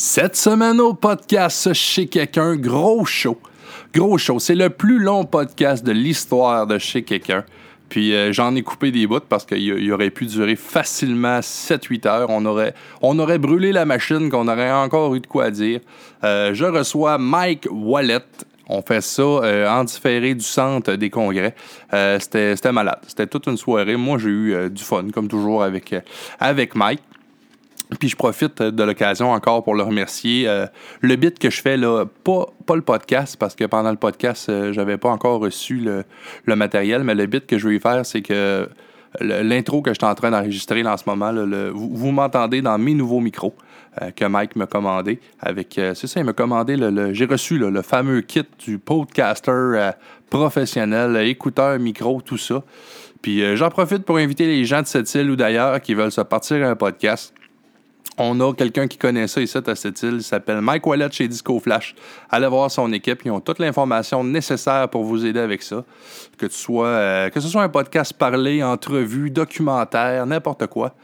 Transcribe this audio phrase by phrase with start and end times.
[0.00, 3.36] Cette semaine au podcast Chez quelqu'un, gros show.
[3.92, 4.38] Gros show.
[4.38, 7.44] C'est le plus long podcast de l'histoire de Chez quelqu'un.
[7.88, 12.30] Puis euh, j'en ai coupé des bouts parce qu'il aurait pu durer facilement 7-8 heures.
[12.30, 15.80] On aurait, on aurait brûlé la machine, qu'on aurait encore eu de quoi dire.
[16.22, 18.20] Euh, je reçois Mike Wallet.
[18.68, 21.56] On fait ça euh, en différé du centre des congrès.
[21.90, 23.00] C'était malade.
[23.08, 23.96] C'était toute une soirée.
[23.96, 25.92] Moi, j'ai eu du fun, comme toujours, avec,
[26.38, 27.02] avec Mike.
[27.98, 30.46] Puis je profite de l'occasion encore pour le remercier.
[30.46, 30.66] Euh,
[31.00, 34.48] le bit que je fais, là, pas, pas le podcast, parce que pendant le podcast,
[34.48, 36.04] euh, j'avais pas encore reçu le,
[36.44, 38.68] le, matériel, mais le bit que je vais faire, c'est que
[39.20, 42.92] l'intro que je suis en train d'enregistrer en ce moment, le, vous, m'entendez dans mes
[42.92, 43.54] nouveaux micros
[44.02, 45.18] euh, que Mike m'a commandé.
[45.40, 49.92] Avec, c'est ça, il m'a commandé, le, j'ai reçu le fameux kit du podcaster
[50.28, 52.62] professionnel, écouteur, micro, tout ça.
[53.22, 56.20] Puis j'en profite pour inviter les gens de cette île ou d'ailleurs qui veulent se
[56.20, 57.32] partir un podcast
[58.18, 60.14] on a quelqu'un qui connaît ça ici à cette île.
[60.14, 61.94] Il s'appelle Mike Wallet chez Disco Flash.
[62.30, 63.22] Allez voir son équipe.
[63.24, 65.84] Ils ont toute l'information nécessaire pour vous aider avec ça.
[66.36, 70.94] Que, euh, ce soit un podcast parlé, entrevue, documentaire, n'importe quoi.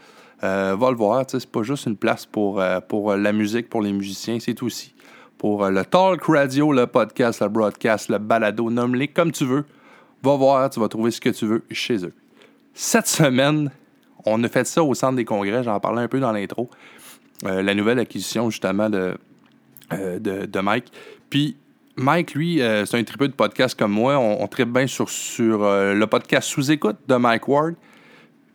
[0.43, 1.23] Euh, va le voir.
[1.27, 4.37] C'est pas juste une place pour, euh, pour la musique, pour les musiciens.
[4.39, 4.93] C'est aussi
[5.37, 8.69] pour le talk radio, le podcast, le broadcast, le balado.
[8.69, 9.65] Nomme-les comme tu veux.
[10.21, 10.69] Va voir.
[10.69, 12.13] Tu vas trouver ce que tu veux chez eux.
[12.73, 13.71] Cette semaine,
[14.25, 15.63] on a fait ça au centre des congrès.
[15.63, 16.69] J'en parlais un peu dans l'intro.
[17.43, 19.15] Euh, la nouvelle acquisition justement de,
[19.93, 20.91] euh, de, Mike.
[21.29, 21.57] Puis
[21.97, 24.17] Mike, lui, euh, c'est un triple de podcast comme moi.
[24.17, 27.75] On, on tripe bien sur, sur le podcast sous-écoute de Mike Ward.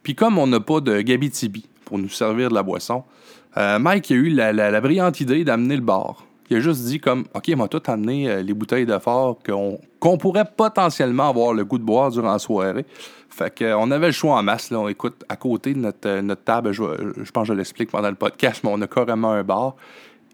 [0.02, 3.04] Puis comme on n'a pas de Gabi Tibi pour nous servir de la boisson,
[3.56, 6.24] Mike a eu la, brillante idée d'amener le bar.
[6.50, 9.38] Il a juste dit comme, OK, il m'a tout amené les bouteilles de fort
[10.00, 12.84] qu'on pourrait potentiellement avoir le goût de boire durant la soirée.
[13.30, 14.70] Fait qu'on avait le choix en masse.
[14.70, 14.80] Là.
[14.80, 16.82] On écoute à côté de notre, euh, table, je,
[17.30, 19.76] pense que je l'explique pendant le podcast, mais on a carrément un bar.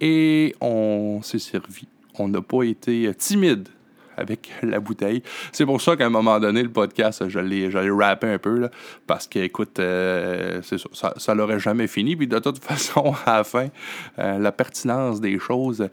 [0.01, 1.87] Et on s'est servi.
[2.19, 3.69] On n'a pas été euh, timide
[4.17, 5.23] avec la bouteille.
[5.53, 8.59] C'est pour ça qu'à un moment donné, le podcast, je l'ai, je rappé un peu,
[8.59, 8.71] là,
[9.07, 12.17] parce que, écoute, euh, ça, ça, l'aurait jamais fini.
[12.17, 13.69] Puis de toute façon, à la fin,
[14.17, 15.89] la pertinence des choses.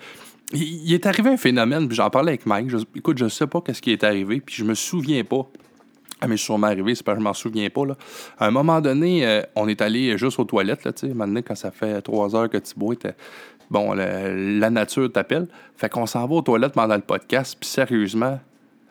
[0.51, 2.69] Il, est arrivé un phénomène, puis j'en parlais avec Mike.
[2.95, 5.47] écoute, je sais pas qu'est-ce qui est arrivé, puis je me souviens pas
[6.23, 7.85] ça m'est sûrement arrivé, c'est pas je m'en souviens pas.
[7.85, 7.97] Là.
[8.37, 11.13] À un moment donné, euh, on est allé juste aux toilettes, là, tu sais.
[11.13, 13.15] Maintenant, quand ça fait trois heures que Thibaut était.
[13.73, 15.47] Bon, la nature t'appelle.
[15.77, 18.39] Fait qu'on s'en va aux toilettes pendant le podcast, puis sérieusement,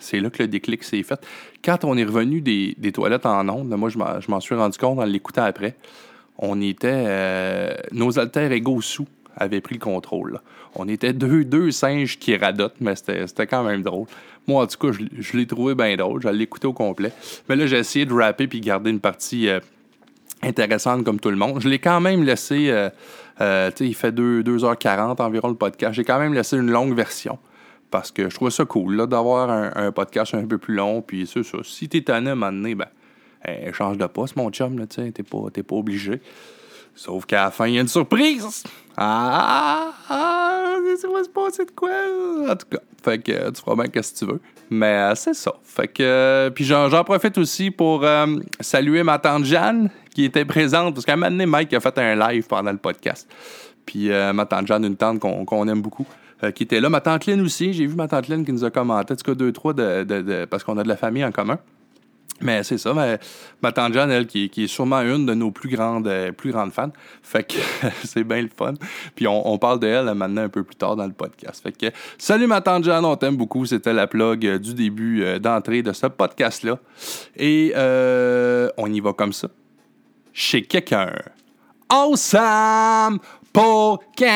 [0.00, 1.24] c'est là que le déclic s'est fait.
[1.64, 5.04] Quand on est revenu des, toilettes en ondes, moi, je m'en suis rendu compte en
[5.04, 5.76] l'écoutant après.
[6.36, 7.04] On était.
[7.06, 9.06] Euh, nos alter égaux sous
[9.36, 10.40] avaient pris le contrôle.
[10.74, 14.08] On était deux, deux singes qui radotent, mais c'était quand même drôle.
[14.48, 16.20] Moi, en tout cas, je, l'ai trouvé bien drôle.
[16.20, 17.12] Je l'ai écouté au complet.
[17.48, 19.60] Mais là, j'ai essayé de rapper puis garder une partie euh,
[20.42, 21.60] intéressante comme tout le monde.
[21.60, 22.68] Je l'ai quand même laissé.
[22.68, 22.90] Euh,
[23.40, 25.94] euh, il fait 2, h 40 environ le podcast.
[25.94, 27.38] J'ai quand même laissé une longue version
[27.90, 31.02] parce que je trouvais ça cool d'avoir un, podcast un peu plus long.
[31.02, 31.58] Puis c'est ça.
[31.62, 32.88] Si t'es tanné à un moment donné, ben,
[33.72, 34.86] change de poste, mon chum.
[34.86, 36.20] Tu n'es pas, pas obligé.
[36.94, 38.64] Sauf qu'à la fin, il y a une surprise.
[38.96, 41.90] Ah, ah, ça va se passer de quoi?
[42.46, 44.40] En tout cas, fait que tu feras bien ce que tu veux.
[44.68, 45.54] Mais euh, c'est ça.
[45.64, 48.04] Fait que, euh, puis j'en, profite aussi pour
[48.60, 50.94] saluer ma tante Jeanne qui était présente.
[50.94, 53.28] Parce qu'à un moment donné, Mike a fait un live pendant le podcast.
[53.86, 56.06] Puis ma tante Jeanne, une tante qu'on, aime beaucoup,
[56.54, 56.88] qui était là.
[56.88, 57.72] Ma tante Lynn aussi.
[57.72, 60.44] J'ai vu ma tante Lynn qui nous a commenté, en tout cas, deux, trois, de,
[60.44, 61.58] parce qu'on a de la famille en commun.
[62.42, 62.92] Mais c'est ça,
[63.62, 66.72] ma tante Jeanne, elle, qui, est sûrement une de nos plus grandes, euh, plus grandes
[66.72, 66.90] fans.
[67.22, 67.54] Fait que
[68.04, 68.74] c'est bien le fun.
[69.14, 71.62] Puis on, parle de elle maintenant un peu plus tard dans le podcast.
[71.62, 73.64] Fait que salut ma tante Jeanne, on t'aime beaucoup.
[73.64, 76.78] C'était la plug euh, du début euh, d'entrée de ce podcast-là.
[77.36, 77.72] Et
[78.76, 79.48] on y va comme ça.
[80.32, 81.12] Chez quelqu'un.
[81.88, 83.18] Awesome!
[83.52, 84.30] Podcast.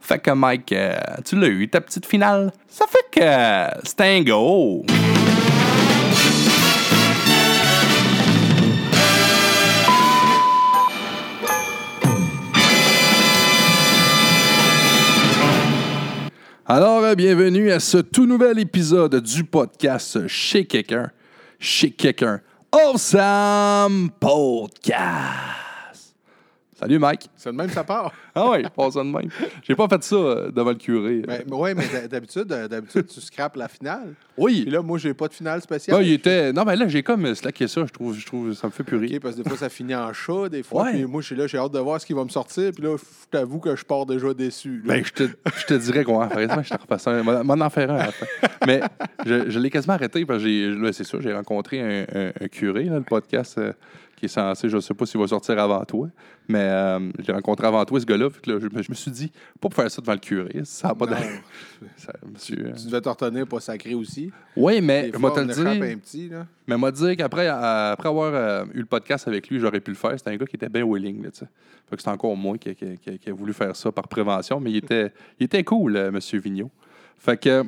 [0.00, 2.52] Fait que Mike, euh, tu l'as eu ta petite finale.
[2.68, 4.84] Ça fait que c'est un go.
[16.66, 21.10] Alors, euh, bienvenue à ce tout nouvel épisode du podcast Chez quelqu'un.
[21.58, 22.40] Chez quelqu'un.
[22.72, 25.63] Awesome Podcast.
[26.78, 27.28] Salut, Mike.
[27.36, 28.12] C'est de même, ça part?
[28.36, 29.28] Ah ouais, je passe ça de même.
[29.62, 31.22] J'ai pas fait ça euh, devant le curé.
[31.24, 34.14] Ben, oui, mais d'ha- d'habitude, euh, d'habitude, tu scrapes la finale.
[34.36, 34.62] oui.
[34.62, 35.96] Puis là, moi, j'ai pas de finale spéciale.
[36.00, 36.52] Ah, il était...
[36.52, 37.84] Non, mais là, j'ai comme slacké ça.
[37.86, 39.12] Je trouve, je trouve ça me fait plus rire.
[39.18, 40.82] OK, parce que des fois, ça finit en chat, des fois.
[40.86, 40.92] Ouais.
[40.94, 42.72] Puis moi, je suis là, j'ai hâte de voir ce qui va me sortir.
[42.74, 44.82] Puis là, je t'avoue que je pars déjà déçu.
[44.84, 44.94] là.
[44.94, 45.22] Ben, je te,
[45.56, 46.28] je te dirais qu'on.
[46.28, 47.22] Je te repasse un.
[47.22, 48.26] M'en en faire un à la fin.
[48.66, 48.80] Mais
[49.24, 52.48] je, je l'ai quasiment arrêté parce que j'ai- c'est ça, j'ai rencontré un, un- un
[52.48, 53.72] curé, là, le podcast euh,
[54.28, 56.08] qui est censé, je sais pas s'il va sortir avant toi,
[56.48, 58.30] mais euh, j'ai rencontré avant toi ce gars-là.
[58.30, 60.18] fait que là, je, me- je me suis dit, pas pour faire ça devant le
[60.18, 61.28] curé, ça n'a pas d'allure.
[62.08, 62.12] Euh,
[62.42, 64.30] Tu devais te retenir pas sacré aussi.
[64.56, 65.82] Oui, mais je fois, vais te on le échappe dire.
[65.94, 66.46] un petit, là.
[66.66, 69.96] Mais m'a dit qu'après après avoir euh, eu le podcast avec lui, j'aurais pu le
[69.96, 70.12] faire.
[70.16, 71.22] C'était un gars qui était bien willing.
[71.22, 74.08] Là, fait que c'est encore moi qui, qui- qui- qui a voulu faire ça par
[74.08, 76.18] prévention, mais il était, il était cool, M.
[76.32, 76.70] Vigneault.
[77.18, 77.64] Fait que,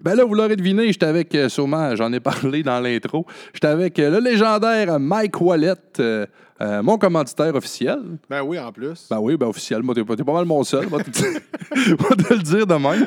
[0.00, 3.66] ben là, vous l'aurez deviné, j'étais avec, euh, sûrement, j'en ai parlé dans l'intro, j'étais
[3.66, 6.26] avec euh, le légendaire Mike Wallet, euh,
[6.60, 8.00] euh, mon commanditaire officiel.
[8.30, 9.06] Ben oui, en plus.
[9.10, 9.82] Ben oui, ben officiel.
[9.82, 10.88] Moi, t'es pas, pas mal mon seul.
[10.88, 13.06] Moi, te va te le dire de même.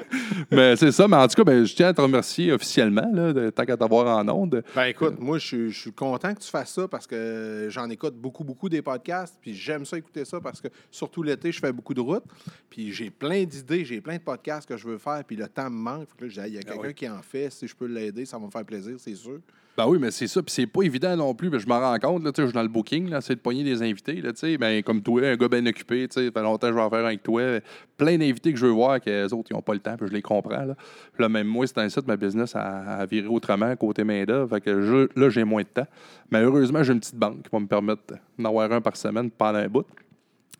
[0.51, 1.07] Mais c'est ça.
[1.07, 3.75] Mais en tout cas, ben, je tiens à te remercier officiellement, là, de, tant qu'à
[3.77, 4.63] t'avoir en onde.
[4.75, 7.89] Ben écoute, moi, je suis- je suis content que tu fasses ça parce que j'en
[7.89, 9.35] écoute beaucoup, beaucoup des podcasts.
[9.41, 12.25] Puis j'aime ça écouter ça parce que surtout l'été, je fais beaucoup de routes.
[12.69, 15.23] Puis j'ai plein d'idées, j'ai plein de podcasts que je veux faire.
[15.25, 16.07] Puis le temps me manque.
[16.21, 16.93] Il y a quelqu'un oui.
[16.93, 17.49] qui en fait.
[17.51, 19.39] Si je peux l'aider, ça va me faire plaisir, c'est sûr.
[19.79, 20.43] Ben oui, mais c'est ça.
[20.43, 21.49] Puis c'est pas évident non plus.
[21.49, 22.21] Ben, je m'en rends compte.
[22.25, 24.19] Là, je suis dans le booking, là, c'est de pogner des invités.
[24.21, 26.05] Là, ben, comme toi, un gars bien occupé.
[26.11, 27.61] Ça fait longtemps que je vais en faire avec toi.
[27.95, 29.95] Plein d'invités que je veux voir, que les autres, ils n'ont pas le temps.
[29.95, 30.65] Puis je les comprends.
[30.65, 30.75] Là,
[31.17, 34.49] là même moi, c'est un site, ma business a, a viré autrement côté main-d'œuvre.
[34.49, 35.87] Fait que là, j'ai moins de temps.
[36.29, 38.01] Mais heureusement, j'ai une petite banque qui va me permettre
[38.37, 39.85] d'en avoir un par semaine pendant un bout.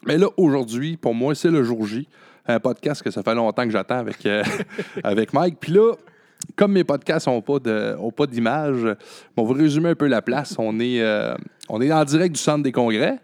[0.06, 2.08] Mais là, aujourd'hui, pour moi, c'est le jour J.
[2.48, 4.44] Un podcast que ça fait longtemps que j'attends avec, euh,
[5.04, 5.58] avec Mike.
[5.60, 5.92] Puis là,
[6.56, 8.86] comme mes podcasts n'ont pas de- ont pas d'image,
[9.38, 10.56] on va résumer un peu la place.
[10.58, 11.36] On est, euh,
[11.70, 13.20] on est en direct du centre des congrès.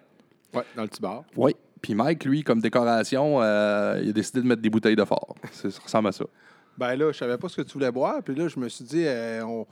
[0.54, 1.24] Ouais, dans le petit bar.
[1.36, 1.56] Oui.
[1.82, 5.36] Puis Mike, lui, comme décoration, euh, il a décidé de mettre des bouteilles de fort.
[5.52, 6.26] Ça ressemble à ça.
[6.78, 8.22] Ben là, je savais pas ce que tu voulais boire.
[8.24, 9.66] Puis là, je me suis dit, euh, on-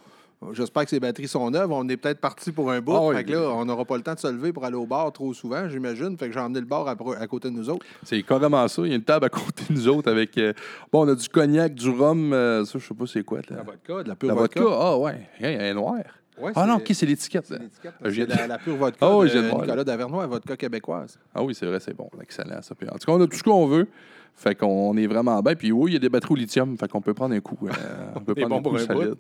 [0.53, 1.71] j'espère que ces batteries sont neuves.
[1.71, 2.93] On est peut-être parti pour un bout.
[3.11, 3.15] Ah.
[3.15, 5.11] Fait que là, on n'aura pas le temps de se lever pour aller au bar
[5.13, 6.17] trop souvent, j'imagine.
[6.17, 7.85] Fait que j'ai emmené le bar à, à côté de nous autres.
[8.03, 8.81] C'est carrément ça.
[8.83, 10.37] Il y a une table à côté de nous autres avec.
[10.37, 10.53] euh,
[10.91, 12.33] bon, on a du cognac, du rhum.
[12.33, 13.39] euh, ça, je sais pas c'est quoi.
[13.49, 14.61] La vodka, de la pure La vodka.
[14.69, 15.29] Ah, ouais.
[15.39, 15.95] Hey, elle est noire.
[16.41, 17.45] Ouais, Ah non, OK, c'est l'étiquette.
[17.45, 21.19] c'est la, la pure vodka Ah oui, de Nicolas Davernois, vodka québécoise.
[21.35, 22.09] Ah oui, c'est vrai, c'est bon.
[22.21, 22.73] Excellent, ça.
[22.73, 23.87] Puis, en tout cas, on a tout ce qu'on veut.
[24.35, 25.53] Fait qu'on est vraiment bien.
[25.53, 26.75] Puis oui, il y a des batteries au lithium.
[26.75, 27.55] Fait qu'on peut prendre un coup.
[27.67, 27.71] euh,
[28.15, 29.13] on peut prendre un coup pour un.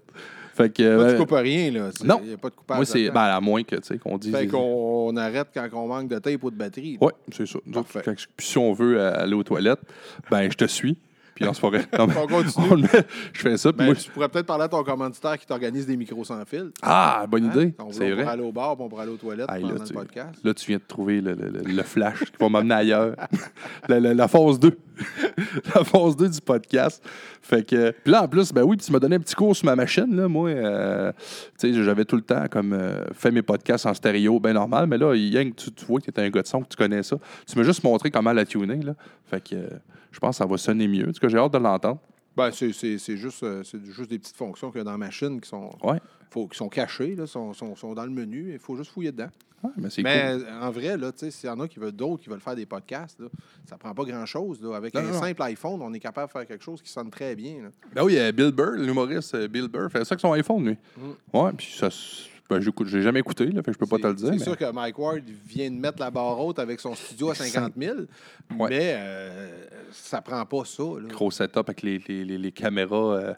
[0.53, 0.83] Fait que.
[0.83, 1.89] Euh, tu coupes rien, là.
[2.03, 2.19] Non.
[2.23, 2.77] Il n'y a pas de coupage.
[2.77, 3.09] moi, c'est.
[3.09, 4.35] Ben, à moins que, tu sais, qu'on dise.
[4.35, 6.97] Fait qu'on on arrête quand on manque de tape ou de batterie.
[7.01, 7.59] Oui, c'est ça.
[7.73, 7.83] Quand-
[8.37, 9.81] puis si on veut aller aux toilettes,
[10.29, 10.97] ben, je te suis.
[11.35, 12.83] Puis on se mais- On continue.
[12.83, 13.71] met- je fais ça.
[13.71, 16.69] Ben, moi, tu pourrais peut-être parler à ton commanditaire qui t'organise des micros sans fil.
[16.83, 17.51] Ah, bonne Hein?
[17.55, 17.73] idée.
[17.79, 18.31] On, C'est on pourrait vrai.
[18.33, 20.39] aller au bar, puis on pourrait aller aux toilettes Aïe, pendant là, le tu- podcast.
[20.43, 23.15] Là, tu viens de trouver le, le- le- le flash qui va m'amener ailleurs.
[23.89, 24.77] la, la- la phase 2.
[25.75, 27.03] La phase 2 du podcast.
[27.41, 27.91] Fait que.
[27.91, 30.15] Puis là, en plus, ben oui, tu m'as donné un petit cours sur ma machine.
[30.15, 31.11] Là, moi, euh,
[31.59, 34.87] tu sais, j'avais tout le temps comme euh, fait mes podcasts en stéréo, bien normal.
[34.87, 36.47] Mais là, il y a que tu, tu vois que tu es un gars de
[36.47, 37.17] son, que tu connais ça.
[37.47, 38.77] Tu m'as juste montré comment la tuner.
[38.81, 38.95] Là.
[39.25, 39.69] Fait que euh,
[40.11, 41.09] je pense que ça va sonner mieux.
[41.09, 41.99] En tout cas, j'ai hâte de l'entendre.
[42.35, 45.47] Ben, c'est, juste, euh, juste des petites fonctions qu'il y a dans la machine qui
[45.47, 45.99] sont, Ouais.
[46.31, 48.51] faut, qui sont cachées, là, sont, sont, sont dans le menu.
[48.53, 49.29] Il faut juste fouiller dedans.
[49.63, 50.45] Ouais, mais c'est Mais cool.
[50.47, 52.65] euh, en vrai, là, s'il y en a qui veulent d'autres qui veulent faire des
[52.65, 53.27] podcasts, là,
[53.65, 54.59] ça prend pas grand-chose.
[54.75, 57.09] Avec Non, un non, simple iPhone, on est capable de faire quelque chose qui sonne
[57.09, 57.63] très bien.
[57.63, 57.69] là.
[57.95, 60.77] Ben oui, euh, Bill Burr, l'humoriste euh, Bill Burr, fait ça avec son iPhone, lui.
[61.33, 61.89] Ouais, puis ça.
[62.49, 64.27] Ben, j'ai jamais écouté, là, fait que je peux pas te le dire.
[64.27, 67.29] C'est mais- sûr que Mike Ward vient de mettre la barre haute avec son studio
[67.31, 67.99] à 50 000,
[68.59, 68.69] Ouais.
[68.69, 70.83] mais euh, ça prend pas ça.
[70.83, 71.07] Là.
[71.09, 73.15] gros setup avec les, les, les, les caméras.
[73.15, 73.33] Euh,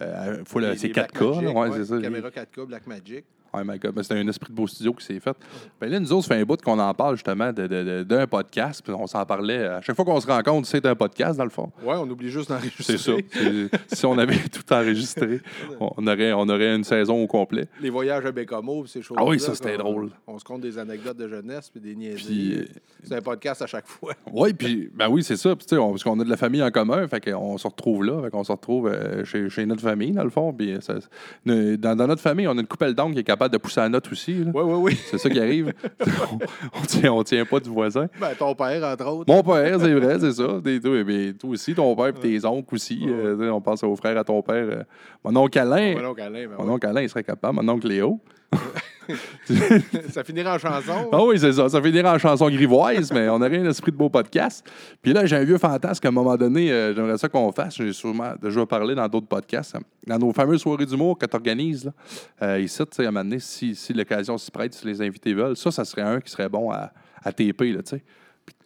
[0.00, 2.00] euh, faut c'est les 4K, Blackmagic, là, ouais, ça.
[2.00, 3.24] Caméra 4K, Blackmagic.
[3.54, 5.36] Oh my God, ben, c'est un esprit de beau studio qui s'est fait.
[5.80, 8.02] Ben là, nous autres, ça fait un bout qu'on en parle justement de- de- de-
[8.02, 8.82] d'un podcast.
[8.84, 9.64] Puis on s'en parlait.
[9.64, 11.70] À chaque fois qu'on se rencontre, c'est un podcast, dans le fond.
[11.82, 12.98] Ouais, on oublie juste d'enregistrer.
[12.98, 13.12] C'est ça.
[13.92, 15.40] Si on avait tout enregistré,
[15.80, 17.68] on aurait, on aurait une saison au complet.
[17.80, 20.10] Les voyages à Bécamo, ces choses Ah oui, ça, c'était drôle.
[20.26, 22.58] On se compte des anecdotes de jeunesse puis des niaiseries.
[22.60, 22.64] euh,
[23.02, 24.12] C'est un podcast à chaque fois.
[24.32, 25.56] Oui, puis ben oui, c'est ça.
[25.56, 28.20] Puis, on- parce qu'on a de la famille en commun, fait qu'on se retrouve là,
[28.22, 30.52] fait qu'on se retrouve euh, chez, chez notre famille, dans le fond.
[30.52, 30.94] Puis ça-
[31.46, 33.80] ne- dans, dans notre famille, on a une coupelle d'ongles qui est capable de pousser
[33.80, 34.32] la note aussi.
[34.42, 34.50] là.
[34.54, 34.98] Oui, oui, oui.
[35.10, 35.74] C'est ça qui arrive.
[36.74, 38.06] on, tient, on tient pas du voisin.
[38.18, 39.32] Ben, ton père, entre autres.
[39.32, 40.60] Mon père, c'est vrai, c'est ça.
[40.64, 43.04] Des- toi, mais toi aussi, ton père et tes oncles aussi.
[43.06, 44.54] euh, tu sais, on pense aux frères à ton père.
[44.68, 44.82] euh,
[45.22, 45.94] mon oncle Alain.
[45.94, 46.70] Ouais, donc, Alain, ben Mon ouais.
[46.72, 47.54] oncle Alain, il serait capable.
[47.62, 48.18] Mon oncle Léo.
[50.10, 51.08] ça finira en chanson.
[51.12, 51.68] Ah oui, c'est ça.
[51.68, 54.68] Ça finirait en chanson grivoise, mais on aurait un esprit de beau podcast.
[55.02, 57.76] Puis là, j'ai un vieux fantasme qu'à un moment donné, euh, j'aimerais ça qu'on fasse.
[57.76, 59.76] J'ai sûrement déjà parlé dans d'autres podcasts.
[60.06, 61.90] Dans nos fameuses soirées d'humour que tu organises,
[62.42, 65.00] euh, ici, tu sais, à un moment donné, si, si l'occasion s'y prête, si les
[65.02, 68.02] invités veulent, ça, ça serait un qui serait bon à, à TP, tu sais.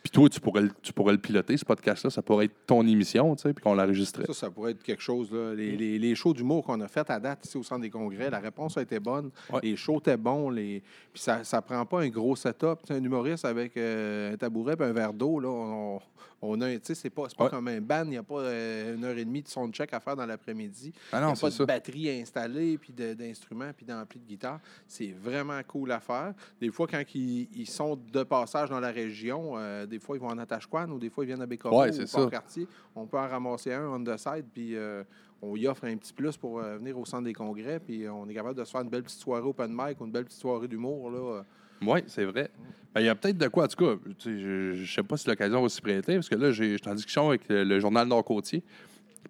[0.02, 2.10] Puis toi, tu pourrais, le- tu pourrais le piloter, ce podcast-là.
[2.10, 4.26] Ça pourrait être ton émission, tu sais, puis qu'on l'enregistrait.
[4.26, 5.30] Ça, ça pourrait être quelque chose.
[5.32, 5.54] Là.
[5.54, 8.28] Les, les, les shows d'humour qu'on a fait à date ici au Centre des congrès,
[8.28, 9.30] la réponse a été bonne.
[9.52, 9.60] Ouais.
[9.62, 10.50] Les shows étaient bons.
[10.50, 10.82] Les...
[11.12, 12.78] Puis ça ne prend pas un gros setup.
[12.82, 16.00] Tu sais, un humoriste avec euh, un tabouret et un verre d'eau, là, on,
[16.44, 17.50] on a tu sais, c'est pas, c'est pas Ouais.
[17.50, 18.02] comme un band.
[18.04, 20.92] Il n'y a pas euh, une heure et demie de soundcheck à faire dans l'après-midi.
[21.12, 21.64] Ah Il n'y a pas de ça.
[21.64, 24.58] batterie installée, puis de- d'instruments, puis d'ampli de guitare.
[24.88, 26.34] C'est vraiment cool à faire.
[26.60, 30.20] Des fois, quand ils, ils sont de passage dans la région, euh, des fois, ils
[30.20, 32.06] vont en Atashquan ou des fois, ils viennent à Bécomo Ouais, ou au.
[32.22, 32.66] Port-Cartier.
[32.96, 35.04] On peut en ramasser un on the side, puis euh,
[35.40, 38.34] on y offre un petit plus pour venir au centre des congrès, puis on est
[38.34, 40.68] capable de se faire une belle petite soirée open mic ou une belle petite soirée
[40.68, 41.10] d'humour.
[41.10, 41.44] là.
[41.84, 42.50] Oui, c'est vrai.
[42.94, 44.00] Ben, Il y a peut-être de quoi, en tout cas.
[44.24, 46.94] Je ne sais pas si l'occasion va s'y prêter, parce que là, j'ai- j'étais en
[46.94, 48.62] discussion avec le, journal Nord-Côtier.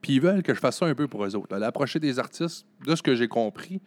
[0.00, 1.56] Puis ils veulent que je fasse ça un peu pour eux autres.
[1.56, 3.80] L'approcher des artistes, de ce que j'ai compris,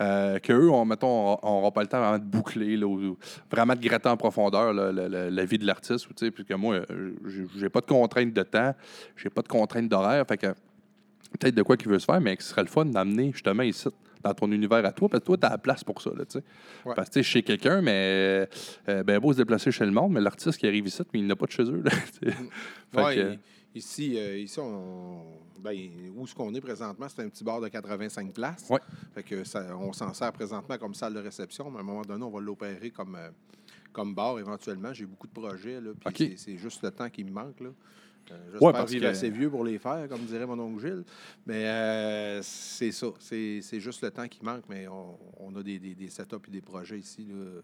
[0.00, 3.16] euh, qu'eux, on, mettons, on n'aura pas le temps vraiment de boucler, là, ou
[3.50, 6.08] vraiment de gratter en profondeur la, vie de l'artiste.
[6.10, 7.14] ou, tu sais, Puis que moi, euh,
[7.56, 8.74] j'ai- pas de contraintes de temps,
[9.16, 10.26] j'ai pas de contraintes d'horaire.
[10.26, 10.48] Fait que
[11.38, 13.88] peut-être de quoi qu'il veut se faire, mais ce serait le fun d'amener justement ici,
[14.22, 16.10] dans ton univers à toi, parce que toi, tu as la place pour ça.
[16.16, 16.24] Là.
[16.84, 16.94] Ouais.
[16.94, 18.48] Parce que chez quelqu'un, mais
[18.88, 21.26] euh, ben beau se déplacer chez le monde, mais l'artiste qui arrive ici, mais il
[21.26, 21.82] n'a pas de chez eux.
[21.82, 21.90] là,
[23.06, 23.36] Ouais, que,
[23.74, 25.24] Ici, euh, ici on,
[25.58, 25.74] ben,
[26.14, 28.66] où ce qu'on est présentement, c'est un petit bar de 85 places.
[28.68, 28.80] Ouais.
[29.14, 32.02] Fait que ça, on s'en sert présentement comme salle de réception, mais à un moment
[32.02, 33.30] donné, on va l'opérer comme, euh,
[33.90, 34.92] comme bar éventuellement.
[34.92, 37.60] J'ai beaucoup de projets, là, puis c'est- c'est juste le temps qui me manque.
[37.60, 37.70] Là.
[38.32, 40.80] Euh, Ouais, J'espère parce vivre que- assez vieux pour les faire, comme dirait mon oncle
[40.86, 41.04] Gilles.
[41.46, 43.06] Mais euh, c'est ça.
[43.18, 46.50] C'est juste le temps qui manque, mais on, on a des, des, des setups et
[46.50, 47.26] des projets ici.
[47.30, 47.60] Là.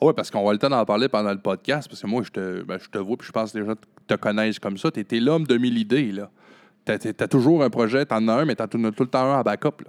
[0.00, 2.30] Oui, parce qu'on va le temps d'en parler pendant le podcast, parce que moi, je
[2.30, 3.74] te, ben, je te vois, puis je pense que les gens
[4.06, 4.90] te connaissent comme ça.
[4.90, 6.30] Tu étais l'homme de mille idées, là.
[6.84, 9.08] Tu as, toujours un projet, tu en as un, mais tu as tout, tout le
[9.08, 9.84] temps un en backup.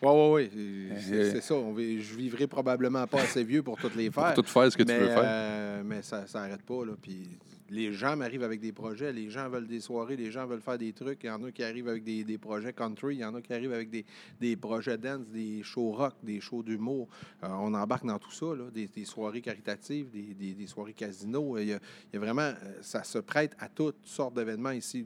[0.00, 0.88] Oui, oui, oui.
[1.00, 1.54] C'est ça.
[1.54, 4.32] On je vivrai probablement pas assez vieux pour toutes les faire.
[4.34, 5.22] Pour tout faire ce que tu veux faire.
[5.24, 6.84] euh, mais ça n'arrête pas.
[6.84, 6.92] Là.
[7.02, 7.26] Puis
[7.70, 9.12] les gens m'arrivent avec des projets.
[9.12, 10.16] Les gens veulent des soirées.
[10.16, 11.24] Les gens veulent faire des trucs.
[11.24, 13.16] Il y en a qui arrivent avec des, des projets country.
[13.16, 14.04] Il y en a qui arrivent avec des,
[14.40, 17.08] des projets dance, des shows rock, des shows d'humour.
[17.42, 18.46] Euh, on embarque dans tout ça.
[18.72, 21.58] Des, soirées caritatives, des, soirées casino.
[21.58, 21.80] Il y, a,
[22.14, 22.42] vraiment...
[22.42, 25.04] euh, Ça se prête à toutes sortes d'événements ici.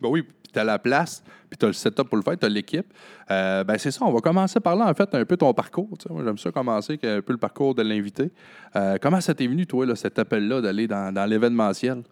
[0.00, 2.38] Ben oui, puis tu as la place, puis tu as le setup pour le faire,
[2.38, 2.92] tu as l'équipe.
[3.30, 5.96] Euh, ben c'est ça, on va commencer par là, en fait, un peu ton parcours.
[6.08, 8.30] Moi, j'aime ça commencer avec un peu le parcours de l'invité.
[8.76, 12.02] Euh, comment ça t'est venu, toi, là, cet appel-là, d'aller dans, l'événementiel?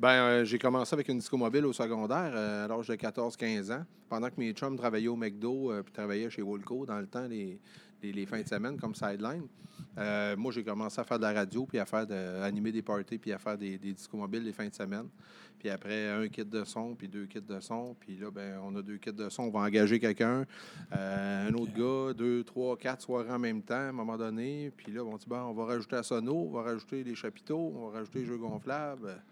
[0.00, 3.72] Ben, euh, j'ai commencé avec une disco mobile au secondaire euh, à l'âge de 14-15
[3.72, 3.84] ans.
[4.08, 7.60] Pendant que mes chums travaillaient au McDo puis travaillaient chez Woolco dans le temps, les,
[8.04, 9.46] les, les fins de semaine comme sideline.
[9.96, 12.72] Euh, moi, j'ai commencé à faire de la radio, puis à faire de, à animer
[12.72, 15.08] des parties, puis à faire des, des discos mobiles les fins de semaine.
[15.58, 17.94] Puis après, un kit de son, puis deux kits de son.
[17.98, 19.44] Puis là, ben, on a deux kits de son.
[19.44, 20.44] On va engager quelqu'un,
[20.94, 24.72] euh, un autre gars, deux, trois, quatre soirées en même temps, à un moment donné.
[24.76, 27.72] Puis là, on dit, bon, on va rajouter la sono, on va rajouter les chapiteaux,
[27.76, 29.22] on va rajouter les jeux gonflables.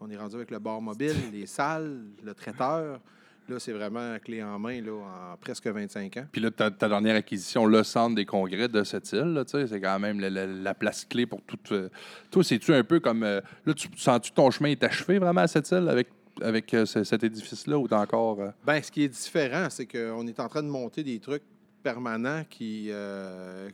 [0.00, 3.00] On est rendu avec le bar mobile, les salles, le traiteur.
[3.48, 6.26] Là, c'est vraiment clé en main là, en presque 25 ans.
[6.32, 9.52] Puis là, ta, ta dernière acquisition, le centre des congrès de cette île, là, tu
[9.52, 11.58] sais, c'est quand même la, la- la place clé pour tout.
[11.72, 11.88] euh,
[12.30, 13.22] toi, c'est-tu un peu comme.
[13.22, 16.08] euh, là, tu sens-tu ton chemin est achevé vraiment à cette île avec,
[16.42, 18.40] avec euh, ce- cet édifice-là ou t'as encore.
[18.40, 21.42] euh, Ben, ce qui est différent, c'est qu'on est en train de monter des trucs
[21.84, 22.90] permanents qui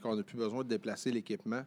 [0.03, 1.63] qu'on n'a plus besoin de déplacer l'équipement.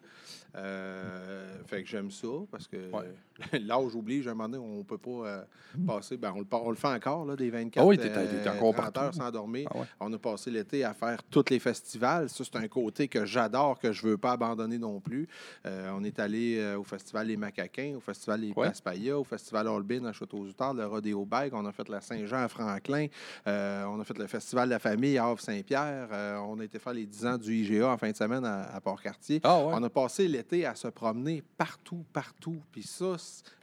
[0.56, 2.78] Euh, fait que j'aime ça parce que
[3.54, 5.42] l'âge oblige, à un moment donné, on ne peut pas euh,
[5.86, 6.16] passer.
[6.18, 8.18] Ben, on, le, pa- on le fait encore, là, des 24 Ah oui, t'es- t'es
[8.18, 9.00] euh, encore 30 partout.
[9.02, 9.68] heures sans dormir.
[9.74, 9.86] Ah ouais.
[10.00, 12.30] On a passé l'été à faire tous les festivals.
[12.30, 15.28] Ça, c'est un côté que j'adore, que je ne veux pas abandonner non plus.
[15.66, 18.68] Euh, on est allé au festival Les Macaquins, au festival Les Ouais.
[18.68, 21.54] Paspaya, au festival Holbein à Château-Zoutard, le Rodéo Bike.
[21.54, 23.08] On a fait la Saint-Jean à Franklin.
[23.46, 26.08] On a fait le festival de la famille à Havre-Saint-Pierre.
[26.48, 28.80] On a été faire les 10 ans du IGA en fin de semaine à, à
[28.80, 29.42] Port-Cartier.
[29.44, 29.74] Ah ouais.
[29.76, 32.62] On a passé l'été à se promener partout, partout.
[32.72, 33.16] Puis ça,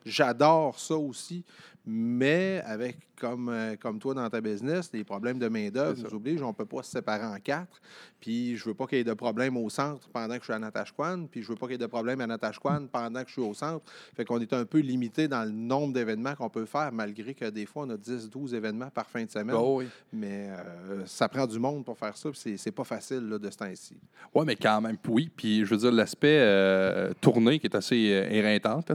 [0.05, 1.45] j'adore ça aussi.
[1.85, 6.43] Mais avec, comme, euh, comme toi dans ta business, les problèmes de main-d'œuvre nous obligent.
[6.43, 7.81] On ne peut pas se séparer en quatre.
[8.21, 10.53] Puis je veux pas qu'il y ait de problème au centre pendant que je suis
[10.53, 11.27] à Natashquan.
[11.31, 13.43] Puis je veux pas qu'il y ait de problème à Natashquan pendant que je suis
[13.43, 13.85] au centre.
[14.17, 17.49] Fait qu'on est un peu limité dans le nombre d'événements qu'on peut faire, malgré que
[17.51, 19.55] des fois, on a 10-12 événements par fin de semaine.
[19.57, 19.87] Oui.
[20.13, 22.29] Mais euh, ça prend du monde pour faire ça.
[22.31, 23.97] puis c'est- c'est pas facile là, de ce temps-ci.
[24.35, 25.31] Oui, mais quand même, oui.
[25.35, 27.95] Puis, je veux dire, l'aspect euh, tournée qui est assez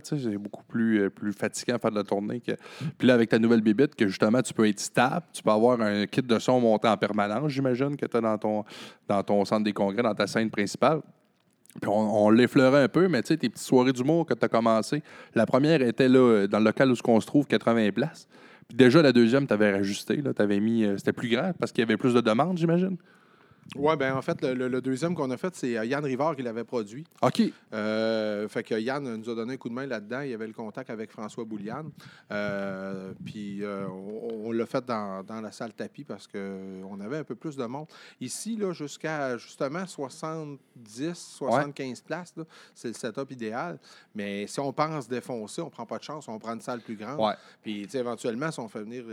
[0.08, 2.40] sais, c'est beaucoup plus, euh, plus fatigant à faire de la tournée.
[2.40, 2.54] Que...
[2.98, 5.80] Puis là, avec ta nouvelle bébite, que justement, tu peux être stable, tu peux avoir
[5.80, 8.66] un kit de son monté en permanence, j'imagine, que tu as dans ton,
[9.24, 11.02] ton centre des congrès, dans ta scène principale.
[11.80, 14.48] Puis on, l'effleurait un peu, mais tu sais, tes petites soirées d'humour que tu as
[14.48, 15.04] commencé,
[15.36, 18.28] la première était là, euh, dans le local où on se trouve, 80 places.
[18.68, 20.84] Puis déjà, la deuxième, tu avais rajusté, tu mis.
[20.84, 22.98] euh, C'était plus grand parce qu'il y avait plus de demandes, j'imagine?
[23.76, 26.36] Oui, ben en fait, le, le- le deuxième qu'on a fait, c'est euh, Yann Rivard
[26.36, 27.04] qui l'avait produit.
[27.22, 27.42] OK.
[27.74, 30.22] Euh, fait que Yann nous a donné un coup de main là-dedans.
[30.22, 31.90] Il y avait le contact avec François Bouliane.
[32.32, 37.18] Euh, puis euh, on, on l'a fait dans, dans la salle tapis parce qu'on avait
[37.18, 37.88] un peu plus de monde.
[38.22, 42.44] Ici, là, jusqu'à justement 70, 75 places, là,
[42.74, 43.80] c'est le setup idéal.
[44.16, 46.96] Mais si on pense défoncer, on prend pas de chance, on prend une salle plus
[46.96, 47.20] grande.
[47.20, 47.34] Ouais.
[47.62, 49.04] Puis, tu sais, éventuellement, si on fait venir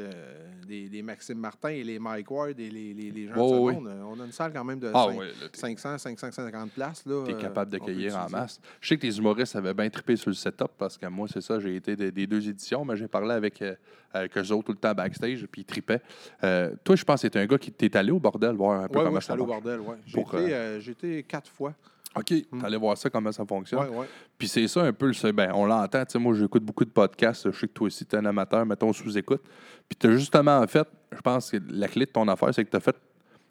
[0.66, 3.58] des, des Maxime Martin et les Mike Ward et les, les, les gens Ouais, de
[3.58, 5.98] ouais, seconde, on a une salle quand même de Ah cinq- oui, là, t'es- 500,
[5.98, 7.04] 550 places.
[7.06, 8.60] Là, T'es euh, capable d'accueillir en masse.
[8.80, 11.40] Je sais que les humoristes avaient bien trippé sur le setup parce que moi, c'est
[11.40, 13.74] ça, j'ai été des, des deux éditions, mais j'ai parlé avec, euh,
[14.12, 16.02] avec eux autres tout le temps backstage, puis ils trippaient.
[16.42, 18.88] Euh, toi, je pense que t'es un gars qui t'es allé au bordel voir un
[18.88, 19.96] peu Oui, comment oui, ça allé au bordel, ouais.
[20.06, 21.72] J'ai été, j'ai été quatre fois.
[22.16, 22.32] OK.
[22.60, 23.80] T'allais voir ça, comment ça fonctionne.
[23.80, 24.06] Ouais, ouais.
[24.38, 27.50] Puis c'est ça un peu, le- ben, on l'entend, tu moi j'écoute beaucoup de podcasts,
[27.50, 29.42] je sais que toi aussi tu es un amateur, mettons sous-écoute.
[29.88, 32.64] Puis tu as justement en fait, je pense que la clé de ton affaire, c'est
[32.64, 32.94] que tu as fait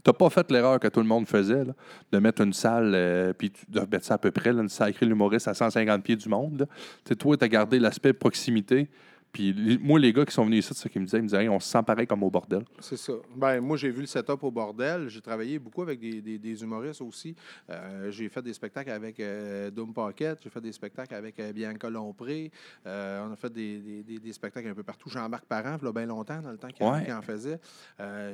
[0.03, 1.73] T'as pas fait l'erreur que tout le monde faisait, là,
[2.11, 5.05] de mettre une salle, euh, puis de mettre ça à peu près, là, une sacrée
[5.05, 6.59] l'humoriste à 150 pieds du monde.
[6.59, 7.15] là.
[7.15, 8.89] Toi, tu as gardé l'aspect proximité.
[9.33, 11.23] Puis les- moi, les gars qui sont venus ici, c'est ça qu'ils me disaient, ils
[11.23, 12.63] me disaient, Hey, on se sent pareil comme au bordel.
[12.79, 13.13] C'est ça.
[13.35, 15.09] Ben, moi, j'ai vu le setup au bordel.
[15.09, 17.35] J'ai travaillé beaucoup avec des, des- des humoristes aussi.
[17.69, 20.37] Euh, j'ai fait des spectacles avec euh, Doom Pocket.
[20.43, 22.51] J'ai fait des spectacles avec euh, Bianca Lompré.
[22.85, 25.09] Euh, on a fait des, des- spectacles un peu partout.
[25.09, 27.11] Jean-Marc Parent, il y a bien longtemps, dans le temps qu'il Ouais.
[27.11, 27.59] en faisait.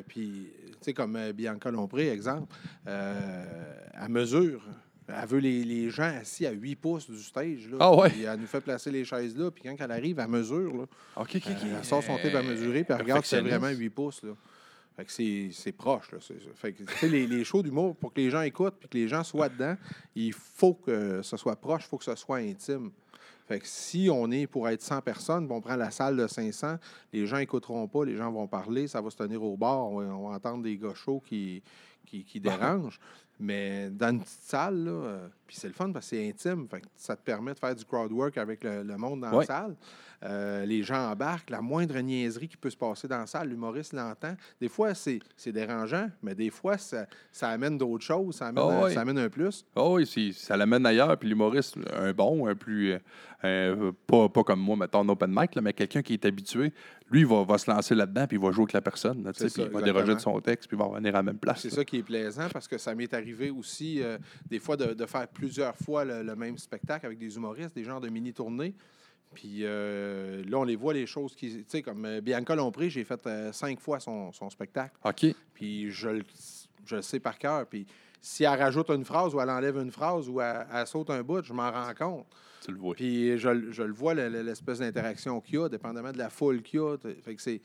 [0.08, 2.54] Puis, tu sais, comme Bianca Lompré, exemple,
[2.86, 4.62] à mesure.
[5.10, 7.68] Elle veut les, les gens assis à 8 pouces du stage.
[7.70, 8.10] Là, Ah ouais?
[8.10, 9.50] Puis elle nous fait placer les chaises là.
[9.50, 10.74] Puis quand elle arrive, à mesure.
[10.76, 10.84] Là,
[11.16, 13.70] OK, OK, euh, elle sort son tape à mesurer, puis elle regarde si c'est vraiment
[13.70, 14.24] 8 pouces.
[14.24, 14.32] Là.
[14.96, 16.12] Fait que c'est, proche.
[16.12, 16.20] Là.
[16.56, 19.24] Fait que, les, les shows d'humour, pour que les gens écoutent puis que les gens
[19.24, 19.76] soient dedans,
[20.16, 22.92] il faut que ce soit proche, il faut que ce soit intime.
[23.48, 26.78] Fait que si on est pour être 100 personnes, on prend la salle de 500,
[27.12, 30.02] les gens n'écouteront pas, les gens vont parler, ça va se tenir au bord, on
[30.02, 31.64] va, on va entendre des gars chauds qui,
[32.06, 33.00] qui, qui dérangent.
[33.40, 36.68] Mais dans une petite salle, là, euh, puis c'est le fun parce que c'est intime,
[36.70, 39.32] fait que ça te permet de faire du crowd work avec le, le monde dans
[39.32, 39.40] Ouais.
[39.40, 39.76] la salle.
[40.22, 43.94] Euh, les gens embarquent, la moindre niaiserie qui peut se passer dans la salle, l'humoriste
[43.94, 44.36] l'entend.
[44.62, 48.64] Des fois, c'est c'est dérangeant, mais des fois, ça, ça amène d'autres choses, ça amène,
[48.68, 49.66] Ah un, ça amène un plus.
[49.76, 51.18] Oh oui, si- ça l'amène ailleurs.
[51.18, 52.96] Puis l'humoriste, un bon, un plus.
[53.46, 56.74] euh, pas, pas comme moi, mettons, en open mic, là, mais quelqu'un qui est habitué,
[57.10, 59.24] lui, va, va se lancer là-dedans, puis il va jouer avec la personne.
[59.24, 60.86] là, tu sais, C'est Puis ça, il va déroger de son texte, puis il va
[60.86, 61.62] revenir à la même place.
[61.62, 64.18] C'est ça qui est plaisant parce que ça m'est arrivé aussi, euh,
[64.50, 67.84] des fois, de, de faire plusieurs fois le, le même spectacle avec des humoristes, des
[67.84, 68.76] genres de mini-tournées.
[69.34, 71.50] Puis euh, là, on les voit, les choses qui.
[71.58, 74.96] Tu sais, comme euh, Bianca Lompré, j'ai fait euh, cinq fois son, son spectacle.
[75.06, 75.26] OK.
[75.54, 76.24] Puis je, le-
[76.86, 77.66] je sais par cœur.
[77.68, 77.86] Puis
[78.22, 81.22] si elle rajoute une phrase ou elle enlève une phrase ou elle, elle saute un
[81.22, 82.26] bout, je m'en rends compte.
[82.66, 82.96] Tu le vois.
[82.96, 86.18] Puis je, le- je le vois, le- le- l'espèce d'interaction qu'il y a, dépendamment de
[86.18, 86.98] la foule qu'il y a.
[87.24, 87.62] Fait que c'est,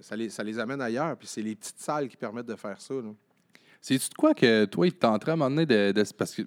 [0.00, 1.16] ça, les, ça les amène ailleurs.
[1.16, 2.94] Puis c'est les petites salles qui permettent de faire ça.
[2.94, 3.12] là.
[3.80, 5.92] C'est-tu de quoi que toi, il tenterait à un moment donné de.
[5.92, 6.42] de- parce que,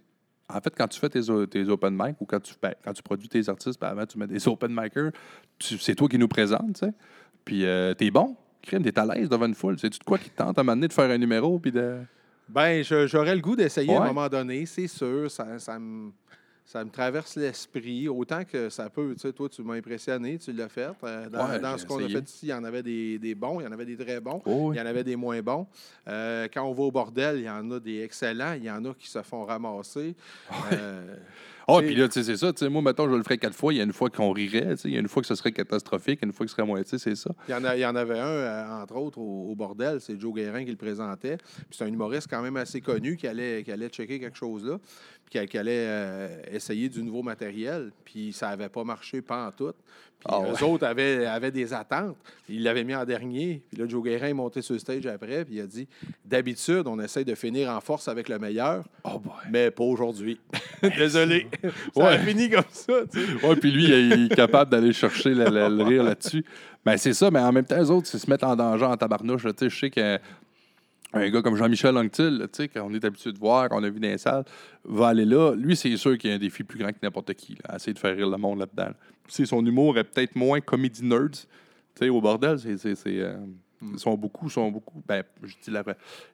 [0.50, 1.30] en fait, quand tu fais tes,
[1.70, 4.28] open mic ou quand tu, ben, quand tu produis tes artistes, ben, avant, tu mets
[4.28, 5.12] des open micers,
[5.60, 6.94] c'est toi qui nous présente, tu sais.
[7.46, 8.36] Puis euh, t'es bon.
[8.62, 9.80] Crime, t'es à l'aise devant une foule.
[9.80, 11.72] C'est-tu de quoi qui te tente à un moment donné de faire un numéro, puis
[11.72, 12.00] de.
[12.48, 15.32] Ben, j'aurais le goût d'essayer à un moment donné, c'est sûr.
[15.32, 16.12] Ça, ça me,
[16.72, 18.08] ça me traverse l'esprit.
[18.08, 19.14] Autant que ça peut.
[19.16, 20.88] Tu sais, toi, tu m'as impressionné, tu l'as fait.
[21.04, 23.20] Euh, dans Ouais, dans j'ai ce qu'on a fait ici, il y en avait des,
[23.20, 24.42] des bons, il y en avait des très bons.
[24.46, 24.76] Oh, oui.
[24.76, 25.68] Il y en avait des moins bons.
[26.08, 28.86] Euh, quand on va au bordel, il y en a des excellents, il y en
[28.86, 30.16] a qui se font ramasser.
[30.72, 31.18] Euh,
[31.68, 32.52] Ah, Et- puis là, tu sais, c'est ça.
[32.54, 33.74] Tu sais, moi, mettons, je le ferais quatre fois.
[33.74, 34.76] Il y a une fois qu'on rirait.
[34.86, 36.82] Il y a une fois que ce serait catastrophique, une fois que ce serait moins.
[36.84, 37.32] Tu sais, c'est ça.
[37.48, 40.00] Il y, en a- il y en avait un, euh, entre autres, au, au bordel.
[40.02, 41.38] C'est Joe Guérin qui le présentait.
[41.38, 44.66] Puis c'est un humoriste quand même assez connu qui allait, qui allait checker quelque chose
[44.66, 44.78] là.
[45.30, 47.92] Puis qui, qui allait euh, essayer du nouveau matériel.
[48.06, 49.74] Puis ça n'avait pas marché pas en tout.
[50.24, 50.64] Puis Ah eux ouais.
[50.64, 52.16] autres avaient, avaient des attentes.
[52.48, 53.62] Il l'avait mis en dernier.
[53.72, 55.44] Puis là, Joe Guérin est monté sur le stage après.
[55.46, 55.88] Puis il a dit
[56.24, 60.40] D'habitude, on essaye de finir en force avec le meilleur, Oh, mais pas aujourd'hui.
[60.98, 61.48] Désolé.
[61.64, 61.70] ça
[62.04, 62.08] Ouais.
[62.14, 62.94] a fini comme ça.
[63.44, 66.46] Ouais, puis lui, il est capable d'aller chercher le, le- le rire là-dessus.
[66.86, 68.98] Ben, c'est ça, mais en même temps, les autres, c'est se mettre en danger en
[68.98, 69.44] tabarnouche.
[69.60, 70.18] je sais qu'un
[71.14, 74.18] un gars comme Jean-Michel Anctil, qu'on est habitué de voir, qu'on a vu dans les
[74.18, 74.46] salles,
[74.84, 75.54] va aller là.
[75.56, 77.76] Lui, c'est sûr qu'il y a un défi plus grand que n'importe qui, là, à
[77.76, 78.86] essayer de faire rire le monde là-dedans.
[78.90, 78.96] là.
[79.46, 81.30] Son humour est peut-être moins comédie nerds.
[81.32, 81.48] Tu
[81.96, 82.78] sais, au bordel, c'est.
[82.78, 83.36] c'est- c'est, euh,
[83.84, 85.02] Ils sont beaucoup, sont beaucoup.
[85.08, 85.82] Ben, je dis la.
[85.82, 85.88] Il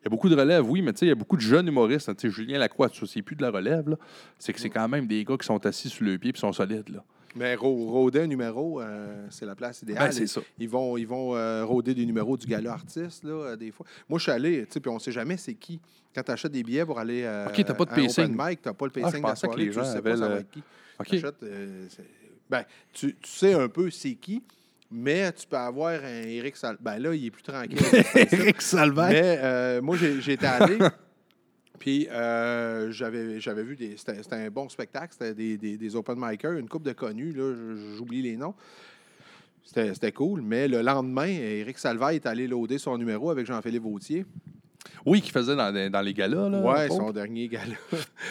[0.04, 1.66] y a beaucoup de relève, oui, mais tu sais, il y a beaucoup de jeunes
[1.68, 2.10] humoristes.
[2.10, 2.14] hein.
[2.14, 3.96] Tu sais, Julien Lacroix, c'est plus de la relève, là.
[4.38, 6.42] C'est que c'est quand même des gars qui sont assis sur le pied et qui
[6.42, 7.04] sont solides, là.
[7.38, 10.06] Mais rôder un numéro, euh, c'est la place idéale.
[10.08, 10.42] Ben, c'est ça.
[10.58, 13.86] Ils vont, ils vont euh, rôder des numéros du gala artiste, là, euh, des fois.
[14.10, 15.80] Moi, je suis allé, tu sais, puis on sait jamais c'est qui.
[16.16, 18.32] Quand tu achètes des billets pour aller euh, Ok, t'as pas de pacing.
[18.32, 19.98] tu n'as pas le Ah, pacing de la pensais que soirée, les tu gens sais
[19.98, 20.64] avaient pas ça le- va être qui.
[22.50, 24.42] Ben, tu, tu sais un peu c'est qui,
[24.90, 26.82] Mais tu peux avoir un Eric Salvaille.
[26.82, 27.78] Ben là, il est plus tranquille.
[28.16, 29.14] Eric Salvaille.
[29.14, 30.78] Mais euh, moi, j'étais allé.
[31.80, 33.96] Puis euh, j'avais j'avais vu des.
[33.98, 35.14] C'était c'était un bon spectacle.
[35.14, 37.54] C'était des, des, des open micers, une coupe de connus, là,
[37.98, 38.54] j'oublie les noms.
[39.64, 40.42] C'était c'était cool.
[40.42, 44.26] Mais le lendemain, Eric Salvaille est allé loader son numéro avec Jean-Philippe Vautier.
[45.06, 46.50] Oui, qu'il faisait dans, dans les galas.
[46.50, 47.66] Là, Ouais, son dernier gala.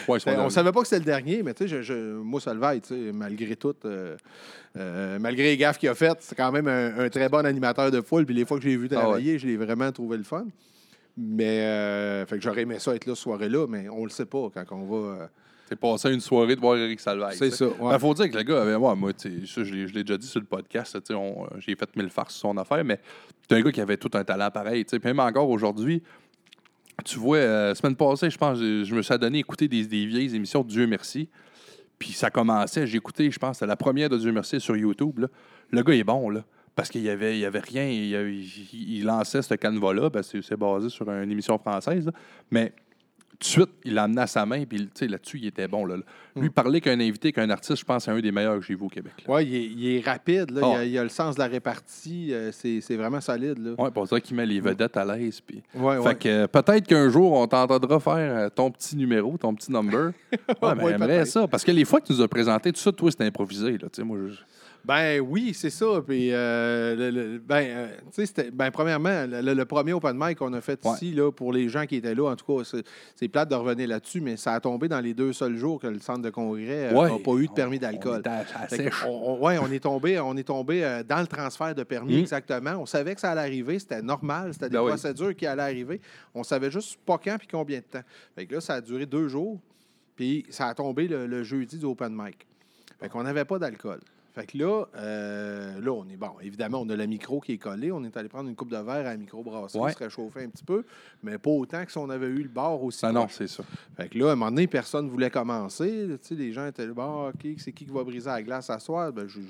[0.07, 0.49] Ouais, son on dernier.
[0.49, 2.81] savait pas que c'était le dernier, mais tu sais, je, je- moi, Salvaille,
[3.13, 4.15] malgré tout, euh,
[4.75, 7.89] euh, malgré les gaffes qu'il a faites, c'est quand même un, un très bon animateur
[7.91, 8.25] de foule.
[8.25, 9.01] Puis les fois que j'ai vu Ah ouais.
[9.01, 10.45] travailler, je l'ai vraiment trouvé le fun.
[11.17, 14.25] Mais, euh, fait que j'aurais aimé ça être là ce soirée-là, mais on le sait
[14.27, 14.95] pas quand on va.
[15.23, 15.27] euh,
[15.67, 17.35] T'es passé une soirée de voir Eric Salvaille.
[17.35, 17.57] c'est tu sais.
[17.57, 17.65] ça.
[17.83, 17.91] ouais.
[17.91, 18.77] Ben, faut dire que le gars avait.
[18.77, 20.93] Moi, moi tu sais, ça, je l'ai je l'ai déjà dit sur le podcast.
[20.93, 22.99] tu sais, on- euh, J'ai fait mille farces sur son affaire, mais
[23.49, 24.85] c'est un gars qui avait tout un talent pareil.
[24.85, 24.99] tu sais.
[24.99, 26.03] Puis même encore aujourd'hui,
[27.03, 29.85] tu vois, euh, semaine passée, je pense, je, je me suis adonné à écouter des,
[29.85, 31.27] des vieilles émissions de Dieu merci.
[31.99, 35.19] Puis ça commençait, j'ai écouté, je pense, c'était la première de Dieu merci sur YouTube.
[35.19, 35.27] là.
[35.71, 36.43] Le gars est bon, là.
[36.77, 40.89] Parce qu'il y avait, il y avait rien, il, lançait ce canevas-là, que c'est basé
[40.89, 42.05] sur une émission française.
[42.05, 42.11] là.
[42.51, 42.71] Mais
[43.31, 45.85] tout de suite, il l'a amené à sa main, puis là-dessus, il était bon.
[45.85, 45.95] Là.
[46.35, 48.83] Lui, parler qu'un invité, qu'un artiste, je pense, c'est un des meilleurs que j'ai vu
[48.83, 49.13] au Québec.
[49.27, 50.61] Ouais, il est, il est rapide, là.
[50.63, 50.67] Ah.
[50.67, 52.31] il, a, il a le sens de la répartie.
[52.31, 53.75] euh, c'est c'est vraiment solide.
[53.77, 55.41] Ouais, pour ça qu'il met les vedettes à l'aise.
[55.41, 55.63] Puis...
[55.73, 56.15] Ouais, Fait ouais.
[56.15, 60.11] que euh, peut-être qu'un jour, on t'entendra faire euh, ton petit numéro, ton petit number.
[60.61, 61.47] Ouais, mais Ouais, ça.
[61.47, 63.77] Parce que les fois que tu nous as présenté, tout ça, toi, c'était improvisé.
[63.77, 64.37] Là, moi, je-
[64.85, 66.01] Ben oui, c'est ça.
[66.05, 67.65] Puis, euh, le- le- ben,
[68.17, 70.93] euh, ben, premièrement, le, premier open mic qu'on a fait Ouais.
[70.93, 72.63] ici, là, pour les gens qui étaient là, en tout cas,
[73.15, 75.87] c'est- plate de revenir là-dessus, mais ça a tombé dans les deux seuls jours que
[75.87, 77.19] le centre de congrès n'a Ouais.
[77.19, 78.23] pas eu de permis d'alcool.
[78.69, 79.03] sèche.
[79.05, 82.19] on, est tombé, on est tombé euh, dans le transfert de permis, Mm.
[82.19, 82.71] exactement.
[82.77, 84.89] On savait que ça allait arriver, c'était normal, c'était des Ben oui.
[84.89, 85.99] procédures qui allaient arriver.
[86.33, 88.03] On savait juste pas quand puis combien de temps.
[88.35, 89.59] Fait que là, ça a duré deux jours,
[90.15, 92.47] puis ça a tombé le, le jeudi du open mic.
[92.99, 93.99] Fait qu'on n'avait pas d'alcool.
[94.37, 96.29] Fait que là, euh, là, on est bon.
[96.43, 97.91] Évidemment, on a la micro qui est collée.
[97.91, 99.93] On est allé prendre une coupe de verre à la microbrasserie, Ouais.
[99.93, 100.83] se réchauffer un petit peu,
[101.23, 103.03] mais pas autant que si on avait eu le bar aussi.
[103.03, 103.63] Ah non, c'est ça.
[103.95, 106.05] Fait que là, à un moment donné, personne ne voulait commencer.
[106.07, 108.69] Tu sais, les gens étaient là, bon, OK, c'est qui qui va briser la glace
[108.69, 109.11] à soir?
[109.11, 109.47] Ben, je, je,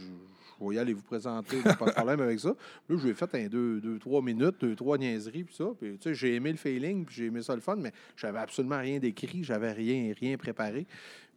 [0.62, 2.50] je vais y aller vous présenter, pas de problème avec ça.
[2.50, 2.56] Là,
[2.97, 5.65] je lui ai fait un deux, deux, trois minutes, deux, trois niaiseries, puis ça.
[5.78, 8.39] Puis, tu sais, j'ai aimé le feeling, puis j'ai aimé ça le fun, mais j'avais
[8.39, 10.88] absolument rien d'écrit, j'avais rien, rien préparé.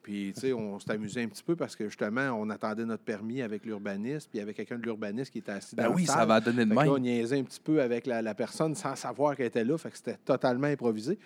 [0.02, 3.02] Puis, tu sais, on s'est amusé un petit peu parce que justement, on attendait notre
[3.02, 5.94] permis avec l'urbaniste, puis il y avait quelqu'un de l'urbaniste qui était assis Ben dans
[5.94, 7.02] oui, ça va donner de là, on même.
[7.02, 9.76] niaisait un petit peu avec la, la personne sans savoir qu'elle était là.
[9.76, 11.18] Fait que c'était totalement improvisé.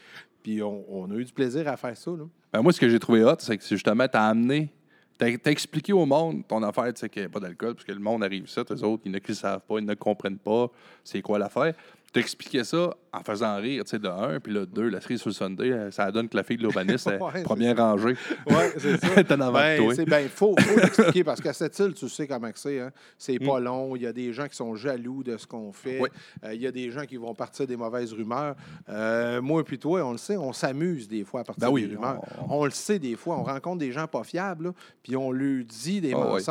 [0.42, 2.10] Puis on, on a eu du plaisir à faire ça.
[2.10, 2.24] Là.
[2.52, 4.70] Ben, moi, ce que j'ai trouvé hot, c'est que c'est justement, t'as amené,
[5.18, 7.92] t'as expliqué au monde ton affaire, tu sais, qu'il n'y a pas d'alcool, parce que
[7.92, 9.86] le monde arrive ça, eux autres, il y en a qui ne savent pas, ils
[9.86, 10.70] ne comprennent pas
[11.04, 11.74] c'est quoi l'affaire.
[12.14, 15.00] T'as expliqué ça en faisant rire, tu sais, de un, puis là, de deux, la
[15.00, 17.76] cerise sur le Sunday, euh, ça donne que la fille de l'urbaniste, est Ouais, première
[17.76, 18.14] rangée.
[18.46, 19.22] Oui, c'est ça.
[19.24, 20.04] T'es en avant Ben, toi.
[20.06, 22.80] ben, faut, faut l'expliquer parce qu'à cette île, tu sais comment c'est.
[22.80, 22.92] Hein?
[23.18, 23.46] C'est Mm.
[23.46, 23.96] pas long.
[23.96, 26.00] Il y a des gens qui sont jaloux de ce qu'on fait.
[26.00, 26.08] Oui.
[26.44, 28.54] Euh, il y a des gens qui vont partir des mauvaises rumeurs.
[28.88, 31.72] Euh, moi et puis toi, on le sait, on s'amuse des fois à partir Ben
[31.72, 32.20] oui, des rumeurs.
[32.48, 32.64] on- On...
[32.64, 33.36] le sait des fois.
[33.38, 34.72] On rencontre des gens pas fiables,
[35.02, 36.42] puis on lui dit des Ah oui.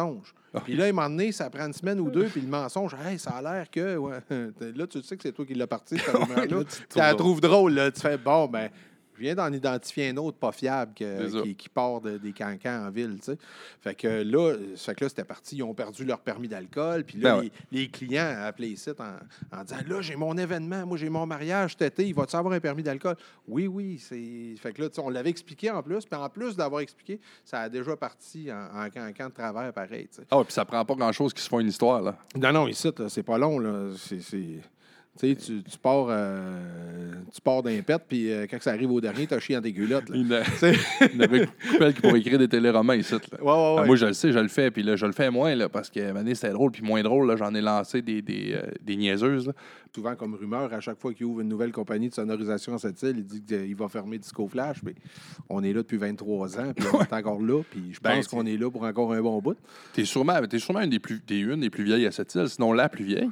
[0.54, 0.64] Mensonges.
[0.66, 3.18] Puis là, un moment donné, ça prend une semaine ou deux, puis le mensonge, hey,
[3.18, 3.98] ça a l'air que.
[3.98, 4.20] ouais.
[4.76, 6.46] Là, tu sais que c'est toi qui l'as parti, cette rumeur-là.
[6.58, 7.92] Là, tu la trouves trouves drôle, là.
[7.92, 8.70] Tu fais, bon, ben,
[9.16, 12.88] je viens d'en identifier un autre pas fiable que- qui, qui part de- des cancans
[12.88, 13.38] en ville, tu sais.
[13.82, 15.58] Fait que là, fait que là c'était parti.
[15.58, 17.04] Ils ont perdu leur permis d'alcool.
[17.04, 17.52] Puis là, Ben ouais.
[17.72, 21.72] les, clients appelaient ici en, en disant Là, j'ai mon événement, moi, j'ai mon mariage
[21.74, 23.16] cet été, il va-tu avoir un permis d'alcool?
[23.48, 24.00] Oui, oui.
[24.00, 26.06] c'est Fait que là, on l'avait expliqué en plus.
[26.06, 30.08] Puis en plus d'avoir expliqué, ça a déjà parti en, en cancan de travers, pareil,
[30.08, 30.28] tu sais.
[30.32, 32.18] Ah puis ça prend pas grand-chose qui se font une histoire, là.
[32.36, 33.90] Non, non, ici, c'est pas long, là.
[33.98, 34.60] C'est.
[35.20, 35.36] Tu
[35.82, 39.56] pars, euh, tu pars d'un pet, puis euh, quand ça arrive au dernier, t'as chié
[39.56, 40.10] dans tes culottes.
[40.10, 40.16] Là.
[40.18, 40.42] Il a-
[41.14, 43.20] il avait couple qui pourrait écrire des téléromans ici, là.
[43.40, 43.86] Ouais, ouais, ouais.
[43.86, 45.92] moi, je le sais, je le fais, puis là, je le fais moins, là, parce
[45.92, 48.96] que, donné, c'était drôle, puis moins drôle, là, j'en ai lancé des, des, euh, des
[48.96, 49.54] niaiseuses, là.
[49.96, 53.02] souvent comme rumeur, à chaque fois qu'il ouvre une nouvelle compagnie de sonorisation à cette
[53.04, 54.78] île, il dit qu'il va fermer Disco Flash.
[54.84, 54.96] Mais
[55.48, 58.28] on est là depuis 23 ans, puis on est encore là, puis je Ben, pense
[58.28, 59.58] qu'on est là pour encore un bon bout.
[59.94, 62.50] T'es sûrement, t'es sûrement une des, plus, des une des plus vieilles à cette île,
[62.50, 63.30] sinon la plus vieille.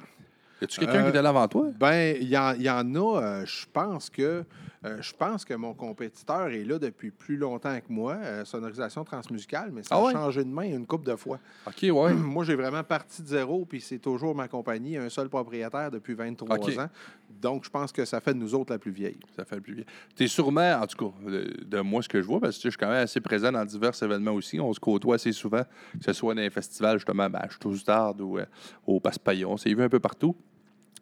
[0.61, 1.67] Y a-tu quelqu'un Euh, qui était là avant toi?
[1.79, 2.31] Ben, il y,
[2.63, 4.43] y en a, euh, je pense que
[4.83, 9.69] euh, je pense que mon compétiteur est là depuis plus longtemps que moi, sonorisation transmusicale,
[9.71, 10.11] mais ça Ah a ouais?
[10.13, 11.37] changé de main une couple de fois.
[11.67, 12.13] OK, ouais.
[12.15, 16.15] Moi, j'ai vraiment parti de zéro, puis c'est toujours ma compagnie, un seul propriétaire depuis
[16.15, 16.77] 23 OK.
[16.79, 16.89] ans.
[17.29, 19.19] Donc, je pense que ça fait de nous autres la plus vieille.
[19.35, 19.85] Ça fait le plus vieille.
[20.15, 22.67] T'es sûrement, en tout cas, de, de moi, ce que je vois, parce que tu
[22.67, 24.59] je suis quand même assez présent dans divers événements aussi.
[24.59, 28.15] On se côtoie assez souvent, que ce soit dans les festivals, justement, ben, à Stouzdard
[28.19, 28.45] ou euh,
[28.87, 29.51] au Passe-Paillon.
[29.51, 30.35] On s'est vu un peu partout.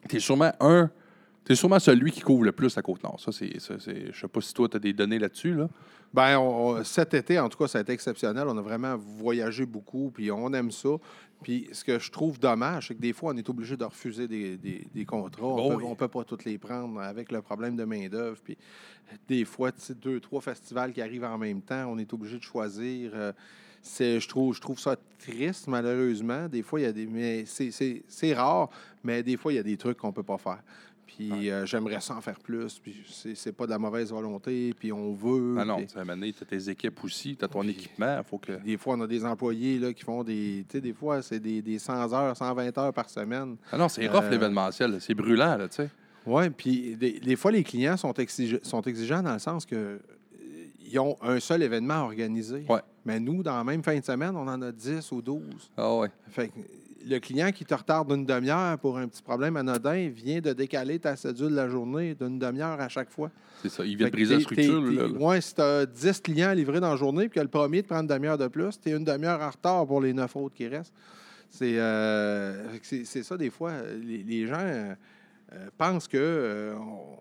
[0.08, 0.90] T'es sûrement un.
[1.48, 3.20] C'est sûrement celui qui couvre le plus la Côte-Nord.
[3.20, 5.56] Ça, c'est, ça, c'est- je sais pas si toi, tu as des données là-dessus.
[5.56, 5.68] Là.
[6.40, 8.46] On- on- cet été, en tout cas, ça a été exceptionnel.
[8.48, 10.90] On a vraiment voyagé beaucoup, puis on aime ça.
[11.42, 14.28] Puis ce que je trouve dommage, c'est que des fois, on est obligé de refuser
[14.28, 15.46] des, des- des contrats.
[15.48, 15.84] On Oh oui.
[15.88, 18.38] on peut pas tous les prendre avec le problème de main-d'œuvre.
[18.44, 18.56] Puis
[19.28, 22.44] des fois, tu deux, trois festivals qui arrivent en même temps, on est obligé de
[22.44, 23.12] choisir.
[23.16, 23.32] Euh,
[23.84, 26.48] je, trouve, je trouve ça triste, malheureusement.
[26.48, 27.06] Des fois, il y a des.
[27.06, 28.70] Mais c'est, rare,
[29.04, 30.60] mais des fois, il y a des trucs qu'on peut pas faire.
[31.08, 32.80] Puis euh, j'aimerais ça en faire plus.
[32.80, 33.04] Puis
[33.36, 34.74] c'est, pas de la mauvaise volonté.
[34.80, 35.58] Puis on veut.
[35.60, 37.44] Ah non, puis- tu sais, à un moment donné, tu as tes équipes aussi, tu
[37.44, 38.22] as ton équipement.
[38.24, 38.54] faut que...
[38.64, 40.66] des fois, on a des employés là, qui font des.
[40.70, 43.58] Tu sais, des fois, c'est des, des 100 heures, 120 heures par semaine.
[43.72, 44.98] Ah non, c'est rough Euh, l'événementiel.
[45.02, 45.90] C'est brûlant, là, tu sais.
[46.26, 50.00] Oui, puis des, des fois, les clients sont, exige- sont exigeants dans le sens que
[50.90, 52.66] ils ont un seul événement organisé.
[52.70, 52.82] Ouais.
[53.06, 55.42] Mais nous, dans la même fin de semaine, on en a 10 ou 12.
[55.78, 56.10] Ah ouais.
[56.30, 56.54] Fait que
[57.08, 61.00] le client qui te retarde d'une demi-heure pour un petit problème anodin vient de décaler
[61.00, 63.32] ta cédule de la journée d'une demi-heure à chaque fois.
[63.62, 63.86] C'est ça.
[63.86, 64.84] Il vient de briser la structure.
[64.84, 65.20] t'es- là, t'es- là.
[65.26, 67.84] ouais, si tu as 10 clients à livrer dans la journée, puis que le premier
[67.84, 70.36] te prend une demi-heure de plus, tu es une demi-heure en retard pour les neuf
[70.36, 70.94] autres qui restent.
[71.50, 73.72] C'est euh, c'est- c'est ça, des fois.
[74.02, 74.94] Les, les gens euh,
[75.54, 77.18] euh, pensent que euh, on,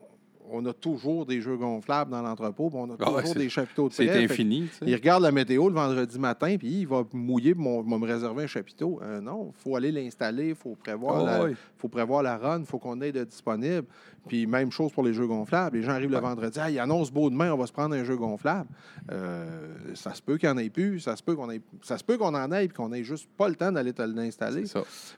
[0.50, 3.88] on a toujours des jeux gonflables dans l'entrepôt, on a Ah toujours c'est- des chapiteaux
[3.88, 4.26] de C'est prêt.
[4.26, 4.68] Que infini.
[4.87, 8.06] il regarde la météo le vendredi matin, puis il va mouiller, puis mon- va me
[8.06, 9.00] réserver un chapiteau.
[9.02, 12.61] Euh, non, il faut aller l'installer, il faut prévoir, Ah la, faut prévoir la run,
[12.61, 13.87] il faut qu'on ait de disponible.
[14.26, 15.76] Puis même chose pour les jeux gonflables.
[15.76, 18.04] Les gens arrivent le vendredi, ah, il annonce beau demain, on va se prendre un
[18.04, 18.68] jeu gonflable.
[19.11, 21.98] Euh, ça se peut qu'il n'y en ait plus, ça se peut qu'on ait, ça
[21.98, 24.64] se peut qu'on en ait, puis qu'on ait juste pas le temps d'aller te l'installer.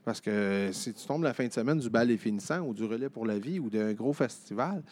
[0.05, 2.85] Parce que si tu tombes la fin de semaine du bal et finissant ou du
[2.85, 4.83] relais pour la vie ou d'un gros festival,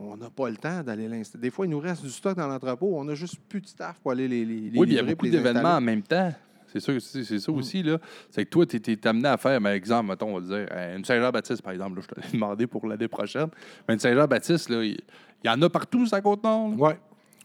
[0.00, 1.42] on n'a pas le temps d'aller l'installer.
[1.42, 3.98] Des fois, il nous reste du stock dans l'entrepôt, on n'a juste plus de staff
[4.00, 6.02] pour aller les, les, les Oui, puis il y a livrer beaucoup d'événements en même
[6.02, 6.32] temps.
[6.72, 7.54] C'est ça, c'est ça Mm.
[7.56, 7.98] aussi, là.
[8.30, 10.96] C'est que toi, tu es, amené à faire, par exemple, mettons, on va dire, euh,
[10.96, 13.48] une Saint-Jean-Baptiste, par exemple, là, je t'avais demandé pour l'année prochaine.
[13.86, 14.98] Mais une Saint-Jean-Baptiste, là, il
[15.44, 16.70] il y en a partout sur la Côte-Nord.
[16.70, 16.76] là.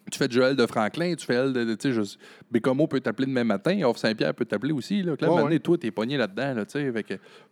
[0.07, 0.11] Ouais.
[0.11, 2.17] Tu fais Joël de Franklin, tu fais elle de, de- tu sais,
[2.49, 5.03] Bécomo peut t'appeler demain matin, Off Saint-Pierre peut t'appeler aussi.
[5.03, 5.59] Là, que là, Ouais, ouais.
[5.59, 6.93] toi, t'es pogné là-dedans, là, tu sais.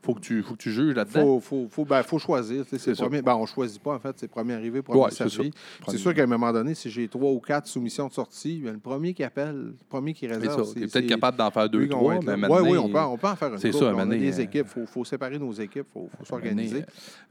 [0.02, 1.22] Faut que tu, faut que tu juges là-dedans.
[1.22, 2.65] Faut, faut, faut, ben, faut choisir.
[2.65, 4.15] tu C'est premier, ben, on choisit pas, en fait.
[4.18, 5.52] C'est premier arrivé, premier Ouais, c'est servi.
[5.52, 5.91] ça.
[5.91, 8.74] C'est sûr qu'à un moment donné, si j'ai trois ou quatre soumissions de sortie, ben,
[8.74, 10.63] le premier qui appelle, le premier qui C'est réserve.
[10.65, 13.00] c'est- T'es peut-être capable d'en faire deux, qu'on trois, mais maintenant, Oui, oui, on peut,
[13.00, 15.04] on peut en faire une c'est ça, On a des euh, équipes, il faut, faut
[15.06, 16.84] séparer nos équipes, il faut, faut s'organiser.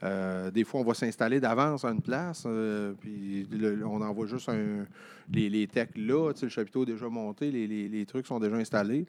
[0.03, 4.27] Euh, des fois, on va s'installer d'avance à une place, euh, puis le- on envoie
[4.27, 4.85] juste un-
[5.33, 8.57] les, les techs là, le chapiteau est déjà monté, les, les- les trucs sont déjà
[8.57, 9.07] installés.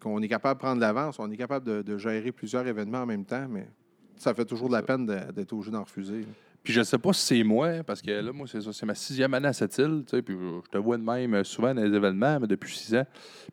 [0.00, 3.06] Qu'on est capable de prendre l'avance, on est capable de, de gérer plusieurs événements en
[3.06, 3.66] même temps, mais
[4.16, 6.20] ça fait toujours de la peine d'être obligé d'en refuser.
[6.20, 6.26] là.
[6.62, 8.94] Puis je sais pas si c'est moi, parce que là, moi, c'est ça, c'est ma
[8.94, 10.34] sixième année à cette île, tu sais, puis
[10.66, 13.06] je te vois de même euh, souvent dans les événements, mais depuis six ans.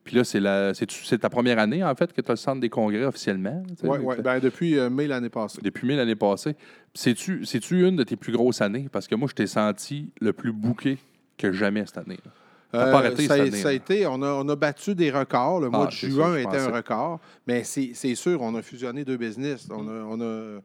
[0.03, 2.59] Puis là, c'est la, c'est, ta première année, en fait, que tu as le centre
[2.59, 3.63] des congrès officiellement.
[3.69, 4.15] tu sais, Oui, oui.
[4.21, 5.59] Ben, depuis euh, mai l'année passée.
[5.63, 6.55] Depuis mai l'année passée.
[6.93, 8.89] C'est-tu, c'est-tu une de tes plus grosses années?
[8.91, 10.97] Parce que moi, je t'ai senti le plus bouqué
[11.37, 12.19] que jamais cette année.
[12.71, 13.75] pas arrêté Euh, ça, cette a- année, ça a là.
[13.77, 15.61] été, on a, on a battu des records.
[15.61, 17.19] Le mois Ah, de c'est ça, juin je était un record.
[17.47, 19.67] Mais c'est sûr, on a fusionné deux business.
[19.71, 20.59] On a, on a,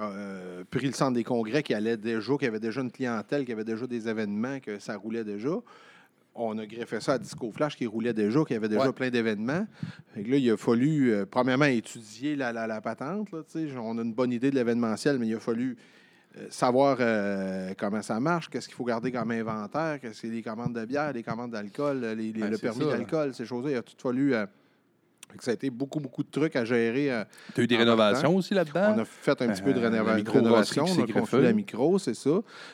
[0.00, 3.52] euh, pris le centre des congrès qui allait déjà, qui avait déjà une clientèle, qui
[3.52, 5.50] avait déjà des événements, que ça roulait déjà.
[6.40, 8.92] On a greffé ça à Disco Flash qui roulait déjà, qui avait déjà Ouais.
[8.92, 9.66] plein d'événements.
[10.14, 13.32] Là, il a fallu, euh, premièrement, étudier la, la- la patente.
[13.32, 13.40] là,
[13.82, 15.76] on a une bonne idée de l'événementiel, mais il a fallu
[16.50, 20.42] savoir euh, comment ça marche, qu'est-ce qu'il faut garder comme inventaire, qu'est-ce que c'est les
[20.42, 22.96] commandes de bière, les commandes d'alcool, les- les- Ouais, le permis là.
[22.96, 23.70] d'alcool, ces choses-là.
[23.72, 24.34] Il a tout fallu.
[24.34, 24.46] euh,
[25.40, 27.10] ça a été beaucoup, beaucoup de trucs à gérer.
[27.12, 28.94] euh, Tu as eu des rénovations aussi là-dedans?
[28.96, 31.98] on a fait un petit peu de Euh, rénova- rénovation, on a construit la micro,
[31.98, 32.30] c'est ça.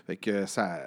[0.06, 0.78] Fait que ça,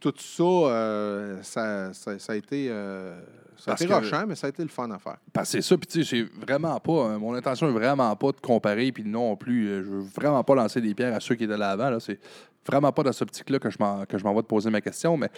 [0.00, 3.18] tout ça, euh, ça, ça, ça a été, euh,
[3.56, 5.16] ça a que- rochant, mais ça a été le fun à faire.
[5.32, 7.06] Parce que c'est ça, puis tu sais, c'est vraiment pas.
[7.06, 9.66] hein, mon intention est vraiment pas de comparer, puis non plus.
[9.84, 11.90] je veux vraiment pas lancer des pierres à ceux qui étaient là avant.
[11.90, 12.18] Là, c'est
[12.66, 15.30] vraiment pas dans cette optique-là que je m'en vais te poser ma question, mais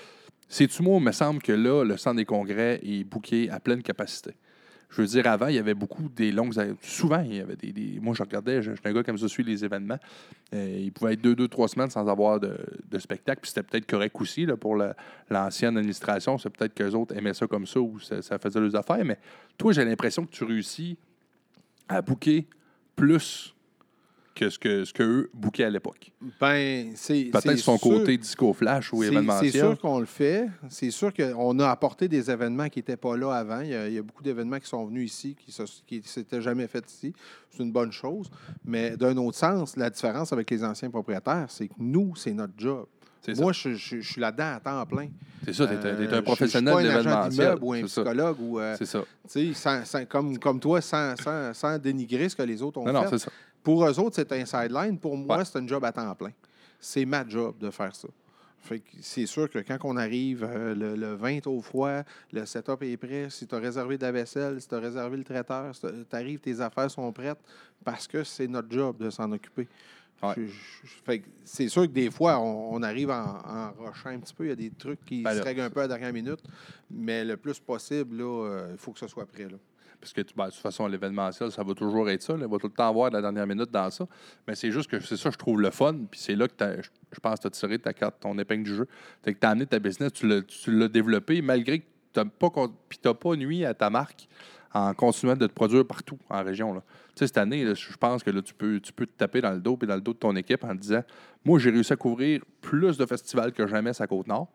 [0.49, 3.83] c'est-tu moi, il me semble que là, le centre des congrès est booké à pleine
[3.83, 4.33] capacité.
[4.91, 6.55] Je veux dire, avant, il y avait beaucoup des longues.
[6.81, 7.99] Souvent, il y avait des.
[8.01, 9.99] moi, je regardais, je, suis un gars comme ça, suis les événements.
[10.55, 12.57] Euh, il pouvait être deux, deux, trois semaines sans avoir de,
[12.99, 13.43] spectacle.
[13.43, 14.97] Puis c'était peut-être correct aussi pour la-
[15.29, 16.39] l'ancienne administration.
[16.39, 19.05] C'est peut-être qu'eux autres aimaient ça comme ça ou ça, ça faisait leurs affaires.
[19.05, 19.19] Mais
[19.59, 20.97] toi, j'ai l'impression que tu réussis
[21.87, 22.47] à booker
[22.97, 23.55] plus
[24.39, 26.11] que ce que, ce que eux bookaient à l'époque.
[26.41, 29.51] Ben, c'est Peut-être son sûr- côté disco flash ou événementiel.
[29.53, 30.47] C'est sûr qu'on le fait.
[30.69, 33.61] C'est sûr qu'on a apporté des événements qui n'étaient pas là avant.
[33.61, 35.55] Il y, a, il y a beaucoup d'événements qui sont venus ici, qui
[35.97, 37.13] ne s'étaient jamais fait ici.
[37.51, 38.31] C'est une bonne chose.
[38.65, 42.55] Mais d'un autre sens, la différence avec les anciens propriétaires, c'est que nous, c'est notre
[42.57, 42.87] job.
[43.37, 45.09] Moi, je, je- je suis là-dedans à temps plein.
[45.45, 47.59] C'est ça, t'es un- t'es Euh, un professionnel je de l'événementiel.
[47.61, 48.03] ou un ça.
[48.03, 49.05] psychologue ou euh, C'est ça.
[49.31, 52.87] tu sans- sans- comme, comme toi, sans, sans- sans dénigrer ce que les autres ont
[52.87, 53.19] Non, non, fait.
[53.19, 53.31] c'est ça.
[53.63, 54.99] Pour eux autres, c'est un sideline.
[54.99, 55.45] Pour moi, Ouais.
[55.45, 56.33] c'est un job à temps plein.
[56.81, 58.09] c'est ma job de faire ça.
[58.61, 62.45] Fait que c'est sûr que quand on arrive, euh, le, le 20 au froid, le
[62.47, 65.25] setup est prêt, si tu as réservé de la vaisselle, si tu as réservé le
[65.25, 67.39] traiteur, si tu arrives, tes affaires sont prêtes,
[67.85, 69.67] parce que c'est notre job de s'en occuper.
[70.23, 70.35] Ouais.
[70.37, 74.11] Je- je- fait que c'est sûr que des fois, on, on arrive en, en rushant
[74.11, 74.45] un petit peu.
[74.47, 76.41] Il y a des trucs qui Ben se règlent un peu à la dernière minute,
[76.91, 79.45] mais le plus possible, euh, il faut que ce soit prêt.
[79.45, 79.57] Là.
[80.01, 82.35] Parce que, ben, de toute façon, l'événementiel, ça va toujours être ça.
[82.35, 84.07] Il va tout le temps avoir de la dernière minute dans ça.
[84.47, 85.95] Mais c'est juste que c'est ça, je trouve le fun.
[86.11, 86.55] Puis c'est là que
[87.13, 88.89] je pense que tu as tiré ta carte, ton épingle du jeu.
[89.25, 93.15] C'est que tu as amené ta business, tu l'as- développé, malgré que tu n'as pas,
[93.15, 94.29] pas nuit à ta marque
[94.73, 96.75] en continuant de te produire partout en région.
[96.75, 96.83] là.
[97.15, 99.53] Tu sais, cette année, je pense que là, tu, peux, tu peux te taper dans
[99.53, 101.03] le dos et dans le dos de ton équipe en disant
[101.45, 104.49] Moi, j'ai réussi à couvrir plus de festivals que jamais la Côte-Nord.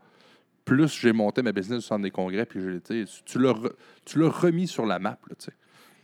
[0.65, 3.73] Plus j'ai monté ma business du centre des congrès, puis j'ai- tu l'as re-
[4.05, 5.17] tu l'as remis sur la map.
[5.29, 5.51] Là, tu sais.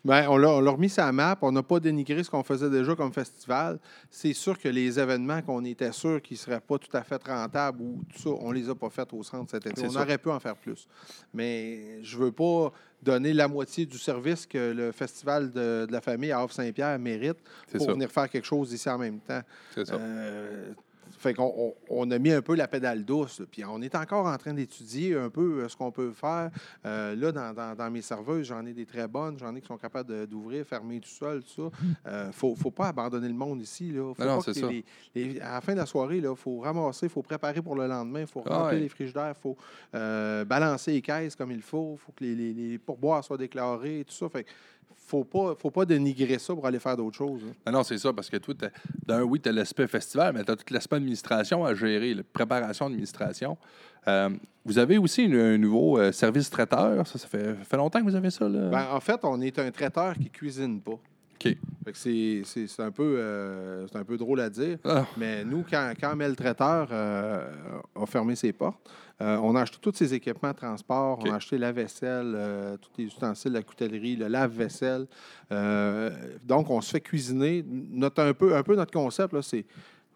[0.05, 1.37] Ben, on l'a on l'a remis sur la map.
[1.41, 3.79] On n'a pas dénigré ce qu'on faisait déjà comme festival.
[4.09, 7.21] C'est sûr que les événements qu'on était sûr qu'ils ne seraient pas tout à fait
[7.25, 9.81] rentables ou tout ça, on les a pas fait au centre cet été.
[9.81, 10.87] C'est On aurait pu en faire plus.
[11.33, 12.71] Mais je veux pas
[13.03, 17.37] donner la moitié du service que le festival de, de la famille à Havre-Saint-Pierre mérite
[17.67, 17.93] C'est pour ça.
[17.93, 19.41] venir faire quelque chose ici en même temps.
[19.75, 19.95] C'est ça.
[19.95, 20.71] Euh,
[21.17, 23.41] fait qu'on on, on a mis un peu la pédale douce.
[23.51, 26.51] Puis on est encore en train d'étudier un peu euh, ce qu'on peut faire.
[26.85, 29.37] Euh, là, dans, dans- dans mes serveuses, j'en ai des très bonnes.
[29.39, 31.77] J'en ai qui sont capables d'ouvrir, fermer tout seul, tout ça.
[32.07, 33.91] Euh, faut, faut pas abandonner le monde ici.
[33.91, 34.13] Là.
[34.13, 34.67] Faut Non, non, pas que c'est ça.
[34.67, 37.75] les- les- à la fin de la soirée, il faut ramasser, il faut préparer pour
[37.75, 38.79] le lendemain, il faut Ah remplir ouais.
[38.79, 39.57] les frigidaires, il faut
[39.95, 44.13] euh, balancer les caisses comme il faut, il faut que les, pourboires soient déclarés, tout
[44.13, 44.29] ça.
[44.29, 44.45] Fait
[44.95, 47.41] faut pas, faut pas dénigrer ça pour aller faire d'autres choses.
[47.43, 47.51] là.
[47.71, 48.53] Non, non, c'est ça, parce que toi,
[49.05, 52.23] d'un, oui, tu as l'aspect festival, mais tu as tout l'aspect administration à gérer, la
[52.23, 53.57] préparation administration.
[54.07, 54.29] Euh,
[54.65, 57.05] vous avez aussi une- un nouveau euh, service traiteur.
[57.07, 58.69] Ça, ça fait, fait longtemps que vous avez ça, là?
[58.69, 60.91] Ben, en fait, on est un traiteur qui cuisine pas.
[60.91, 60.99] OK.
[61.43, 61.57] Fait
[61.91, 64.77] que c'est, c'est- c'est un, peu, euh, c'est un peu drôle à dire.
[64.85, 68.89] Ah, Mais nous, quand, quand Mel Traiteur a fermé ses portes,
[69.19, 71.19] on a acheté tous ses équipements de transport.
[71.21, 75.07] On a acheté la vaisselle, euh, tous les ustensiles, la coutellerie, le lave-vaisselle.
[75.51, 76.09] Euh,
[76.43, 77.65] donc, on se fait cuisiner.
[77.67, 79.65] Notre, un, peu, un peu notre concept, là, c'est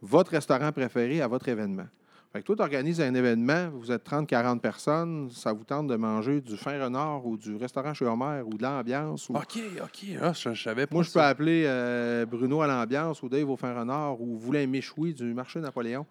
[0.02, 1.88] votre restaurant préféré à votre événement.
[2.32, 5.96] Fait que toi, tu organises un événement, vous êtes 30-40 personnes, ça vous tente de
[5.96, 9.30] manger du fin renard ou du restaurant chez Homer ou de l'ambiance.
[9.30, 9.36] Ou...
[9.36, 10.06] OK, OK.
[10.20, 10.96] Ah, je, je savais pas.
[10.96, 14.66] Moi, je peux appeler euh, Bruno à l'ambiance ou Dave au fin renard ou un
[14.66, 16.08] méchoui du marché Napoléon.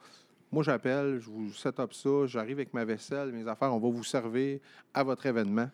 [0.52, 3.88] Moi, j'appelle, je vous set up ça, j'arrive avec ma vaisselle, mes affaires, on va
[3.88, 4.58] vous servir
[4.92, 5.68] à votre événement.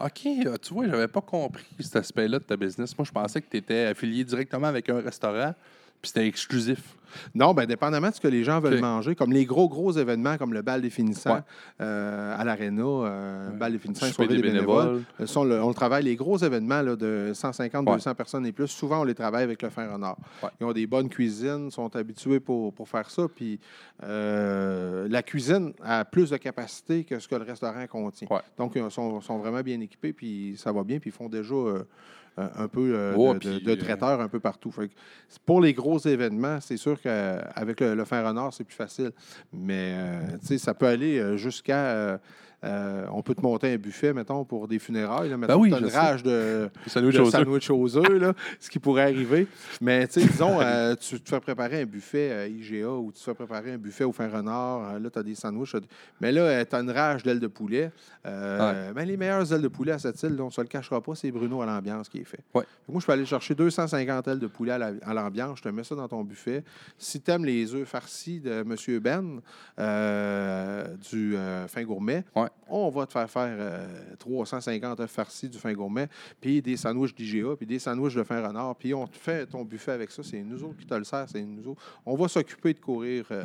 [0.00, 2.98] OK, ah, tu vois, j'avais pas compris cet aspect-là de ta business.
[2.98, 5.54] Moi, je pensais que tu étais affilié directement avec un restaurant,
[6.04, 6.96] puis c'était exclusif.
[7.34, 10.36] Non, bien, dépendamment de ce que les gens veulent manger, comme les gros, gros événements
[10.36, 11.40] comme le bal des finissants Ouais.
[11.80, 13.56] euh, à l'Arena, euh, Ouais.
[13.56, 14.86] bal des finissants, des des bénévoles.
[14.86, 15.02] bénévoles.
[15.20, 17.94] Euh, on, le, on le travaille, les gros événements là, de 150, Ouais.
[17.94, 20.16] 200 personnes et plus, souvent, on les travaille avec le fin renard.
[20.42, 20.48] Ouais.
[20.60, 23.28] Ils ont des bonnes cuisines, sont habitués pour, pour faire ça.
[23.32, 23.60] Puis
[24.02, 28.26] euh, la cuisine a plus de capacité que ce que le restaurant contient.
[28.58, 31.54] Donc, ils sont, sont vraiment bien équipés, puis ça va bien, puis ils font déjà
[32.36, 34.70] un peu euh, de, puis, de- de euh, traiteurs un peu partout.
[34.72, 34.94] Fait que
[35.46, 39.12] pour les gros événements, c'est sûr qu'avec le, le fin renard, c'est plus facile.
[39.52, 42.18] Mais euh, ça peut aller euh, jusqu'à.
[42.64, 45.28] Euh, on peut te monter un buffet, mettons, pour des funérailles.
[45.28, 47.30] Là, mettons, Ben oui, t'as je une rage de, Sandwich de aux œufs.
[47.32, 49.46] sandwich aux œufs, là, ce qui pourrait arriver.
[49.80, 53.18] Mais tu sais, disons, euh, tu te fais préparer un buffet euh, IGA ou tu
[53.20, 54.98] te fais préparer un buffet au fin renard.
[54.98, 55.76] là, tu as des sandwichs.
[56.20, 57.90] Mais là, tu as une rage d'ailes de poulet.
[58.26, 61.00] Euh, ben, les meilleures ailes de poulet à cette île, on ne se le cachera
[61.02, 62.40] pas, c'est Bruno à l'ambiance qui est fait.
[62.54, 62.64] Ouais.
[62.88, 65.58] Moi, je peux aller chercher 250 ailes de poulet à la- à l'ambiance.
[65.58, 66.64] Je te mets ça dans ton buffet.
[66.96, 68.74] Si tu aimes les œufs farcis de M.
[69.00, 69.40] Ben,
[71.10, 71.36] du
[71.68, 72.48] fin gourmet, Ouais.
[72.68, 73.86] On va te faire faire euh,
[74.18, 76.08] 350 œufs farcis du fin gourmet,
[76.40, 79.64] puis des sandwichs d'IGA, puis des sandwichs de fin renard, puis on te fait ton
[79.64, 80.22] buffet avec ça.
[80.22, 81.82] C'est nous autres qui te le sert, c'est nous autres.
[82.06, 83.44] On va s'occuper de courir euh,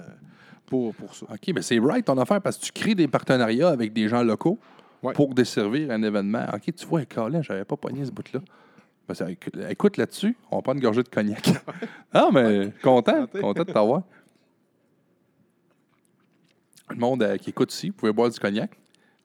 [0.66, 1.26] pour, pour ça.
[1.32, 4.24] OK, mais c'est right ton affaire parce que tu crées des partenariats avec des gens
[4.24, 4.58] locaux
[5.02, 5.14] Ouais.
[5.14, 6.46] pour desservir un événement.
[6.54, 8.42] OK, tu vois, Colin, j'avais pas pogné ce bout-là.
[9.08, 9.36] Ben,
[9.70, 11.50] écoute, là-dessus, on va prendre une gorgée de cognac.
[12.14, 14.04] ah, mais content, content de t'avoir.
[16.90, 18.79] Le monde euh, qui écoute ici, vous pouvez boire du cognac.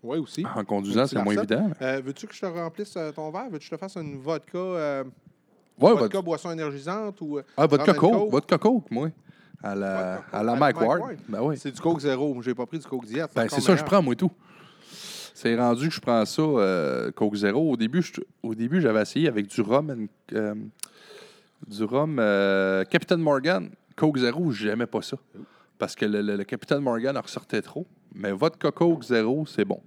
[0.05, 0.45] Oui, aussi.
[0.55, 1.71] En conduisant, c'est moins évident.
[1.81, 3.45] Euh, Veux-tu que je te remplisse euh, ton verre?
[3.51, 5.03] Veux-tu que je te fasse une vodka, euh,
[5.81, 7.41] Ouais, vodka votre, boisson énergisante ou.
[7.57, 8.31] ah, coco, coke?
[8.31, 9.09] votre coco, moi.
[9.63, 11.01] À la, à la Coke, Mike Ward.
[11.01, 11.17] Ward.
[11.27, 11.57] Ben oui.
[11.59, 12.41] C'est du Coke zéro.
[12.43, 13.31] J'ai pas pris du Coke diète.
[13.35, 14.31] Ben, c'est ça, je prends, moi, tout.
[15.37, 17.71] C'est rendu que je prends ça, euh, Coke Zero.
[17.73, 19.91] Au début, je- au début, j'avais essayé avec du rhum,
[20.33, 20.55] and-
[21.67, 22.17] du rhum
[22.91, 23.71] Captain Morgan.
[23.97, 25.17] Coke Zero, j'aimais pas ça.
[25.79, 27.87] Parce que le, le- le Captain Morgan en ressortait trop.
[28.15, 29.81] Mais votre Coke Zero, c'est bon.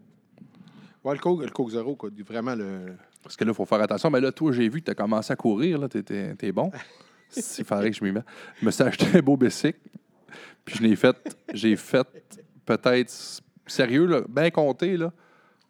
[1.08, 2.98] Ouais, le Coke, le Coke zéro, quoi, vraiment le.
[3.24, 4.10] Parce que là, il faut faire attention.
[4.10, 5.80] Mais là, toi, j'ai vu que tu as commencé à courir.
[5.90, 6.70] Tu es, bon.
[7.38, 8.26] Il faudrait que je m'y mette.
[8.60, 9.80] Je me suis acheté un beau bicycle.
[10.66, 11.16] Puis je l'ai fait,
[11.54, 12.06] j'ai fait
[12.66, 15.14] peut-être, sérieux, là, bien compté, là,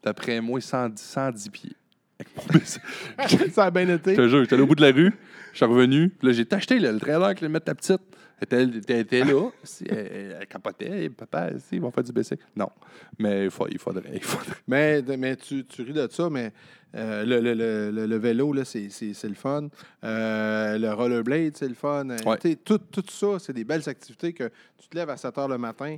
[0.01, 1.75] d'après moi, 110, 110 pieds.
[2.19, 2.65] Avec
[3.51, 4.15] ça a bien été.
[4.15, 5.13] Je te jure, j'étais au bout de la rue,
[5.51, 8.01] je suis revenu, puis là, j'ai acheté le trailer que le mettre ta petite.
[8.39, 12.43] Elle était, là, si, elle, capotait, papa, si, ils vont faire du bicycle.
[12.55, 12.69] Non,
[13.17, 14.57] mais il, faut- il faudrait, il faudrait.
[14.67, 16.51] Mais, mais tu, tu ris de ça, mais
[16.93, 18.89] euh, le, le- le- le- vélo, c'est,
[19.23, 19.69] le fun.
[20.03, 22.07] Euh, le rollerblade, c'est le fun.
[22.25, 22.55] Ouais.
[22.63, 25.57] Tout, tout ça, c'est des belles activités que tu te lèves à 7 heures le
[25.57, 25.97] matin,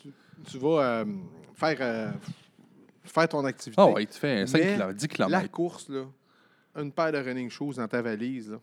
[0.00, 0.08] tu,
[0.50, 1.04] tu vas euh,
[1.54, 2.14] faire,
[3.04, 3.80] faire ton activité.
[3.82, 6.04] Ah ouais, tu fais un 5 Mais km, 10 La course, là,
[6.76, 8.60] une paire de running shoes dans ta valise, là.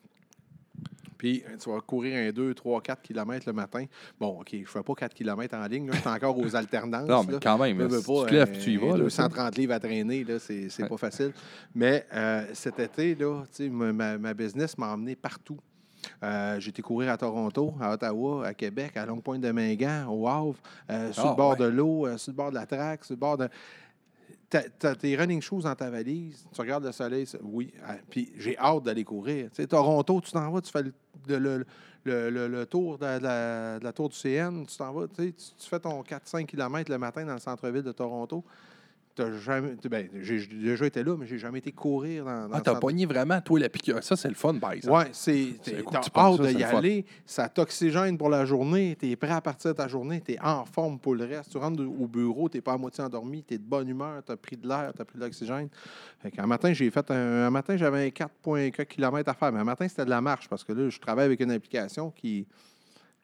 [1.24, 3.86] Puis euh, tu vas courir un 2, 3, 4 km le matin.
[4.20, 5.88] Bon, OK, je ne fais pas 4 km en ligne.
[5.88, 5.94] là.
[5.96, 7.08] Je suis encore aux alternances.
[7.08, 7.40] Non, mais là.
[7.42, 8.88] quand même, si pas, tu te lèves euh, puis tu y vas.
[8.98, 10.90] là, 230 livres à traîner, là, c'est c'est Ouais.
[10.90, 11.32] pas facile.
[11.74, 15.58] Mais euh, cet été, là, ma, ma- business m'a emmené partout.
[16.22, 20.56] Euh, j'ai été courir à Toronto, à Ottawa, à Québec, à Longue-Pointe-de-Mingan, au Havre,
[20.90, 21.58] euh, sur Ah, le bord ouais.
[21.60, 23.48] de l'eau, euh, sur le bord de la traque, sur le bord de.
[24.78, 27.74] T'as tes running shoes dans ta valise, tu regardes le soleil, oui.
[27.88, 29.50] ah, Puis j'ai hâte d'aller courir.
[29.52, 30.94] Tu Toronto, tu t'en vas, tu fais le,
[31.28, 31.66] le-
[32.30, 35.80] le- le- tour de la, tour du CN, tu t'en vas, tu, tu- tu fais
[35.80, 38.44] ton 4-5 km le matin dans le centre-ville de Toronto.
[39.16, 42.62] T'as jamais, ben, j'ai déjà été là, mais j'ai jamais été courir dans, dans Ah,
[42.62, 44.02] t'as pogné vraiment, toi, la piqûre.
[44.04, 44.98] Ça, c'est le fun, par exemple.
[44.98, 45.54] Ouais, c'est.
[45.64, 47.06] T'es- T'as hâte de y aller.
[47.24, 48.98] Ça t'oxygène pour la journée.
[49.00, 50.20] Tu es prêt à partir de ta journée.
[50.26, 51.52] Tu es en forme pour le reste.
[51.52, 53.44] Tu rentres au bureau, tu n'es pas à moitié endormi.
[53.44, 54.24] Tu es de bonne humeur.
[54.26, 55.70] Tu as pris de l'air, tu as pris de l'oxygène.
[56.38, 59.52] Un matin, j'ai fait un, un matin, j'avais un 4,4 km à faire.
[59.52, 62.10] Mais un matin, c'était de la marche parce que là, je travaille avec une application
[62.10, 62.48] qui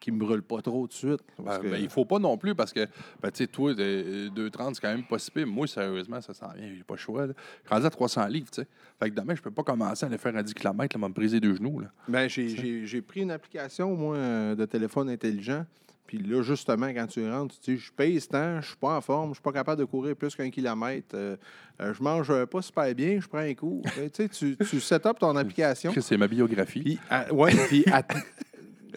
[0.00, 1.20] qui me brûle pas trop de suite.
[1.44, 2.86] parce Ben, que- ben, il faut pas non plus parce que,
[3.22, 5.46] ben, tu sais, toi, de- 2,30, c'est quand même pas si pire.
[5.46, 6.68] Moi, sérieusement, ça s'en vient.
[6.74, 7.26] J'ai pas le choix.
[7.26, 7.34] Là.
[7.36, 8.66] Je suis rendu à 300 livres, tu sais.
[8.98, 11.12] Fait que demain, je peux pas commencer à aller faire un 10 km, là, me
[11.12, 11.80] briser deux genoux.
[11.80, 11.88] Là.
[12.08, 15.64] Ben, j'ai- j'ai j'ai pris une application, moi, euh, de téléphone intelligent.
[16.06, 18.96] Puis là, justement, quand tu rentres, tu dis, je paye ce temps, je suis pas
[18.96, 21.36] en forme, je suis pas capable de courir plus qu'un kilomètre, euh,
[21.80, 23.80] euh, je mange euh, pas super bien, je prends un coup.
[23.96, 25.92] Ben, tu sais, tu, tu set up ton application.
[26.00, 26.80] C'est ma biographie.
[26.80, 28.02] Puis, à- ouais, puis à-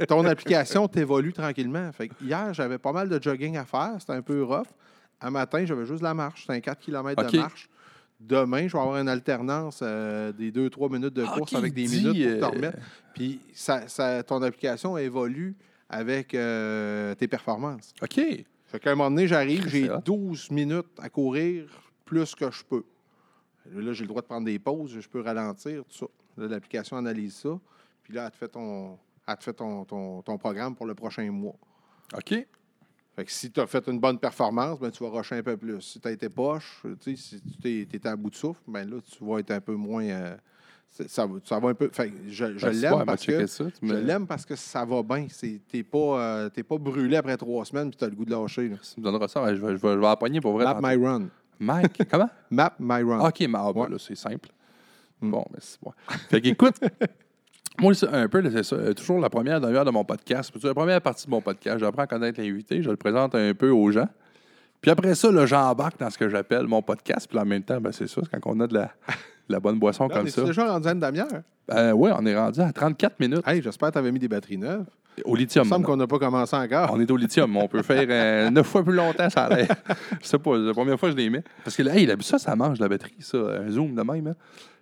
[0.07, 1.91] ton application t'évolue tranquillement.
[1.91, 4.67] Fait que hier, j'avais pas mal de jogging à faire, c'était un peu rough.
[5.21, 7.69] Un matin, j'avais juste la marche, c'était un 4 km de marche.
[8.19, 12.39] Demain, je vais avoir une alternance euh, des 2-3 minutes de course avec des minutes
[12.39, 12.77] pour te euh, remettre.
[13.13, 15.55] Puis ça, ça- ton application évolue
[15.89, 17.93] avec euh, tes performances.
[18.01, 18.15] OK.
[18.15, 19.99] Fait qu'à un moment donné, j'arrive, j'ai C'est hot.
[20.05, 21.65] 12 minutes à courir
[22.05, 22.83] plus que je peux.
[23.73, 26.05] Là, j'ai le droit de prendre des pauses, je peux ralentir, tout ça.
[26.37, 27.59] Là, l'application analyse ça.
[28.03, 30.95] Puis là, elle te fait ton, elle te fait ton, ton- ton programme pour le
[30.95, 31.55] prochain mois.
[32.15, 32.45] OK.
[33.15, 35.55] Fait que si tu as fait une bonne performance, ben, tu vas rusher un peu
[35.55, 35.79] plus.
[35.81, 38.89] Si tu as été poche, tu sais, si tu étais à bout de souffle, ben
[38.89, 40.03] là, tu vas être un peu moins.
[40.05, 40.35] euh,
[40.89, 41.89] ça, va, ça va un peu.
[41.93, 43.45] Fait que je je Ben, l'aime parce que.
[43.47, 43.65] ça.
[43.65, 45.27] Tu Je me- l'aime parce que ça va bien.
[45.29, 48.31] C'est- T'es pas, euh, pas brûlé après trois semaines puis tu as le goût de
[48.31, 48.67] lâcher.
[48.69, 48.77] là.
[48.77, 49.53] Tu me donneras ça.
[49.55, 50.65] Je vais, je vais, je pour vrai.
[50.65, 50.79] Map.
[50.81, 51.27] My Run.
[51.59, 52.29] Mike, comment?
[52.49, 53.19] Map My Run.
[53.21, 53.89] Ah, OK, mais ah, ben Ouais.
[53.89, 54.49] là, c'est simple.
[55.21, 55.29] Mm.
[55.31, 55.91] Bon, mais c'est bon.
[56.29, 56.75] Fait qu'écoute,
[57.79, 58.75] moi, c'est un peu, c'est ça.
[58.75, 60.51] euh, Toujours la première demi-heure de mon podcast.
[60.53, 63.53] C'est La première partie de mon podcast, j'apprends à connaître l'invité, je le présente un
[63.53, 64.07] peu aux gens.
[64.81, 67.27] Puis après ça, là, j'embarque dans ce que j'appelle mon podcast.
[67.29, 68.83] Puis en même temps, ben, c'est ça, c'est quand on a de la,
[69.47, 70.45] de la bonne boisson Là, on comme est-tu ça.
[70.45, 71.41] déjà rendu à une demi-heure?
[71.67, 74.27] Ben, oui, on est rendu à 34 minutes Hey, j'espère que tu avais mis des
[74.27, 74.85] batteries neuves.
[75.23, 75.65] au Il lithium.
[75.65, 76.89] me semble qu'on n'a pas commencé encore.
[76.93, 77.55] On est au lithium.
[77.55, 79.67] On peut faire euh, neuf fois plus longtemps, ça a l'air.
[80.21, 81.43] Je sais pas, la première fois que je les mets.
[81.63, 83.37] Parce que là, hey, ça, ça mange la batterie, ça.
[83.37, 84.27] Un zoom de même.
[84.27, 84.35] hein.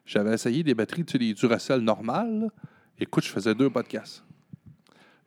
[0.04, 2.40] J'avais essayé des batteries, tu sais, des Duracell normales.
[2.42, 2.48] là.
[3.02, 4.24] Écoute, je faisais deux podcasts.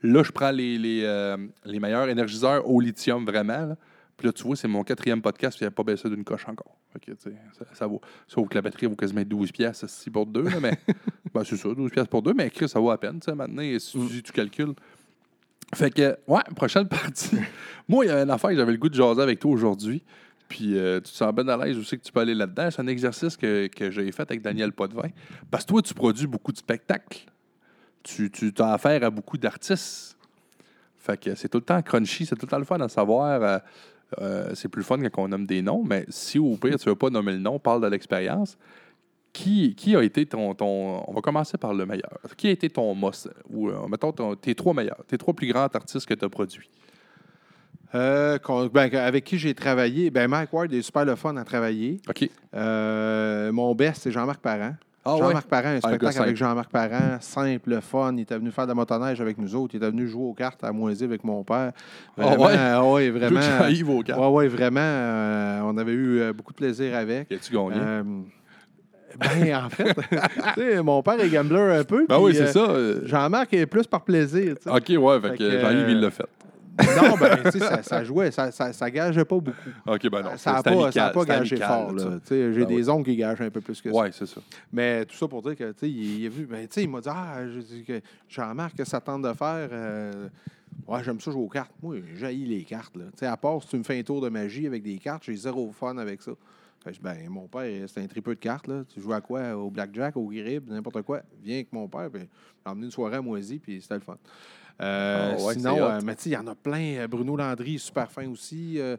[0.00, 3.66] Là, je prends les, les, euh, les meilleurs énergiseurs au lithium, vraiment.
[3.66, 3.76] là.
[4.16, 6.22] Puis là, tu vois, c'est mon quatrième podcast, puis il n'y a pas baissé d'une
[6.22, 6.76] coche encore.
[7.18, 7.30] Ça,
[7.72, 8.00] ça vaut.
[8.28, 10.78] Sauf que la batterie vaut quasiment 12 pièces si pour deux, là, mais
[11.34, 13.34] ben, c'est ça, 12 pièces pour deux, mais Chris, ça vaut à peine, tu sais,
[13.34, 14.74] maintenant, si tu, tu calcules.
[15.74, 17.38] Fait que, ouais, prochaine partie.
[17.88, 20.04] Moi, il y a une affaire que j'avais le goût de jaser avec toi aujourd'hui.
[20.46, 22.70] Puis euh, tu te sens bien à l'aise, sais que tu peux aller là-dedans.
[22.70, 25.08] C'est un exercice que, que j'ai fait avec Daniel Potvin.
[25.50, 27.26] Parce que toi, tu produis beaucoup de spectacles.
[28.04, 30.16] Tu, tu as affaire à beaucoup d'artistes.
[30.96, 33.42] Fait que c'est tout le temps crunchy, c'est tout le temps le fun à savoir.
[33.42, 33.58] euh,
[34.20, 36.94] euh, c'est plus fun quand on nomme des noms, mais si au pire, tu veux
[36.94, 38.56] pas nommer le nom, parle de l'expérience.
[39.32, 41.02] Qui, qui a été ton, ton.
[41.08, 42.18] On va commencer par le meilleur.
[42.36, 43.26] Qui a été ton MOS?
[43.50, 46.28] Ou, euh, mettons, ton- tes trois meilleurs, tes trois plus grands artistes que tu as
[46.28, 46.70] produits?
[47.96, 48.38] Euh,
[48.72, 52.00] ben, avec qui j'ai travaillé, ben Mike Ward est super le fun à travailler.
[52.08, 52.28] OK.
[52.54, 54.74] Euh, mon best, c'est Jean-Marc Parent.
[55.06, 55.20] Ah ouais?
[55.20, 58.14] Jean-Marc Parent, un spectacle avec Jean-Marc Parent, simple, le fun.
[58.16, 59.74] Il était venu faire de la motoneige avec nous autres.
[59.74, 61.72] Il était venu jouer aux cartes à Moisy avec mon père.
[62.18, 62.54] Ah Vraiment, ouais?
[62.56, 63.40] euh, ouais, vraiment.
[63.58, 64.18] Jean-Yves Aucamp.
[64.18, 64.80] Ouais, ouais, vraiment.
[64.80, 67.30] euh, on avait eu euh, beaucoup de plaisir avec.
[67.30, 67.76] As-tu gagné?
[67.76, 68.02] Euh,
[69.18, 72.06] ben, en fait, mon père est gambler un peu.
[72.08, 73.06] ben oui, c'est euh, ça.
[73.06, 74.54] Jean-Marc est plus par plaisir.
[74.66, 76.24] OK, ouais, fait, Fait que Jean-Yves, il l'a fait.
[76.78, 79.70] Non, ben, tu sais, ça, ça jouait, ça, ça, ça gageait pas beaucoup.
[79.86, 80.36] OK, ben non.
[80.36, 81.92] ça n'a pas, amical, ça a pas c'était gagé amical, fort.
[81.92, 82.18] là,
[82.52, 83.96] J'ai des ongles qui gagent un peu plus que ça.
[83.96, 84.40] Ouais, c'est ça.
[84.72, 86.82] Mais tout ça pour dire que, tu sais, il, il a vu, ben, tu sais,
[86.82, 87.38] il m'a dit, ah,
[88.28, 89.68] Jean-Marc, que ça tente de faire.
[89.70, 90.28] euh,
[90.88, 91.72] ouais, j'aime ça jouer aux cartes.
[91.82, 93.04] Moi, j'ai les cartes, là.
[93.12, 95.22] Tu sais, à part si tu me fais un tour de magie avec des cartes,
[95.24, 96.32] j'ai zéro fun avec ça.
[96.82, 98.82] Fait que ben, mon père, c'est un tripeux de cartes, là.
[98.92, 99.56] Tu joues à quoi?
[99.56, 101.22] Au blackjack, au grib, n'importe quoi.
[101.42, 104.16] Viens avec mon père, puis j'ai emmené une soirée à Moisy, puis c'était le fun.
[104.80, 106.96] Euh, Ah ouais, sinon, euh, mais il y en a plein.
[106.96, 108.80] Euh, Bruno Landry, super fin aussi.
[108.80, 108.96] Euh,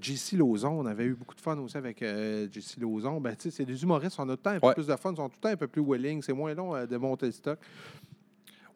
[0.00, 3.20] JC Lauzon, on avait eu beaucoup de fun aussi avec JC Lauzon.
[3.20, 4.74] Ben, tu sais, c'est des humoristes, on a tout le temps un peu Ouais.
[4.74, 6.84] plus de fun, ils sont tout le temps un peu plus willing, c'est moins long
[6.86, 7.58] de monter le stock.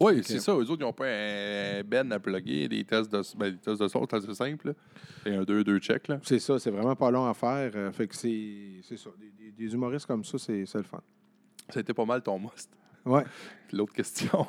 [0.00, 0.52] Oui, c'est ça.
[0.52, 3.80] Eux autres, ils n'ont pas un ben à plugger, des tests de, ben, des tests
[3.80, 4.74] de son, c'est assez simple.
[5.22, 6.10] C'est un 2-2 check.
[6.24, 7.70] C'est ça, c'est vraiment pas long à faire.
[7.74, 9.10] euh, fait que c'est c'est ça.
[9.56, 11.00] Des, humoristes comme ça, c'est le fun.
[11.68, 12.68] C'était pas mal ton must.
[13.04, 13.22] Ouais.
[13.72, 14.44] L'autre question,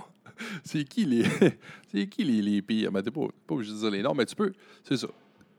[0.63, 1.25] c'est qui les
[1.91, 2.91] c'est qui les, les pires?
[2.91, 5.07] Ben, t'es pas, pas obligé de dire les noms, mais tu peux, c'est ça.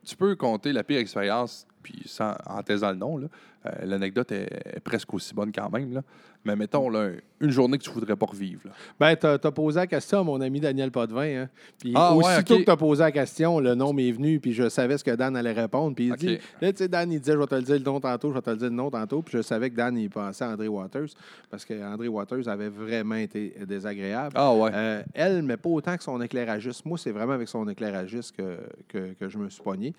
[0.05, 3.27] Tu peux compter la pire expérience, puis sans, en taisant le nom, là.
[3.65, 5.93] Euh, l'anecdote est, presque aussi bonne quand même.
[5.93, 6.01] Là.
[6.43, 7.09] Mais mettons, là,
[7.39, 8.61] une journée que tu voudrais pas revivre.
[8.65, 8.71] Là.
[8.99, 11.41] Ben, t'as as posé la question à mon ami Daniel Potvin.
[11.43, 11.49] Hein?
[11.79, 14.69] Puis Ah, ouais, aussitôt que t'as posé la question, le nom m'est venu, puis je
[14.69, 15.95] savais ce que Dan allait répondre.
[15.95, 17.83] Puis il dit, là, tu sais, Dan, il disait, je vais te le dire le
[17.83, 19.23] nom tantôt, je vais te le dire le nom tantôt.
[19.23, 21.07] Puis je savais que Dan, il pensait à André Waters,
[21.49, 24.33] parce qu'André Waters avait vraiment été désagréable.
[24.35, 24.69] Ah ouais.
[24.71, 26.85] Euh, elle, mais pas autant que son éclairagiste.
[26.85, 28.57] Moi, c'est vraiment avec son éclairagiste que,
[28.87, 29.93] que, que je me suis pogné.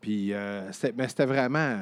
[0.00, 1.76] Puis, euh, c'était- mais c'était vraiment,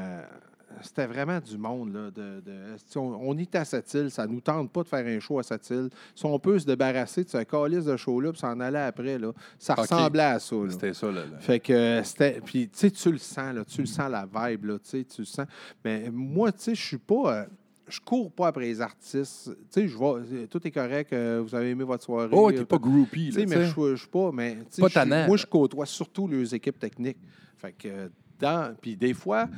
[0.83, 1.93] c'était vraiment du monde.
[1.93, 4.89] Là, de, de- si on, on est à cette île, ça nous tente pas de
[4.89, 5.89] faire un show à cette île.
[6.15, 9.33] Si on peut se débarrasser de ce calice de show-là, puis s'en aller après, là,
[9.59, 10.57] ça ressemblait à ça.
[10.71, 11.07] C'était ça.
[11.11, 11.39] Là, là.
[11.41, 12.41] Fait que euh, c'était.
[12.45, 13.65] Puis, tu sais, tu le sens, là.
[13.65, 14.79] Tu le sens, la vibe, là.
[14.79, 15.47] Tu le sens.
[15.85, 17.35] Mais moi, tu sais, je suis pas.
[17.41, 17.45] euh,
[17.91, 19.47] je cours pas après les artistes.
[19.47, 20.21] Tu sais, je vois.
[20.51, 21.11] Tout est correct.
[21.15, 22.29] euh, vous avez aimé votre soirée.
[22.33, 23.31] Oh, euh, t'es pas groupie.
[23.31, 23.71] Là, mais tu sais.
[23.73, 24.31] suis- je suis pas.
[24.31, 27.17] Mais, Pas je Moi, je côtoie surtout les équipes techniques.
[27.57, 28.09] Fait que, euh,
[28.39, 28.75] dans.
[28.79, 29.49] Puis, des fois,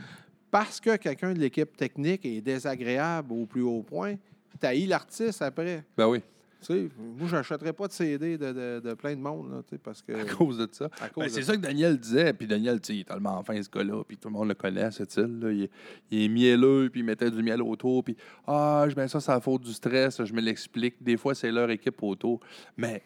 [0.51, 4.17] parce que quelqu'un de l'équipe technique est désagréable au plus haut point,
[4.61, 5.85] tu l'artiste après.
[5.97, 6.21] Ben oui,
[6.61, 9.63] Tu sais, moi, je n'achèterais pas de CD de, de- de plein de monde, là,
[9.63, 10.13] tu sais, parce que.
[10.13, 10.91] à cause de ça.
[11.17, 12.33] Ben, c'est ça que Daniel disait.
[12.35, 14.03] Puis Daniel, tu sais, il est tellement fin, ce gars-là.
[14.07, 15.53] Puis tout le monde le connaît, cette île-là.
[15.53, 15.71] Il, est-
[16.11, 18.05] il est mielleux, puis il mettait du miel autour.
[18.05, 18.15] Puis,
[18.47, 20.23] ah, je mets ça, c'est la faute du stress.
[20.23, 21.03] Je me l'explique.
[21.03, 22.41] Des fois, c'est leur équipe autour.
[22.77, 23.03] Mais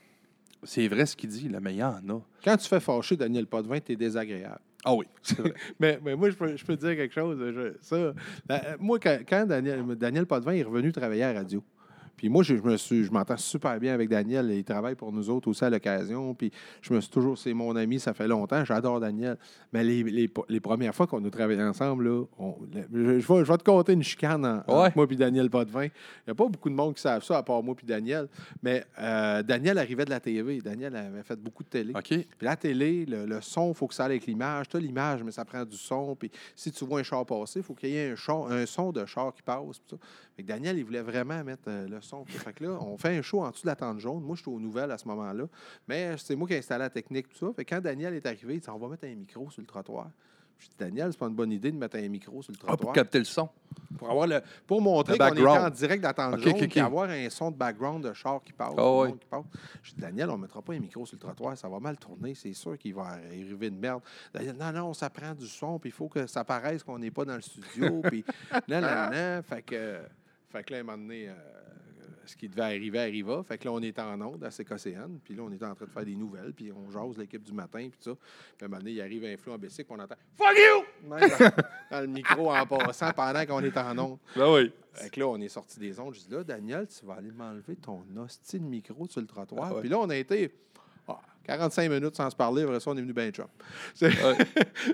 [0.64, 2.20] c'est vrai ce qu'il dit, là, mais il y en a.
[2.42, 4.59] Quand tu fais fâcher Daniel Potvin, tu es désagréable.
[4.85, 5.55] Ah oui, c'est vrai.
[5.80, 7.39] Mais, mais moi, je peux, je peux te dire quelque chose.
[7.80, 8.12] ça,
[8.78, 11.64] moi, quand, quand Daniel, Daniel Potvin est revenu travailler à la radio,
[12.17, 14.51] puis moi, je, je me suis, je m'entends super bien avec Daniel.
[14.51, 16.35] Il travaille pour nous autres aussi à l'occasion.
[16.35, 16.51] Puis
[16.83, 18.65] je me suis toujours, c'est mon ami, ça fait longtemps.
[18.65, 19.37] J'adore Daniel.
[19.73, 23.45] Mais les, les, les premières fois qu'on a travaillé ensemble, là, on- je, je vais,
[23.45, 24.87] je vais te conter une chicane en- Ouais.
[24.87, 25.85] entre moi puis Daniel Potvin.
[25.87, 25.91] Il
[26.29, 28.29] n'y a pas beaucoup de monde qui savent ça, à part moi puis Daniel.
[28.62, 30.61] Mais euh, Daniel arrivait de la TV.
[30.61, 31.93] Daniel avait fait beaucoup de télé.
[32.39, 34.69] Puis la télé, le, le son, il faut que ça aille avec l'image.
[34.69, 36.15] Tu as l'image, mais ça prend du son.
[36.17, 38.67] Puis si tu vois un char passer, il faut qu'il y ait un, char- un
[38.67, 39.81] son de char qui passe.
[40.43, 42.24] Daniel, il voulait vraiment mettre euh, le son.
[42.24, 44.22] Fait que là, on fait un show en dessous de la tente jaune.
[44.22, 45.44] Moi, j'étais aux nouvelles à ce moment-là.
[45.88, 47.52] Mais c'est moi qui ai installé la technique, tout ça.
[47.55, 49.66] Fait que quand Daniel est arrivé, il dit On va mettre un micro sur le
[49.66, 50.09] trottoir.
[50.57, 52.66] J'ai dit Daniel, c'est pas une bonne idée de mettre un micro sur le Ah,
[52.68, 52.94] pour trottoir.
[52.94, 53.48] capter le son.
[53.98, 55.64] pour, avoir le, pour montrer Le qu'on background.
[55.66, 56.76] en direct de la tente Ok, jaune, ok.
[56.76, 58.72] avoir un son de background de char qui passe.
[58.78, 59.42] Ah qui passe.
[59.82, 61.96] J'ai dit, Daniel, on ne mettra pas un micro sur le trottoir, ça va mal
[61.98, 64.00] tourner, c'est sûr qu'il va arriver de merde.
[64.32, 67.11] Daniel, non, non, ça prend du son, puis il faut que ça paraisse qu'on n'est
[67.11, 68.24] pas dans le studio, puis
[68.68, 69.42] non, non, non.
[69.42, 69.98] Fait que,
[70.50, 71.34] fait que là, un moment donné, euh,
[72.27, 73.43] ce qui devait arriver arriva.
[73.43, 75.87] Fait que là, on était en onde à CKCN, puis là, on était en train
[75.87, 78.16] de faire des nouvelles, puis on jase l'équipe du matin, puis tout ça.
[78.57, 80.57] Puis à un moment donné, il arrive un flou en bicycle, puis on entend «Fuck
[80.57, 81.53] you!» Même dans,
[81.91, 84.18] dans le micro en passant pendant qu'on est en onde.
[84.37, 84.72] Ben oui.
[84.93, 86.14] Fait que là, on est sorti des ondes.
[86.14, 89.68] Je dis là, Daniel, tu vas aller m'enlever ton hostie de micro sur le trottoir.
[89.70, 89.81] Ah ouais.
[89.81, 90.55] Puis là, on a été
[91.45, 92.62] 45 minutes sans se parler.
[92.62, 93.47] Après ça, on est venu ben chum.
[93.95, 94.09] C'est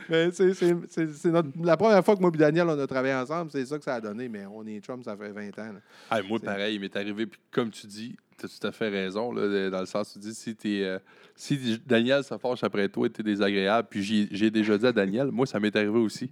[0.09, 0.31] Ouais.
[1.63, 3.51] la première fois que moi et Daniel, on a travaillé ensemble.
[3.51, 4.29] C'est ça que ça a donné.
[4.29, 5.73] Mais on est chum, ça fait 20 ans.
[6.11, 8.89] Ah, moi, pareil, il m'est arrivé, puis comme tu dis, tu as tout à fait
[8.89, 10.99] raison, là, dans le sens où tu dis, si, euh,
[11.37, 14.93] si Daniel se fâche après toi et tu es désagréable, puis j'ai, déjà dit à
[14.93, 16.31] Daniel, moi, ça m'est arrivé aussi.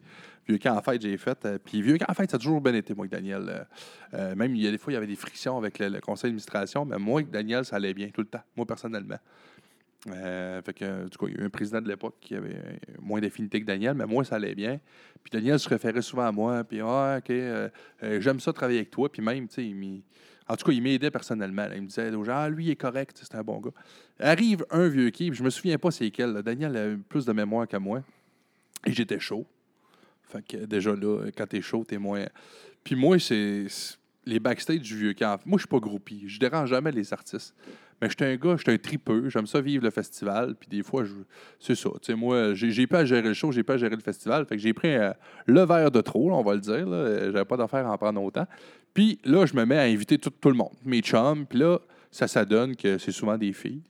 [0.48, 1.44] Vieux camp en fête, j'ai fait.
[1.44, 3.66] euh, puis vieux camp en fête, ça a toujours bien été, moi, avec Daniel.
[4.14, 6.00] Euh, même, il y a des fois, il y avait des frictions avec le, le
[6.00, 9.18] conseil d'administration, mais moi, avec Daniel, ça allait bien tout le temps, moi, personnellement.
[10.06, 12.78] Euh, fait que, du coup, il y a eu un président de l'époque qui avait
[13.00, 14.80] moins d'affinité que Daniel, mais moi, ça allait bien.
[15.22, 17.68] Puis Daniel se référait souvent à moi, puis ah, OK, euh,
[18.04, 20.02] euh, j'aime ça travailler avec toi, puis même, tu sais,
[20.50, 21.66] en tout cas, il m'aidait personnellement.
[21.74, 23.72] Il me disait aux ah, lui, il est correct, c'est un bon gars.
[24.18, 26.42] Arrive un vieux qui, je me souviens pas c'est quel.
[26.42, 28.02] Daniel a plus de mémoire que moi.
[28.86, 29.44] Et j'étais chaud.
[30.22, 32.24] Fait que déjà là, quand t'es chaud, t'es moins.
[32.82, 33.66] Puis moi, c'est.
[33.68, 35.40] c'est- les backstage du vieux camp.
[35.46, 36.28] Moi, je suis pas groupie.
[36.28, 37.54] Je dérange jamais les artistes.
[38.00, 39.28] Mais j'étais un gars, j'étais un tripeux.
[39.28, 40.54] J'aime ça vivre le festival.
[40.54, 41.12] Puis des fois, je...
[41.58, 41.90] c'est ça.
[42.00, 44.46] Tu moi, j'ai, pas à gérer le show, j'ai pas à gérer le festival.
[44.46, 45.12] Fait que j'ai pris euh,
[45.46, 46.86] le verre de trop, on va le dire.
[46.86, 47.30] Là.
[47.32, 48.46] J'avais pas d'affaire à en prendre autant.
[48.94, 51.46] Puis là, je me mets à inviter tout, le monde, mes chums.
[51.46, 51.78] Puis là,
[52.10, 53.82] ça, ça donne que c'est souvent des filles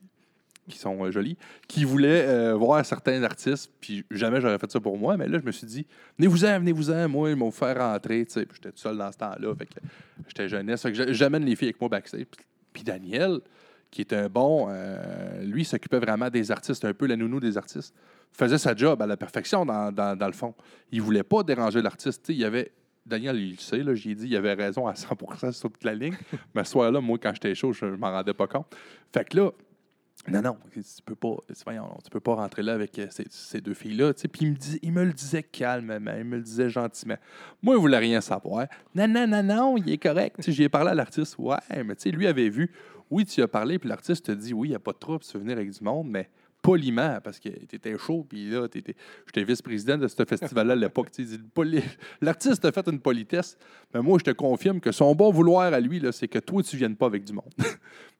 [0.69, 1.35] qui sont euh, jolies,
[1.67, 5.39] qui voulaient euh, voir certains artistes, puis jamais j'aurais fait ça pour moi, mais là,
[5.39, 5.85] je me suis dit,
[6.17, 9.65] venez-vous-en, venez-vous-en, moi, ils m'ont fait rentrer, tu j'étais tout seul dans ce temps-là, fait
[9.65, 9.79] que
[10.27, 12.27] j'étais jeunesse, fait que j'a- j'amène les filles avec moi backstage,
[12.71, 13.39] puis Daniel,
[13.91, 17.57] qui est un bon, euh, lui, s'occupait vraiment des artistes, un peu la nounou des
[17.57, 17.93] artistes,
[18.31, 20.53] faisait sa job à la perfection dans, dans- dans le fond.
[20.91, 22.71] Il voulait pas déranger l'artiste, il y avait...
[23.05, 25.95] Daniel, il le sait, là, j'ai dit, il avait raison à 100% sur toute la
[25.95, 26.15] ligne.
[26.53, 28.67] Mais ce soir-là, moi, quand j'étais chaud, je, je m'en rendais pas compte.
[29.11, 29.51] Fait que là,
[30.27, 33.61] non, non, tu peux pas, voyons, tu peux pas rentrer là avec euh, ces, ces
[33.61, 34.13] deux filles-là.
[34.13, 37.15] Puis il me, dis- il me le disait calmement, il me le disait gentiment.
[37.63, 38.67] Moi, il voulait rien savoir.
[38.93, 40.35] Non, non, non, non, il est correct.
[40.47, 41.35] J'y ai parlé à l'artiste.
[41.39, 42.69] Ouais, mais tu sais, lui avait vu.
[43.09, 45.23] Oui, tu as parlé, puis l'artiste te dit oui, il n'y a pas de trouble,
[45.23, 46.29] tu veux venir avec du monde, mais
[46.61, 51.09] poliment, parce que tu étais chaud, puis là, j'étais vice-président de ce festival-là à l'époque.
[52.21, 53.57] L'artiste a fait une politesse,
[53.93, 56.75] mais moi, je te confirme que son bon vouloir à lui, c'est que toi, tu
[56.75, 57.53] ne viennes pas avec du monde.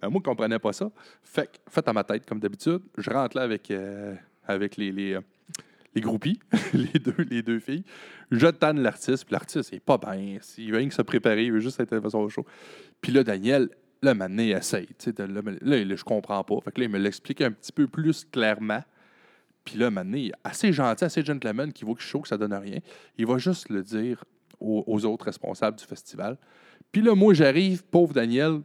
[0.01, 0.89] Ben, moi, je ne comprenais pas ça.
[1.21, 4.15] Fait fait à ma tête, comme d'habitude, je rentre là avec, euh,
[4.77, 5.21] les, les, euh,
[5.97, 6.39] groupies,
[6.73, 7.83] les, deux, les deux filles.
[8.31, 10.37] Je tanne l'artiste, puis l'artiste, il est pas bien.
[10.57, 12.45] Il veut rien que se préparer, il veut juste être de façon au show.
[13.01, 13.67] Puis là, Daniel,
[14.01, 14.87] là, maintenant, il essaye.
[15.17, 15.25] Là,
[15.61, 16.55] là, je comprends pas.
[16.61, 18.83] Fait que là, il me l'explique un petit peu plus clairement.
[19.65, 22.27] Puis là, maintenant, il est assez gentil, assez gentleman, qui voit que je suis que
[22.27, 22.79] ça donne rien.
[23.17, 24.23] Il va juste le dire
[24.59, 26.37] aux, aux autres responsables du festival.
[26.91, 28.61] Puis là, moi, j'arrive, pauvre Daniel,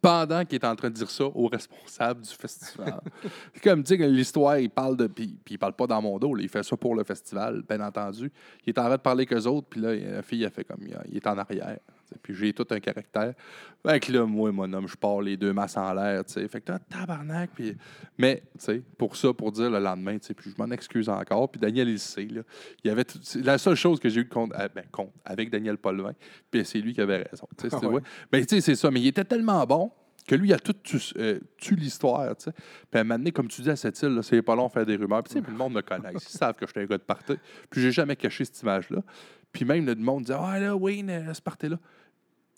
[0.00, 3.00] pendant qu'il est en train de dire ça aux responsables du festival.
[3.54, 5.06] C'est comme, sais, l'histoire, il parle de.
[5.06, 7.80] Puis, il parle pas dans mon dos, là, il fait ça pour le festival, bien
[7.80, 8.32] entendu.
[8.64, 10.80] Il est en train de parler qu'eux autres, puis là, la fille, elle fait comme.
[11.08, 11.78] Il est en arrière.
[12.22, 13.34] Puis j'ai tout un caractère.
[13.86, 16.48] Fait que là, moi, mon homme, je pars les deux masses en l'air, tu sais.
[16.48, 17.50] Fait que là, tabarnak.
[17.54, 17.76] Puis...
[18.18, 21.08] Mais, tu sais, pour ça, pour dire le lendemain, tu sais, puis je m'en excuse
[21.08, 21.50] encore.
[21.50, 22.42] Puis Daniel, il le sait, là.
[22.84, 25.50] Il y avait tout- la seule chose que j'ai eu contre, ah, ben, contre avec
[25.50, 26.12] Daniel Paulvin,
[26.50, 27.46] puis c'est lui qui avait raison.
[27.56, 28.00] tu sais, Ah c'est ouais.
[28.32, 28.90] Ben, tu sais, c'est ça.
[28.90, 29.92] Mais il était tellement bon
[30.26, 32.52] que lui, il a tout tu, euh, tu l'histoire, tu sais.
[32.52, 34.72] Puis à un moment donné, comme tu dis à cette île, c'est pas long de
[34.72, 35.22] faire des rumeurs.
[35.22, 36.10] Puis tu sais, puis le monde me connaît.
[36.14, 37.34] Ils savent que je suis un gars de party.
[37.70, 39.02] Puis j'ai jamais caché cette image-là.
[39.52, 41.78] Puis même le monde disait Ah là, Wayne, euh, ce party-là.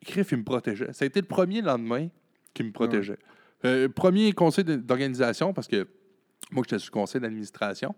[0.05, 0.93] Criff, il me protégeait.
[0.93, 2.09] Ça a été le premier lendemain
[2.55, 3.19] qui me protégeait.
[3.65, 5.89] Euh, premier conseil d'organisation, parce que
[6.53, 7.95] moi, j'étais sur le conseil d'administration.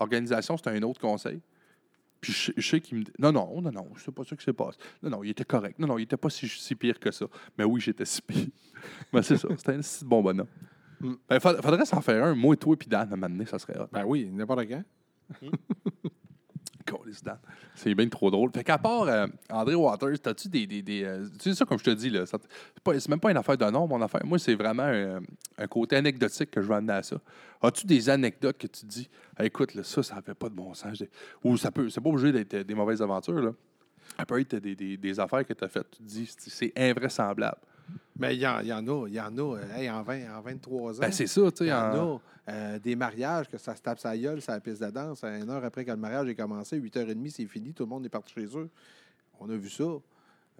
[0.00, 1.40] Organisation, c'était un autre conseil.
[2.20, 4.44] Puis je, je sais qu'il me dit Non, non, non, non, c'est pas ça qui
[4.44, 4.78] s'est passé.
[5.02, 5.78] Non, non, il était correct.
[5.78, 7.26] Non, non, il était pas si, si pire que ça.
[7.56, 8.46] Mais oui, j'étais si pire.
[9.12, 10.48] Mais c'est ça, c'était un si bon bonhomme.
[11.00, 11.12] Mm.
[11.28, 13.46] Ben, fa- faudrait s'en faire un, moi, toi et puis Dan, à un moment donné,
[13.46, 13.88] ça serait hot.
[13.92, 14.82] Ben oui, n'importe quand.
[17.74, 18.50] C'est bien trop drôle.
[18.52, 20.66] Fait qu'à part euh, André Waters, as-tu des.
[20.66, 22.38] des, des, euh, tu sais, ça, comme je te dis, là, c'est
[22.82, 24.24] pas- c'est même pas une affaire de nom, mon affaire.
[24.24, 25.20] Moi, c'est vraiment un,
[25.58, 27.16] un côté anecdotique que je veux amener à ça.
[27.62, 29.08] As-tu des anecdotes que tu dis,
[29.40, 31.02] écoute, là, ça, ça fait pas de bon sens.
[31.42, 31.88] Ou ça peut.
[31.88, 33.52] C'est pas obligé d'être euh, des mauvaises aventures, là.
[34.18, 35.90] Ça peut être des, des, affaires que tu as faites.
[35.90, 37.56] Tu te dis, c'est invraisemblable.
[38.18, 39.56] Mais il y, en- il y en a, il y en a.
[39.58, 41.00] euh, hey, en, 20, en 23 ans.
[41.00, 41.66] Ben, c'est ça, tu il sais.
[41.66, 42.20] y en en- a.
[42.52, 45.24] euh, des mariages, que ça se tape sa gueule, sa piste de danse.
[45.24, 48.10] Une heure après que le mariage est commencé, 8h30, c'est fini, tout le monde est
[48.10, 48.70] parti chez eux.
[49.40, 49.84] On a vu ça.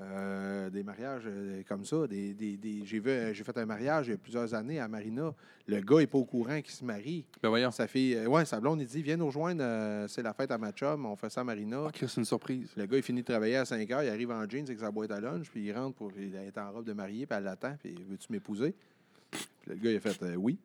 [0.00, 2.06] Euh, des mariages euh, comme ça.
[2.08, 4.88] Des, des- des- j'ai, euh, j'ai fait un mariage il y a plusieurs années à
[4.88, 5.32] Marina.
[5.68, 7.24] Le gars n'est pas au courant qu'il se marie.
[7.40, 7.70] Ben, voyons.
[7.70, 10.50] Sa fille, euh, ouais, sa blonde, il dit Viens nous rejoindre, euh, c'est la fête
[10.50, 11.84] à ma chum, on fait ça à Marina.
[11.84, 12.72] Ok, c'est une surprise.
[12.76, 14.90] Le gars, il finit de travailler à 5 heures, il arrive en jeans avec sa
[14.90, 16.10] boîte à lunch, puis il rentre pour.
[16.18, 18.74] Il est en robe de mariée, puis elle l'attend, puis veux-tu m'épouser?
[19.30, 20.58] Puis le gars, il a fait oui.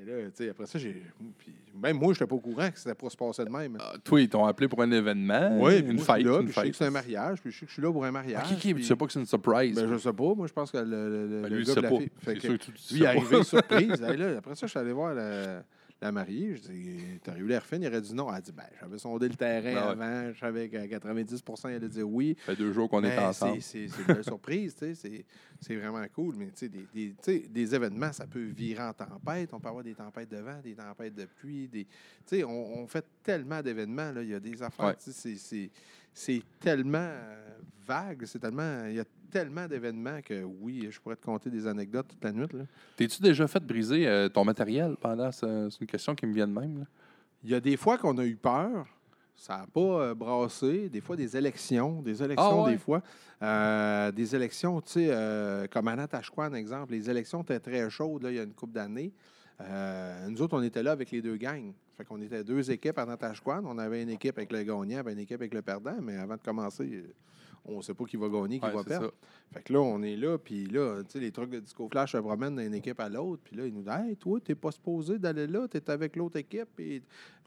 [0.00, 1.02] Et là, tu sais, après ça, j'ai.
[1.38, 3.76] puis même moi, je n'étais pas au courant que c'était pour se passer de même.
[3.80, 5.58] Ah, toi, ils t'ont appelé pour un événement.
[5.60, 6.24] oui, une moi, fête.
[6.24, 6.70] là, une puis je sais fête.
[6.70, 8.42] que c'est un mariage, puis je sais que je suis là pour un mariage.
[8.46, 9.74] Ok, ok, mais puis- tu sais pas que c'est une surprise.
[9.74, 10.34] Ben, je sais pas.
[10.34, 11.98] Moi, je pense que le, le, le- Ben, le lui, il gars de la pas.
[11.98, 12.10] fille.
[12.20, 14.00] Fait C'est que sûr que tu- tu lui, sais arrivé surprise.
[14.00, 15.62] Là, après ça, je suis allé voir la,
[16.00, 16.54] la mariée.
[16.56, 18.28] Je dis T'as eu l'air fine Il aurait dit non.
[18.30, 20.02] Elle a dit Ben, j'avais sondé le terrain Ah ouais.
[20.04, 20.32] avant.
[20.32, 22.36] Je savais qu'à 90% il allait dire oui.
[22.46, 23.60] Ça fait deux jours qu'on est Mais ensemble.
[23.62, 25.24] c'est- une belle surprise, tu sais,
[25.60, 26.34] c'est- vraiment cool.
[26.36, 29.52] Mais tu sais, des, des, événements, ça peut virer en tempête.
[29.52, 31.68] On peut avoir des tempêtes de vent, des tempêtes de pluie.
[31.68, 31.90] Des, tu
[32.26, 34.12] sais, on, on fait tellement d'événements.
[34.12, 34.22] là.
[34.22, 34.86] Il y a des affaires.
[34.86, 34.94] Ouais.
[34.96, 35.70] tu sais, c'est- c'est-
[36.14, 37.58] C'est tellement euh,
[37.88, 38.84] vague, c'est tellement.
[38.86, 42.32] Il y a tellement d'événements que oui, je pourrais te conter des anecdotes toute la
[42.32, 42.46] nuit.
[42.96, 46.46] T'es-tu déjà fait briser euh, ton matériel pendant ce- C'est une question qui me vient
[46.46, 46.80] de même.
[46.80, 46.84] là?
[47.42, 48.86] Il y a des fois qu'on a eu peur.
[49.34, 50.88] Ça n'a pas euh, brassé.
[50.88, 52.02] Des fois, des élections.
[52.02, 52.72] Des élections, Ah ouais?
[52.72, 53.02] des fois.
[53.42, 56.92] Euh, des élections, tu sais, comme à Natashquan, exemple.
[56.92, 59.12] Les élections étaient très chaudes là, il y a une couple d'années.
[60.28, 61.72] Nous autres, on était là avec les deux gangs.
[61.96, 63.62] Fait qu'on était deux équipes à Natashquan.
[63.64, 65.96] On avait une équipe avec le gagnant, une équipe avec le perdant.
[66.00, 67.04] Mais avant de commencer,
[67.64, 69.06] on sait pas qui va gagner, qui Ouais, va perdre.
[69.06, 69.12] ça.
[69.52, 72.12] Fait que là, on est là, puis là, tu sais, les trucs de Disco Flash
[72.12, 74.70] se promènent d'une équipe à l'autre, puis là, ils nous disent Hey, toi, t'es pas
[74.70, 76.68] supposé d'aller là, t'es avec l'autre équipe.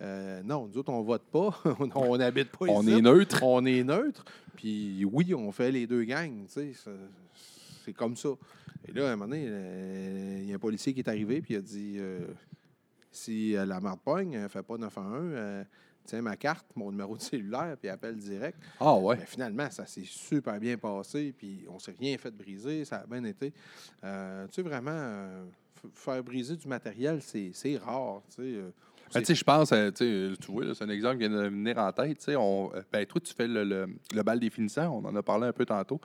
[0.02, 1.52] Euh, non, nous autres, on vote pas,
[1.96, 2.92] on n'habite pas On ici.
[2.94, 3.40] est neutre.
[3.44, 8.30] On est neutre, puis oui, on fait les deux gangs, tu sais, c'est- comme ça.
[8.88, 11.42] Et là, à un moment donné, euh, il y a un policier qui est arrivé,
[11.42, 12.26] puis il a dit euh,
[13.12, 15.64] si euh, la marde pogne, fais pas 911, euh,
[16.06, 18.58] tiens ma carte, mon numéro de cellulaire, puis appelle direct.
[18.80, 19.18] Ah ouais.
[19.18, 23.06] Mais finalement, ça s'est super bien passé, puis on s'est rien fait briser, ça a
[23.08, 23.54] bien été.
[24.04, 25.44] Euh, tu sais, vraiment, euh,
[25.94, 28.42] faire briser du matériel, c'est rare, tu sais.
[28.42, 28.70] euh,
[29.14, 31.92] Ben, tu sais, je pense, tu vois, c'est un exemple qui vient de venir en
[31.92, 32.18] tête.
[32.20, 35.16] tu sais, On, ben, toi, tu fais le, le- le bal des finissants, on en
[35.16, 36.00] a parlé un peu tantôt.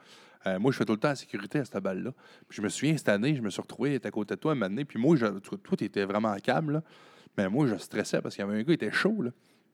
[0.45, 2.11] Euh, moi, je fais tout le temps la sécurité à cette balle-là.
[2.47, 4.55] Puis je me souviens, cette année, je me suis retrouvé à côté de toi un
[4.55, 6.73] moment donné, Puis moi, je, toi, toi, tu étais vraiment en câble.
[6.73, 6.83] là.
[7.37, 9.21] Mais moi, je stressais parce qu'il y avait un gars qui était chaud.
[9.21, 9.31] Là.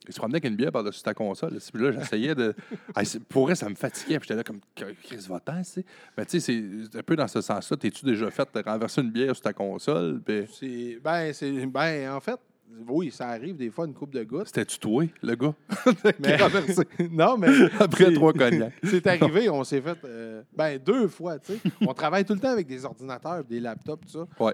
[0.07, 1.57] Il se promenait avec une bière par-dessus ta console.
[1.73, 2.53] Puis là, j'essayais de.
[3.29, 4.19] Pour vrai, ça me fatiguait.
[4.19, 5.85] Puis j'étais là comme Chris Votant, tu sais.
[6.17, 7.77] Mais tu sais, c'est un peu dans ce sens-là.
[7.77, 10.21] T'es-tu déjà fait de renverser une bière sur ta console?
[10.25, 12.39] Puis c'est- ben, c'est, ben, en fait,
[12.87, 14.47] oui, ça arrive des fois, une coupe de gouttes.
[14.47, 15.53] c'était-tu toi, le gars?
[16.19, 16.37] Mais,
[17.11, 17.47] non, mais
[17.79, 18.73] Après trois cognacs.
[18.83, 21.59] C'est arrivé, on s'est fait, euh, ben, deux fois, tu sais.
[21.81, 24.27] On travaille tout le temps avec des ordinateurs, des laptops, tout ça.
[24.43, 24.53] Ouais.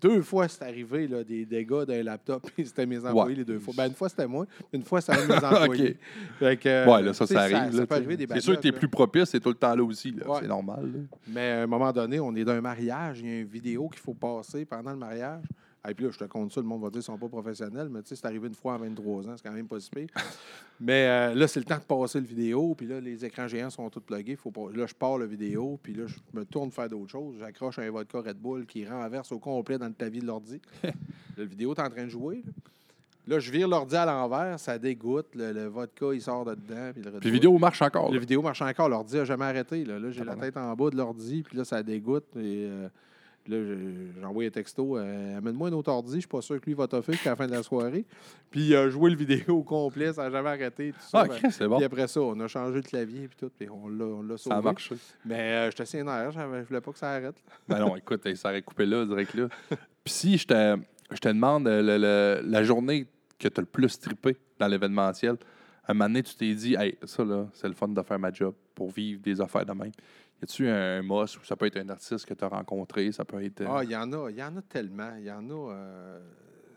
[0.00, 3.74] Deux fois, c'est arrivé, là, des dégâts d'un laptop, c'était mes employés les deux fois.
[3.76, 5.96] Ben, une fois, c'était moi, une fois, c'était mes employés.
[6.38, 7.56] Fait que, euh, Ouais, là, ça, tu ça arrive.
[7.56, 7.94] Ça, tu
[8.30, 8.72] c'est sûr que backlogs, là.
[8.78, 10.12] plus propice, c'est tout le temps là aussi.
[10.12, 10.28] là.
[10.28, 10.38] Ouais.
[10.42, 10.92] C'est normal.
[10.92, 10.98] là.
[11.26, 13.88] Mais à un moment donné, on est dans un mariage, il y a une vidéo
[13.88, 15.42] qu'il faut passer pendant le mariage.
[15.88, 17.28] Et puis là, je te compte ça, le monde va dire qu'ils ne sont pas
[17.28, 19.80] professionnels, mais tu sais, c'est arrivé une fois à 23 ans, c'est quand même pas
[19.80, 20.08] si pire.
[20.80, 23.70] mais euh, là, c'est le temps de passer le vidéo, puis là, les écrans géants
[23.70, 24.36] sont tous pluggés.
[24.36, 24.66] Faut pas...
[24.74, 27.36] Là, je pars le vidéo, puis là, je me tourne faire d'autres choses.
[27.38, 30.60] J'accroche un vodka Red Bull qui renverse au complet dans le clavier de l'ordi.
[31.36, 32.42] Le vidéo est en train de jouer.
[32.44, 32.52] Là,
[33.28, 36.92] Là, je vire l'ordi à l'envers, ça dégoûte, le, le vodka, il sort de dedans.
[36.94, 38.08] Puis le Puis la vidéo marche encore.
[38.08, 38.20] la là.
[38.20, 38.88] vidéo marche encore.
[38.88, 39.84] L'ordi n'a jamais arrêté.
[39.84, 40.54] Là, Là, j'ai la Tabarnak.
[40.54, 42.24] tête en bas de l'ordi, puis là, ça dégoûte.
[42.36, 42.88] Et euh,
[43.48, 44.96] là, je- j'envoie un texto.
[44.96, 46.14] euh, Amène-moi un autre ordi.
[46.14, 48.04] Je suis pas sûr que lui va t'offrir jusqu'à la fin de la soirée.
[48.50, 50.12] Puis il a joué le vidéo au complet.
[50.12, 50.92] Ça n'a jamais arrêté.
[50.92, 51.26] Tout ça.
[51.28, 51.76] Ah, c'est bon.
[51.76, 54.54] Puis après ça, on a changé le clavier puis tout, puis on l'a, sauvé.
[54.54, 54.94] Ça a marché.
[55.24, 57.36] Mais euh, j'étais sénère, j'avais- je voulais pas que ça arrête.
[57.68, 59.48] Ben non, écoute, ça aurait coupé là, direct là.
[60.04, 60.76] Puis si je te,
[61.10, 61.98] je te demande euh, le-
[62.42, 63.06] le- la journée
[63.38, 65.36] que tu as le plus trippé dans l'événementiel,
[65.86, 68.30] un moment donné, tu t'es dit, hey, ça là, c'est le fun de faire ma
[68.32, 69.92] job pour vivre des affaires de même.
[70.40, 73.24] Y a-tu un, moss ou ça peut être un artiste que tu as rencontré, ça
[73.24, 73.62] peut être.
[73.62, 75.14] euh, Ah, il y en a, il y en a tellement.
[75.18, 75.72] Il y en a.
[75.72, 76.20] euh,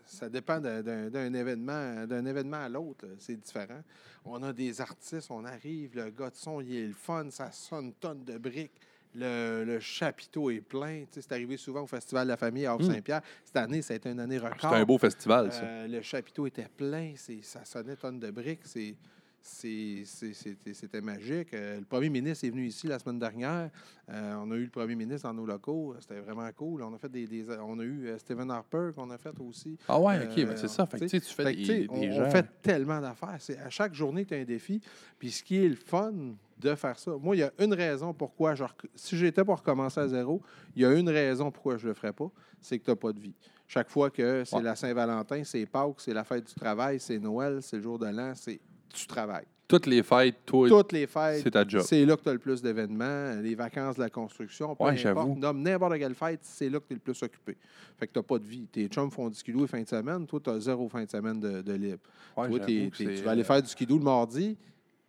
[0.04, 3.06] ça dépend d'un, événement, d'un événement à l'autre.
[3.06, 3.12] là.
[3.18, 3.80] C'est différent.
[4.24, 7.50] On a des artistes, on arrive, le gars de son, il est le fun, ça
[7.52, 8.78] sonne une tonne de briques.
[9.14, 11.04] Le, le chapiteau est plein.
[11.10, 13.20] C'est arrivé souvent au Festival de la famille à Havre-Saint-Pierre.
[13.44, 14.56] Cette année, ça a été une année record.
[14.60, 15.62] C'était un beau festival, ça.
[15.64, 18.62] Euh, le chapiteau était plein, ça sonnait tonne de briques.
[18.64, 18.96] C'est-
[19.42, 21.52] c'était, magique.
[21.54, 23.70] Euh, le premier ministre est venu ici la semaine dernière.
[24.10, 25.94] Euh, on a eu le premier ministre dans nos locaux.
[26.00, 26.82] C'était vraiment cool.
[26.82, 29.76] On a fait des, des- on a eu euh, Stephen Harper qu'on a fait aussi.
[29.88, 30.86] Ah ouais, ok, euh, ben c'est ça.
[30.86, 33.38] Fait que, tu fais Fait des, on, fait tellement d'affaires.
[33.64, 34.80] À chaque journée, tu as un défi.
[35.18, 36.12] Puis ce qui est le fun
[36.58, 39.56] de faire ça, moi, il y a une raison pourquoi, je rec- si j'étais pour
[39.58, 40.40] recommencer à zéro,
[40.76, 42.30] il y a une raison pourquoi je ne le ferais pas,
[42.60, 43.34] c'est que tu n'as pas de vie.
[43.66, 44.62] Chaque fois que c'est Ouais.
[44.62, 48.06] la Saint-Valentin, c'est Pâques, c'est la fête du travail, c'est Noël, c'est le jour de
[48.06, 48.60] l'an, c'est
[48.92, 49.46] tu travailles.
[49.68, 51.82] Toutes les fêtes, toi, Toutes les fêtes, c'est ta job.
[51.86, 55.06] c'est là que tu as le plus d'événements, les vacances de la construction, peu Ouais,
[55.06, 57.56] importe, nomme n'importe quelle fête, c'est là que tu es le plus occupé.
[57.98, 58.66] Fait que tu n'as pas de vie.
[58.70, 61.08] Tes chums font du skidoo les fins de semaine, toi, tu as zéro fin de
[61.08, 62.00] semaine de, de libre.
[62.36, 64.58] Ouais, Toi, t'es- t'es- tu vas aller euh, faire du skidoo le mardi.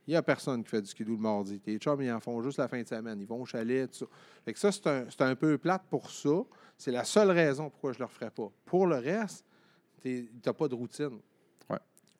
[0.08, 1.60] Il n'y a personne qui fait du skidoo le mardi.
[1.60, 3.20] Tes chums, ils en font juste la fin de semaine.
[3.20, 4.06] Ils vont au chalet, tout ça.
[4.46, 6.30] Fait que ça, c'est un, c'est un peu plate pour ça.
[6.78, 8.50] C'est la seule raison pourquoi je ne le referais pas.
[8.66, 9.44] Pour le reste,
[10.02, 11.20] tu n'as pas de routine.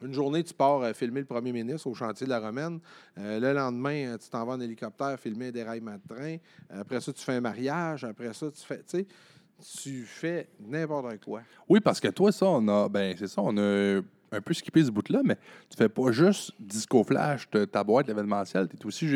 [0.04, 2.80] Une journée, tu pars euh, filmer le premier ministre au chantier de la Romaine.
[3.18, 6.38] Euh, le lendemain, euh, tu t'en vas en hélicoptère filmer un déraillement de train.
[6.70, 8.04] Après ça, tu fais un mariage.
[8.04, 11.42] Après ça, tu fais, tu fais n'importe quoi.
[11.70, 12.90] Oui, parce que toi, ça, on a.
[12.90, 14.02] Ben, c'est ça, on a
[14.32, 15.38] un peu skippé ce bout-là, mais
[15.70, 19.08] tu fais pas juste Disco Flash, ta boîte l'événementiel, tu es aussi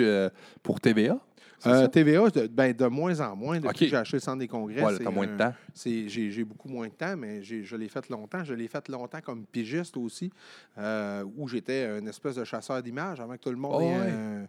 [0.62, 1.20] pour TVA.
[1.60, 1.88] C'est Euh?
[1.88, 3.60] TVA, de, ben, de moins en moins.
[3.60, 5.54] Depuis que j'ai acheté le centre des congrès, Ouais, là, c'est t'as moins de temps.
[5.76, 8.44] J'ai beaucoup moins de temps, mais je l'ai fait longtemps.
[8.44, 10.32] Je l'ai fait longtemps comme pigiste aussi,
[10.78, 13.86] euh, où j'étais un espèce de chasseur d'images avant que tout le monde Oh, ait
[14.00, 14.12] ouais.
[14.12, 14.48] un-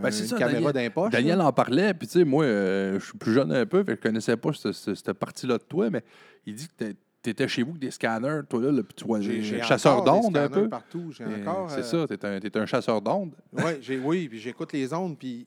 [0.00, 1.12] Ben, c'est une ça, caméra Daniel- d'impoche.
[1.12, 3.92] Daniel en parlait, puis tu sais, moi, euh, je suis plus jeune un peu, fait
[3.92, 6.02] que je connaissais pas ce- ce- cette partie-là de toi, mais
[6.44, 6.84] il dit que
[7.26, 10.48] tu étais chez vous avec des scanners, toi là, tu vois, J'ai chasseur d'ondes un
[10.48, 10.68] peu.
[10.68, 11.10] partout.
[11.12, 11.70] J'ai encore.
[11.70, 13.34] C'est euh, ça, tu es, un chasseur d'ondes.
[13.52, 15.46] Ouais, j'ai- oui, puis j'écoute les ondes, puis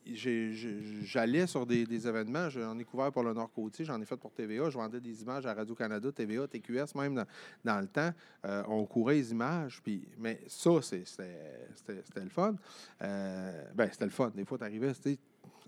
[1.04, 2.50] j'allais sur des, des événements.
[2.50, 4.70] J'en ai couvert pour le Nord-Côtier, j'en ai fait pour TVA.
[4.70, 7.26] Je vendais des images à Radio-Canada, TVA, TQS, même dans,
[7.64, 8.12] dans le temps.
[8.46, 12.56] Euh, on courait les images, puis, mais ça, c'est- c'était c'était- c'était le fun.
[13.02, 14.32] Euh, ben, c'était le fun.
[14.36, 14.94] Des fois, tu arrivais,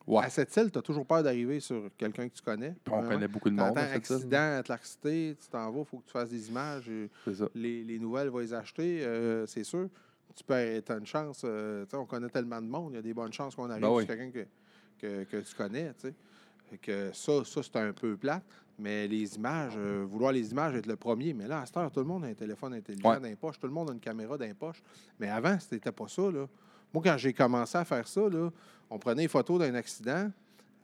[0.07, 0.23] Ouais.
[0.25, 2.75] À cette île, tu as toujours peur d'arriver sur quelqu'un que tu connais.
[2.83, 3.75] Puis on connaît beaucoup de monde.
[3.75, 3.83] Ça.
[3.91, 6.85] accident, Atlanticité, tu t'en vas, il faut que tu fasses des images.
[6.89, 7.47] euh, ça.
[7.53, 9.87] Les, les nouvelles, va les acheter, euh, c'est sûr.
[10.35, 11.41] Tu peux as une chance.
[11.45, 13.89] euh, on connaît tellement de monde, il y a des bonnes chances qu'on arrive Ben
[13.89, 14.05] oui.
[14.05, 14.45] sur quelqu'un que,
[14.99, 15.91] que, que tu connais.
[16.69, 18.43] Fait que ça, ça c'est un peu plate.
[18.79, 21.33] Mais les images, euh, vouloir les images, être le premier.
[21.33, 23.19] Mais là, à cette heure, tout le monde a un téléphone intelligent Ouais.
[23.19, 23.59] dans les poches.
[23.59, 24.81] Tout le monde a une caméra dans les poches.
[25.19, 26.23] Mais avant, c'était pas ça.
[26.31, 26.47] Là.
[26.93, 28.49] Moi, quand j'ai commencé à faire ça, là,
[28.91, 30.29] on prenait les photos d'un accident.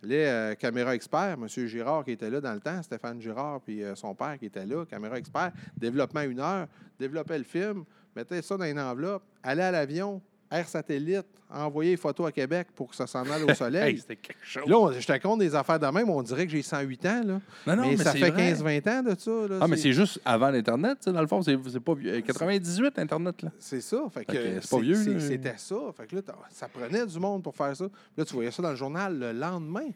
[0.01, 1.47] Les euh, caméra expert, M.
[1.47, 4.65] Girard qui était là dans le temps, Stéphane Girard, puis euh, son père qui était
[4.65, 6.67] là, caméra expert, développement une heure,
[6.99, 7.83] développait le film,
[8.15, 10.21] mettait ça dans une enveloppe, allait à l'avion,
[10.51, 13.91] air satellite, envoyer les photos à Québec pour que ça s'en aille au soleil.
[13.93, 14.63] Hey, c'était quelque chose.
[14.67, 17.21] Là, on- je te compte des affaires de même, on dirait que j'ai 108 ans.
[17.25, 17.39] Là.
[17.67, 18.53] Non, non, mais, ça fait vrai.
[18.53, 19.31] 15-20 ans de ça.
[19.49, 19.59] là.
[19.61, 21.41] Ah, mais c'est juste avant l'Internet, dans le fond.
[21.41, 22.19] C'est c'est pas vieux.
[22.21, 23.51] 98, Internet, là.
[23.59, 24.03] C'est ça.
[24.13, 25.19] Fait que, Fait que c'est pas vieux.
[25.19, 25.75] C'était ça.
[25.95, 26.21] Fait que là,
[26.51, 27.85] ça prenait du monde pour faire ça.
[28.17, 29.87] Là, tu voyais ça dans le journal le lendemain.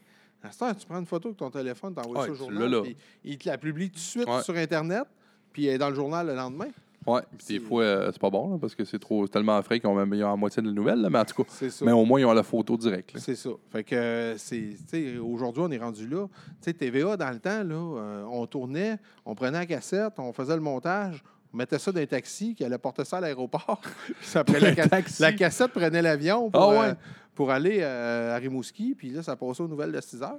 [0.44, 2.34] À cette heure, tu prends une photo avec ton téléphone, tu envoies Ouais, ça au
[2.34, 2.82] journal.
[2.82, 4.42] puis il te la publie tout de suite Ouais.
[4.42, 5.04] sur Internet,
[5.52, 6.66] puis elle est dans le journal le lendemain.
[7.06, 7.20] Ouais.
[7.36, 9.88] Puis des fois, euh, c'est pas bon, là, parce que c'est trop tellement frais qu'ils
[9.88, 11.50] ont même ont la moitié de la nouvelle, là, mais en tout cas.
[11.68, 11.84] Ça.
[11.84, 13.14] Mais au moins, ils ont la photo directe.
[13.18, 13.50] C'est ça.
[13.70, 16.26] Fait que euh, c'est, aujourd'hui, on est rendu là.
[16.28, 20.32] Tu sais, TVA, dans le temps, là, euh, on tournait, on prenait la cassette, on
[20.32, 21.22] faisait le montage,
[21.52, 23.80] on mettait ça dans un taxi qui allait porter ça à l'aéroport.
[24.22, 26.88] Ça la, ca- la cassette prenait l'avion pour, Ah ouais.
[26.90, 26.94] euh,
[27.34, 30.38] pour aller à Rimouski, puis là, ça passait aux nouvelles de 6 heures.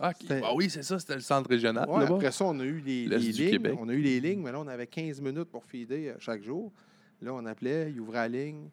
[0.00, 1.88] Ah, Ah oui, c'est ça, c'était le centre régional.
[1.88, 3.76] Ouais, après ça, on a eu les, lignes.
[3.80, 6.42] On a eu les lignes, mais là, on avait 15 minutes pour feeder euh, chaque
[6.42, 6.72] jour.
[7.20, 8.68] Là, on appelait, il ouvrait la ligne.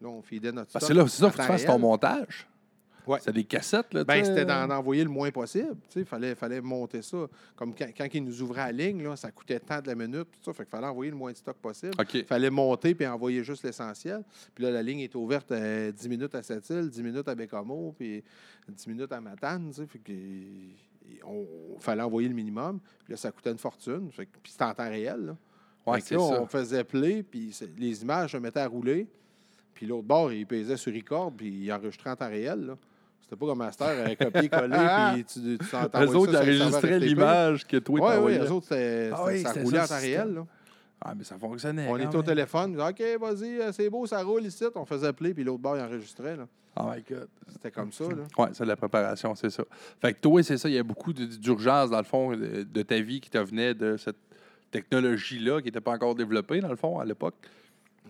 [0.00, 0.82] Là, on feedait notre stock.
[0.82, 2.46] c'est là, c'est ça, faut que tu fasses ton montage.
[3.08, 3.18] Ouais.
[3.22, 4.04] C'est des cassettes, là.
[4.04, 5.76] Ben, c'était d'en envoyer le moins possible.
[5.96, 7.26] Il fallait, fallait monter ça.
[7.56, 10.28] Comme quand, quand ils nous ouvraient la ligne, là, ça coûtait tant de la minute.
[10.30, 11.92] Tout ça, fait qu'il fallait envoyer le moins de stock possible.
[12.12, 14.22] Il fallait monter puis envoyer juste l'essentiel.
[14.54, 17.94] Puis là, la ligne était ouverte euh, 10 minutes à Sept-Îles, 10 minutes à Bécomo,
[17.98, 18.22] puis
[18.68, 19.72] 10 minutes à Matane.
[19.72, 20.12] Fait que,
[21.24, 22.78] on, fallait envoyer le minimum.
[23.04, 24.10] Puis là, ça coûtait une fortune.
[24.12, 25.24] Fait que- puis c'était en temps réel.
[25.24, 25.36] Là.
[25.86, 26.42] Ouais, là, ça.
[26.42, 29.06] on faisait play, puis les images se mettaient à rouler.
[29.72, 32.66] Puis l'autre bord, il pesait sur record, puis il enregistrait en temps réel.
[32.66, 32.76] là.
[33.28, 34.76] C'était pas comme Master, euh, copier-coller,
[35.14, 38.38] puis tu, tu t'en- Eux t'envoyais autres, ils enregistraient l'image que toi, Oui, oui, t'envoyais.
[38.38, 38.66] eux autres,
[39.14, 40.34] Ah oui, ça roulait en temps réel.
[40.34, 40.46] là.
[41.00, 41.86] Ah, mais ça fonctionnait.
[41.90, 44.64] On était au téléphone, OK, vas-y, euh, c'est beau, ça roule ici.
[44.74, 46.36] On faisait play, puis l'autre bord, il enregistrait.
[46.36, 46.46] là.
[46.80, 47.28] Oh my God.
[47.52, 48.04] C'était comme ça.
[48.04, 48.24] Là.
[48.38, 49.62] Oui, c'est de la préparation, c'est ça.
[50.00, 52.82] Fait que toi, c'est ça, il y a beaucoup d'urgence, dans le fond, de, de
[52.82, 54.16] ta vie qui te venait de cette
[54.72, 57.34] technologie-là qui n'était pas encore développée, dans le fond, à l'époque?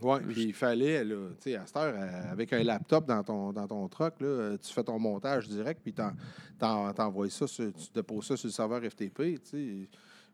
[0.03, 3.67] Oui, puis il fallait, là, à cette heure, euh, avec un laptop dans ton, dans
[3.67, 6.13] ton truck, là, euh, tu fais ton montage direct, puis t'en-
[6.59, 9.89] t'en- t'envoies ça, sur- tu déposes ça sur le serveur FTP, tu sais.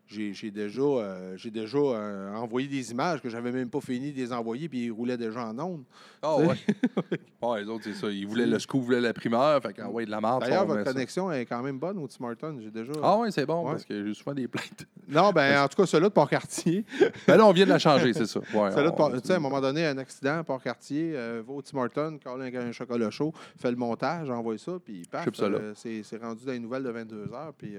[0.07, 4.17] J'ai déjà, euh, j'ai déjà euh, envoyé des images que j'avais même pas fini de
[4.17, 5.83] les envoyer, puis ils roulaient déjà en ondes.
[6.21, 6.55] Ah ouais.
[7.41, 8.09] ouais, les autres, c'est ça.
[8.09, 9.59] Ils voulaient le scoop, ils voulaient la primeur.
[9.63, 10.41] Fait ah ouais, de la merde.
[10.41, 10.93] D'ailleurs, votre ça.
[10.93, 12.57] connexion est quand même bonne au Tim Hortons.
[12.61, 12.93] J'ai déjà.
[13.01, 13.71] Ah ouais, c'est bon, Ouais.
[13.71, 14.85] parce que j'ai souvent des plaintes.
[15.07, 16.85] Non, ben en tout cas, celui-là de Port-Cartier.
[17.27, 18.39] ben là, on vient de la changer, c'est ça.
[18.39, 21.41] Ouais, Celui-là de on- Tu sais, à un moment donné, un accident à Port-Cartier, euh,
[21.45, 25.03] va au Tim Hortons, colle un, un chocolat chaud, fait le montage, envoie ça, puis
[25.09, 25.27] paf,
[25.75, 27.75] c'est rendu dans les nouvelles de 22 heures, puis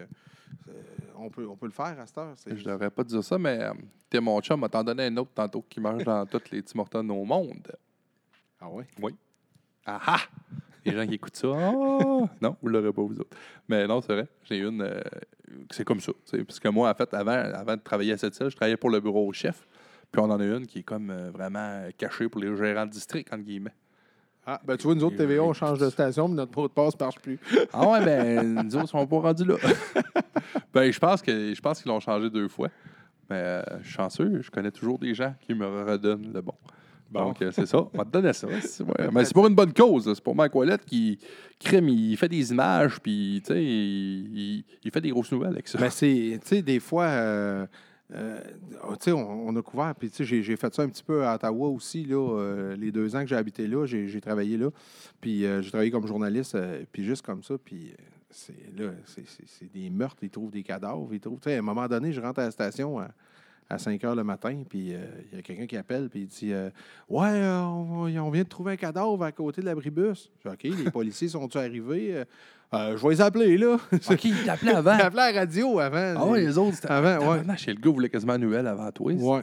[1.19, 2.35] on, peut, on peut le faire à cette heure.
[2.47, 3.73] Je devrais pas dire ça, mais euh,
[4.11, 6.79] t'es mon chum, m'a t'en donné un autre tantôt qui mange dans toutes les Tim
[6.81, 7.73] Hortons au monde.
[8.61, 8.87] Ah ouais?
[9.85, 10.21] Ah ah!
[10.85, 12.29] Les gens qui écoutent ça, ah!
[12.41, 13.37] non, vous l'aurez pas vous autres.
[13.69, 14.83] Mais non, c'est vrai, j'ai une.
[14.83, 15.01] euh,
[15.71, 16.13] c'est comme ça.
[16.13, 18.57] tu sais, Parce que moi, en fait, avant, avant de travailler à cette île, je
[18.57, 19.67] travaillais pour le bureau chef.
[20.13, 22.91] Puis on en a une qui est comme euh, vraiment cachée pour les gérants de
[22.93, 23.75] district, entre guillemets.
[24.49, 26.73] Ah, ben tu vois, nous autres, TVA, on change de station, mais notre mot de
[26.73, 27.41] passe ne marche plus.
[27.73, 29.57] Ah ouais, ben, nous autres, sont pas rendus là.
[30.81, 32.69] ben, je pense que je pense qu'ils l'ont changé deux fois.
[33.29, 36.55] Mais euh, je suis chanceux, je connais toujours des gens qui me redonnent le bon.
[37.11, 37.27] Bon.
[37.27, 37.79] Donc, euh, c'est ça.
[37.79, 38.49] On va te donner ça.
[38.61, 39.09] C'est ouais.
[39.13, 40.13] Mais c'est pour une bonne cause.
[40.13, 41.19] C'est pour Mike Wallet qui
[41.59, 45.53] crime, il fait des images, puis, tu sais, il, il- il fait des grosses nouvelles
[45.53, 45.79] avec ça.
[45.81, 47.67] Mais c'est, tu sais, des fois, euh,
[48.15, 48.41] euh,
[48.91, 51.25] tu sais, on, on a couvert, puis tu sais, j'ai, fait ça un petit peu
[51.25, 54.71] à Ottawa aussi, là, euh, les deux ans que j'ai habité là, j'ai, travaillé là,
[55.21, 58.03] puis euh, j'ai travaillé comme journaliste, euh, puis juste comme ça, puis euh,
[58.77, 61.59] là, c'est, c'est- c'est des meurtres, ils trouvent des cadavres, ils trouvent, tu sais, à
[61.59, 63.09] un moment donné, je rentre à la station à,
[63.69, 66.27] à 5 heures le matin, puis euh, il y a quelqu'un qui appelle, puis il
[66.27, 66.71] dit euh,
[67.09, 70.31] Ouais, euh, on, on vient de trouver un cadavre à côté de l'abribus.
[70.45, 72.25] Je dis OK, les policiers sont-ils arrivés?
[72.73, 73.79] Je vais les appeler, là.
[73.93, 74.97] OK, il t'appelait avant.
[74.97, 76.15] J'ai appelé à la radio avant.
[76.17, 77.57] Ah ouais, les autres, c'était Avant, ouais.
[77.57, 79.13] Chez le gars voulait quasiment nouvelle avant toi.
[79.13, 79.43] Ouais.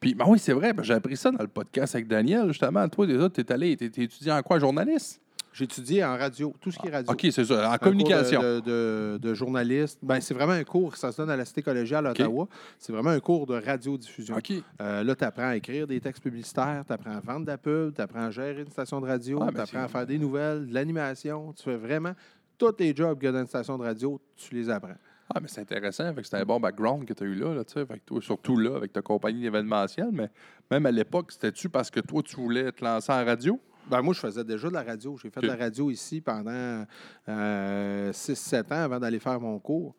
[0.00, 2.86] Puis, ben oui, c'est vrai, j'ai appris ça dans le podcast avec Daniel, justement.
[2.88, 5.20] Toi, déjà, t'es allé, t'es t'es étudié en quoi, journaliste?
[5.60, 7.12] Étudié en radio, tout ce qui est radio.
[7.12, 8.40] OK, c'est ça, en Un communication.
[8.40, 9.98] cours De, de, de journaliste.
[10.02, 12.10] Ben, c'est vraiment un cours, ça se donne à la Cité collégiale à.
[12.10, 12.48] Ottawa.
[12.78, 14.36] C'est vraiment un cours de radiodiffusion.
[14.36, 14.52] OK.
[14.80, 17.58] Euh, là, tu apprends à écrire des textes publicitaires, tu apprends à vendre de la
[17.58, 19.88] pub, tu apprends à gérer une station de radio, Ah, ben, tu apprends c'est- à
[19.88, 21.52] faire des nouvelles, de l'animation.
[21.52, 22.12] Tu fais vraiment
[22.58, 24.94] tous les jobs a dans une station de radio, tu les apprends.
[25.34, 26.12] Ah, mais c'est intéressant.
[26.14, 27.86] Que c'était un bon background que tu as eu là, là tu sais.
[27.86, 30.10] Fait que toi, surtout là, avec ta compagnie événementielle.
[30.12, 30.28] Mais
[30.70, 33.58] même à l'époque, c'était-tu parce que toi, tu voulais te lancer en radio?
[33.90, 35.16] Ben, moi, je faisais déjà de la radio.
[35.22, 36.84] J'ai fait de la radio ici pendant
[37.28, 39.94] 6-7 ans avant d'aller faire mon cours.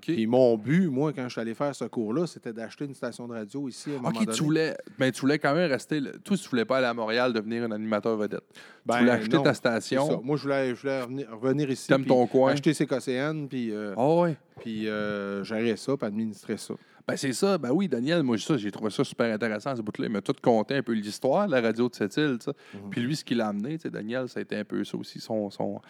[0.00, 3.26] Puis mon but, moi, quand je suis allé faire ce cours-là, c'était d'acheter une station
[3.28, 4.26] de radio ici à un moment donné.
[4.32, 6.00] tu voulais, ben, tu voulais quand même rester.
[6.24, 8.44] Toi, tu voulais pas aller à Montréal devenir un animateur vedette.
[8.86, 10.22] Ben, tu voulais acheter non, ta station.
[10.22, 11.88] Moi, je voulais, je voulais revenir, revenir ici.
[11.88, 12.52] T'aimes ton coin.
[12.52, 14.36] Acheter CKCN, puis, euh, Ah ouais.
[14.60, 16.74] puis euh, gérer ça, puis administrer ça.
[17.06, 17.58] Ben, c'est ça.
[17.58, 20.06] Ben oui, Daniel, moi, ça, j'ai trouvé ça super intéressant, ce bout-là.
[20.06, 22.38] Il m'a tout conté un peu l'histoire de la radio de cette île.
[22.74, 22.90] Mhm.
[22.90, 24.96] Puis lui, ce qu'il a amené, tu sais, Daniel, ça a été un peu ça
[24.96, 25.80] aussi, son, son,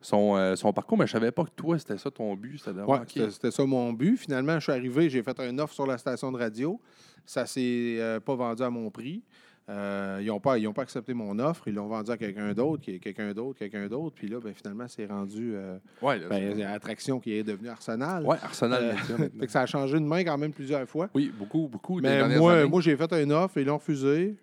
[0.00, 0.96] son, euh, son parcours.
[0.98, 2.58] Mais je savais pas que toi, c'était ça ton but.
[2.58, 3.10] C'était d'avoir- Ouais, OK.
[3.14, 4.16] c'était- c'était ça mon but.
[4.16, 6.80] Finalement, je suis arrivé, j'ai fait un offre sur la station de radio.
[7.26, 9.22] Ça s'est euh, pas vendu à mon prix.
[9.70, 11.68] Euh, ils n'ont pas, ils ont pas accepté mon offre.
[11.68, 14.14] Ils l'ont vendu à quelqu'un d'autre, qui est quelqu'un d'autre, quelqu'un d'autre.
[14.14, 18.24] Puis là, ben, finalement, c'est rendu euh, Ouais, là, ben, Attraction qui est devenue Arsenal.
[18.24, 19.28] ouais, Arsenal Euh.
[19.40, 21.08] Fait que ça a changé de main quand même plusieurs fois.
[21.14, 22.00] Oui, beaucoup, beaucoup.
[22.00, 22.68] Mais moi, années.
[22.68, 24.36] moi j'ai fait une offre, ils l'ont refusé.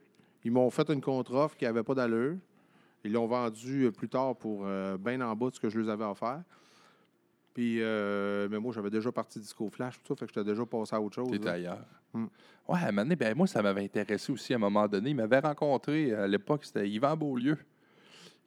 [0.43, 2.37] Ils m'ont fait une contre-offre qui n'avait pas d'allure.
[3.03, 5.79] Ils l'ont vendu euh, plus tard pour euh, bien en bas de ce que je
[5.79, 6.41] leur avais offert.
[7.53, 10.65] Puis, euh, mais moi, j'avais déjà parti Disco Flash, tout ça, fait que j'étais déjà
[10.65, 11.31] passé à autre chose.
[11.31, 11.85] T'étais ailleurs.
[12.13, 12.25] Mm.
[12.67, 15.09] Ouais, à un moment donné, ben, moi, ça m'avait intéressé aussi à un moment donné.
[15.09, 17.57] Il m'avait rencontré, à l'époque, c'était Yvan Beaulieu.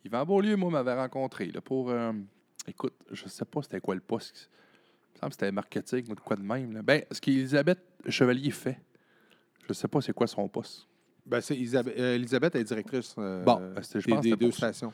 [0.04, 1.90] Yvan Beaulieu, moi, m'avait rencontré là, pour.
[1.90, 2.12] euh,
[2.66, 4.50] écoute, je sais pas c'était quoi le poste.
[4.50, 6.72] Il me semble que c'était marketing ou de quoi de même.
[6.72, 6.82] là.
[6.82, 8.80] Ben, ce qu'Elisabeth Chevalier fait,
[9.68, 10.86] je sais pas c'est quoi son poste.
[11.26, 14.22] Ben, c'est Isabelle, euh, Elisabeth est directrice euh, Bon, ben, c'était- je des, pense que
[14.24, 14.72] des c'était deux pour ça.
[14.72, 14.92] stations.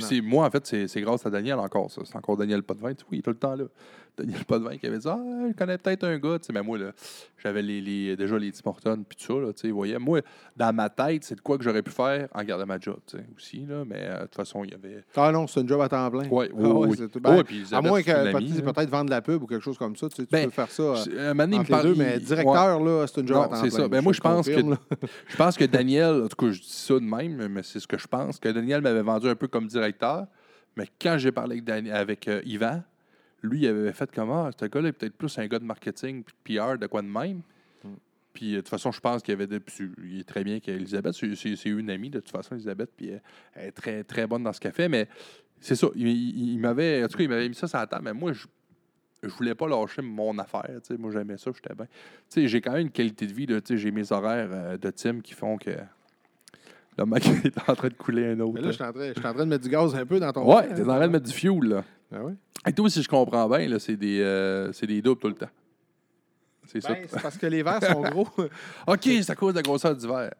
[0.00, 2.00] C'est- moi, en fait, c'est c'est grâce à Daniel encore, ça.
[2.04, 2.90] C'est encore Daniel Potvin.
[2.90, 3.64] Oui, il est tout le temps là.
[4.16, 6.38] Daniel Potvin qui avait dit Ah, je connais peut-être un gars.
[6.38, 6.92] Tu sais, mais moi, là,
[7.42, 9.40] j'avais les, les- déjà les Tim Hortons puis tout ça.
[9.46, 9.98] Là, tu sais, vous voyez.
[9.98, 10.20] Moi,
[10.56, 13.16] dans ma tête, c'est de quoi que j'aurais pu faire en gardant ma job tu
[13.16, 13.66] sais, aussi.
[13.66, 15.04] Là, mais euh, de toute façon, il y avait.
[15.16, 16.28] Ah non, c'est un job à temps plein.
[16.28, 16.96] Ouais, Ah oui, oui.
[16.98, 17.20] c'est tout.
[17.20, 20.08] Ben, Ouais, à moins une que peut-être vendre la pub ou quelque chose comme ça.
[20.08, 23.20] Tu, Ben, peux faire ça euh, me entre les parle- deux, mais directeur, là, c'est
[23.20, 23.78] un job Non, à temps c'est plein.
[23.78, 23.88] ça.
[23.88, 24.76] Ben, moi, je pense que- confirme.
[25.28, 27.86] Je pense que Daniel, en tout cas, je dis ça de même, mais c'est ce
[27.86, 30.26] que je pense, que Daniel m'avait vendu un peu comme directeur.
[30.76, 32.82] Mais quand j'ai parlé avec, avec euh, Yvan,
[33.42, 36.22] lui, il avait fait comme Ah, ce gars-là est peut-être plus un gars de marketing
[36.24, 37.42] puis de PR, de quoi de même.
[37.84, 37.88] Mm.
[38.32, 39.46] Puis, euh, de toute façon, je pense qu'il avait.
[39.46, 39.60] des-
[40.04, 43.10] il est très bien qu'Elisabeth, c'est une amie, de toute façon, Elisabeth, puis
[43.54, 44.88] elle, est très, très bonne dans ce qu'elle fait.
[44.88, 45.08] Mais
[45.60, 45.88] c'est ça.
[45.94, 47.02] Il, il- il m'avait.
[47.04, 48.46] En tout cas, il m'avait mis ça sur la table, mais moi, je.
[49.22, 50.66] Je voulais pas lâcher mon affaire.
[50.98, 52.46] Moi, j'aimais ça, j'étais bien.
[52.48, 53.46] J'ai quand même une qualité de vie.
[53.76, 55.72] J'ai mes horaires euh, de team qui font que
[56.96, 58.54] le mec est en train de couler un autre.
[58.54, 58.88] Mais là, je suis là.
[58.88, 60.50] en, train, je suis en train de mettre du gaz un peu dans ton.
[60.50, 60.88] Ouais, t'es hein.
[60.88, 61.60] en train de mettre du fuel.
[61.64, 61.84] Là.
[62.12, 62.32] Ah ouais?
[62.66, 65.48] Et toi, si je comprends bien, c'est des, euh, c'est des doubles tout le temps.
[66.66, 68.28] C'est Ben, c'est parce que les verres sont gros.
[68.36, 68.44] ça.
[68.86, 70.34] OK, c'est à cause de la grosseur du verre.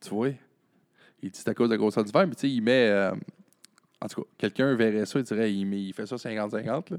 [0.00, 0.28] Tu vois?
[1.22, 2.88] Il dit c'est à cause de la grosseur du verre, mais tu sais, il met.
[2.88, 3.12] euh,
[4.00, 6.90] en tout cas, quelqu'un verrait ça, il dirait il, met- il fait ça 50-50.
[6.92, 6.96] là.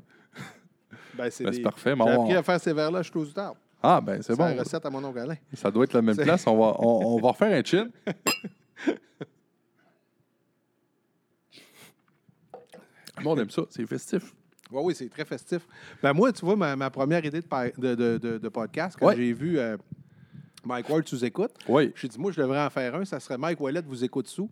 [1.16, 1.62] Ben, c'est Ben, c'est des...
[1.62, 1.94] parfait.
[1.96, 3.56] J'ai appris à faire ces verres-là, je suis aux tard.
[3.82, 4.46] Ah, ben c'est C'est bon.
[4.46, 5.36] la recette à mon oncle Alain.
[5.54, 6.48] Ça doit être la même C'est- place.
[6.48, 7.88] On va, on, on va refaire un chin.
[13.18, 13.64] Le monde aime ça.
[13.70, 14.34] C'est festif.
[14.72, 15.68] Oui, oui, c'est très festif.
[16.02, 18.98] Ben, moi, tu vois, ma, ma première idée de, pa- de, de- de- de podcast,
[19.00, 19.16] quand Ouais.
[19.16, 19.78] j'ai vu euh,
[20.66, 21.92] Mike Ward sous écoute, Oui.
[21.96, 23.06] j'ai dit, moi, je devrais en faire un.
[23.06, 24.50] Ça serait Mike Wallet vous écoute sous.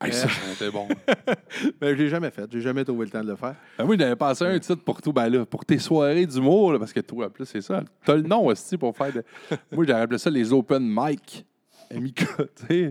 [0.00, 0.88] Hey, ça, c'était bon.
[1.80, 2.48] Ben, je l'ai jamais fait.
[2.52, 3.56] J'ai jamais trouvé le temps de le faire.
[3.78, 6.72] Ben oui, j'avais pensé à un titre pour tout, ben là, pour tes soirées d'humour,
[6.72, 7.82] là, parce que toi, en plus, c'est ça.
[8.04, 9.24] T'as le nom aussi pour faire de.
[9.72, 11.44] Moi, j'aurais appelé ça les open mic.
[11.92, 12.90] Micro, tu sais.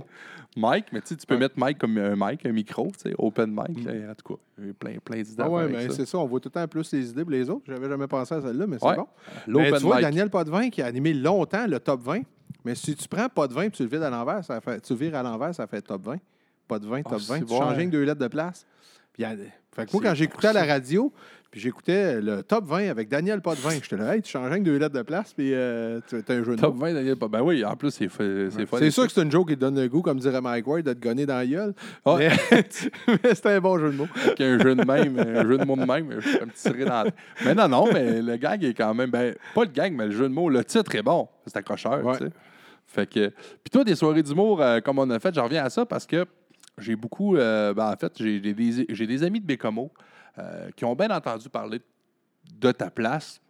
[0.57, 1.39] Mike, mais tu peux Ouais.
[1.41, 3.85] mettre mic comme un mic, un micro, open mic.
[3.85, 5.35] là, en tout cas, plein, plein d'idées.
[5.43, 6.17] Ah ouais, mais c'est ça.
[6.17, 7.63] On voit tout le temps plus les idées pour les autres.
[7.67, 8.95] J'avais jamais pensé à celle-là, mais c'est Ouais.
[8.95, 9.07] bon.
[9.47, 10.01] Ben, L'open tu vois, mic.
[10.05, 12.21] Daniel Potvin qui a animé longtemps le top 20.
[12.65, 14.81] Mais si tu prends pas de 20 et tu le vides à l'envers, ça fait,
[14.81, 16.17] tu le vires à l'envers, ça fait top 20.
[16.67, 17.39] Pas de 20, Ah, top c'est 20.
[17.39, 17.57] Tu bon.
[17.59, 18.65] changes que deux lettres de place.
[19.13, 19.35] Puis, a-
[19.71, 21.13] fait que moi, quand j'écoutais la radio,
[21.57, 24.63] puis j'écoutais le top 20 avec Daniel Potvin, j'étais là, hey, tu changes rien que
[24.63, 26.81] deux lettres de place, puis euh, tu as un jeu de Top mots.
[26.81, 27.15] 20, Daniel.
[27.15, 28.23] Ben oui, en plus, c'est fun.
[28.77, 30.83] C'est sûr que c'est une joke qui te donne le goût, comme dirait Mike Ward,
[30.83, 31.73] de te gonner dans la gueule.
[32.05, 32.29] Ouais.
[32.51, 32.63] Mais,
[33.23, 34.07] mais c'était un bon jeu de mots.
[34.23, 37.03] Avec un jeu de même, un jeu de mots de même, un petit tirer dans
[37.05, 37.11] la-
[37.43, 39.09] Mais non, non, mais le gag est quand même.
[39.09, 40.49] Ben, pas le gag, mais le jeu de mots.
[40.49, 41.27] Le titre est bon.
[41.47, 42.17] C'est accrocheur, Ouais.
[42.19, 42.31] tu sais.
[42.85, 43.29] Fait que.
[43.29, 46.05] Puis toi, des soirées d'humour, euh, comme on a fait, je reviens à ça parce
[46.05, 46.23] que
[46.77, 47.35] j'ai beaucoup.
[47.35, 49.91] euh, ben, en fait, j'ai des, j'ai des amis de Bécomo
[50.39, 51.81] euh, qui ont bien entendu parler
[52.59, 53.41] de ta place.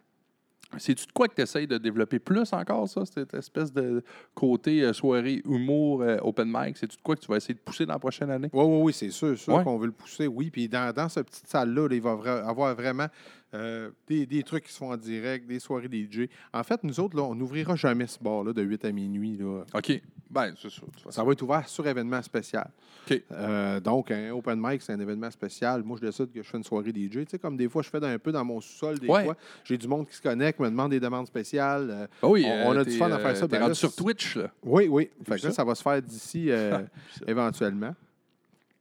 [0.76, 4.02] C'est-tu de quoi que tu essayes de développer plus encore, ça, cette espèce de
[4.34, 6.76] côté euh, soirée humour, euh, open mic?
[6.76, 8.50] C'est-tu de quoi que tu vas essayer de pousser dans la prochaine année?
[8.52, 9.64] Oui, oui, oui, c'est sûr, sûr Ouais.
[9.64, 10.50] qu'on veut le pousser, oui.
[10.50, 13.06] Puis dans, dans cette petite salle-là, là, il va vra- avoir vraiment
[13.54, 16.28] euh, des, des trucs qui se font en direct, des soirées DJ.
[16.52, 19.38] En fait, nous autres, là, on n'ouvrira jamais ce bar-là de 8 à minuit.
[19.38, 19.64] Là.
[19.72, 20.02] OK.
[20.30, 20.86] Ben, c'est façon.
[21.10, 22.70] Ça va être ouvert sur événement spécial.
[23.32, 25.82] Euh, donc, un open mic, c'est un événement spécial.
[25.82, 27.10] Moi, je décide que je fais une soirée DJ.
[27.10, 29.24] Tu sais, comme des fois, je fais dans- un peu dans mon sous-sol, des Ouais.
[29.24, 29.36] fois.
[29.64, 31.88] J'ai du monde qui se connecte, me demande des demandes spéciales.
[31.90, 33.44] Euh, Ah oui, On- on a euh, du fun à faire ça.
[33.44, 34.50] euh, Ben là, sur Twitch, là.
[34.62, 35.08] oui, oui.
[35.26, 35.48] Fait que ça?
[35.48, 36.78] là, ça va se faire d'ici euh,
[37.26, 37.94] éventuellement.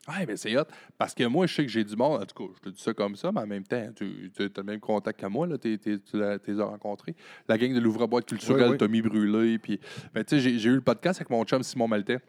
[0.08, 0.64] Ouais, mais c'est hot.
[0.98, 2.22] Parce que moi, je sais que j'ai du monde.
[2.22, 4.44] En tout cas, je te dis ça comme ça, mais en même temps, tu as
[4.58, 5.46] le même contact que moi.
[5.48, 7.16] Là, t'es- t'es- tu t'es as rencontrés.
[7.50, 8.78] La gang de l'ouvre-boîte culturelle, Oui, oui.
[8.78, 9.58] Tommy Brûlé.
[9.60, 9.80] Puis,
[10.14, 12.20] ben, tu sais, j'ai j'ai eu le podcast avec mon chum Simon Maltais.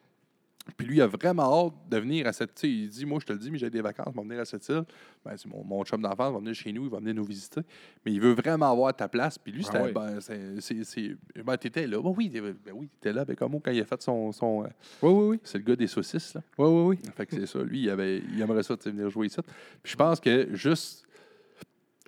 [0.77, 2.59] Puis lui, il a vraiment hâte de venir à cette.
[2.59, 4.41] sais, Il dit Moi, je te le dis, mais j'ai des vacances, je vais venir
[4.41, 4.85] à cette île.
[5.25, 7.63] Ben, c'est mon, mon chum d'enfance va venir chez nous, il va venir nous visiter.
[8.05, 9.39] Mais il veut vraiment avoir ta place.
[9.39, 9.93] Puis lui, Ah c'était.
[9.93, 12.01] ben, c'est- ben, t'étais là.
[12.01, 14.31] Ben oui, ben oui, t'étais là avec Homo quand il a fait son.
[14.33, 14.69] son euh,
[15.03, 15.41] Oui, oui, oui.
[15.43, 16.43] c'est le gars des saucisses, là.
[16.59, 17.11] Oui, oui, oui.
[17.17, 17.63] Fait que c'est ça.
[17.63, 19.39] Lui, il, avait, il aimerait ça, venir jouer ici.
[19.83, 21.05] Puis je pense que juste.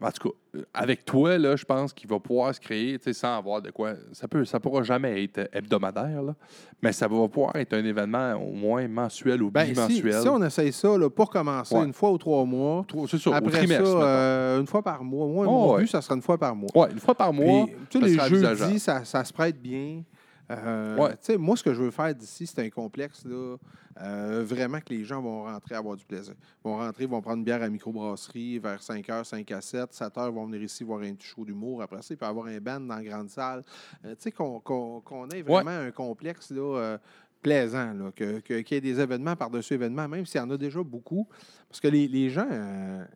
[0.02, 3.04] En tout cas, euh, avec toi, là, je pense qu'il va pouvoir se créer, tu
[3.04, 3.92] sais, sans avoir de quoi.
[4.12, 6.34] Ça peut, ça pourra jamais être hebdomadaire, là,
[6.82, 10.22] mais ça va pouvoir être un événement au moins mensuel ou Ben, si, bimensuel.
[10.22, 11.84] si on essaye ça, là, pour commencer, Ouais.
[11.84, 12.86] une fois ou trois mois.
[13.08, 13.86] C'est ça, au Après trimestre.
[13.86, 15.26] ça, euh, une fois par mois.
[15.26, 15.80] Moi, Oh, mon ouais.
[15.82, 16.70] but, ça sera une fois par mois.
[16.74, 17.66] Ouais, une fois par mois.
[17.90, 20.02] Puis, ça les jeudis, ça, ça se prête bien.
[20.50, 21.38] Euh, Ouais.
[21.38, 23.24] Moi, ce que je veux faire d'ici, c'est un complexe.
[23.24, 23.56] Là,
[24.02, 26.34] euh, vraiment que les gens vont rentrer avoir du plaisir.
[26.38, 29.92] Ils vont rentrer, vont prendre une bière à microbrasserie vers 5 h, 5 à 7.
[29.92, 31.82] 7 h, vont venir ici voir un petit show d'humour.
[31.82, 33.62] Après ça, il peut avoir un band dans la grande salle.
[34.04, 36.98] Euh, tu sais, qu'on ait vraiment un complexe là,
[37.42, 40.56] plaisant, là, que- qu'il y ait des événements par-dessus événements, même s'il y en a
[40.56, 41.26] déjà beaucoup.
[41.68, 42.46] Parce que les, les gens.
[42.50, 43.06] a-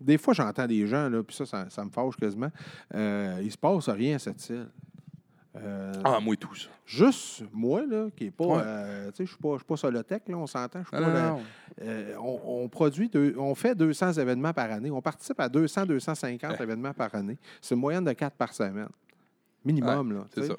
[0.00, 2.50] des fois, j'entends des gens, là, puis ça, ça, ça me fâche quasiment.
[2.94, 4.68] Euh, il se passe rien à cette île.
[5.54, 6.68] Euh, Ah, moi et tout ça.
[6.86, 8.44] Juste moi, là, qui est pas.
[8.46, 8.62] Ouais.
[8.64, 10.82] euh, tu sais, je suis pas, je suis pas solotech, là, on s'entend.
[10.94, 14.90] Euh, on, on produit, deux- on fait 200 événements par année.
[14.90, 16.62] On participe à 200, 250 Ouais.
[16.62, 17.36] événements par année.
[17.60, 18.88] C'est une moyenne de 4 par semaine.
[19.64, 20.26] Minimum, là.
[20.34, 20.54] C'est ça.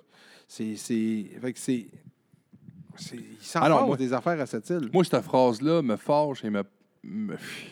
[0.47, 0.75] C'est.
[1.41, 1.87] Fait que c'est.
[3.13, 3.19] Il
[3.55, 4.89] Alors, moi- des affaires à cette île.
[4.93, 6.63] Moi, cette phrase-là me fâche et me,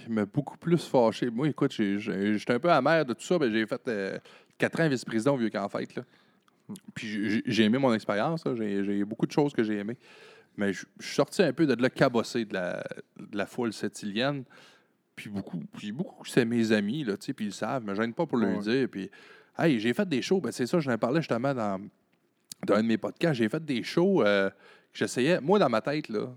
[0.09, 1.29] me beaucoup plus fâché.
[1.29, 3.37] Moi, écoute, j'étais un peu amer de tout ça.
[3.39, 4.17] mais j'ai fait euh,
[4.57, 5.93] quatre ans vice-président au Vieux qu'en fête.
[5.95, 6.03] Là.
[6.93, 8.43] Puis j'ai- aimé mon expérience.
[8.57, 9.97] J'ai j'ai beaucoup de choses que j'ai aimées.
[10.57, 12.83] Mais je suis sorti un peu de là cabossé de la,
[13.17, 14.43] de la foule sétilienne.
[15.15, 17.95] Puis beaucoup, puis beaucoup c'est mes amis, là, tu sais, puis ils le savent, mais
[17.95, 18.59] je gêne pas pour Ouais.
[18.59, 18.87] dire.
[18.89, 19.09] Puis,
[19.57, 21.79] hey, j'ai fait des shows, ben, c'est ça, je en parlais justement dans,
[22.65, 23.35] dans un de mes podcasts.
[23.35, 24.55] J'ai fait des shows euh, que
[24.93, 26.27] j'essayais, moi, dans ma tête, là,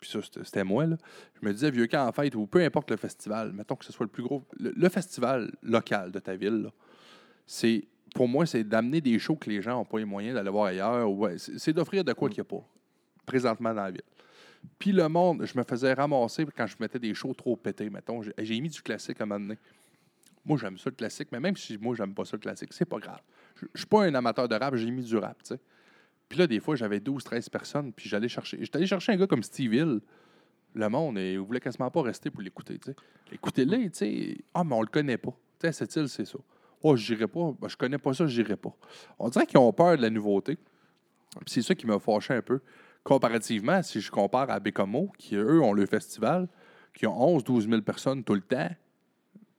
[0.00, 0.96] puis ça, c'était moi, là,
[1.40, 3.92] je me disais, vieux camp en fête, ou peu importe le festival, mettons que ce
[3.92, 6.70] soit le plus gros, le, le festival local de ta ville,
[7.46, 7.84] c'est,
[8.14, 10.66] pour moi, c'est d'amener des shows que les gens n'ont pas les moyens d'aller voir
[10.66, 11.10] ailleurs.
[11.10, 12.64] ouais, c'est d'offrir de quoi qu'il n'y a pas
[13.26, 14.02] présentement dans la ville.
[14.78, 18.20] Puis le monde, je me faisais ramasser quand je mettais des shows trop pétés, mettons.
[18.22, 19.58] J'ai- mis du classique à un moment donné.
[20.44, 22.84] Moi, j'aime ça le classique, mais même si moi, j'aime pas ça le classique, c'est
[22.84, 23.20] pas grave.
[23.74, 25.60] Je suis pas un amateur de rap, j'ai mis du rap, tu sais.
[26.28, 28.58] Puis là, des fois, j'avais 12, 13 personnes, puis j'allais chercher.
[28.60, 30.00] J'étais allé chercher un gars comme Steve Hill.
[30.74, 32.96] Le monde, il voulait quasiment pas rester pour l'écouter, tu sais.
[33.32, 34.38] Écoutez-le, tu sais.
[34.54, 35.32] Ah, mais on le connaît pas.
[35.58, 36.38] Tu sais, cette île, c'est ça.
[36.82, 37.52] Oh, je n'irai pas.
[37.60, 38.74] Ben, je connais pas ça, je n'irai pas.
[39.18, 40.58] On dirait qu'ils ont peur de la nouveauté.
[41.46, 42.60] C'est ça qui m'a fâché un peu.
[43.02, 46.48] Comparativement, si je compare à Bécomo, qui eux ont le festival,
[46.94, 48.68] qui ont 11 12 000 personnes tout le temps,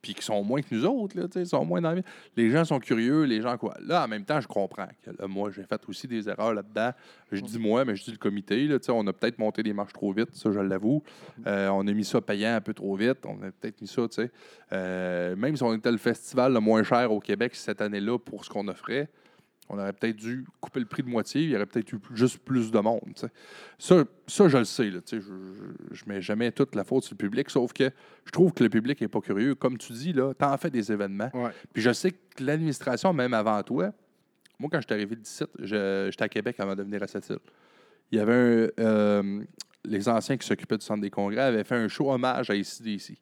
[0.02, 2.02] puis qui sont moins que nous autres, là, sais, sont moins dans la.
[2.36, 3.76] Les gens sont curieux, les gens quoi.
[3.82, 6.92] Là, en même temps, je comprends que là, moi, j'ai fait aussi des erreurs là-dedans.
[7.32, 8.68] Je dis moi, mais je dis le comité.
[8.68, 11.04] Là, on a peut-être monté des marches trop vite, ça, je l'avoue.
[11.46, 13.26] Euh, on a mis ça payant un peu trop vite.
[13.26, 14.32] On a peut-être mis ça, tu sais.
[14.74, 18.44] Euh, même si on était le festival le moins cher au Québec cette année-là pour
[18.46, 19.10] ce qu'on offrait,
[19.74, 21.44] on aurait peut-être dû couper le prix de moitié.
[21.44, 23.14] Il y aurait peut-être eu juste plus de monde.
[23.78, 24.90] Ça, ça, je le sais.
[24.90, 27.90] Là, je ne mets jamais toute la faute sur le public, sauf que
[28.26, 29.56] je trouve que le public n'est pas curieux.
[29.56, 31.30] Comme tu dis, tu en fais des événements.
[31.34, 31.52] Ouais.
[31.74, 33.92] Puis je sais que l'administration, même avant toi,
[34.60, 37.08] moi, quand je suis arrivé le 17, je- j'étais à Québec avant de venir à
[37.08, 37.40] cette île.
[38.12, 38.84] Il y avait un.
[38.84, 39.44] euh,
[39.86, 43.18] les anciens qui s'occupaient du centre des congrès avaient fait un show hommage à ICDC.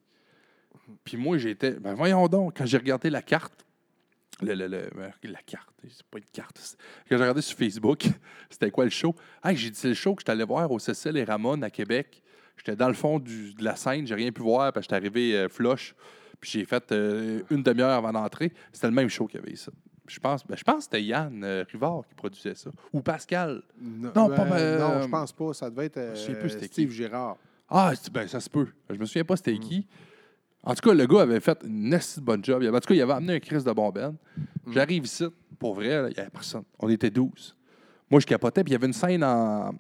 [1.04, 1.72] Puis moi, j'étais.
[1.80, 3.66] Ben voyons donc, quand j'ai regardé la carte,
[4.42, 6.58] le, le- le- euh, la carte, c'est pas une carte.
[7.08, 8.04] Quand j'ai regardé sur Facebook,
[8.50, 9.16] c'était quoi le show?
[9.44, 11.70] Hey, j'ai dit, c'est le show que j'étais allé voir au Cécile et Ramon à
[11.70, 12.22] Québec.
[12.58, 15.08] J'étais dans le fond du- de la scène, j'ai rien pu voir parce que j'étais
[15.08, 15.96] arrivé euh, flush.
[16.42, 18.54] Puis j'ai fait euh, une demi-heure avant d'entrer.
[18.72, 19.70] C'était le même show qu'il y avait ici.
[20.08, 22.72] Je pense, ben, je pense que c'était Yann euh, Rivard qui produisait ça.
[22.94, 23.62] Ou Pascal.
[23.80, 25.54] Non, Non, ben, non, je pense pas.
[25.54, 26.74] Ça devait être je sais plus c'était qui.
[26.74, 27.38] Steve Girard.
[27.70, 28.68] Ah, ben, ça se peut.
[28.90, 29.86] Je me souviens pas c'était qui.
[30.64, 32.62] En tout cas, le gars avait fait une assez bonne job.
[32.62, 34.16] Il avait- En tout cas, il avait amené un Chris de bon ben.
[34.72, 35.26] J'arrive ici,
[35.58, 36.64] pour vrai, là, il n'y avait personne.
[36.80, 37.56] On était 12.
[38.12, 39.72] Moi, je capotais, puis il y avait une scène en.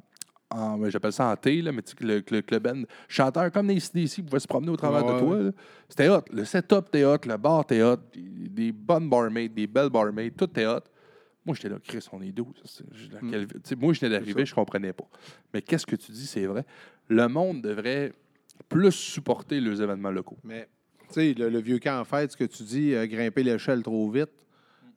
[0.51, 3.51] en- J'appelle ça en T, là, mais tu sais, que le, le club band, chanteur
[3.51, 5.19] comme les CDC pouvait se promener au travers Ouais, de
[5.51, 5.51] toi.
[5.89, 6.21] C'était hot.
[6.31, 10.45] Le setup était hot, le bar était hot, des, bonnes barmaids, des belles barmaids, tout
[10.45, 10.79] était hot.
[11.45, 12.47] Moi, j'étais là, Chris, on est 12.
[12.65, 13.45] C'est- je- dans Mm.
[13.79, 15.05] Moi, je venais d'arriver, je comprenais pas.
[15.53, 16.65] Mais qu'est-ce que tu dis, c'est vrai?
[17.09, 18.13] Le monde devrait
[18.67, 20.37] plus supporter les événements locaux.
[20.43, 20.67] Mais,
[21.07, 23.81] tu sais, le, le vieux camp en fête, ce que tu dis, euh, grimper l'échelle
[23.83, 24.29] trop vite,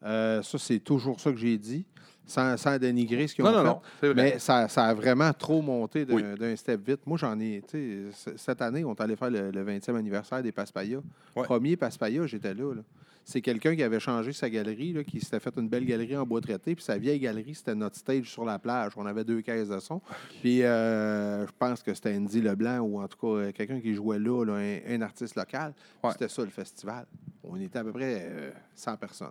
[0.03, 1.87] euh, ça, c'est toujours ça que j'ai dit,
[2.27, 4.09] sans, sans dénigrer ce qu'ils ont Non, non, fait.
[4.09, 4.13] non.
[4.15, 4.23] Vrai.
[4.33, 6.57] Mais ça, ça a vraiment trop monté d'un Oui.
[6.57, 7.01] step vite.
[7.07, 10.43] Moi, j'en ai, tu sais, cette année, on est allé faire le, le 20e anniversaire
[10.43, 10.99] des Paspaya.
[11.37, 11.45] Ouais.
[11.45, 12.75] Premier Paspaya, j'étais là.
[12.75, 12.83] là.
[13.25, 16.27] C'est quelqu'un qui avait changé sa galerie, là, qui s'était fait une belle galerie en
[16.27, 18.93] bois traité, puis sa vieille galerie, c'était notre stage sur la plage.
[18.97, 20.01] On avait deux caisses de son.
[20.41, 23.95] Puis euh, je pense que c'était Andy Leblanc, ou en tout cas euh, quelqu'un qui
[23.95, 25.73] jouait là, là, un, un artiste local.
[26.03, 26.11] Ouais.
[26.13, 27.07] C'était ça le festival.
[27.45, 29.31] On était à peu près euh, 100 personnes.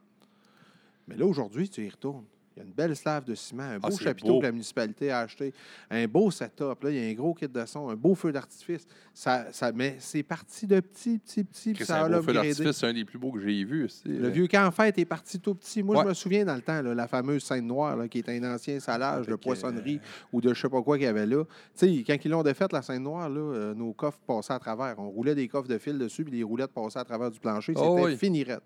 [1.08, 2.26] Mais là, aujourd'hui, tu y retournes.
[2.62, 4.40] Il y a une belle slave de ciment, un beau Ah, c'est chapiteau beau.
[4.40, 5.54] que la municipalité a acheté,
[5.90, 6.84] un beau setup.
[6.84, 8.86] Là, il y a un gros kit de son, un beau feu d'artifice.
[9.14, 12.72] Ça, ça, mais c'est parti de petit, petit, petit, puis ça un beau feu d'artifice,
[12.72, 13.90] c'est un des plus beaux que j'ai vus.
[13.90, 15.82] c'est- Le vieux camp en fête est parti tout petit.
[15.84, 16.04] Moi, Ouais.
[16.04, 18.44] je me souviens dans le temps, là, la fameuse scène noire, là, qui est un
[18.54, 20.00] ancien salage de Avec, poissonnerie
[20.32, 21.44] ou de je sais pas quoi qu'il y avait là.
[21.78, 24.60] Tu sais, quand ils l'ont défaite, la scène noire, là, euh, nos coffres passaient à
[24.60, 24.96] travers.
[25.00, 27.74] On roulait des coffres de fil dessus, puis les roulettes passaient à travers du plancher.
[27.76, 28.16] C'était Oh oui.
[28.18, 28.64] finirette.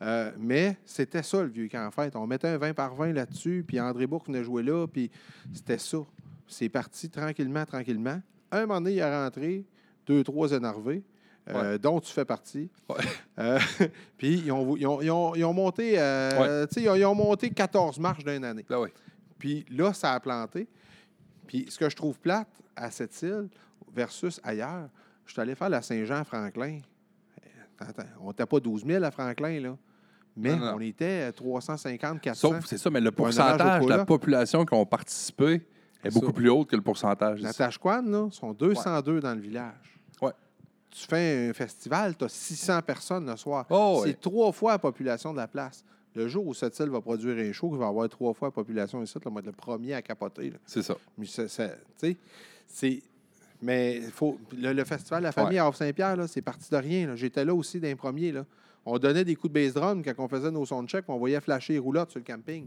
[0.00, 2.14] Euh, mais c'était ça, le vieux camp en fête.
[2.14, 5.10] On mettait un 20 par 20 là-dessus, puis André Bourque venait jouer là, puis
[5.52, 5.98] c'était ça.
[6.46, 8.20] C'est parti tranquillement, tranquillement.
[8.52, 9.64] Un moment donné, il est rentré,
[10.06, 11.02] deux, trois énervés,
[11.50, 12.70] euh, dont tu fais partie.
[12.88, 12.96] Ouais.
[13.38, 13.58] Euh,
[14.16, 16.94] puis ils ont, ils ont- ils ont- ils ont monté, euh, tu sais, ils ont,
[16.94, 18.64] ils ont monté 14 marches d'une année.
[18.70, 18.88] Oui.
[19.38, 20.68] Puis là, ça a planté.
[21.46, 23.48] Puis ce que je trouve plate à cette île
[23.92, 24.88] versus ailleurs,
[25.26, 26.78] je suis allé faire la Saint-Jean-Franklin.
[28.20, 29.76] On n'était pas 12 000 à Franklin, là.
[30.38, 30.74] Mais Non, non.
[30.76, 32.48] on était à 350, 400.
[32.48, 35.62] Sauf, c'est ça, mais le pourcentage de la population qui ont participé est
[36.04, 36.32] C'est beaucoup ça.
[36.32, 37.42] plus haute que le pourcentage.
[37.56, 39.98] Tachouane, là, sont 202 dans le village.
[40.22, 40.32] Ouais.
[40.90, 43.66] Tu fais un festival, tu as 600 personnes le soir.
[43.70, 44.14] Oh, c'est ouais.
[44.20, 45.84] trois fois la population de la place.
[46.14, 48.52] Le jour où cette île va produire un show, il va avoir trois fois la
[48.52, 50.50] population ici, on va être le premier à capoter.
[50.50, 50.56] là.
[50.64, 50.96] C'est ça.
[51.16, 51.74] Mais ça- ça- tu
[52.12, 52.16] sais,
[52.66, 53.02] c'est.
[53.60, 57.08] Mais il faut, le, le festival La Famille à Havre-Saint-Pierre, là, c'est parti de rien.
[57.08, 57.16] là.
[57.16, 58.30] J'étais là aussi d'un premier.
[58.32, 58.44] Là.
[58.90, 61.74] On donnait des coups de bass drum quand on faisait nos soundchecks, on voyait flasher
[61.74, 62.66] les roulottes sur le camping.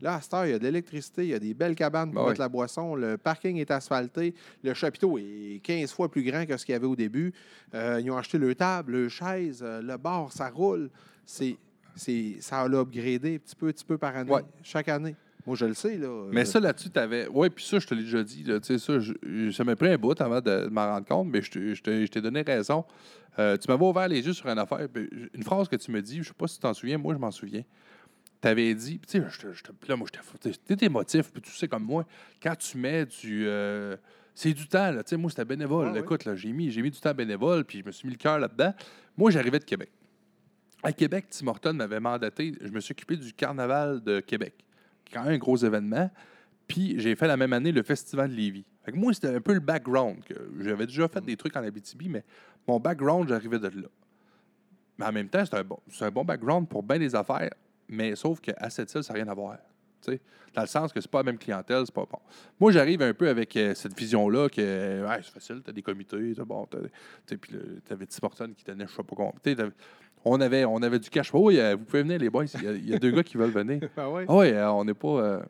[0.00, 2.10] Là, à cette heure, il y a de l'électricité, il y a des belles cabanes
[2.10, 2.44] pour Ben mettre oui.
[2.44, 4.34] la boisson, le parking est asphalté,
[4.64, 7.32] le chapiteau est 15 fois plus grand que ce qu'il y avait au début.
[7.74, 10.88] Euh, ils ont acheté le table, le chaise, euh, le bar, ça roule.
[11.26, 11.56] C'est,
[11.94, 14.42] c'est, ça a upgradé petit peu, petit peu par année, Ouais.
[14.62, 15.14] chaque année.
[15.46, 15.96] Moi, je le sais.
[15.96, 17.26] Là, Mais Euh, ça, là-dessus, tu avais.
[17.28, 18.42] Oui, puis ça, je te l'ai déjà dit.
[18.44, 21.28] Là, tu sais, ça, je- ça m'a pris un bout avant de, m'en rendre compte,
[21.28, 22.84] mais je t'ai donné raison.
[23.38, 24.86] Euh, tu m'avais ouvert les yeux sur une affaire.
[25.34, 27.18] Une phrase que tu me dis, je sais pas si tu t'en souviens, moi, je
[27.18, 27.62] m'en souviens.
[28.42, 29.18] Tu avais dit, tu sais,
[29.88, 30.08] là, moi,
[30.44, 32.06] j'étais émotif, puis tu sais, comme moi,
[32.42, 33.44] quand tu mets du.
[33.46, 33.96] euh,
[34.34, 35.02] c'est du temps, là.
[35.02, 35.90] Tu sais, moi, c'était bénévole.
[35.92, 36.00] Ouais.
[36.00, 38.18] Écoute, là, j'ai mis, j'ai mis du temps bénévole, puis je me suis mis le
[38.18, 38.72] cœur là-dedans.
[39.16, 39.90] Moi, j'arrivais de Québec.
[40.82, 42.54] À Québec, Tim Horton m'avait mandaté.
[42.60, 44.54] Je me suis occupé du carnaval de Québec,
[45.12, 46.10] quand même un gros événement.
[46.66, 48.64] Puis j'ai fait la même année le festival de Lévis.
[48.94, 50.22] Moi, c'était un peu le background.
[50.60, 52.24] J'avais déjà fait des trucs en Abitibi, mais
[52.66, 53.88] mon background, j'arrivais de là.
[54.98, 55.54] Mais en même temps, c'est
[56.04, 57.50] un, bon, background pour bien des affaires,
[57.88, 59.58] mais sauf qu'à cette île, ça n'a rien à voir.
[60.54, 62.18] Dans le sens que c'est pas la même clientèle, c'est pas bon.
[62.58, 66.44] Moi, j'arrive un peu avec euh, cette vision-là que c'est facile, t'as des comités, t'as
[66.44, 67.52] bon, t'as- puis
[67.84, 69.70] t'avais Tim Horton qui donnait je sais pas combien.
[70.24, 71.32] On avait, on avait du cash.
[71.32, 72.44] Oui, euh, vous pouvez venir, les boys.
[72.54, 73.80] Il y a, il y a deux gars qui veulent venir.
[73.96, 74.26] Ah ouais?
[74.28, 75.08] Ah oui, euh, on n'est pas.
[75.08, 75.40] euh,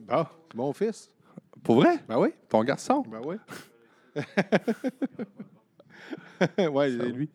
[0.00, 1.10] Bon, c'est mon fils.
[1.62, 1.98] Pour vrai?
[2.08, 2.30] Ben oui.
[2.48, 3.04] Ton garçon?
[3.10, 3.36] Ben oui.
[6.58, 7.28] oui, c'est lui.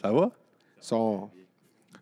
[0.00, 0.30] Ça va?
[0.80, 1.28] Sont,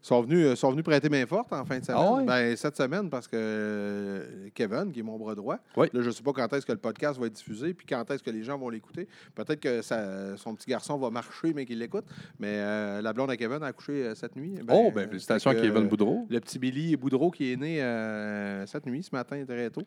[0.07, 2.01] sont, venus, euh, sont venus prêter main forte en fin de semaine.
[2.05, 2.25] Ah ouais?
[2.25, 5.89] Ben, cette semaine, parce que euh, Kevin, qui est mon bras droit, Oui.
[5.93, 8.11] là, je ne sais pas quand est-ce que le podcast va être diffusé, puis quand
[8.11, 9.09] est-ce que les gens vont l'écouter.
[9.35, 12.05] Peut-être que ça- son petit garçon va marcher, mais qu'il l'écoute.
[12.39, 14.59] Mais euh, la blonde à Kevin a accouché euh, cette nuit.
[14.63, 16.27] Ben, oh, ben félicitations à Kevin Boudreau.
[16.29, 19.83] Le petit Billy Boudreau qui est né euh, cette nuit, ce matin, très tôt.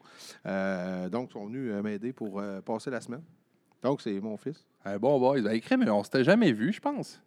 [1.12, 3.22] Donc, ils sont venus m'aider pour passer la semaine.
[3.84, 4.66] Donc, c'est mon fils.
[4.84, 5.42] Un bon boy.
[5.44, 7.22] Ben, écrit, mais on s'était jamais vu, je pense.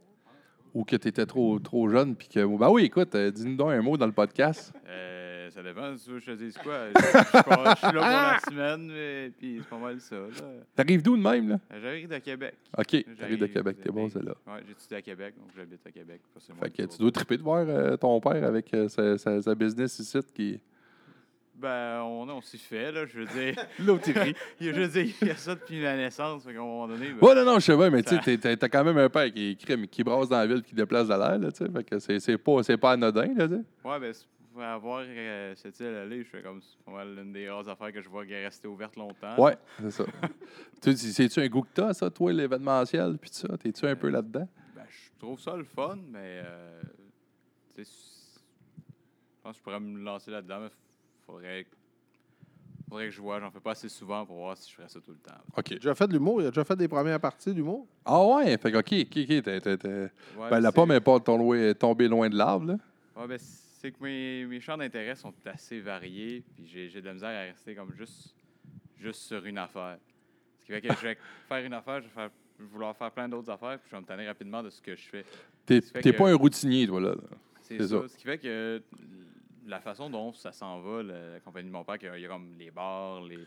[0.75, 2.15] Ou que tu étais trop, trop jeune.
[2.15, 2.45] Puis que.
[2.59, 4.73] Ben oui, écoute, euh, dis-nous donc un mot dans le podcast.
[4.89, 6.89] Euh, ça dépend, tu veux que je te dise quoi.
[6.95, 10.01] Je, je suis pas- je suis là pour la semaine, mais puis c'est pas mal
[10.01, 10.17] ça.
[10.77, 11.59] T'arrives d'où de même, là?
[11.83, 12.55] J'arrive de Québec.
[12.79, 13.77] OK, t'arrives de J'arrive, Québec.
[13.83, 14.33] T'es bon, c'est là.
[14.47, 16.21] Ouais, j'ai étudié à Québec, donc j'habite à Québec.
[16.61, 19.55] Fait que tu dois triper de voir euh, ton père avec euh, sa, sa- sa
[19.57, 20.61] business ici qui.
[21.61, 23.55] Ben, on, on s'y fait, là, je veux dire.
[23.79, 24.09] L'autre.
[24.09, 26.63] Il a- je veux dire, il y a ça depuis ma naissance, fait qu'à un
[26.63, 27.13] moment donné.
[27.13, 29.33] ben, Ouais, non, non, je sais pas, mais tu sais, t'as quand même un père
[29.33, 31.71] qui, qui, qui brasse dans la ville, qui déplace de l'air, là, tu sais.
[31.71, 33.63] Fait que c'est c'est pas, c'est pas anodin, là, tu sais.
[33.85, 34.13] Ouais, ben,
[34.53, 37.69] pour avoir euh, cette île allée, je fais comme c'est pas mal une des rares
[37.69, 39.37] affaires que je vois qui est restée ouverte longtemps.
[39.41, 40.05] Ouais, c'est ça.
[40.83, 43.49] tu sais, C'est-tu un goût que t'as, ça, toi, l'événementiel, puis ça?
[43.59, 44.49] T'es-tu un peu là-dedans?
[44.75, 46.43] Ben, je trouve ça le fun, mais.
[46.45, 46.83] Euh,
[47.77, 47.91] tu sais,
[49.37, 50.69] je pense que je pourrais me lancer là-dedans, mais
[51.31, 51.67] faudrait,
[52.89, 53.41] faudrait que je vois.
[53.41, 55.39] J'en fais pas assez souvent pour voir si je ferais ça tout le temps.
[55.57, 55.71] OK.
[55.71, 57.87] Il a déjà fait de l'humour, il a déjà fait des premières parties d'humour.
[58.05, 59.43] Ah ouais, fait que OK, OK, OK.
[59.43, 62.67] t'es- t'es- t'es- Ouais, Ben, la c'est- pomme n'est pas tombée, tombée loin de l'arbre,
[62.67, 62.77] là.
[63.17, 67.07] Ouais, ben, c'est que mes, mes champs d'intérêt sont assez variés, puis j'ai j'ai de
[67.07, 68.35] la misère à rester comme juste,
[68.99, 69.99] juste sur une affaire.
[70.61, 71.17] Ce qui fait que je vais
[71.49, 73.97] faire une affaire, je vais faire- je vais vouloir faire plein d'autres affaires, puis je
[73.97, 75.25] vais me tanner rapidement de ce que je fais.
[75.65, 77.11] T'es Ça fait t'es que- pas un routinier, toi, là.
[77.11, 77.17] là.
[77.63, 78.01] C'est C'est ça.
[78.03, 78.09] ça.
[78.09, 78.83] Ce qui fait que
[79.67, 82.55] la façon dont ça s'en va, la compagnie de mon père, il y a comme
[82.59, 83.39] les bars, les,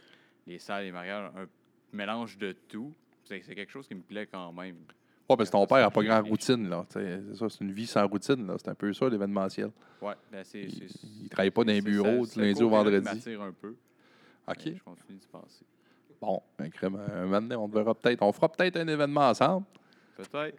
[0.47, 1.47] les salles, les mariages, un
[1.91, 4.75] mélange de tout, c'est quelque chose qui me plaît quand même.
[5.29, 6.85] Ouais, parce que ton père n'a pas grand routine, là.
[6.89, 8.55] C'est ça, c'est une vie sans routine, là.
[8.57, 9.71] C'est un peu ça, l'événementiel.
[10.01, 10.63] Ouais, ben c'est.
[10.63, 10.89] Il,
[11.23, 13.03] il travaille pas dans les bureaux du lundi au vendredi.
[13.03, 13.75] m'attire un peu.
[14.47, 14.57] OK.
[14.65, 15.65] mais Je continue d'y penser.
[16.19, 18.21] Bon, ben, crème, un moment donné, on te verra peut-être.
[18.21, 19.65] On fera peut-être un événement ensemble.
[20.17, 20.57] Peut-être,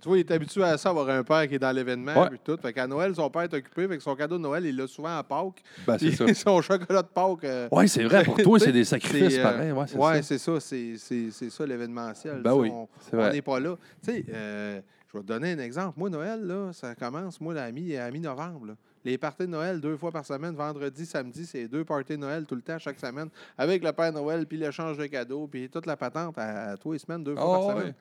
[0.00, 2.28] Tu vois, il est habitué à ça, avoir un père qui est dans l'événement Ouais.
[2.30, 2.56] puis tout.
[2.60, 3.86] Fait qu'à Noël, son père est occupé.
[3.88, 5.62] Fait que son cadeau de Noël, il l'a souvent à Pâques.
[5.86, 6.26] Ben, c'est ça.
[6.34, 7.44] son chocolat de Pâques.
[7.44, 8.24] euh, Ouais, c'est vrai.
[8.24, 9.72] Pour toi, c'est des sacrifices, euh, pareil.
[9.72, 10.22] Ouais, c'est ouais, ça.
[10.22, 10.60] c'est ça.
[10.60, 12.40] C'est, c'est, c'est ça l'événementiel.
[12.42, 12.88] Ben oui, On
[13.30, 13.76] n'est pas là.
[14.02, 14.80] Tu sais, euh,
[15.12, 15.94] je vais te donner un exemple.
[15.98, 18.76] Moi, Noël, là, ça commence, moi, à mi- à mi-novembre.
[19.04, 22.44] Les parties de Noël, deux fois par semaine, vendredi, samedi, c'est deux parties de Noël
[22.44, 25.86] tout le temps, chaque semaine, avec le Père Noël, puis l'échange de cadeaux, puis toute
[25.86, 27.80] la patente à, à tous les semaines, deux fois Ah, par ouais.
[27.82, 27.94] semaine.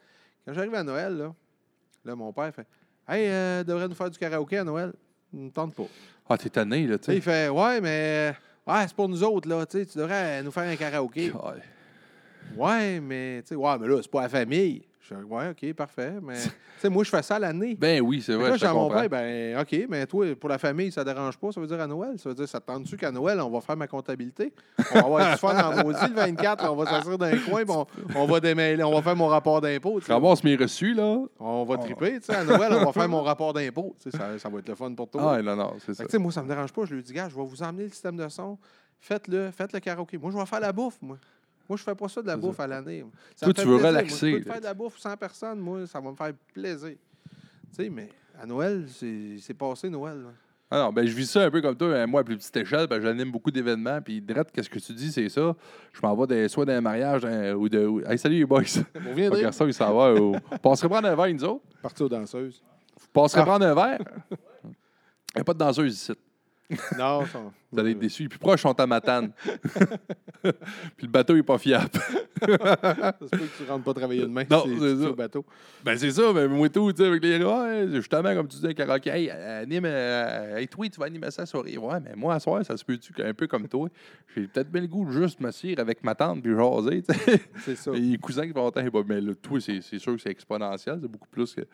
[0.48, 1.34] Quand j'arrive à Noël, là,
[2.06, 2.68] là mon père fait
[3.08, 4.92] Hey, euh, devrait nous faire du karaoké à Noël.
[5.32, 5.84] Il ne tente pas.
[6.28, 8.34] Ah, t'es tanné, là, tu sais, il fait Ouais, mais
[8.66, 9.64] ouais, c'est pour nous autres, là.
[9.68, 11.32] Tu sais, tu devrais nous faire un karaoké.
[11.32, 11.62] Ouais.
[12.58, 14.82] Ouais, mais tu sais, ouais, mais là, c'est pas la famille.
[15.08, 16.14] Je fais, ouais, OK, parfait.
[16.22, 16.50] Mais tu
[16.80, 17.76] sais, moi, je fais ça l'année.
[17.76, 18.50] Ben oui, c'est vrai.
[18.50, 21.04] là, je j'ai te à mon père, ben, OK, mais toi, pour la famille, ça
[21.04, 21.52] dérange pas.
[21.52, 22.18] Ça veut dire à Noël?
[22.18, 24.52] Ça veut dire, ça te tente-tu qu'à Noël, on va faire ma comptabilité?
[24.92, 27.38] On va avoir du fun en maudit le 24, là, on va s'asseoir dans un
[27.38, 27.76] coin, puis
[28.16, 30.00] on, va démêler, on va faire mon rapport d'impôt.
[30.08, 31.20] ramasse mes reçus, là.
[31.40, 32.36] On va triper, tu sais.
[32.36, 33.96] À Noël, on va faire mon rapport d'impôt.
[34.02, 35.36] Tu sais, Ça, ça va être le fun pour toi.
[35.36, 36.04] Ah, non, non, c'est ça.
[36.04, 36.86] tu sais, moi, ça me dérange pas.
[36.86, 38.58] Je lui dis, gars, je vais vous emmener le système de son.
[39.00, 40.18] Faites-le, faites le karaoké.
[40.18, 41.18] Moi, je vais faire la bouffe, moi.
[41.68, 43.04] Moi, je fais pas ça de la bouffe à l'année.
[43.42, 43.80] Toi, tu veux plaisir.
[43.82, 46.16] Moi, relaxer, je peux te faire de la bouffe sans personne, moi, ça va me
[46.16, 46.96] faire plaisir.
[47.30, 48.10] Tu sais, mais
[48.40, 50.22] à Noël, c'est c'est passé Noël.
[50.22, 50.30] là.
[50.72, 52.58] Ah non, ben je vis ça un peu comme toi, hein, moi, à plus petite
[52.58, 55.56] échelle, ben, j'anime beaucoup d'événements, puis direct, qu'est-ce que tu dis, c'est ça?
[55.94, 57.24] Je m'en vais des- soit dans un mariage
[57.56, 57.86] ou de.
[57.86, 58.62] ou- Hey, salut les boys!
[58.96, 60.14] Vous viendrez garçon, il s'en va.
[60.16, 60.36] Ou...
[60.64, 61.64] Passerait prendre un verre, nous autres?
[61.84, 62.64] partir aux danseuses.
[63.00, 63.46] Vous passerez Ah.
[63.46, 64.00] prendre un verre?
[64.64, 66.14] Il n'y a pas de danseuse ici.
[66.98, 67.42] Non, ça.
[67.76, 68.24] Vous allez être déçus.
[68.24, 69.32] Les plus proches sont à Matane.
[70.98, 71.90] puis le bateau n'est pas fiable.
[72.42, 74.44] Ça se peut que tu rentres pas travailler demain.
[74.50, 75.10] Non, si c'est ça.
[75.10, 75.46] au bateau.
[75.84, 78.74] Ben c'est ça, mais moi tout, tu sais, avec les ouais, justement, comme tu disais,
[78.74, 81.78] karaoké, hey, anime, euh, hey, toi, tu vas animer ça soirée.
[81.78, 83.88] Ouais, mais moi, à soir, ça se peut-tu qu'un peu comme toi,
[84.36, 87.42] j'ai peut-être bien le goût de juste m'asseoir avec ma tante puis jaser, tu sais.
[87.60, 87.92] C'est ça.
[87.92, 91.00] Les cousins qui vont longtemps, bah, mais là, toi, c'est c'est sûr que c'est exponentiel,
[91.02, 91.62] c'est beaucoup plus que.
[91.62, 91.68] Tu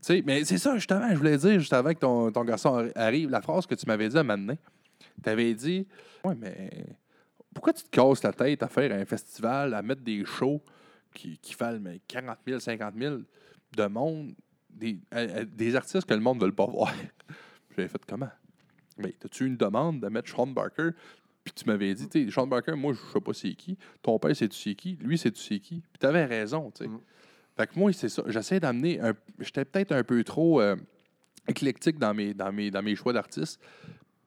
[0.00, 2.92] sais, mais c'est ça, justement, je voulais dire, juste avant que ton, ton garçon arri-
[2.94, 4.46] arrive, la phrase que tu m'avais dit à un
[5.18, 5.86] moment donné, tu avais dit
[6.24, 6.70] Ouais, mais
[7.54, 10.62] pourquoi tu te casses la tête à faire un festival, à mettre des shows
[11.14, 13.16] qui, qui valent mais 40 000, 50 000
[13.76, 14.34] de monde,
[14.70, 16.92] des, à- à- des artistes que le monde ne veut pas voir?
[17.76, 18.30] J'avais fait comment?
[18.98, 20.90] Mais as-tu une demande de mettre Sean Barker?
[21.44, 23.78] Puis tu m'avais dit, tu sais, Sean Barker, moi, je sais pas c'est qui.
[24.02, 24.96] Ton père, c'est tu sais qui?
[25.00, 25.80] Lui, c'est tu sais qui?
[25.80, 26.88] Puis tu avais raison, tu sais.
[26.90, 27.00] Mm.
[27.56, 28.22] Fait que moi, c'est ça.
[28.26, 29.14] J'essaie d'amener un.
[29.38, 30.76] J'étais peut-être un peu trop euh,
[31.48, 33.60] éclectique dans mes, dans mes, dans mes choix d'artistes.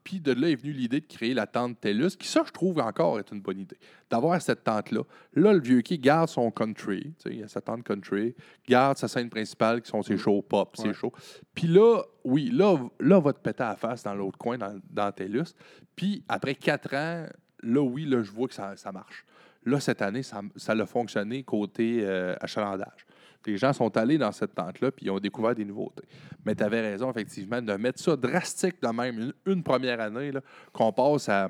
[0.03, 2.80] Puis de là est venue l'idée de créer la tente TELUS, qui, ça, je trouve
[2.80, 3.78] encore est une bonne idée.
[4.10, 5.02] D'avoir cette tente-là.
[5.36, 8.36] Là, le vieux qui garde son country, il a sa tente country,
[8.68, 10.94] garde sa scène principale qui sont ses shows pop, ses Ouais.
[10.94, 11.14] shows.
[11.53, 14.80] Puis là, oui, là, là, va te péter à la face dans l'autre coin, dans,
[14.90, 15.53] dans TELUS.
[15.95, 17.26] Puis après quatre ans,
[17.61, 19.26] là, oui, là, je vois que ça, ça marche.
[19.65, 23.06] Là, cette année, ça, ça a fonctionné côté euh, achalandage.
[23.45, 26.03] Les gens sont allés dans cette tente-là, puis ils ont découvert des nouveautés.
[26.45, 30.31] Mais tu avais raison, effectivement, de mettre ça drastique de même, une, une première année,
[30.72, 31.49] qu'on passe à,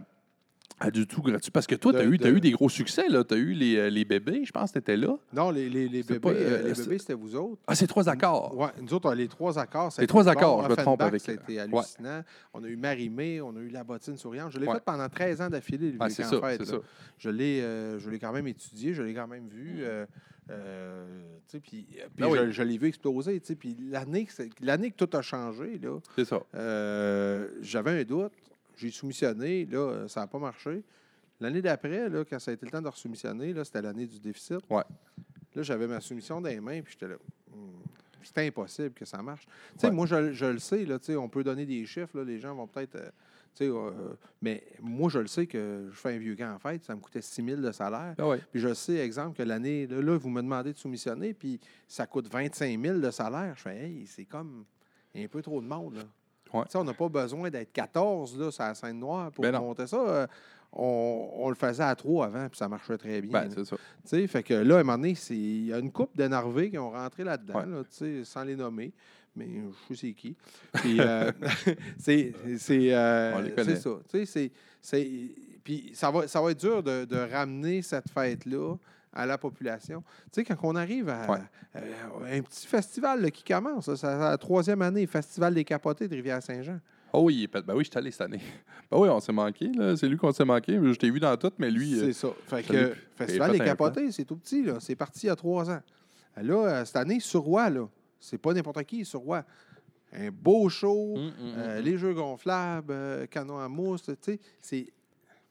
[0.91, 1.51] du tout gratuit.
[1.51, 3.03] Parce que toi, tu as, De- eu, t'as de- eu des gros succès.
[3.07, 5.15] Tu as eu les, euh, les bébés, je pense que tu étais là.
[5.33, 7.61] Non, les, les, les bébés, euh, euh, bébés, c'était vous autres.
[7.67, 8.55] Ah, c'est trois accords.
[8.57, 9.93] Oui, nous autres, on a les trois accords.
[9.99, 10.29] Les trois bon.
[10.29, 12.23] accords, je me trompe avec- C'était hallucinant.
[12.53, 14.53] On a eu Marimé, on a eu La Bottine Souriante.
[14.53, 14.75] Je l'ai Ouais.
[14.75, 16.75] fait pendant 13 ans d'affilée, Ah, c'est ça, ça.
[17.19, 19.79] Je l'ai, euh, je l'ai quand même étudié, je l'ai quand même vu.
[19.81, 20.05] euh,
[20.49, 21.87] euh, puis
[22.19, 22.37] Ah oui.
[22.39, 23.39] je, je l'ai vu exploser.
[23.59, 26.41] Puis l'année que, tout a changé, là, C'est ça.
[26.55, 28.33] euh, j'avais un doute.
[28.75, 29.65] J'ai soumissionné.
[29.65, 30.83] Là, euh, ça n'a pas marché.
[31.39, 34.19] L'année d'après, là, quand ça a été le temps de resoumissionner, là, c'était l'année du
[34.19, 34.59] déficit.
[34.69, 34.83] Ouais.
[35.55, 37.17] Là, j'avais ma soumission dans les mains, puis j'étais là.
[38.23, 39.45] C'est impossible que ça marche.
[39.45, 39.93] Tu sais, Ouais.
[39.93, 42.67] moi, je, je le sais, là, on peut donner des chiffres, là, les gens vont
[42.67, 42.95] peut-être.
[42.95, 43.09] euh,
[43.61, 46.95] euh, mais moi, je le sais que je fais un vieux camp en fête, ça
[46.95, 48.15] me coûtait 6 000 de salaire.
[48.17, 48.39] Ah ouais.
[48.51, 52.07] Puis je sais, exemple, que l'année, là, là, vous me demandez de soumissionner, puis ça
[52.07, 53.53] coûte 25 000 de salaire.
[53.57, 54.63] Je fais, hey, c'est comme
[55.15, 55.95] un peu trop de monde.
[55.95, 56.03] Là.
[56.53, 56.65] Ouais.
[56.75, 59.97] On n'a pas besoin d'être 14 là, sur la scène noire pour Ben monter ça.
[59.97, 60.27] Euh,
[60.73, 63.31] On, on le faisait à trois avant, puis ça marchait très bien.
[63.31, 63.75] Ben, c'est ça.
[63.75, 66.69] Tu sais, fait que là, à un moment donné, il y a une couple d'énervés
[66.69, 67.65] qui ont rentré là-dedans, Ouais.
[67.65, 68.93] là, tu sais, sans les nommer.
[69.35, 69.47] Mais
[69.89, 70.35] je sais qui.
[70.73, 71.31] Puis, euh,
[71.97, 72.33] c'est
[72.69, 73.75] euh, On les connaît.
[73.75, 73.89] c'est ça.
[74.09, 75.29] Tu sais, c'est-
[75.63, 78.75] Puis ça va, ça va être dur de, de ramener cette fête-là
[79.13, 80.03] à la population.
[80.31, 81.37] Tu sais, quand on arrive à, Ouais.
[81.75, 81.79] à
[82.33, 86.79] un petit festival là, qui commence, c'est la troisième année, Festival des Capotés de Rivière-Saint-Jean.
[87.13, 87.65] Oh oui, il est pète.
[87.65, 88.39] Ben oui, je suis allé cette année.
[88.91, 89.69] Ben oui, on s'est manqué.
[89.73, 89.95] là.
[89.95, 90.73] C'est lui qu'on s'est manqué.
[90.81, 91.97] Je t'ai vu dans tout, mais lui.
[91.97, 92.27] euh, C'est ça.
[92.47, 94.79] Fait que l'ai- Festival un Capotés, c'est tout petit, là.
[94.81, 95.79] C'est parti il y a trois ans.
[96.35, 97.87] Là, euh, cette année, sur Roi, là,
[98.19, 99.45] c'est pas n'importe qui, sur Roi.
[100.13, 101.85] Un beau show, hum, hum, euh, hum.
[101.85, 104.87] les jeux gonflables, euh, canon à mousse, tu sais, c'est.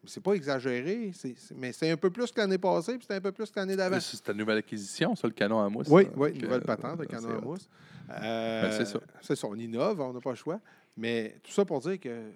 [0.07, 1.13] C'est pas exagéré,
[1.57, 3.77] mais c'est un peu plus que l'année passée, puis c'est un peu plus que l'année
[3.77, 4.01] d'avant.
[4.01, 5.89] C'est ta nouvelle acquisition, ça, le canon à mousse.
[5.91, 7.69] Oui, oui, nouvelle euh, patente de c'est canon à mousse.
[8.09, 8.99] Euh, Ben, c'est ça.
[9.21, 10.59] C'est ça, on innove, on n'a pas le choix.
[10.97, 12.31] Mais tout ça pour dire que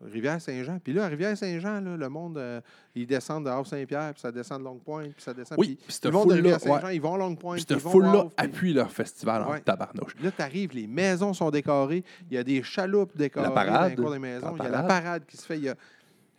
[0.00, 2.60] Rivière-Saint-Jean, puis là, à Rivière-Saint-Jean, le monde, euh,
[2.94, 5.58] ils descendent de Havre-Saint-Pierre, puis ça descend de Longue-Pointe, puis ça descend.
[5.58, 6.96] Oui, puis ils vont de Rivière-Saint-Jean, ouais.
[6.96, 10.14] ils vont à Longue-Pointe, Puis cette foule-là puis- appuie leur festival en tabarnouche.
[10.22, 13.82] Là, tu arrives, les maisons sont décorées, il y a des chaloupes décorées La parade,
[13.94, 15.24] dans le cours des maisons, il y a la parade.
[15.26, 15.74] qui se fait, il y a...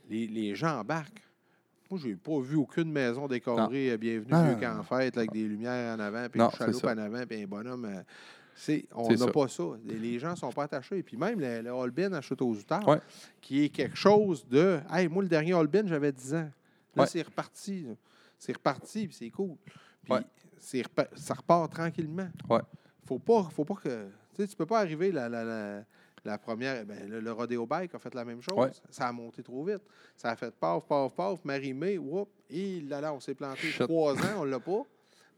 [0.09, 1.21] Les, les gens embarquent.
[1.91, 4.83] Moi, j'ai pas vu aucune maison décorée, euh, bienvenue non.
[4.83, 7.85] fête, là, avec des lumières en avant, puis une chaloupe en avant, puis un bonhomme.
[7.85, 8.01] euh,
[8.93, 9.63] on n'a pas ça.
[9.85, 11.01] Les, gens sont pas attachés.
[11.03, 12.99] Puis même le, le Holbein à Château-Outard, Ouais.
[13.41, 14.79] qui est quelque chose de.
[14.91, 16.49] Hey, moi, le dernier Holbein, j'avais 10 ans.
[16.95, 17.07] Là, Ouais.
[17.07, 17.85] c'est reparti.
[18.37, 19.55] C'est reparti, puis c'est cool.
[20.03, 20.21] Puis Ouais.
[20.57, 22.29] c'est repa- ça repart tranquillement.
[22.49, 22.61] Ouais.
[23.05, 24.07] Faut pas, faut pas que.
[24.35, 25.83] Tu sais, tu peux pas arriver la, la, la,
[26.25, 26.85] la première.
[26.85, 28.57] Ben, le, le Rodeo Bike a fait la même chose.
[28.57, 28.71] Ouais.
[28.89, 29.81] Ça a monté trop vite.
[30.15, 34.13] Ça a fait paf, paf, paf, marimé, whoop, et là, là, on s'est planté trois
[34.15, 34.83] ans, on l'a pas.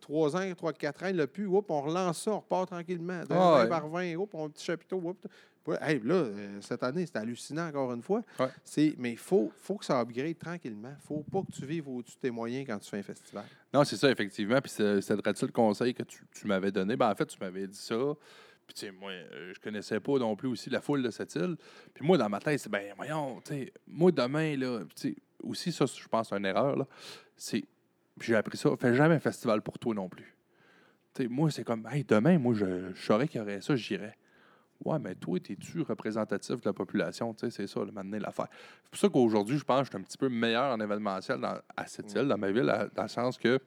[0.01, 1.45] Trois ans, trois, quatre ans, il l'a plus.
[1.45, 3.21] Whoop, on relance ça, on repart tranquillement.
[3.21, 3.69] De Ah 20 ouais.
[3.69, 5.15] par 20, whoop, on a un petit chapiteau.
[5.79, 8.23] Hey, là, euh, cette année, c'est hallucinant encore une fois.
[8.39, 8.47] Ouais.
[8.63, 10.93] C'est, mais il faut, faut que ça upgrade tranquillement.
[11.07, 13.45] faut pas que tu vives au-dessus de tes moyens quand tu fais un festival.
[13.71, 14.59] Non, c'est ça, effectivement.
[14.59, 16.95] Puis c'est c'est le conseil que tu, tu m'avais donné?
[16.95, 17.95] Ben, en fait, tu m'avais dit ça.
[18.65, 21.35] Puis, tu sais, moi, euh, je connaissais pas non plus aussi la foule de cette
[21.35, 21.57] île.
[21.93, 25.15] Puis, moi, dans ma tête, c'est, ben, voyons, tu sais, moi, demain, là, tu sais,
[25.43, 26.87] aussi, ça, je pense, c'est une erreur, là.
[27.35, 27.63] C'est,
[28.21, 30.35] puis j'ai appris ça, fais jamais un festival pour toi non plus.
[31.27, 34.15] Moi, c'est comme, hey, demain, moi, je, je saurais qu'il y aurait ça, j'irais.
[34.85, 37.35] Ouais, mais toi, es-tu représentatif de la population?
[37.37, 38.47] C'est ça, le maintenant, l'affaire.
[38.83, 41.39] C'est pour ça qu'aujourd'hui, je pense que je suis un petit peu meilleur en événementiel
[41.39, 43.59] dans- à cette île, dans ma ville, à- dans le sens que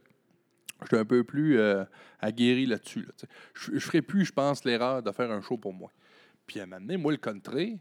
[0.82, 1.84] je suis un peu plus euh,
[2.20, 3.02] aguerri là-dessus.
[3.02, 3.12] là,
[3.54, 5.90] je ne ferai plus, je pense, l'erreur de faire un show pour moi.
[6.46, 7.78] Puis à m'amener, moi, le country,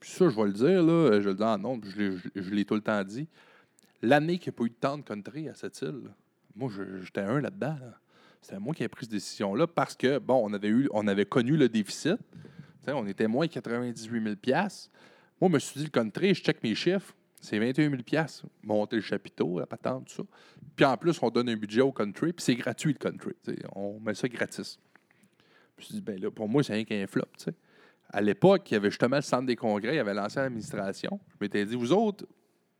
[0.00, 2.42] puis ça, je vais le dire, là, je le dis en nom, je l'ai- je-
[2.42, 3.28] je l'ai tout le temps dit.
[4.02, 6.10] L'année qu'il n'y a pas eu de temps de country à cette île,
[6.54, 6.70] moi,
[7.02, 7.76] j'étais un là-dedans.
[7.80, 7.98] là.
[8.40, 11.24] C'était moi qui ai pris cette décision-là parce que, bon, on avait, eu, on avait
[11.24, 12.18] connu le déficit.
[12.88, 14.36] On était moins 98 000
[15.40, 18.24] Moi, je me suis dit, le country, je check mes chiffres, c'est 21 000
[18.64, 20.22] Monter le chapiteau, la patente, tout ça.
[20.74, 23.34] Puis en plus, on donne un budget au country, puis c'est gratuit, le country.
[23.76, 24.80] on met ça gratis.
[25.76, 27.26] Je me suis dit, ben là, pour moi, c'est rien qu'un flop.
[28.10, 31.20] À l'époque, il y avait justement le centre des congrès, il y avait l'ancienne administration.
[31.28, 32.26] Je m'étais dit, vous autres,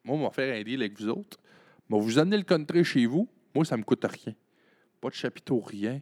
[0.05, 1.39] moi, on va faire un deal avec vous autres.
[1.89, 4.35] Mais vous amenez le country chez vous, moi, ça ne me coûte rien.
[5.01, 6.01] Pas de chapiteau, rien.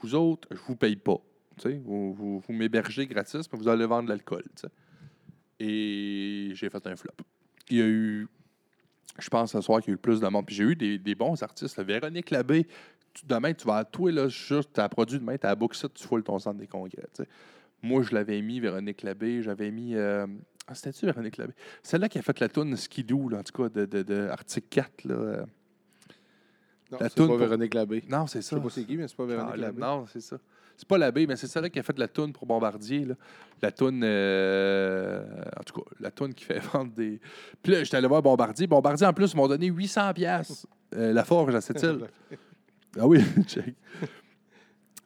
[0.00, 1.18] Vous autres, je ne vous paye pas.
[1.64, 4.44] Vous, vous, vous m'hébergez gratis, mais vous allez vendre de l'alcool.
[5.60, 7.12] Et j'ai fait un flop.
[7.70, 8.26] Il y a eu,
[9.18, 10.46] je pense, ce soir qu'il y a eu plus de monde.
[10.46, 11.80] Puis j'ai eu des, bons artistes.
[11.80, 12.66] Véronique Labbé,
[13.24, 15.88] demain, tu vas à toi, là, juste, tu as produit demain, tu as book ça,
[15.88, 17.04] tu foules ton centre des congrès.
[17.82, 19.42] Moi, je l'avais mis, Véronique Labbé.
[19.42, 19.94] J'avais mis.
[19.94, 20.26] euh,
[20.74, 21.52] c'était-tu Véronique Labbé?
[21.82, 24.68] Celle-là qui a fait la toune Skidoo, là, en tout cas, de, de, de Arctique
[24.70, 25.04] 4.
[25.04, 25.14] Là.
[25.14, 25.44] euh.
[26.90, 28.04] Non, La c'est toune pas pour- Véronique Labbé.
[28.08, 28.56] Non, c'est Je ça.
[28.56, 29.80] sais pas c'est qui, mais c'est pas Véronique Ah, là, Labbé.
[29.80, 30.36] non, c'est ça.
[30.76, 33.04] C'est pas l'abbé, mais c'est celle-là qui a fait la toune pour Bombardier.
[33.04, 33.14] Là.
[33.60, 35.22] La toune, euh,
[35.58, 37.20] en tout cas, la toune qui fait vendre des.
[37.62, 38.66] Puis là, j'étais allé voir Bombardier.
[38.66, 42.06] Bombardier, en plus, m'ont donné 800 pièces La forge à cette île.
[43.00, 43.74] Ah oui, check.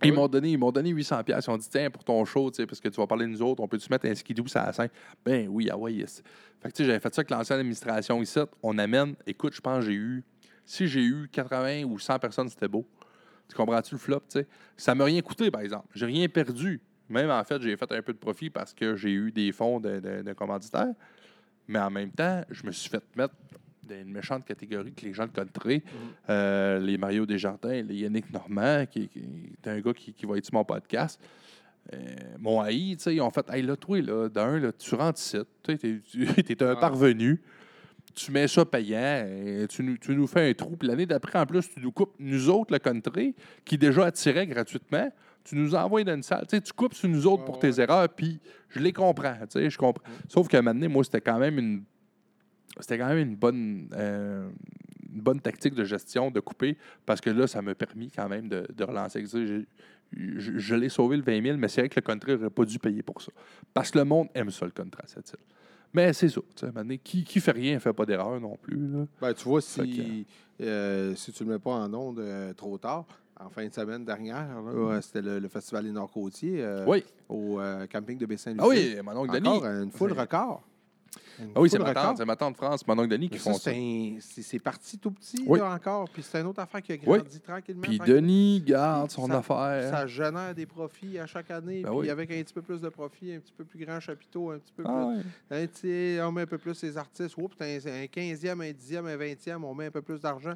[0.04, 1.46] Ils m'ont donné, ils m'ont donné 800 pièces.
[1.46, 3.30] Ils ont dit tiens pour ton show, tu sais, parce que tu vas parler de
[3.30, 4.90] nous autres, on peut tu mettre un skidoo sur la scène?
[5.24, 6.22] Ben oui, ah ouais, yes.
[6.60, 8.38] Fait que tu sais, j'avais fait ça avec l'ancienne administration ici.
[8.62, 9.14] On amène.
[9.26, 10.24] Écoute, je pense que j'ai eu.
[10.64, 12.86] Si j'ai eu 80 ou 100 personnes, c'était beau.
[13.48, 14.46] Tu comprends-tu le flop, tu sais?
[14.76, 15.86] Ça m'a rien coûté, par exemple.
[15.94, 16.80] J'ai rien perdu.
[17.08, 19.78] Même en fait, j'ai fait un peu de profit parce que j'ai eu des fonds
[19.78, 20.92] de, de, de commanditaires.
[21.68, 23.34] Mais en même temps, je me suis fait mettre
[23.86, 25.82] dans une méchante catégorie que les gens de country,
[26.28, 29.20] euh, les Mario Desjardins, les Yannick Normand, qui, qui
[29.64, 31.20] est un gars qui, qui va être sur mon podcast,
[31.92, 31.98] euh,
[32.38, 35.20] mon haï, tu sais, ils ont fait Hey, là, toi, là, d'un, là, tu rentres
[35.20, 37.40] ici, tu es un parvenu,
[38.14, 41.38] tu mets ça payant, et tu, nous, tu nous fais un trou, puis l'année d'après,
[41.38, 43.34] en plus, tu nous coupes, nous autres, le country,
[43.64, 45.10] qui déjà attirait gratuitement,
[45.46, 46.44] tu nous envoies dans une salle.
[46.48, 49.34] Tu coupes sur nous autres Ouais, pour ouais, tes erreurs, puis je les comprends.
[49.42, 50.02] Tu sais, je comprends.
[50.28, 51.84] Sauf qu'à un moment donné, moi, c'était quand même une.
[52.80, 54.48] C'était quand même une bonne, euh,
[55.14, 56.76] une bonne tactique de gestion de couper
[57.06, 59.24] parce que là, ça m'a permis quand même de, de relancer.
[59.26, 59.62] Je,
[60.12, 62.78] je l'ai sauvé le 20 000, mais c'est vrai que le country n'aurait pas dû
[62.78, 63.32] payer pour ça.
[63.74, 65.38] Parce que le monde aime ça, le country à cette île.
[65.92, 66.40] Mais c'est ça.
[67.02, 68.76] qui, qui fait rien ne fait pas d'erreur non plus.
[68.76, 69.06] Là.
[69.20, 70.26] Ben, tu vois, si,
[70.60, 73.06] euh, si tu ne le mets pas en onde euh, trop tard,
[73.40, 74.46] en fin de semaine dernière,
[75.02, 77.02] c'était le, le Festival des Nord-Côtiers euh, Oui.
[77.28, 77.60] au
[77.90, 78.62] camping de Baie-Saint-Lucie.
[78.62, 79.48] Ah oui, mon oncle Denis.
[79.48, 80.62] Encore une foule record.
[81.54, 83.70] Ah oui, c'est ma tante, c'est ma tante France, mon oncle Denis qui font ça.
[84.20, 85.58] c'est parti tout petit Oui.
[85.58, 86.08] là, encore.
[86.10, 87.18] Puis c'est une autre affaire qui a Oui.
[87.18, 87.82] grandi tranquillement.
[87.82, 87.98] Puis.
[87.98, 89.90] Denis garde son ça- affaire.
[89.90, 91.82] Ça génère des profits à chaque année.
[91.82, 92.10] Ben puis oui.
[92.10, 94.72] avec un petit peu plus de profits, un petit peu plus grand chapiteau, un petit
[94.76, 95.08] peu Ah
[95.50, 95.56] plus.
[95.56, 96.18] ouais.
[96.20, 97.36] Hein, on met un peu plus les artistes.
[97.36, 100.54] Oups, un, un 15e, un 10e, un 20e, on met un peu plus d'argent.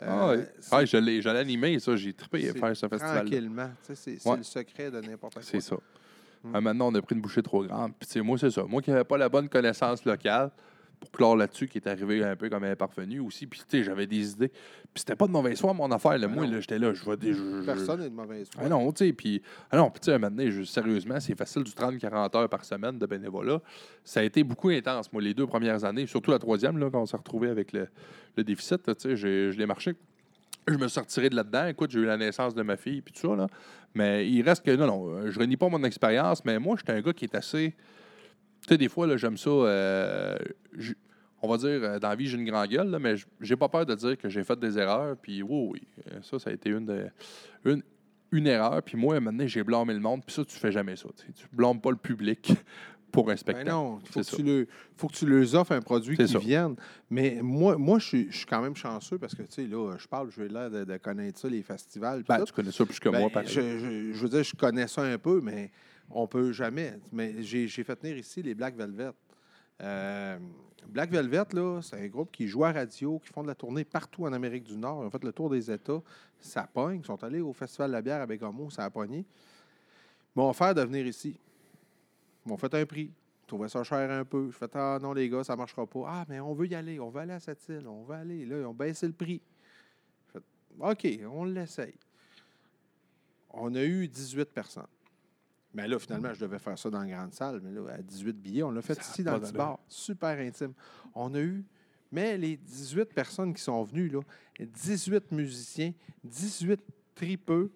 [0.00, 0.48] Euh, Ah ouais.
[0.70, 1.96] Ah, je l'ai animé, ça.
[1.96, 3.70] J'ai trippé à faire ce festival Tranquillement.
[3.82, 4.36] C'est c'est Ouais.
[4.36, 5.42] le secret de n'importe quoi.
[5.42, 5.76] C'est ça.
[6.48, 6.52] Mm.
[6.54, 7.92] Ah, maintenant, on a pris une bouchée trop grande.
[7.98, 8.64] Puis, moi, c'est ça.
[8.64, 10.50] Moi qui n'avais pas la bonne connaissance locale,
[11.00, 13.46] pour clore là-dessus, qui est arrivé un peu comme un parvenu aussi.
[13.46, 14.48] Puis, tu sais, j'avais des idées.
[14.48, 16.18] Puis, c'était pas de mauvaise foi, mon affaire.
[16.18, 16.26] Là.
[16.28, 17.34] Ah moi, là, j'étais là, je vois des.
[17.34, 18.62] je- Personne n'est de mauvaise foi.
[18.66, 19.40] Ah non, tu sais, puis...
[19.70, 22.98] Ah non, puis tu sais, maintenant, je- sérieusement, c'est facile du 30-40 heures par semaine
[22.98, 23.60] de bénévolat.
[24.02, 27.00] Ça a été beaucoup intense, moi, les deux premières années, surtout la troisième, là, quand
[27.00, 27.86] on s'est retrouvé avec le,
[28.36, 29.94] le déficit, tu sais, je l'ai marché.
[30.68, 31.66] Je me retiré de là-dedans.
[31.66, 33.46] Écoute, j'ai eu la naissance de ma fille, puis tout ça, là.
[33.94, 36.92] Mais il reste que, non, non, euh, je renie pas mon expérience, mais moi, j'étais
[36.92, 37.74] un gars qui est assez...
[38.62, 39.50] Tu sais, des fois, j'aime ça...
[39.50, 40.36] euh,
[41.40, 43.68] on va dire, euh, dans la vie, j'ai une grande gueule, là, mais j'ai pas
[43.68, 45.16] peur de dire que j'ai fait des erreurs.
[45.16, 47.06] Puis oui, oui, euh, ça, ça a été une, de,
[47.64, 47.82] une,
[48.32, 48.82] une erreur.
[48.82, 50.22] Puis moi, maintenant, j'ai blâmé le monde.
[50.26, 51.08] Puis ça, tu fais jamais ça.
[51.16, 52.52] Tu blâmes pas le public
[53.12, 53.68] pour un Ben spectacle.
[53.70, 56.38] non, il faut, que tu le- faut que tu leur offres un produit qui ça.
[56.38, 56.76] vienne.
[57.10, 59.96] Mais moi, moi je, suis, je suis quand même chanceux parce que, tu sais, là,
[59.98, 62.22] je parle, je vais l'air de, de connaître ça, les festivals.
[62.28, 63.48] Ben, tu connais ça plus que Ben, moi, pareil.
[63.48, 65.70] je, je- je veux dire, je connais ça un peu, mais
[66.10, 66.98] on peut jamais.
[67.12, 69.10] Mais j'ai fait venir ici les Black Velvet.
[69.82, 70.38] Euh,
[70.88, 73.84] Black Velvet, là, c'est un groupe qui joue à radio, qui font de la tournée
[73.84, 75.02] partout en Amérique du Nord.
[75.02, 76.00] Ils ont fait le tour des États.
[76.40, 77.00] Ça pogne.
[77.02, 79.18] Ils sont allés au Festival de la bière à Bécamo, ça a pogné.
[79.18, 79.24] Ils
[80.36, 81.38] m'ont offert de venir ici.
[82.48, 83.10] M'ont fait un prix.
[83.42, 84.50] Ils trouvaient ça cher un peu.
[84.50, 86.04] Je fais Ah non, les gars, ça ne marchera pas.
[86.06, 86.98] Ah, mais on veut y aller.
[86.98, 87.86] On veut aller à cette île.
[87.86, 88.44] On veut aller.
[88.46, 89.42] Là, ils ont baissé le prix.
[90.26, 90.44] Je fais,
[90.80, 91.94] OK, on l'essaye.
[93.50, 94.86] On a eu 18 personnes.
[95.74, 97.60] Mais là, finalement, je devais faire ça dans la grande salle.
[97.62, 99.78] Mais là, à 18 billets, on l'a fait Ça ici dans le petit bar.
[99.86, 100.72] Super intime.
[101.14, 101.64] On a eu,
[102.10, 104.20] mais les 18 personnes qui sont venues, là,
[104.58, 105.92] 18 musiciens,
[106.24, 106.80] 18
[107.14, 107.70] tripeux.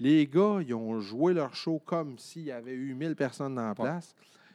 [0.00, 3.66] Les gars, ils ont joué leur show comme s'il y avait eu 1000 personnes dans
[3.68, 4.14] la place.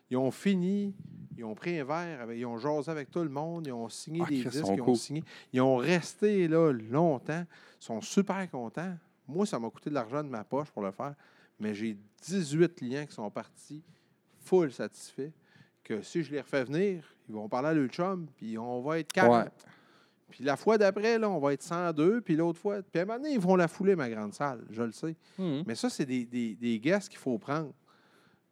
[0.10, 0.94] Ils ont fini,
[1.38, 3.90] ils ont pris un verre, avec- ils ont jasé avec tout le monde, ils ont
[3.90, 5.24] signé Ah, des disques, ils ont signé.
[5.52, 7.46] Ils ont resté là longtemps.
[7.82, 8.96] Ils sont super contents.
[9.28, 11.16] Moi, ça m'a coûté de l'argent de ma poche pour le faire.
[11.60, 13.84] Mais j'ai 18 clients qui sont partis
[14.40, 15.32] full satisfaits.
[15.84, 19.00] Que si je les refais venir, ils vont parler à leur chum, puis on va
[19.00, 19.44] être 40.
[19.46, 19.50] Ouais.
[20.34, 22.78] Puis la fois d'après, là, on va être 102, puis l'autre fois.
[22.82, 25.16] Puis à un moment donné, ils vont la fouler, ma grande salle, je le sais.
[25.38, 25.64] Mhm.
[25.68, 27.72] Mais ça, c'est des, des, qu'il faut prendre.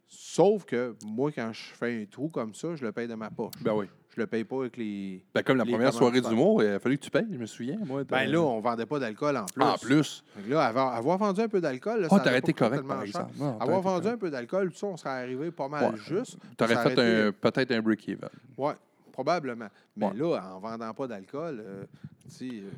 [0.06, 3.32] Sauf que moi, quand je fais un trou comme ça, je le paye de ma
[3.32, 3.54] poche.
[3.62, 3.88] Ben oui.
[4.16, 5.24] Je le paye pas avec les.
[5.34, 7.46] Ben, comme la Les première soirée d'humour, il a fallu que tu payes, je me
[7.48, 8.04] souviens, moi.
[8.04, 9.64] Ben là, on vendait pas d'alcool en plus.
[9.64, 10.24] En plus.
[10.50, 13.22] Là, avoir, avoir vendu un peu d'alcool, Oh, ça t'aurais été correct, tellement par cher.
[13.22, 13.32] exemple.
[13.40, 14.14] Non, t'aurais Avoir vendu correct.
[14.16, 15.98] un peu d'alcool, tout ça, on serait arrivé pas mal Ouais.
[15.98, 16.38] juste.
[16.58, 18.30] T'aurais fait été- peut-être un break-even.
[18.58, 18.74] Oui,
[19.12, 19.68] probablement.
[19.96, 20.14] Mais Ouais.
[20.16, 21.84] là, en vendant pas d'alcool, euh,
[22.24, 22.70] tu sais, euh,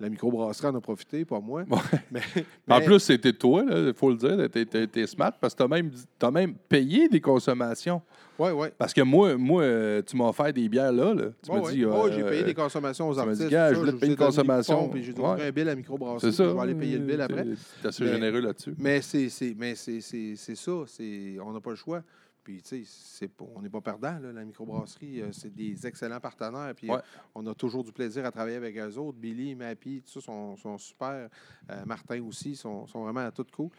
[0.00, 1.62] la microbrasserie en a profité, pas moi.
[1.70, 1.78] Ouais.
[2.10, 2.20] Mais,
[2.68, 5.90] En plus, c'était toi, il faut le dire, t'es- smart parce que t'as même,
[6.20, 8.02] as même payé des consommations.
[8.38, 8.68] Oui, oui.
[8.76, 11.14] Parce que moi, moi euh, tu m'as offert des bières là.
[11.14, 11.24] là.
[11.44, 11.72] Tu Ouais, m'as ouais.
[11.74, 11.84] dit.
[11.84, 13.48] Euh, j'ai payé des consommations aux dit, artistes.
[13.50, 14.88] gars, tout je voulais payer une consommation.
[14.88, 16.32] Puis j'ai trouvé un bill à microbrasserie.
[16.32, 16.48] C'est ça.
[16.48, 17.44] Je vais aller payer le bill après.
[17.82, 18.74] T'es assez Mais- généreux là-dessus.
[18.78, 20.72] Mais c'est ça.
[20.72, 22.02] On n'a pas le choix.
[22.44, 25.20] Puis, tu sais, on n'est pas perdant, là, la microbrasserie.
[25.22, 26.74] euh, c'est des excellents partenaires.
[26.74, 26.96] Puis, Ouais.
[26.96, 27.00] euh,
[27.34, 29.18] on a toujours du plaisir à travailler avec eux autres.
[29.18, 31.28] Billy, Mappy, tout ça sont, sont super.
[31.70, 33.70] Euh, Martin aussi, sont, sont vraiment à tout coup.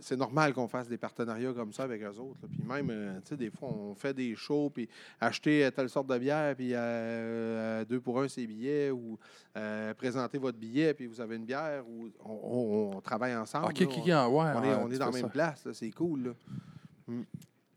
[0.00, 2.38] C'est normal qu'on fasse des partenariats comme ça avec eux autres.
[2.42, 2.48] là.
[2.50, 4.88] Puis même, tu sais, des fois, on fait des shows, puis
[5.20, 6.70] acheter telle sorte de bière, puis
[7.88, 9.18] deux pour un, ces billets, ou
[9.96, 13.66] présenter votre billet, puis vous avez une bière, ou on, on- on travaille ensemble.
[13.66, 14.22] Ok, là.
[14.24, 14.44] ah, ouais.
[14.56, 15.28] On est, on tu est dans la même ça.
[15.28, 16.22] place, c'est cool.
[16.24, 16.30] Là.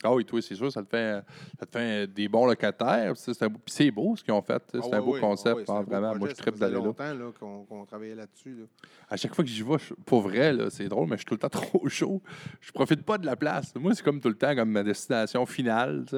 [0.03, 1.23] Ah oui, toi, c'est sûr, ça te fait,
[1.59, 3.13] ça te fait des bons locataires.
[3.15, 4.59] c'est beau- c'est ce qu'ils ont fait.
[4.71, 5.61] tu sais, C'est Ah un beau concept.
[5.65, 6.79] c'est ah, un beau vraiment, moi, je tripe d'aller là.
[6.83, 8.51] longtemps là, qu'on travaillait là-dessus.
[8.55, 8.65] là.
[9.09, 11.33] À chaque fois que j'y vais, je- pour vrai, c'est drôle, mais je suis tout
[11.33, 11.49] le temps
[11.79, 12.21] trop chaud.
[12.61, 13.73] Je profite pas de la place.
[13.75, 16.05] Moi, c'est comme tout le temps comme ma destination finale.
[16.11, 16.17] Je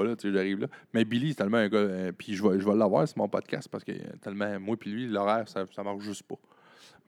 [0.00, 0.68] vais là, tu sais, j'arrive là.
[0.94, 1.78] Mais Billy, c'est tellement un gars.
[1.78, 4.76] euh, puis je vais, je vais l'avoir sur mon podcast parce que euh, tellement, moi
[4.78, 6.36] puis lui, l'horaire, ça, ça marche juste pas.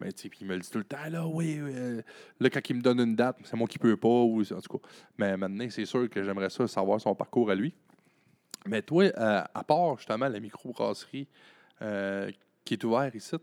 [0.02, 2.02] Mais tu sais, puis il me le dit tout le temps, là, oui, euh,
[2.40, 4.78] là, quand il me donne une date, c'est moi qui peux pas, ou en tout
[4.78, 4.88] cas.
[5.16, 7.72] Mais maintenant, c'est sûr que j'aimerais ça savoir son parcours à lui.
[8.66, 11.28] Mais toi, euh, à part justement la microbrasserie
[11.82, 12.30] euh,
[12.64, 13.36] qui est ouverte ici,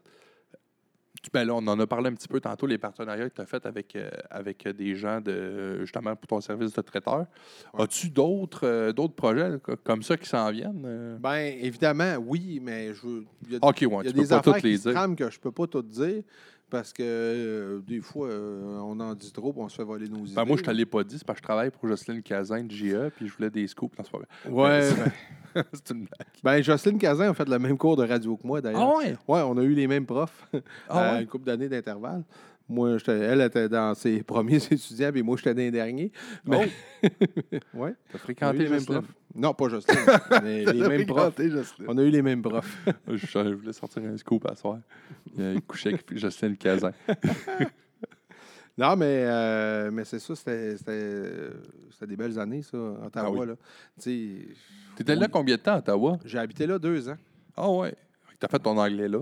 [1.33, 3.45] ben là, on en a parlé un petit peu tantôt, les partenariats que tu as
[3.45, 7.25] faits avec, euh, avec des gens de justement pour ton service de traiteur.
[7.73, 7.83] Ouais.
[7.83, 10.83] As-tu d'autres euh, d'autres projets co- comme ça qui s'en viennent?
[10.85, 11.17] euh?
[11.19, 13.25] Ben, évidemment, oui, mais je veux.
[13.47, 15.81] il y a- ouais, y des affaires qui les se que je peux pas tout
[15.81, 16.23] dire
[16.69, 20.07] parce que euh, des fois, euh, on en dit trop puis on se fait voler
[20.07, 20.35] nos idées.
[20.35, 22.63] Ben, moi, je te l'ai pas dit, c'est parce que je travaille pour Jocelyne Cazin
[22.63, 24.29] de GE, puis je voulais des scoops dans ce programme.
[24.47, 24.89] Ouais,
[25.55, 26.27] Ben, c'est une blague.
[26.43, 28.95] ben, Jocelyne Cazin a fait le même cours de radio que moi, d'ailleurs.
[28.97, 29.17] ouais?
[29.27, 30.47] Ouais, on a eu les mêmes profs
[30.87, 31.21] Ah à ouais?
[31.23, 32.23] une couple d'années d'intervalle.
[32.69, 36.11] Moi, elle était dans ses premiers étudiants, puis moi, j'étais dans les derniers.
[36.45, 36.69] Mais,
[37.73, 37.95] ouais.
[38.11, 39.11] T'as fréquenté les mêmes profs?
[39.33, 39.99] Non, pas Jocelyne,
[40.43, 41.39] les mêmes profs.
[41.87, 42.77] On a eu les mêmes profs.
[43.07, 44.79] Je, je voulais sortir un scoop à soir.
[45.35, 46.91] Il, couchait avec Jocelyne Cazin.
[48.77, 50.75] Non, mais, euh, mais c'est ça, c'était
[52.07, 53.45] des belles années, ça, Ottawa.
[53.45, 53.55] Ah oui.
[53.99, 54.55] Tu sais,
[54.95, 56.17] T'étais là combien de temps Ottawa?
[56.23, 57.17] J'ai habité là deux ans.
[57.57, 57.93] Ah ouais.
[58.39, 59.19] T'as fait ton anglais là?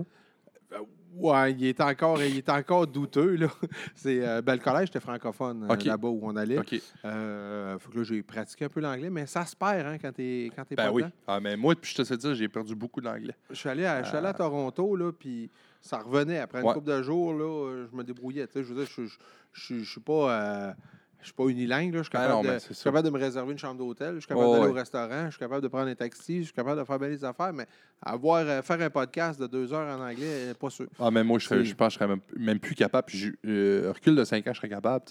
[1.18, 3.36] Ouais, il est encore, il est encore douteux.
[3.36, 3.48] Là.
[3.94, 6.58] C'est, euh, ben, le collège, c'était francophone euh, là-bas où on allait.
[6.58, 6.80] OK.
[7.04, 10.12] Euh, faut que là, j'ai pratiqué un peu l'anglais, mais ça se perd hein, quand
[10.12, 11.02] t'es quand t'es Ben pas oui.
[11.02, 11.14] dedans.
[11.26, 13.34] Ah, mais moi, puis je te sais dire, j'ai perdu beaucoup d'anglais.
[13.50, 14.32] Je suis allé à, je suis allé à.
[14.34, 15.50] Toronto, là, puis
[15.80, 16.38] ça revenait.
[16.38, 16.74] Après une Ouais.
[16.74, 18.46] couple de jours, là, je me débrouillais.
[18.54, 19.18] Je veux dire, je je-
[19.52, 20.74] je- je suis pas...
[21.20, 21.98] je suis pas unilingue, là.
[21.98, 23.78] Je suis Ah capable, non, de, c'est je suis capable de me réserver une chambre
[23.78, 24.70] d'hôtel, je suis capable Oh, d'aller ouais.
[24.70, 27.08] au restaurant, je suis capable de prendre un taxi, je suis capable de faire bien
[27.08, 27.66] les affaires, mais
[28.00, 30.86] avoir, euh, faire un podcast de deux heures en anglais, euh, pas sûr.
[30.98, 33.08] Ah, mais moi, je, serais- je pense que je serais même, même plus capable.
[33.08, 35.04] J'ai- euh, recul de 5 ans, je serais capable.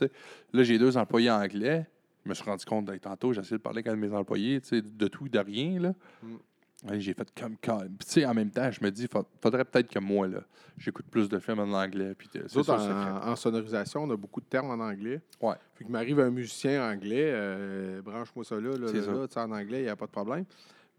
[0.54, 1.86] Là, j'ai deux employés anglais.
[2.26, 4.14] Je me suis rendu compte d'être tantôt, j'ai essayé de parler avec un de mes
[4.14, 5.80] employés, de tout, de rien.
[5.80, 5.94] Là.
[6.24, 6.36] Mm.
[7.00, 7.58] J'ai fait comme.
[7.98, 10.42] Puis, tu sais, en même temps, je me dis, fa- faudrait peut-être que moi, là,
[10.78, 12.14] j'écoute plus de films en anglais.
[12.16, 15.20] Puis, Nous autres, en, en sonorisation, on a beaucoup de termes en anglais.
[15.42, 15.56] Ouais.
[15.74, 19.12] Puis que m'arrive un musicien anglais, euh, branche-moi ça là, là, là, ça.
[19.42, 20.46] là, en anglais, il n'y a pas de problème.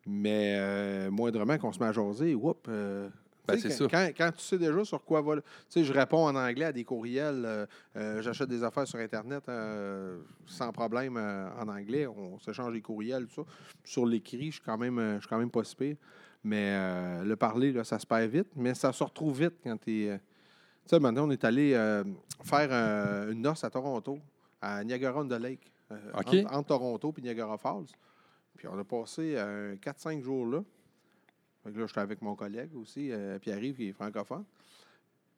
[0.04, 3.08] Mais euh, moindrement qu'on se met à jaser, whoop, euh,
[3.48, 5.36] Ben, c'est quand, quand- quand tu sais déjà sur quoi va.
[5.36, 7.66] Tu sais, je réponds en anglais à des courriels, euh,
[7.96, 12.06] euh, j'achète des affaires sur Internet euh, sans problème en anglais.
[12.06, 13.50] On s'échange des courriels, tout ça.
[13.84, 15.96] Sur l'écrit, je suis quand même, je suis quand même pas si pire.
[16.44, 20.04] Mais le parler, là, ça se perd vite, mais ça se retrouve vite quand tu
[20.06, 20.18] es.
[20.18, 21.72] Tu sais, maintenant, on est allé
[22.44, 22.70] faire
[23.30, 24.18] une noce à Toronto,
[24.60, 26.26] à Niagara-on-the-Lake, euh, OK.
[26.28, 27.86] entre, entre Toronto et Niagara Falls.
[28.56, 30.62] Puis on a passé euh, 4-5 jours là.
[31.68, 34.44] Fait que là, j'étais avec mon collègue aussi, euh, Pierre-Yves, qui est francophone.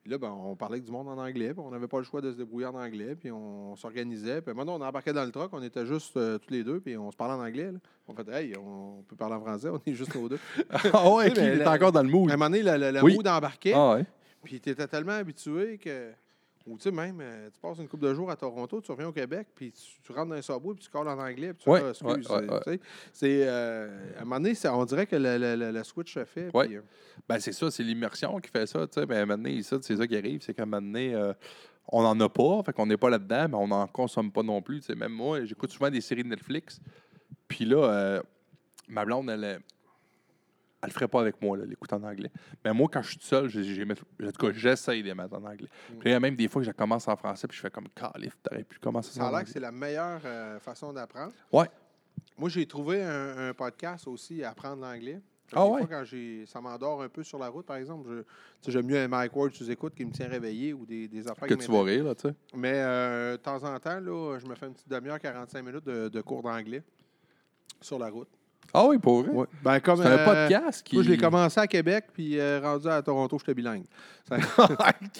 [0.03, 2.05] Puis là, ben, on parlait avec du monde en anglais, puis on n'avait pas le
[2.05, 4.41] choix de se débrouiller en anglais, puis on, s'organisait.
[4.41, 6.97] Puis maintenant, on embarquait dans le truck, on était juste euh, tous les deux, puis
[6.97, 7.71] on se parlait en anglais.
[7.73, 7.79] là.
[8.09, 10.39] On fait, hey, on peut parler en français, on est juste nos deux.
[10.95, 12.31] Ah ouais, Tu sais, il mais est la- encore dans le À un mood.
[12.31, 13.15] moment donné, le, Oui.
[13.15, 14.05] mood embarquait, Ah ouais.
[14.43, 16.13] puis tu étais tellement habitué que.
[16.67, 19.09] Ou tu sais, même, euh, tu passes une couple de jours à Toronto, tu reviens
[19.09, 21.65] au Québec, puis tu, tu rentres dans un subway, puis tu calls en anglais, puis
[21.65, 22.29] tu Ouais, fais, Ah, excuse.
[22.31, 22.77] ouais, ouais, euh.
[23.13, 23.49] C'est.
[23.49, 23.89] euh,
[24.19, 26.51] à un moment donné, on dirait que le, le- le- switch se fait.
[26.55, 26.81] Euh,
[27.29, 28.87] Ben, c'est ça, c'est l'immersion qui fait ça.
[28.87, 29.07] tu sais.
[29.07, 30.43] Ben, maintenant, ça, c'est ça qui arrive.
[30.43, 31.15] C'est qu'à un moment donné,
[31.89, 34.61] on n'en a pas, fait qu'on n'est pas là-dedans, mais on n'en consomme pas non
[34.63, 34.87] plus.
[34.91, 36.81] Même moi, j'écoute souvent des séries de Netflix.
[37.49, 38.23] Puis là, euh,
[38.87, 39.61] ma blonde, elle,
[40.83, 42.31] elle le ferait pas avec moi, là, l'écoute en anglais.
[42.65, 45.09] Mais moi, quand je suis tout seul, j'ai, j'ai mettre- en tout cas, j'essaye de
[45.09, 45.69] les mettre en anglais.
[45.91, 45.99] Mm.
[45.99, 47.71] Puis il y a même des fois que je commence en français, puis je fais
[47.71, 50.93] comme Calif, t'aurais pu commencer ça Ça a l'air que c'est la meilleure euh, façon
[50.93, 51.33] d'apprendre.
[51.53, 51.69] Ouais.
[52.39, 55.21] Moi, j'ai trouvé un, un podcast aussi, Apprendre l'anglais.
[55.53, 55.79] Ah des ouais?
[55.81, 58.25] fois, quand j'ai, ça m'endort un peu sur la route, par exemple,
[58.65, 61.27] je, j'aime mieux un Mike Ward sous écoute qui me tient réveillé ou des, des
[61.27, 62.35] affaires Que qui tu vas rire, là, tu sais.
[62.55, 65.85] Mais euh, de temps en temps, là, je me fais une petite demi-heure, 45 minutes
[65.85, 66.85] de, de cours d'anglais
[67.81, 68.29] sur la route.
[68.73, 69.31] Ah oui, pour vrai?
[69.31, 69.47] Ouais.
[69.63, 70.95] Ben, comme, C'est un euh, podcast qui.
[70.97, 73.85] Moi, je l'ai commencé à Québec, puis euh, rendu à Toronto, j'étais bilingue.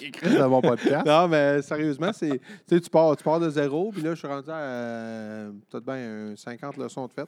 [0.01, 1.05] écrit dans mon podcast.
[1.05, 4.19] Non, mais sérieusement, c'est, tu sais, tu pars, tu pars de zéro, puis là, je
[4.19, 7.27] suis rendu à euh, peut-être bien un 50 leçons de fait.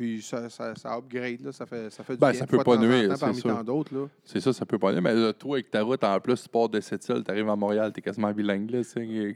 [0.00, 2.40] Puis ça, ça, ça upgrade, là, ça fait, ça fait du Ben, bien.
[2.40, 3.44] ça peut pas nuire, c'est
[3.92, 4.06] là.
[4.24, 5.02] C'est ça, ça peut pas aller.
[5.02, 7.50] Mais là, toi, avec ta route, en plus, tu pars de cette île, tu arrives
[7.50, 8.80] à Montréal, tu es quasiment bilingue, là,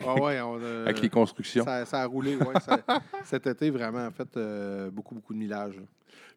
[0.06, 1.64] Ah ouais, on a- avec les constructions.
[1.64, 2.80] ça, ça a roulé, ça-
[3.24, 5.76] cet été, vraiment, en fait, euh, beaucoup, beaucoup de millage.
[5.76, 5.82] là.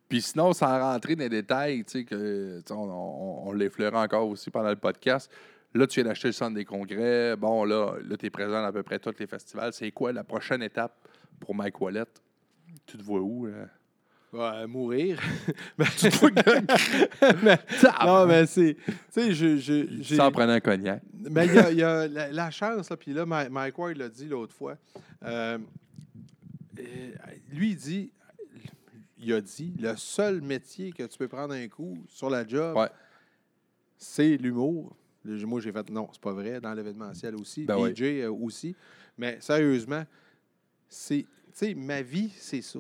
[0.10, 4.28] Puis sinon, sans rentrer dans les détails, tu sais, que, on, on, on l'effleurait encore
[4.28, 5.32] aussi pendant le podcast.
[5.74, 7.38] Là, tu viens d'acheter le centre des congrès.
[7.38, 9.72] Bon, là, là tu es présent à peu près tous les festivals.
[9.72, 10.94] C'est quoi la prochaine étape
[11.40, 12.04] pour Mike Wallet?
[12.86, 13.48] Tu te vois où?
[13.48, 13.66] euh?
[14.34, 15.20] Ouais, mourir.
[15.78, 17.60] Mais-
[18.06, 18.76] non, mais c'est.
[18.86, 20.16] Tu sais, je- je-.
[20.16, 21.02] Sans prendre un cognac.
[21.14, 23.96] Mais il y a, il y a la, la chance, là, puis là, Mike Ward
[23.98, 24.78] l'a dit l'autre fois.
[25.24, 25.58] Euh,
[27.52, 28.12] lui, il dit,
[29.18, 32.76] il a dit, le seul métier que tu peux prendre un coup sur la job,
[32.76, 32.90] Ouais.
[33.98, 34.96] c'est l'humour.
[35.24, 37.78] Moi, j'ai fait non, c'est pas vrai, dans l'événementiel aussi, Ben.
[37.94, 38.76] DJ aussi.
[39.18, 40.04] Mais sérieusement,
[40.88, 42.80] c'est, tu sais, ma vie, c'est ça.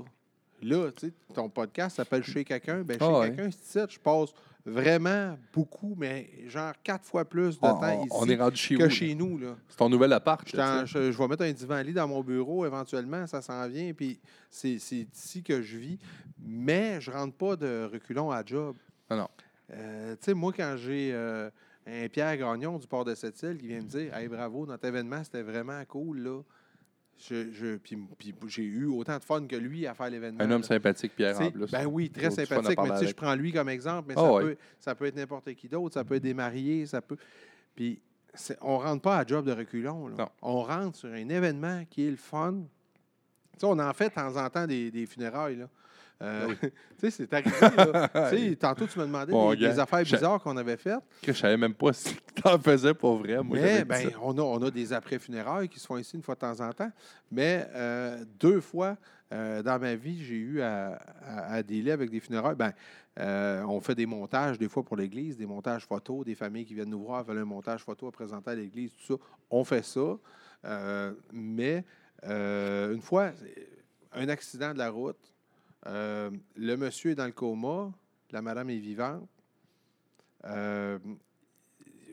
[0.61, 2.81] Là, tu sais, ton podcast s'appelle Chez quelqu'un.
[2.81, 3.27] Ben, chez Ah ouais.
[3.29, 4.29] quelqu'un, c'est je passe
[4.65, 8.75] vraiment beaucoup, mais genre quatre fois plus de Ah, temps ici on est rendu chez
[8.75, 9.37] que chez nous.
[9.37, 9.55] Là.
[9.69, 10.45] C'est ton nouvel appart.
[10.47, 14.19] Je, là, vais mettre un divan-lit dans mon bureau éventuellement, ça s'en vient, puis
[14.49, 15.99] c'est c'est ici que je vis.
[16.39, 18.75] Mais je rentre pas de reculons à job.
[19.09, 19.27] Non, non.
[19.73, 21.49] Euh, tu sais, moi, quand j'ai euh,
[21.85, 25.23] un Pierre Gagnon du port de Sept-Îles qui vient me dire Hey, bravo, notre événement,
[25.23, 26.41] c'était vraiment cool, là.
[27.19, 30.39] Je, je- puis, puis j'ai eu autant de fun que lui à faire l'événement.
[30.43, 30.67] Un homme là.
[30.67, 31.71] sympathique, Pierre, en plus.
[31.71, 32.77] Ben oui, très sympathique.
[32.81, 34.43] Mais tu sais, je prends lui comme exemple, mais Ah ça, ouais.
[34.43, 35.95] peut, ça peut être n'importe qui d'autre.
[35.95, 37.17] Ça peut être des mariés, ça peut.
[37.75, 37.99] Puis
[38.61, 40.09] on rentre pas à job de reculons.
[40.09, 40.31] là.
[40.43, 42.53] On rentre sur un événement qui est le fun.
[43.53, 45.55] Tu sais, on en fait de temps en temps des, des funérailles.
[45.55, 45.69] Là.
[46.21, 47.55] Euh, tu sais, c'est arrivé.
[47.61, 48.29] Là.
[48.31, 50.99] Tu tantôt, tu me demandais Bon, des, affaires bizarres qu'on avait faites.
[51.21, 53.41] Que je savais même pas si t'en faisais pour vrai.
[53.43, 56.35] Moi, Mais ben, on, a, on a des après-funérailles qui se font ici une fois
[56.35, 56.91] de temps en temps.
[57.31, 58.97] Mais euh, deux fois
[59.31, 62.55] euh, dans ma vie, j'ai eu à, à, à dealer avec des funérailles.
[62.55, 62.73] Ben,
[63.19, 66.75] euh, on fait des montages des fois pour l'Église, des montages photos, des familles qui
[66.75, 69.23] viennent nous voir veulent un montage photo à présenter à l'Église, tout ça.
[69.49, 70.17] On fait ça.
[70.65, 71.83] Euh, mais
[72.25, 73.31] euh, une fois,
[74.13, 75.33] un accident de la route,
[75.87, 77.91] euh, le monsieur est dans le coma,
[78.31, 79.27] la madame est vivante.
[80.45, 80.99] Euh,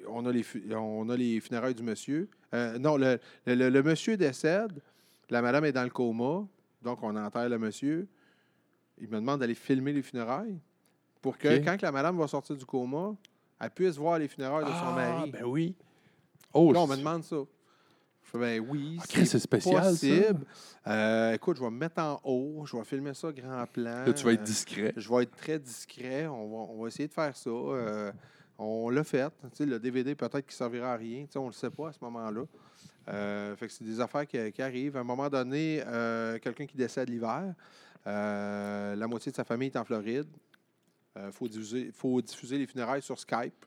[0.08, 0.44] on, a les,
[0.74, 2.28] on a les funérailles du monsieur.
[2.52, 4.80] Euh, non, le, le- monsieur décède,
[5.30, 6.46] la madame est dans le coma,
[6.82, 8.06] donc on enterre le monsieur.
[8.98, 10.58] Il me demande d'aller filmer les funérailles
[11.20, 13.14] pour que quand la madame va sortir du coma,
[13.60, 15.30] elle puisse voir les funérailles de son Ah, mari.
[15.32, 15.74] ben oui.
[16.52, 17.36] Oh, Là, on me demande ça.
[18.34, 19.90] Ben oui, Ah, c'est spécial, ça.
[19.90, 20.44] possible.
[20.86, 24.04] Euh, écoute, je vais me mettre en haut, je vais filmer ça grand plan.
[24.04, 24.92] Là, tu vas être Euh, discret.
[24.96, 26.26] je vais être très discret.
[26.26, 27.50] On va, on va essayer de faire ça.
[27.50, 28.12] Euh,
[28.58, 29.32] on l'a fait.
[29.60, 31.26] Le DVD, peut-être qu'il ne servira à rien.
[31.36, 32.42] On ne le sait pas à ce moment-là.
[33.08, 34.96] Euh, fait que c'est des affaires qui, qui arrivent.
[34.96, 37.54] À un moment donné, euh, quelqu'un qui décède l'hiver,
[38.06, 40.26] euh, la moitié de sa famille est en Floride.
[41.16, 43.64] Il faut, diffuser, faut diffuser les funérailles sur Skype.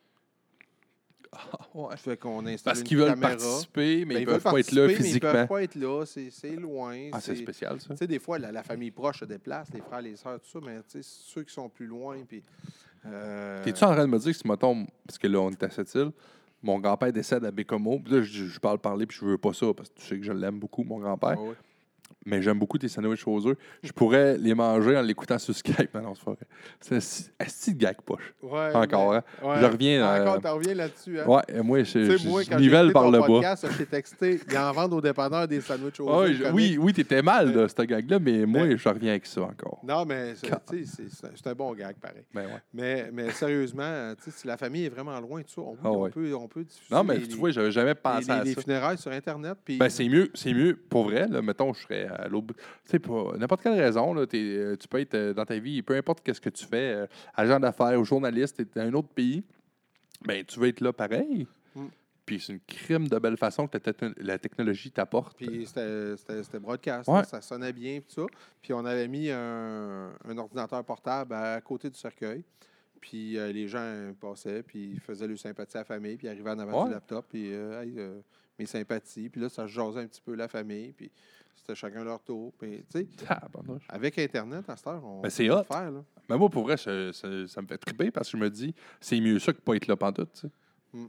[1.98, 3.30] Fait qu'on installe Parce qu'ils veulent caméra.
[3.32, 5.30] participer, mais Ben, ils peuvent pas être là physiquement.
[5.30, 6.04] Ils peuvent pas être là.
[6.06, 7.10] C'est loin.
[7.12, 7.90] Ah, c'est spécial, ça.
[7.90, 10.50] tu sais, des fois, la, la famille proche se déplace, les frères, les sœurs, tout
[10.50, 12.44] ça, mais tu sais, ceux qui sont plus loin, puis...
[13.06, 15.64] euh, T'es-tu en train de me dire que si, mettons, parce que là, on est
[15.64, 16.12] à cette île,
[16.64, 19.54] mon grand-père décède à Bécomo, puis là, je, je parle parler, puis je veux pas
[19.54, 21.54] ça, parce que tu sais que je l'aime beaucoup, mon grand-père, ouais.
[22.26, 23.58] Mais j'aime beaucoup tes sandwichs aux œufs.
[23.84, 25.90] Je pourrais les manger en l'écoutant sur Skype.
[25.94, 26.14] Mais non,
[26.82, 28.34] c'est un petit gag poche.
[28.42, 29.24] Ouais, Encore, hein?
[29.44, 29.62] ouais.
[29.62, 31.26] Je reviens, euh, Encore, t'en reviens là-dessus, hein?
[31.28, 33.56] Ouais, et moi, je, moi, je nivelle par le bas.
[33.62, 37.22] je t'ai texté, ils en vendent au dépanneur des sandwichs aux œufs oui, oui, t'étais
[37.22, 39.80] mal, là, ce gag-là, mais moi, je reviens avec ça encore.
[39.84, 42.24] Non, mais c'est un- bon gag, pareil.
[42.34, 42.62] Ben ouais.
[42.74, 46.10] Mais, mais sérieusement, si la famille est vraiment loin de ça, on, Ah on ouais.
[46.10, 48.44] peut, on peut diffuser Non, mais les, tu vois, j'avais jamais les- pensé les- à
[48.44, 48.62] les ça.
[48.62, 49.58] funérailles sur Internet.
[49.64, 52.54] Puis, Ben, c'est mieux, c'est mieux, pour vrai, là, mettons, je serais à bout.
[52.54, 55.82] Tu sais, pour n'importe quelle raison, là, euh, tu peux être euh, dans ta vie,
[55.82, 59.10] peu importe qu'est-ce que tu fais, euh, agent d'affaires ou journaliste, t'es dans un autre
[59.10, 59.44] pays,
[60.26, 61.48] ben, tu veux être là pareil.
[61.76, 61.86] Mm.
[62.26, 65.38] Puis c'est une crime de belle façon que la, techno- la technologie t'apporte.
[65.38, 67.24] Puis c'était- broadcast, Ouais.
[67.24, 68.26] ça sonnait bien, tout ça.
[68.62, 72.44] Puis on avait mis un, un ordinateur portable à côté du cercueil.
[73.00, 76.50] Puis euh, les gens passaient, puis ils faisaient leur sympathie à la famille, puis arrivaient
[76.50, 76.88] en avant Ouais.
[76.90, 77.94] du laptop, puis euh, Hey,
[78.60, 79.30] mes sympathies.
[79.30, 81.12] Puis là, ça jasait un petit peu la famille, puis
[81.68, 82.54] c'était chacun leur tour.
[82.58, 82.84] Puis,
[83.90, 85.92] avec Internet, à cette heure, on Ben, c'est peut le faire.
[85.92, 86.04] Là.
[86.30, 88.74] Mais moi, pour vrai, ça, ça- ça me fait triper parce que je me dis,
[89.02, 90.46] c'est mieux ça que pas être là pantoute.
[90.94, 91.06] Mm.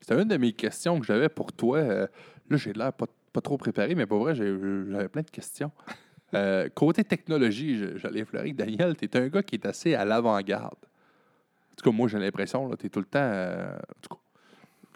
[0.00, 1.78] C'était une de mes questions que j'avais pour toi.
[1.78, 2.06] Euh,
[2.48, 5.72] là, j'ai l'air pas, pas trop préparé, mais pour vrai, j'avais plein de questions.
[6.32, 10.76] Euh, côté technologie, j'allais avec Daniel, tu es un gars qui est assez à l'avant-garde.
[10.76, 14.20] En tout cas, moi, j'ai l'impression, tu es tout le temps, euh, en tout cas,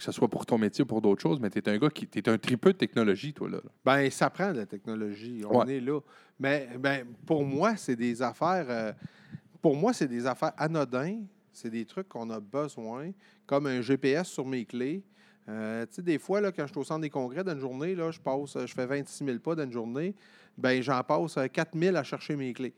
[0.06, 1.88] que ce soit pour ton métier ou pour d'autres choses, mais tu es un gars
[1.88, 3.58] qui es un tripeux de technologie, toi, là.
[3.84, 5.42] Ben, ça prend de la technologie.
[5.48, 5.76] On Ouais.
[5.76, 5.98] est là.
[6.38, 8.66] Mais ben, pour moi, c'est des affaires.
[8.68, 8.92] euh,
[9.62, 11.20] pour moi, c'est des affaires anodins.
[11.52, 13.12] C'est des trucs qu'on a besoin,
[13.46, 15.02] comme un GPS sur mes clés.
[15.48, 17.94] Euh, tu sais, des fois, là, quand je suis au centre des congrès d'une journée,
[17.94, 20.14] là, je passe, euh, je fais 26 000 pas d'une journée,
[20.58, 22.74] ben j'en passe euh, 4 000 à chercher mes clés.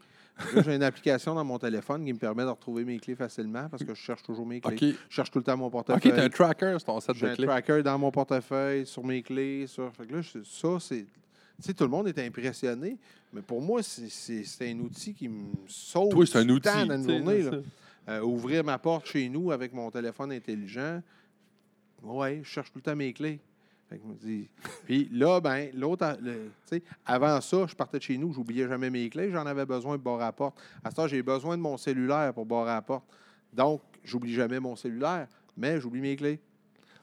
[0.64, 3.82] J'ai une application dans mon téléphone qui me permet de retrouver mes clés facilement parce
[3.82, 4.74] que je cherche toujours mes clés.
[4.92, 4.96] OK.
[5.08, 6.12] Je cherche tout le temps mon OK, portefeuille.
[6.12, 7.46] tu un tracker sur ton set J'ai de un clés.
[7.46, 9.66] tracker dans mon portefeuille, sur mes clés.
[9.66, 9.90] Sur...
[9.94, 11.04] Fait que là, je- ça, c'est.
[11.06, 12.98] Tu sais, tout le monde est impressionné,
[13.32, 16.68] mais pour moi, c'est- un outil qui me sauve Toi, c'est un outil.
[16.68, 17.42] temps dans une journée.
[17.42, 17.50] là.
[18.08, 21.02] Euh, ouvrir ma porte chez nous avec mon téléphone intelligent,
[22.02, 23.40] ouais, je cherche tout le temps mes clés.
[24.84, 26.18] Puis là, ben, l'autre,
[27.04, 30.12] avant ça, je partais de chez nous, j'oubliais jamais mes clés, j'en avais besoin pour
[30.12, 30.58] barrer la porte.
[30.82, 33.04] À ce temps, j'ai besoin de mon cellulaire pour barrer la porte.
[33.52, 36.40] Donc, j'oublie jamais mon cellulaire, mais j'oublie mes clés.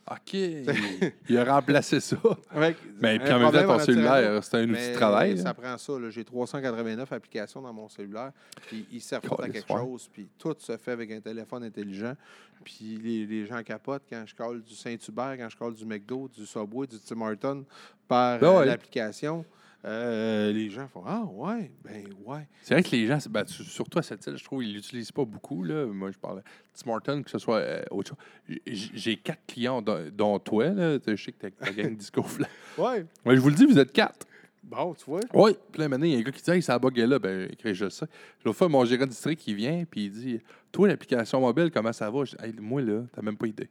[0.09, 0.33] OK.
[0.33, 2.17] il a remplacé ça.
[2.51, 5.37] Avec Mais puis en même temps, ton cellulaire, c'est un outil de travail.
[5.37, 5.53] Ça hein.
[5.53, 5.93] prend ça.
[6.09, 8.31] J'ai 389 applications dans mon cellulaire.
[8.67, 10.09] Puis ils servent à quelque chose.
[10.11, 12.15] Puis tout se fait avec un téléphone intelligent.
[12.63, 16.29] Puis les, les gens capotent quand je colle du Saint-Hubert, quand je colle du McDo,
[16.33, 17.65] du Subway, du Tim Hortons
[18.07, 18.65] par Ben euh, ouais.
[18.65, 19.45] l'application.
[19.85, 22.47] Euh, les gens font Ah, ouais, ben ouais.
[22.61, 25.11] C'est vrai que les gens, ben, tu- surtout à cette île, je trouve, ils l'utilisent
[25.11, 25.61] pas beaucoup.
[25.63, 25.85] Là.
[25.87, 26.43] Moi, je parle de
[26.73, 28.57] Tim Hortons, que ce soit euh, autre chose.
[28.65, 30.69] J'ai quatre clients, dont, dont toi.
[30.69, 30.97] Là.
[31.05, 32.49] Je sais que t'as ta gang Disco Flash.
[32.77, 33.05] Ouais.
[33.25, 34.25] Mais je vous le dis, vous êtes quatre.
[34.63, 35.19] Bon, tu vois.
[35.33, 35.51] Oui.
[35.77, 37.19] Là, maintenant, il y a un gars qui dit Hey, ça a bugué là.
[37.19, 38.05] Ben, je le sais.
[38.45, 40.39] L'autre fois, mon gérant de district, qui vient, puis il dit
[40.71, 42.23] Toi, l'application mobile, comment ça va?
[42.23, 43.69] Je dis, Hey, Moi, là, t'as même pas idée.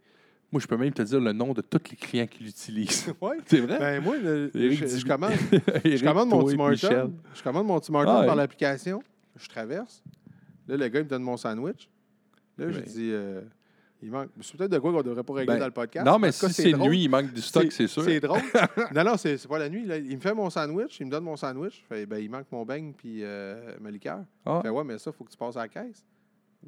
[0.52, 3.12] Moi, je peux même te dire le nom de tous les clients qui l'utilisent.
[3.22, 3.38] Ouais.
[3.46, 3.78] C'est vrai?
[3.78, 5.32] Ben moi, le- je, commande,
[5.84, 6.58] je commande mon Tim.
[6.60, 7.12] Hortons.
[7.34, 9.02] Je commande mon Tim Hortons Ah, par l'application.
[9.36, 10.02] Je traverse.
[10.68, 11.88] Là, le gars, il me donne mon sandwich.
[12.58, 13.40] Là, je dis euh,
[14.02, 14.28] Il manque.
[14.42, 16.04] C'est peut-être de quoi qu'on ne devrait pas régler Ben, dans le podcast.
[16.06, 16.90] Non, mais cas, si c'est drôle.
[16.90, 18.02] nuit, il manque du stock, c'est sûr.
[18.04, 18.40] C'est drôle.
[18.94, 19.86] non, non, c'est c'est pas la nuit.
[19.86, 19.96] là.
[19.96, 21.82] Il me fait mon sandwich, il me donne mon sandwich.
[21.88, 24.20] Fait, ben, il manque mon beigne puis euh, ma liqueur.
[24.44, 24.60] Ah.
[24.62, 26.04] Fait, ouais, mais ça, il faut que tu passes à la caisse.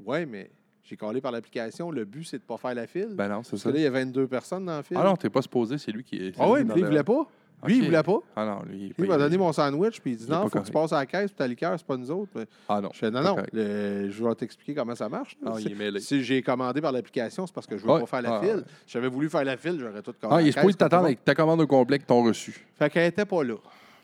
[0.05, 0.51] Ouais, mais
[0.85, 1.91] j'ai collé par l'application.
[1.91, 3.09] Le but, c'est de ne pas faire la file.
[3.15, 3.69] Ben non, c'est Parce ça.
[3.71, 4.97] que là, il y a 22 personnes dans la file.
[5.01, 6.35] Ah non, t'es pas supposé, c'est lui qui est.
[6.39, 7.27] Ah oui, lui, il voulait pas.
[7.67, 7.87] Lui, il Ok.
[7.87, 8.19] voulait pas.
[8.37, 10.51] Ah non, lui, il il m'a donné mon sandwich, puis il dit il non, il
[10.51, 12.45] faut que tu passes à la caisse, puis ta liqueur, c'est pas nous autres.
[12.69, 12.91] Ah non.
[12.93, 15.35] Je fais non, non, le- je vais t'expliquer comment ça marche.
[15.47, 16.01] Ah, il est Si- mêlé.
[16.01, 18.01] si j'ai commandé par l'application, c'est parce que je veux Ouais.
[18.01, 18.57] pas faire la Ah, file.
[18.57, 18.63] ouais.
[18.85, 20.41] Si j'avais voulu faire la file, j'aurais tout commandé.
[20.41, 22.67] Ah, il est supposé t'attendre avec ta commande au complet qu'ils t'ont reçu.
[22.79, 23.55] Fait qu'elle était pas là.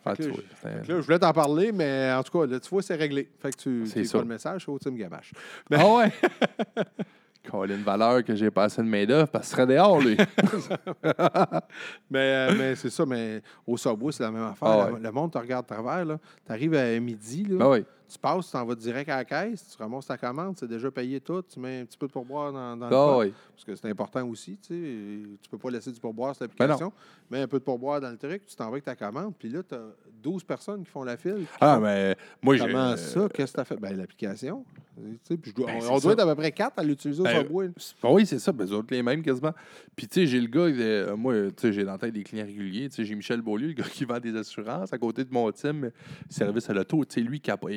[0.04, 0.40] Ah, que là, vois.
[0.54, 2.94] Fait que là, je voulais t'en parler, mais en tout cas, là, tu vois, c'est
[2.96, 3.28] réglé.
[3.38, 5.32] Fait que tu C'est pas le message, au Tim Gamache.
[5.72, 6.12] Ah ouais?
[7.50, 10.16] Colin Valeur que j'ai passé une main d'œuvre parce qu'il serait dehors, lui.
[12.10, 14.68] Mais, euh, mais c'est ça, mais au Subway, c'est la même affaire.
[14.68, 15.00] Ah Le- ouais.
[15.00, 16.04] Le monde te regarde de travers.
[16.46, 17.84] Tu arrives à midi, là, ben oui.
[18.10, 20.90] Tu passes, tu t'en vas direct à la caisse, tu ramasses ta commande, c'est déjà
[20.90, 23.20] payé tout, tu mets un petit peu de pourboire dans, dans le Ah pot.
[23.20, 23.32] oui.
[23.54, 25.38] Parce que c'est important aussi, tu sais.
[25.42, 26.92] Tu peux pas laisser du pourboire sur Ben l'application.
[27.30, 29.62] mais un peu de pourboire dans le truc, tu t'envoies avec ta commande, puis là,
[29.62, 29.82] tu as
[30.22, 31.40] 12 personnes qui font la file.
[31.40, 32.66] qui Ah, font, mais moi, j'ai.
[32.66, 33.28] Comment ça?
[33.32, 33.76] Qu'est-ce que tu as fait?
[33.76, 34.64] Ben, l'application.
[35.54, 37.46] Dois- Ben, on doit être à peu près 4 à l'utiliser au Ben.
[38.02, 38.52] Ben oui, c'est ça.
[38.52, 39.54] Ben, les autres, les mêmes quasiment.
[39.96, 42.22] Puis, tu sais, j'ai le gars, euh, moi, tu sais, j'ai dans la tête des
[42.22, 42.88] clients réguliers.
[42.90, 45.50] Tu sais, j'ai Michel Beaulieu, le gars qui vend des assurances à côté de mon
[45.52, 45.90] team,
[46.28, 47.02] service à l'auto.
[47.06, 47.72] Tu sais, lui, capote.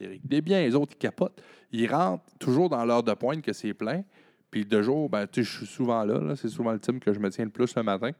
[0.00, 1.40] Éric Desbiens, les autres, ils capotent.
[1.72, 4.02] Ils rentrent toujours dans l'heure de pointe que c'est plein.
[4.50, 6.36] Puis, de jour, ben, je suis souvent là.
[6.36, 8.10] C'est souvent le team que je me tiens le plus le matin.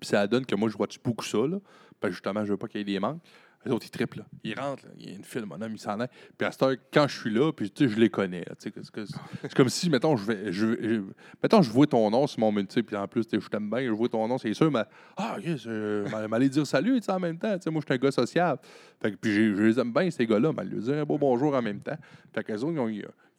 [0.00, 1.38] Puis, ça donne que moi, je watch beaucoup ça.
[1.38, 1.58] Là.
[2.00, 3.22] Ben, justement, je veux pas qu'il y ait des manques.
[3.64, 4.18] Les autres, ils triplent.
[4.18, 4.24] Là.
[4.44, 4.84] Ils rentrent.
[4.98, 6.08] Il y a une file, mon homme, il s'en est.
[6.38, 8.44] Puis à cette heure, quand je suis là, puis tu sais, je les connais.
[8.44, 9.04] que- que-
[9.42, 11.00] C'est comme si, mettons, je vais.
[11.42, 13.90] Mettons, je vois ton nom sur mon menu, puis en plus, je t'aime bien, je
[13.90, 14.84] vois ton nom, c'est sûr, mais.
[15.16, 17.56] Ah, ok, je m'allais dire salut, en même temps.
[17.66, 18.60] Moi, je suis un gars sociable.
[19.02, 21.54] Fait que, puis je les aime bien, ces gars-là, mais lui dire un beau bonjour
[21.54, 21.98] en même temps.
[22.32, 22.90] Fait qu'eux autres,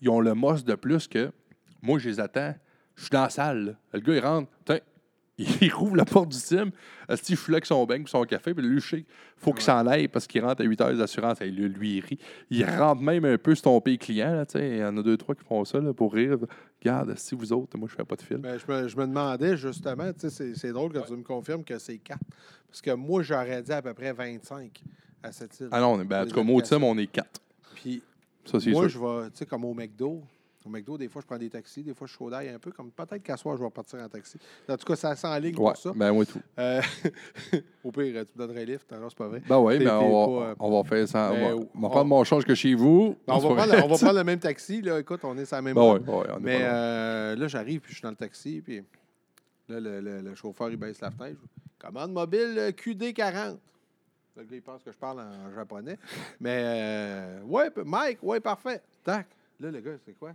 [0.01, 1.31] ils ont, le mos de plus que
[1.81, 2.53] moi, je les attends.
[2.95, 3.77] Je suis dans la salle.
[3.93, 4.51] Le gars, il rentre.
[5.61, 6.71] Il rouvre la porte du team.
[7.07, 8.53] Asti, je suis là avec son et son café.
[8.53, 9.05] Puis lui, je sais
[9.37, 11.39] faut qu'il s'en aille parce qu'il rentre à 8 heures d'assurance.
[11.39, 12.19] Lui, lui, il rit.
[12.49, 14.33] Il rentre même un peu pays client.
[14.33, 16.37] Là, il y en a deux, trois qui font ça là, pour rire.
[16.81, 18.41] Regarde, si vous autres, moi, je fais pas de film.
[18.41, 21.97] Ben, je, me, je me demandais justement, c'est, drôle que tu me confirmes que c'est
[21.97, 22.19] 4.
[22.67, 24.83] Parce que moi, j'aurais dit à peu près 25
[25.23, 25.69] à cette île.
[25.71, 27.41] Ah non, ben, en tout cas, moi, au on est quatre.
[27.75, 28.01] Puis
[28.45, 30.21] Ça, c'est moi, je vais, tu sais, comme au McDo.
[30.69, 32.71] Au McDo, des fois, je prends des taxis, des fois, je chaud d'ail un peu.
[32.71, 34.37] Comme peut-être qu'à soir, je vais partir en taxi.
[34.69, 35.91] En tout cas, ça sent en ligne Ouais, pour ça.
[35.95, 36.39] ben tout.
[36.59, 36.79] Euh,
[37.83, 38.91] au pire, tu me donnerais un lift.
[38.91, 39.41] Non, c'est pas vrai.
[39.47, 41.31] Ben oui, mais on, va, euh, on va faire ça.
[41.33, 43.15] On va, on- on va prendre mon change que chez vous.
[43.27, 44.81] Ben, on, va prendre, on va prendre le même taxi.
[44.83, 44.99] Là.
[44.99, 46.07] Écoute, on est sur la même Ben route.
[46.07, 48.83] ouais, ouais, on est Mais euh, là, j'arrive, puis je suis dans le taxi, puis
[49.69, 51.39] là, le, le- le chauffeur, il baisse la fenêtre.
[51.79, 53.57] Commande mobile euh, QD40.
[54.37, 55.97] Le gars, il pense que je parle en japonais.
[56.39, 58.81] Mais, euh, ouais, Mike, ouais, parfait.
[59.03, 59.25] Tac.
[59.59, 60.31] Là, le gars, c'est quoi?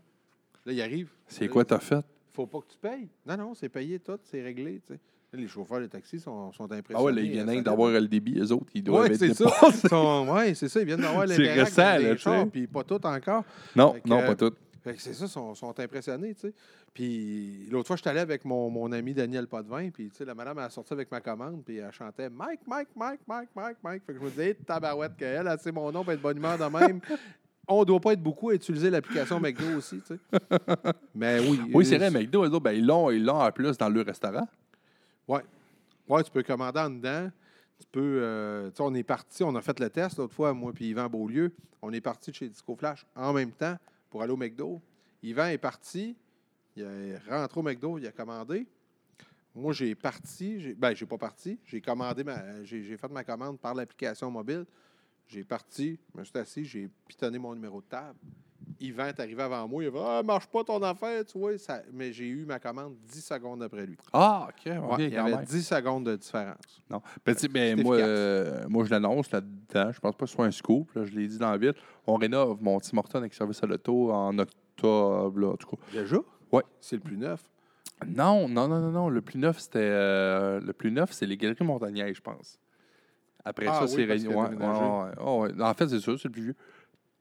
[0.67, 1.11] Là, il arrive.
[1.27, 2.05] C'est quoi t'as fait?
[2.33, 3.09] Faut pas que tu payes.
[3.27, 5.01] Non, non, c'est payé tout, c'est réglé, tu sais.
[5.33, 6.95] Là, les chauffeurs de taxi sont, sont impressionnés.
[6.99, 9.35] Ah ouais, là, ils viennent d'avoir le débit, eux autres, ils doivent Oui, être c'est
[9.35, 9.51] ça.
[9.89, 10.81] sont- ouais, c'est ça.
[10.81, 13.45] Ils viennent d'avoir C'est l'interact récent, là, les chars, puis pas tout encore.
[13.77, 14.55] Non, que, non, euh, pas tout.
[14.99, 16.55] C'est ça, ils sont, sont impressionnés, tu sais.
[16.93, 20.25] Puis l'autre fois, je suis allé avec mon, mon ami Daniel Potvin, puis tu sais,
[20.25, 23.49] la madame, elle a sorti avec ma commande, puis elle chantait Mike, Mike, Mike, Mike,
[23.57, 24.03] Mike, Mike.
[24.07, 26.37] Fait que je me disais, Hey, tabarouette qu'elle, elle sait mon nom, est de bonne
[26.37, 27.01] humeur de même.
[27.67, 30.19] On doit pas être beaucoup à utiliser l'application McDo aussi, tu sais.
[31.15, 31.61] Mais oui.
[31.73, 33.89] Oui, c'est euh, vrai, McDo, eux autres, ben, ils l'ont ils l'ont en plus dans
[33.89, 34.47] le restaurant.
[35.27, 35.43] Ouais.
[36.09, 37.31] Ouais, tu peux commander en dedans.
[37.79, 38.19] Tu peux.
[38.23, 40.91] euh, tu sais, on est parti, on a fait le test l'autre fois, moi puis
[40.91, 41.53] Yvan Beaulieu.
[41.81, 43.77] On est parti de chez Disco Flash en même temps
[44.11, 44.81] pour aller au McDo.
[45.23, 46.17] Yvan est parti.
[46.77, 48.67] Il est rentré au McDo, il a commandé.
[49.55, 50.75] Moi, j'ai parti.
[50.77, 51.59] Ben, j'ai pas parti.
[51.65, 52.65] J'ai commandé ma.
[52.65, 54.67] J'ai fait ma commande par l'application mobile.
[55.27, 58.19] J'ai parti, je me suis assis, j'ai pitonné mon numéro de table.
[58.81, 59.83] Yvan est arrivé avant moi.
[59.85, 61.57] Il a dit Ah, marche pas ton affaire, tu vois.
[61.59, 61.83] Ça...
[61.93, 63.97] Mais j'ai eu ma commande 10 secondes après lui.
[64.13, 64.67] Ah, OK.
[64.67, 65.45] Ouais, OK, il y avait même.
[65.45, 66.83] 10 secondes de différence.
[66.91, 67.01] Non.
[67.25, 69.93] Tu sais, ben, moi, euh, moi, je l'annonce là-dedans.
[69.93, 70.93] Je pense pas que ce soit un scoop.
[70.95, 71.75] là, je l'ai dit dans la ville.
[72.07, 75.83] On rénove mon Tim Horton avec service à l'auto en octobre, là, en tout cas.
[75.93, 76.17] Déjà?
[76.51, 76.63] Ouais.
[76.81, 77.43] C'est le plus neuf.
[78.07, 79.09] Non, non, non, non, non.
[79.09, 79.79] Le plus neuf, c'était.
[79.81, 82.59] euh, le plus neuf, c'est les Galeries Montagnaises, je pense.
[83.45, 85.11] Après Ah ça, oui, c'est Ouais, ouais, ouais.
[85.21, 85.47] Oh.
[85.61, 86.57] En fait, c'est sûr, c'est le plus vieux.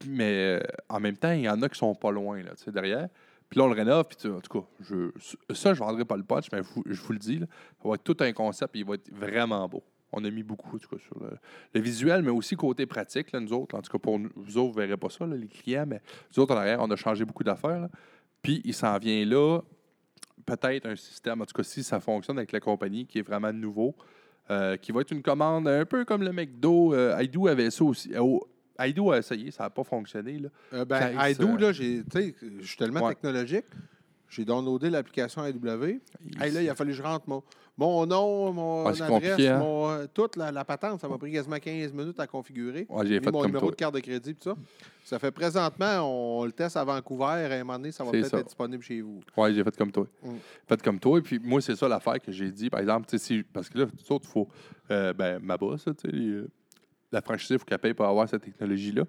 [0.06, 2.64] Mais euh, en même temps, il y en a qui sont pas loin, là, tu
[2.64, 3.08] sais, derrière.
[3.48, 5.10] Puis là, on le rénove, puis en tout cas, je,
[5.54, 7.46] ça, je ne vendrai pas le punch, mais vous- je vous le dis, là,
[7.82, 9.82] ça va être tout un concept, et il va être vraiment beau.
[10.12, 11.30] On a mis beaucoup, en tout cas, sur le,
[11.74, 13.76] le visuel, mais aussi côté pratique, là, nous autres.
[13.76, 15.84] En tout cas, pour nous, vous autres, vous ne verrez pas ça, là, les clients,
[15.86, 16.00] mais
[16.36, 17.88] nous autres, en arrière, on a changé beaucoup d'affaires.
[18.42, 19.60] Puis il s'en vient là,
[20.46, 23.52] peut-être un système, en tout cas, si ça fonctionne avec la compagnie, qui est vraiment
[23.52, 23.94] nouveau,
[24.50, 26.94] euh, qui va être une commande un peu comme le McDo.
[26.94, 28.10] Euh, Aido avait ça aussi.
[28.14, 28.38] Euh,
[28.78, 30.38] Aido a essayé, ça n'a pas fonctionné.
[30.38, 30.48] Là.
[30.72, 32.02] Euh, ben, Caisse, là, je
[32.62, 33.14] suis tellement Ouais.
[33.14, 33.66] technologique.
[34.28, 36.00] J'ai downloadé l'application AW.
[36.40, 37.42] Hey, là, il a fallu que je rentre mon,
[37.76, 39.58] mon nom, mon Ah, adresse, hein?
[39.58, 41.00] mon, euh, toute la, la patente.
[41.00, 42.86] Ça m'a pris quasiment 15 minutes à configurer.
[42.88, 43.70] Ouais, j'ai Mis fait mon comme numéro toi.
[43.72, 44.56] de carte de crédit, tout ça.
[45.04, 46.00] Ça fait présentement,
[46.40, 47.24] on, le teste à Vancouver.
[47.24, 49.20] À un moment donné, ça va peut-être être disponible chez vous.
[49.36, 50.06] Oui, j'ai fait comme toi.
[50.22, 50.28] Mm.
[50.68, 51.18] Fait comme toi.
[51.18, 52.70] Et puis moi, c'est ça l'affaire que j'ai dit.
[52.70, 54.48] Par exemple, si, parce que là, tout autres, il faut.
[54.90, 56.48] euh, ben, ma boss, là, tu sais, euh,
[57.12, 59.02] la franchise, il faut qu'elle paye pour avoir cette technologie-là.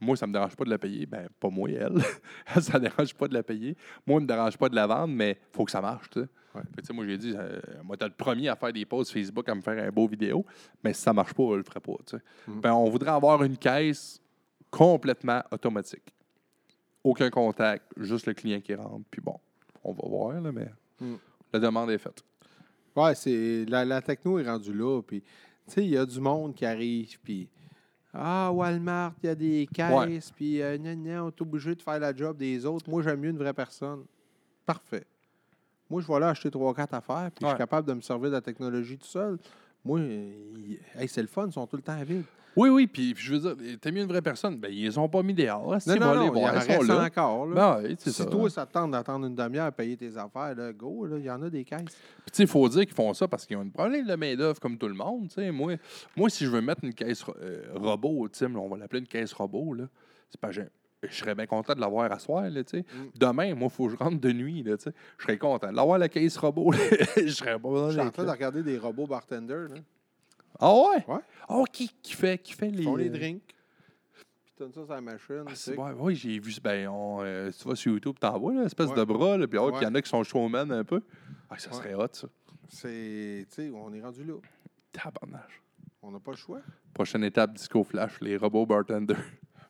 [0.00, 1.06] Moi, ça ne me dérange pas de la payer.
[1.06, 1.92] Ben, pas moi, elle.
[2.54, 3.76] Elle, ça ne dérange pas de la payer.
[4.06, 6.10] Moi, ça ne me dérange pas de la vendre, mais il faut que ça marche,
[6.10, 6.26] tu sais.
[6.56, 6.94] Ouais.
[6.94, 9.60] Moi, j'ai dit, euh, moi, t'es le premier à faire des posts Facebook, à me
[9.60, 10.44] faire un beau vidéo,
[10.82, 11.92] mais si ça ne marche pas, on ne le ferait pas.
[12.46, 12.60] Mm.
[12.60, 14.20] Ben, on voudrait avoir une caisse
[14.70, 16.12] complètement automatique.
[17.04, 19.04] Aucun contact, juste le client qui rentre.
[19.10, 19.38] Puis bon,
[19.84, 20.68] on va voir, là, mais
[21.00, 21.14] Mm.
[21.52, 22.22] la demande est faite.
[22.96, 25.02] Ouais, c'est la, la techno est rendue là.
[25.02, 25.26] Puis, tu
[25.66, 27.18] sais, il y a du monde qui arrive.
[27.22, 27.48] Puis,
[28.14, 30.30] ah, Walmart, il y a des caisses.
[30.34, 32.88] Puis, euh, on est obligé de faire la job des autres.
[32.88, 34.04] Moi, j'aime mieux une vraie personne.
[34.64, 35.04] Parfait.
[35.88, 37.30] Moi, je vais là acheter 3-4 affaires.
[37.34, 39.38] Puis, je suis capable de me servir de la technologie tout seul.
[39.84, 42.24] Moi, il- hey, c'est le fun, ils sont tout le temps vides.
[42.56, 44.56] Oui, oui, puis puis je veux dire, t'es mieux une vraie personne.
[44.56, 45.78] Ben, ils ont pas mis là.
[45.78, 47.04] Si Non, non, non, voir, ils sont là.
[47.04, 47.46] encore.
[47.48, 47.80] Là.
[47.82, 48.24] Ben, si ça.
[48.24, 51.24] toi, ça te tente d'attendre une demi-heure à payer tes affaires, là, go, là, il
[51.24, 51.82] y en a des caisses.
[51.84, 54.14] Puis, tu sais, il faut dire qu'ils font ça parce qu'ils ont un problème de
[54.14, 55.28] main-d'œuvre comme tout le monde.
[55.52, 55.74] Moi,
[56.16, 59.74] moi, si je veux mettre une caisse euh, robot, on va l'appeler une caisse robot,
[59.74, 59.84] là,
[60.30, 60.62] c'est pas, je,
[61.10, 62.42] je serais bien content de l'avoir à soir.
[62.48, 62.60] Là.
[62.60, 62.82] Mm.
[63.14, 64.62] Demain, moi, il faut que je rentre de nuit.
[64.62, 64.90] Là, je
[65.22, 66.72] serais content de l'avoir la caisse robot.
[67.16, 69.68] je serais pas besoin Je suis en train de regarder des robots bartenders.
[69.68, 69.76] Là.
[70.58, 71.04] Ah ouais?
[71.06, 71.20] Ouais.
[71.48, 72.78] Ah, qui, qui, fait, qui fait les.
[72.78, 73.42] Ils font les euh, drinks.
[73.44, 75.44] Puis ça sur la machine.
[75.46, 75.76] Ah, c'est.
[75.76, 76.54] Oui, j'ai vu.
[76.62, 78.96] Ben, on, euh, si tu vas sur YouTube, t'en vois, là, espèce Ouais.
[78.96, 79.36] de bras.
[79.36, 79.78] Là, puis oh, Ouais.
[79.80, 81.02] il y en a qui sont showman un peu.
[81.50, 81.76] Ah, ça Ouais.
[81.76, 82.28] serait hot, ça.
[82.68, 84.34] C'est, tu sais, on est rendu là.
[84.92, 85.62] Tabarnage.
[86.02, 86.60] On n'a pas le choix.
[86.94, 89.16] Prochaine étape, Disco Flash, les robots bartenders.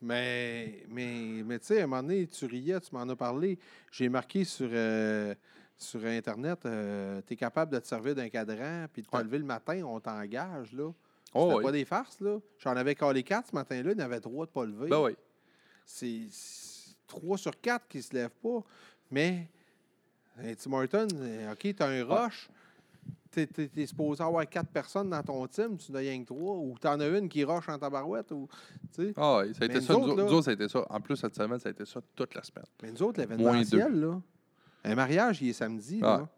[0.02, 3.59] Mais, mais, mais tu sais, à un moment donné, tu riais, tu m'en as parlé.
[3.90, 5.35] J'ai marqué sur, euh,
[5.78, 6.60] sur Internet,
[7.27, 9.23] tu es capable de te servir d'un cadran, puis de te Ouais.
[9.24, 10.90] lever le matin, on t'engage, là.
[11.35, 11.64] Oh, C'était oui.
[11.64, 12.39] pas des farces, là.
[12.59, 14.89] J'en avais collé quatre ce matin-là, il y en avait trois de pas lever.
[14.89, 15.16] Ben oui.
[15.85, 16.23] C'est
[17.06, 18.62] trois sur quatre qui se lèvent pas.
[19.10, 19.48] Mais,
[20.59, 22.48] Tim Hortons, euh, OK, tu as un rush.
[23.44, 26.56] Tu es, supposé avoir quatre personnes dans ton team, tu n'as rien que trois.
[26.56, 28.32] Ou tu en as une qui rush en tabarouette.
[28.32, 28.48] Ou,
[28.94, 29.12] tu sais.
[29.16, 29.92] Ah oui, ça a été nous ça.
[29.92, 30.86] Nous autres, autres, là- nous autres, ça a été ça.
[30.88, 32.64] En plus, cette semaine, ça a été ça toute la semaine.
[32.82, 34.20] Mais nous autres, l'événementiel, là,
[34.84, 36.00] un mariage, il est samedi.
[36.02, 36.18] Ah.
[36.18, 36.28] Là.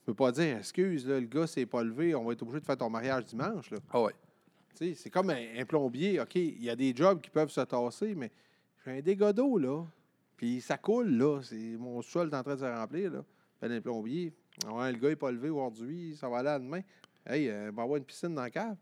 [0.00, 2.60] Tu peux pas dire, excuse, là, le gars s'est pas levé, on va être obligé
[2.60, 3.70] de faire ton mariage dimanche.
[3.70, 3.78] Là.
[3.92, 4.12] Ah oui.
[4.74, 6.20] C'est comme un, un plombier.
[6.20, 8.30] OK, il y a des jobs qui peuvent se tasser, mais
[8.84, 9.84] j'ai un dégât d'eau, là.
[10.36, 11.40] Puis ça coule, là.
[11.42, 13.24] C'est mon sol est en train de se remplir, là.
[13.60, 14.32] Fait un plombier.
[14.66, 16.80] Ouais, le gars n'est pas levé aujourd'hui, ça va aller à demain.
[17.26, 18.76] Hey, euh, on va avoir une piscine dans la cave.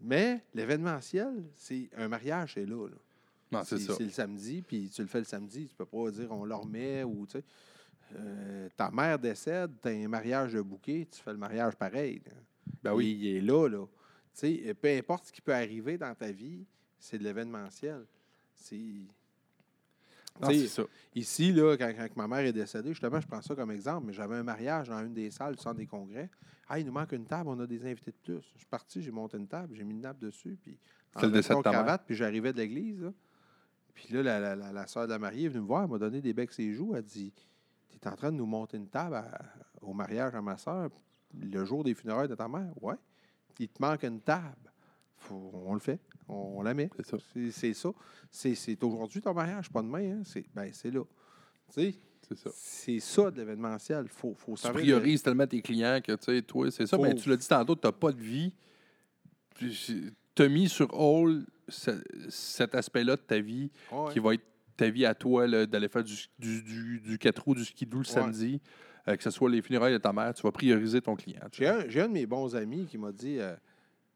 [0.00, 2.86] Mais l'événementiel, c'est un mariage, c'est là.
[2.88, 2.96] là.
[3.50, 3.94] Non, c'est ça.
[3.96, 5.66] C'est le samedi, puis tu le fais le samedi.
[5.68, 7.44] Tu peux pas dire on le remet ou tu sais.
[8.16, 12.22] euh, ta mère décède, tu as un mariage de bouquet, tu fais le mariage pareil.
[12.26, 12.32] là.
[12.82, 13.10] Ben oui.
[13.18, 13.86] Il, il est là, là.
[14.34, 16.64] Tu sais, peu importe ce qui peut arriver dans ta vie,
[16.98, 18.04] c'est de l'événementiel.
[18.54, 18.78] C'est.
[20.40, 20.82] Non, ça.
[21.14, 24.12] Ici, là, quand, quand ma mère est décédée, justement, je prends ça comme exemple, mais
[24.12, 26.30] j'avais un mariage dans une des salles du centre des congrès.
[26.68, 28.42] Ah, il nous manque une table, on a des invités de plus.
[28.54, 30.78] Je suis parti, j'ai monté une table, j'ai mis une nappe dessus, puis
[31.16, 33.10] en décès de cravate, puis j'arrivais de l'église.
[33.94, 35.90] Puis là, la, la, la, la soeur de la mariée est venue me voir, elle
[35.90, 36.94] m'a donné des becs ses joues.
[36.94, 37.32] Elle dit
[37.90, 39.40] Tu es en train de nous monter une table à-
[39.80, 40.90] au mariage à ma soeur
[41.38, 42.94] le jour des funérailles de ta mère Ouais.
[43.58, 44.67] Il te manque une table.
[45.18, 46.88] Faut- on le fait, on, on la met.
[47.50, 47.90] C'est ça.
[48.30, 50.18] C'est aujourd'hui ton mariage, pas demain.
[50.18, 50.22] Hein?
[50.24, 51.02] C'est ben, c'est là.
[51.74, 51.94] Tu sais,
[52.28, 52.50] C'est ça.
[52.54, 54.06] c'est ça de l'événementiel.
[54.08, 56.96] Faut, faut Tu priorises tellement tes clients que, tu sais, toi, c'est ça.
[56.96, 58.52] Faut- Mais tu l'as dit tantôt, tu n'as pas de vie.
[59.54, 60.04] Tu
[60.38, 60.88] as mis sur
[61.68, 64.12] ce- cet aspect-là de ta vie Ouais.
[64.12, 64.44] qui va être
[64.76, 67.96] ta vie à toi, d'aller faire du, du, du, du 4 roues, du ski de
[67.98, 68.60] le samedi,
[69.08, 71.40] euh, que ce soit les funérailles de ta mère, tu vas prioriser ton client.
[71.50, 73.56] J'ai un, un de mes bons amis qui m'a dit euh,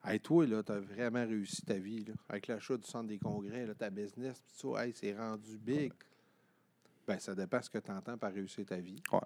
[0.05, 2.05] Hey, toi, là, t'as vraiment réussi ta vie.
[2.05, 5.59] Là, avec l'achat du centre des congrès, là, ta business, pis ça, hey, c'est rendu
[5.59, 5.93] big.
[7.07, 9.01] Ben, ça dépend ce que tu entends par réussir ta vie.
[9.12, 9.20] Ouais.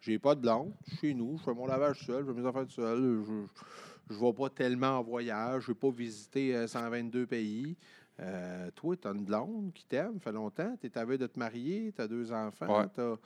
[0.00, 0.72] J'ai pas de blonde.
[0.86, 1.36] Je suis chez nous.
[1.38, 2.24] Je fais mon lavage seul.
[2.26, 2.98] Je fais mes affaires seul.
[3.28, 5.64] Je ne vais pas tellement en voyage.
[5.64, 7.76] Je ne vais pas visiter euh, 122 pays.
[8.20, 10.76] Euh, toi, tu as une blonde qui t'aime, fait longtemps.
[10.80, 11.92] Tu es à veille de te marier.
[11.94, 12.80] Tu as deux enfants.
[12.80, 12.86] Ouais.
[12.94, 13.16] t'as-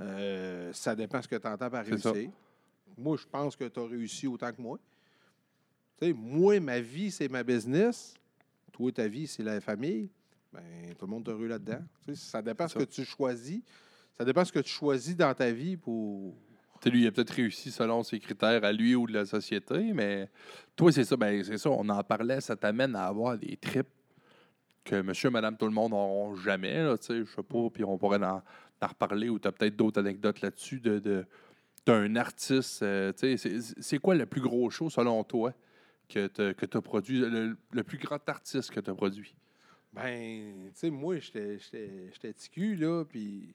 [0.00, 2.30] euh, ça dépend ce que tu entends par réussir.
[2.98, 4.78] Moi, je pense que tu as réussi autant que moi.
[5.98, 8.14] Tu sais, moi, ma vie, c'est ma business.
[8.72, 10.10] Toi, ta vie, c'est la famille.
[10.52, 10.62] Ben,
[10.98, 11.80] tout le monde est heureux là-dedans.
[12.06, 12.84] Tu sais, ça dépend ce Ça.
[12.84, 13.62] que tu choisis.
[14.16, 16.34] Ça dépend ce que tu choisis dans ta vie pour.
[16.80, 19.24] Tu sais, lui, il a peut-être réussi selon ses critères à lui ou de la
[19.24, 20.28] société, mais
[20.74, 23.88] toi, c'est ça, ben, c'est ça, on en parlait, ça t'amène à avoir des trips
[24.84, 27.82] que monsieur, madame, tout le monde n'auront jamais, là, tu sais, je sais pas, puis
[27.82, 28.42] on pourrait en,
[28.82, 31.24] en reparler ou tu as peut-être d'autres anecdotes là-dessus de, de-
[31.86, 35.52] d'un artiste, euh, tu sais, c'est, c'est quoi le plus gros show selon toi?
[36.08, 36.26] Que
[36.66, 39.34] tu as produit, le, le plus grand artiste que tu as produit?
[39.92, 41.58] Ben, tu sais, moi, j'étais
[42.52, 43.54] cul, là, puis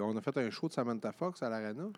[0.00, 1.88] on a fait un show de Samantha Fox à l'Arena.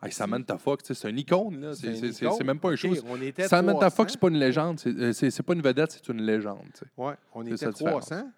[0.00, 2.78] Hey, Samantha Fox, tu sais, c'est une icône, là, c'est, une même pas un OK,
[2.78, 2.94] show.
[3.08, 3.96] on était Samantha 300.
[3.96, 6.68] Fox, c'est pas une légende, c'est, euh, c'est, pas une vedette, c'est une légende.
[6.96, 8.06] Ouais, on était ça la différence.
[8.06, 8.30] 300.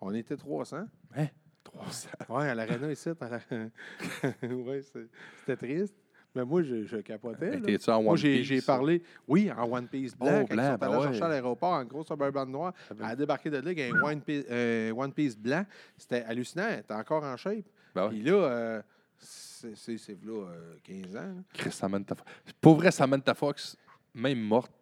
[0.00, 0.86] On était 300.
[1.16, 1.28] Hein?
[1.64, 2.08] 300.
[2.28, 3.08] Ouais, à l'Arena ici.
[3.20, 3.40] la-
[4.82, 5.08] c'est-
[5.40, 5.94] c'était triste.
[6.34, 7.50] Mais moi, je, je capotais.
[7.50, 7.56] là.
[7.58, 8.46] Étais-tu en Moi, One j'ai Piece?
[8.46, 10.40] j'ai parlé, oui, en One Piece blanc.
[10.42, 11.02] Oh, quand blanc, ils sont ben allés ouais.
[11.04, 12.72] chercher à l'aéroport en gros suburban noir.
[12.90, 15.64] Elle a débarqué de là avec un One Piece, euh, One Piece blanc.
[15.96, 16.68] C'était hallucinant.
[16.70, 17.64] Elle était encore en shape.
[17.94, 18.08] Ben ouais.
[18.10, 18.82] Puis là, euh,
[19.18, 21.20] c'est c'est- c'est là, euh, 15 ans.
[21.20, 21.42] là.
[21.52, 22.30] Chris, Samantha Fox.
[22.60, 23.76] Pour vrai, Samantha Fox,
[24.14, 24.72] même morte,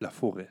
[0.00, 0.48] la forêt.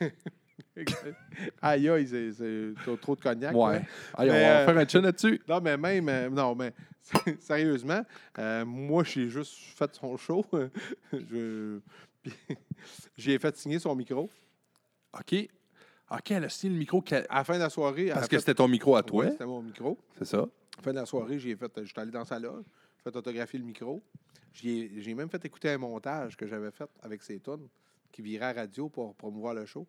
[1.62, 3.54] Aïe, aïe, c'est- trop, de cognac.
[3.54, 3.82] Ouais.
[4.16, 5.40] On va euh, faire un chin là-dessus.
[5.48, 6.72] Non, mais même, euh, non, mais
[7.40, 8.02] sérieusement,
[8.38, 10.44] euh, moi, j'ai juste fait son show.
[11.12, 11.80] Je-
[13.16, 14.28] J'ai fait signer son micro.
[15.18, 15.48] OK.
[16.10, 17.00] OK, elle a signé le micro?
[17.02, 19.30] qu'elle- À la fin de la soirée, Parce que fait- c'était ton micro à toi.
[19.30, 19.98] C'était mon micro.
[20.18, 20.38] c'est ça.
[20.38, 20.42] À
[20.78, 22.64] la fin de la soirée, j'ai fait, j'étais allé dans sa loge,
[22.96, 24.02] j'ai fait autographier le micro.
[24.52, 27.68] J'ai même fait écouter un montage que j'avais fait avec ses tunes
[28.10, 29.86] qui virait à radio pour promouvoir le show.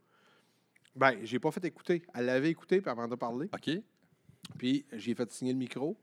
[0.96, 2.04] Ben, j'ai pas fait écouter.
[2.14, 3.50] Elle l'avait écouté, puis elle m'en a parlé.
[3.54, 3.70] OK.
[4.58, 5.98] Puis j'ai fait signer le micro,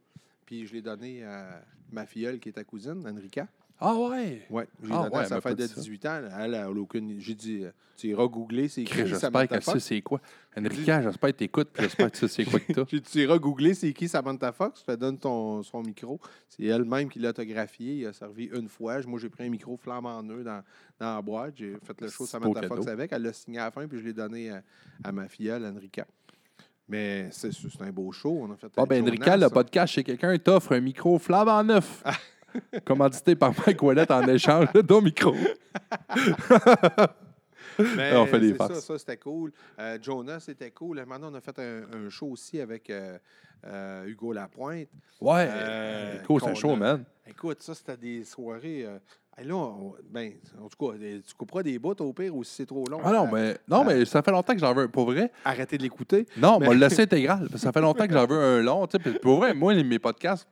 [0.44, 3.48] puis je l'ai donné à ma filleule qui est ta cousine, Enrica.
[3.78, 4.42] Ah ouais?
[4.48, 5.80] Ouais, j'ai Ah ouais, sa fête de dit ça.
[5.80, 6.20] 18 ans.
[6.38, 7.20] Elle, elle a aucune.
[7.20, 10.20] J'ai dit, euh, tu iras googler, c'est qui j'espère qu'elle sait c'est quoi.
[10.56, 12.84] Enrica, j'espère que t'écoutes, puis j'espère que tu sais c'est quoi que t'as.
[12.88, 14.80] J'ai dit, tu iras googler, c'est qui Samantha Fox.
[14.80, 16.18] Tu te donnes ton, son micro.
[16.48, 17.94] C'est elle-même qui l'a autographié.
[17.96, 18.98] Il a servi une fois.
[19.06, 20.62] Moi, j'ai pris un micro flamant neuf dans,
[20.98, 21.54] dans la boîte.
[21.56, 23.12] J'ai fait le show Samantha Fox avec.
[23.12, 24.62] Elle l'a signé à la fin, puis je l'ai donné à,
[25.04, 26.06] à ma filleule, Enrica.
[26.88, 27.50] Mais c'est
[27.80, 28.38] un beau show.
[28.42, 32.02] On a fait Ah ben Enrica, le podcast chez quelqu'un t'offre un micro flambant neuf.
[32.84, 35.34] Commandité par Mike Wallet en échange de ton micro.
[37.78, 39.52] Mais On fait des c'est ça, ça c'était cool.
[39.78, 41.04] Euh, Jonas, c'était cool.
[41.06, 43.18] Maintenant, on a fait un, un show aussi avec euh,
[43.66, 44.88] euh, Hugo Lapointe.
[45.20, 45.46] Ouais.
[45.50, 47.04] Euh, cool, c'est un qu'on show, a- man.
[47.28, 48.86] Écoute, ça, c'était des soirées.
[48.86, 48.98] euh,
[49.44, 50.32] là, on- ben,
[50.62, 53.00] en tout cas, tu couperas des bouts au pire ou si c'est trop long.
[53.04, 54.88] Ah non, euh, mais, non, mais ça fait longtemps que j'en veux un.
[54.88, 56.26] Pour vrai, Arrêtez de l'écouter.
[56.38, 57.46] Non, Mais- on l'a laissé intégral.
[57.56, 58.86] Ça fait longtemps que j'en veux un long.
[59.20, 60.48] Pour vrai, moi, mes podcasts,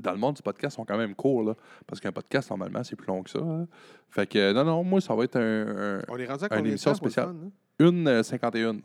[0.00, 1.42] dans le monde du podcast, sont quand même courts.
[1.42, 1.54] Là,
[1.86, 3.38] parce qu'un podcast, normalement, c'est plus long que ça.
[3.40, 3.66] hein.
[4.10, 6.48] Fait que, non, non, moi, ça va être un, un- On est rendu à Une
[6.48, 7.34] combien de émission temps pour le spéciale.
[7.34, 7.50] fun, hein?
[7.78, 8.76] une euh, 51.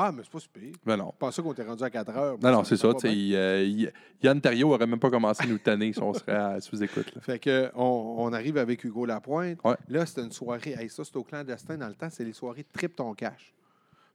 [0.00, 0.62] Ah, mais c'est pas super.
[0.86, 1.10] Mais non.
[1.12, 2.36] Je pensais qu'on était rendu à 4 heures.
[2.40, 2.94] Non, non, c'est ça.
[2.94, 3.92] tu sais, il, euh, il-
[4.22, 7.12] Yann Terriot aurait même pas commencé à nous tanner si on serait à sous-écoute.
[7.16, 7.20] là.
[7.20, 9.58] Fait que on, on arrive avec Hugo Lapointe.
[9.64, 9.74] Ouais.
[9.88, 10.76] Là, c'était une soirée.
[10.78, 12.08] Hey, ça, c'est au clandestin dans le temps.
[12.10, 13.52] C'est les soirées Trip ton cash.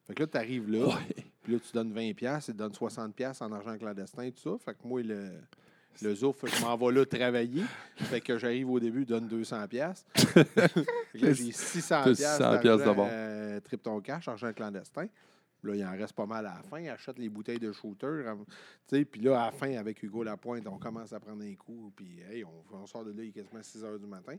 [0.08, 0.88] Fait que là, tu arrives là.
[1.44, 4.52] Puis là, tu donnes 20$, piastres, il te donne 60$ piastres en argent clandestin, tout
[4.52, 4.58] ça.
[4.64, 5.32] Fait que moi, le,
[6.02, 7.64] le zouf, je m'en vais là travailler.
[7.96, 9.68] Fait que j'arrive au début, je donne 200$.
[9.68, 10.06] piastres.
[10.16, 13.08] fait que là, j'ai 600$ T'as piastres 600$ piastres d'argent, d'abord.
[13.10, 15.08] euh, trip ton cash, argent clandestin.
[15.66, 16.84] Là, il en reste pas mal à la fin.
[16.88, 18.24] Achète les bouteilles de shooter.
[18.88, 21.92] sais, Puis là, à la fin, avec Hugo Lapointe, on commence à prendre un coup.
[21.96, 24.36] Puis, hey, on, on sort de là, il est quasiment 6 heures du matin.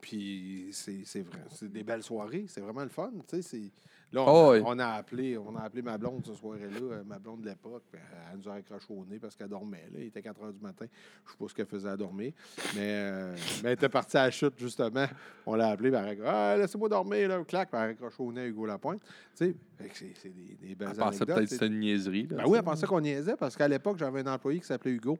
[0.00, 1.38] Puis, c'est c'est vrai.
[1.50, 2.46] C'est des belles soirées.
[2.48, 3.10] C'est vraiment le fun.
[3.28, 3.72] tu sais, c'est-
[4.12, 4.62] Là, on, Oh, oui.
[4.64, 7.82] on a appelé, on a appelé ma blonde ce soirée-là, euh, ma blonde de l'époque.
[7.92, 9.88] Elle nous a accroché au nez parce qu'elle dormait.
[9.92, 9.98] Là.
[10.00, 10.86] Il était 4 heures du matin.
[10.88, 12.32] Je ne sais pas ce qu'elle faisait à dormir.
[12.76, 15.06] Mais, euh, mais elle était partie à la chute, justement.
[15.46, 15.88] On l'a appelée.
[15.88, 16.30] Elle a raccroché.
[16.32, 17.28] Ah, laissez-moi dormir.
[17.28, 17.42] Là.
[17.44, 17.68] Clac.
[17.72, 19.02] Elle a accroché au nez à Hugo Lapointe.
[19.34, 22.28] C'est des, des belles Elle pensait peut-être que c'était une niaiserie.
[22.30, 24.92] là, ben oui, elle pensait qu'on niaisait parce qu'à l'époque, j'avais un employé qui s'appelait
[24.92, 25.18] Hugo.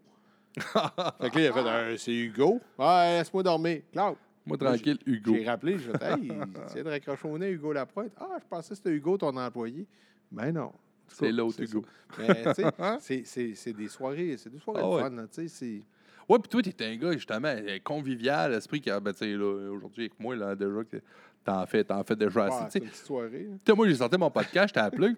[0.57, 2.61] fait que là, il a fait Euh, C'est Hugo?
[2.79, 3.83] Ouais, laisse-moi dormir.
[3.93, 4.15] Claude.
[4.47, 5.35] Moi, tranquille, Hugo.
[5.35, 6.29] J'ai rappelé, je fait Hey,
[6.73, 8.13] tu de raccrocher au nez Hugo Lapointe.
[8.19, 9.87] Ah, je pensais que c'était Hugo, ton employé.
[10.31, 10.73] Ben non.
[11.09, 11.85] C'est là où c'est tu go.
[12.17, 12.23] ça.
[12.23, 12.63] Mais, tu
[13.01, 15.83] sais, c'est- c'est des soirées, c'est des soirées Ah de fun, tu sais.
[16.29, 19.35] Ouais, puis toi, t'es un gars, justement, euh, convivial, esprit qui a, ben, tu sais,
[19.37, 20.97] aujourd'hui, avec moi, là, déjà, que
[21.45, 22.57] t'en fais, t'en fais déjà assez.
[22.57, 23.47] Ouais, tu c'est une petite soirée.
[23.65, 25.15] Tu sais, moi, j'ai sorti mon podcast, je t'ai appelé.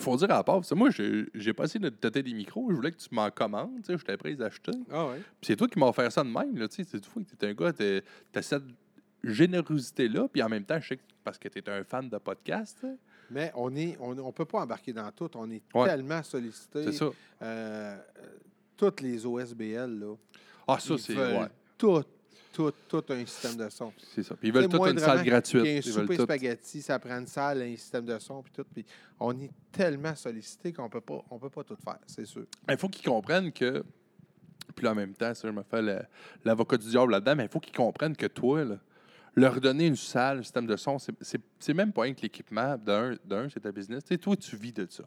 [0.00, 2.66] Faut dire à part, parce que moi, j'ai pas essayé de te tâter des micros,
[2.70, 4.72] je voulais que tu m'en commandes, tu sais, j'étais prêt à les acheter.
[4.90, 5.20] Ah ouais.
[5.42, 7.54] c'est toi qui m'as offert ça de même, là, tu sais, c'est que t'es un
[7.54, 7.72] gars,
[8.32, 8.64] t'as cette
[9.22, 12.86] générosité-là, puis en même temps, je sais que parce que t'es un fan de podcast.
[13.30, 15.30] Mais on est, on, on peut pas embarquer dans tout.
[15.34, 15.88] On est Ouais.
[15.88, 16.84] tellement sollicité.
[16.84, 17.06] c'est ça.
[17.42, 17.96] Euh,
[18.76, 20.14] toutes les OSBL, là,
[20.68, 21.46] Ah, ça, c'est ouais,
[21.78, 22.02] tout,
[22.54, 23.92] tout, tout un système de son.
[24.14, 24.34] c'est ça.
[24.36, 25.64] Puis ils veulent toute une salle gratuite.
[25.64, 26.22] y un Ils souper tout.
[26.22, 28.64] spaghetti, ça prend une salle, un système de son, puis tout.
[28.72, 28.86] Puis
[29.20, 32.44] on est tellement sollicité qu'on peut pas, on peut pas tout faire, c'est sûr.
[32.70, 33.84] Il faut qu'ils comprennent que.
[34.74, 35.82] Puis là, en même temps, ça, je me fais
[36.44, 38.78] l'avocat du diable là-dedans, mais il faut qu'ils comprennent que toi, là,
[39.36, 42.76] leur donner une salle, un système de son, c'est- même pas rien que l'équipement.
[42.78, 44.04] D'un, d'un, c'est ta business.
[44.04, 45.02] Tu sais, toi, tu vis de ça.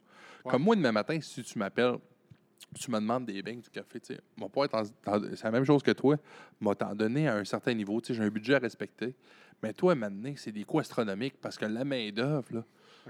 [0.46, 0.52] Ouais.
[0.52, 1.96] Comme moi, demain matin, si tu m'appelles,
[2.76, 5.82] tu me demandes des beignes, du café, tu sais, mon père, c'est la même chose
[5.84, 6.16] que toi,
[6.60, 8.00] m'a t'en donné à un certain niveau.
[8.02, 9.16] Tu sais, j'ai un budget à respecter.
[9.64, 12.64] Mais toi, maintenant, c'est des coûts astronomiques parce que la main-d'œuvre, là,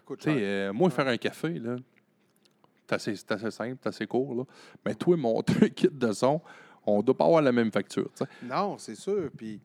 [0.08, 0.94] tu sais, euh, moi, Ouais.
[0.94, 1.76] faire un café, là,
[2.88, 2.94] c'est
[3.32, 4.44] assez, simple, c'est assez court, là.
[4.86, 6.42] Mais toi, monter un kit de son,
[6.86, 8.30] on doit pas avoir la même facture, tu sais.
[8.44, 9.30] Non, c'est sûr.
[9.36, 9.60] Puis,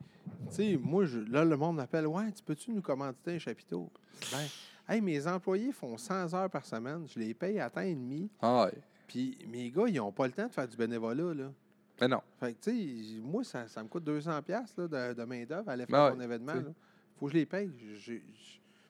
[0.49, 3.89] tu sais, moi, je- là, le monde m'appelle Ouais, tu peux-tu nous commanditer un chapiteau
[4.31, 4.39] Ben,
[4.93, 7.05] hey, mes employés font 100 heures par semaine.
[7.07, 8.29] Je les paye à temps et demi.
[8.41, 8.73] Ah ouais.
[9.07, 11.51] Puis, mes gars, ils n'ont pas le temps de faire du bénévolat, là.
[12.01, 12.21] Mais non.
[12.39, 15.69] Fait que, tu sais, moi, ça, ça me coûte 200$ piastres, là, de, de main-d'œuvre
[15.69, 16.53] à aller Ben faire ouais, mon événement.
[16.53, 16.73] là.
[17.17, 17.69] faut que je les paye.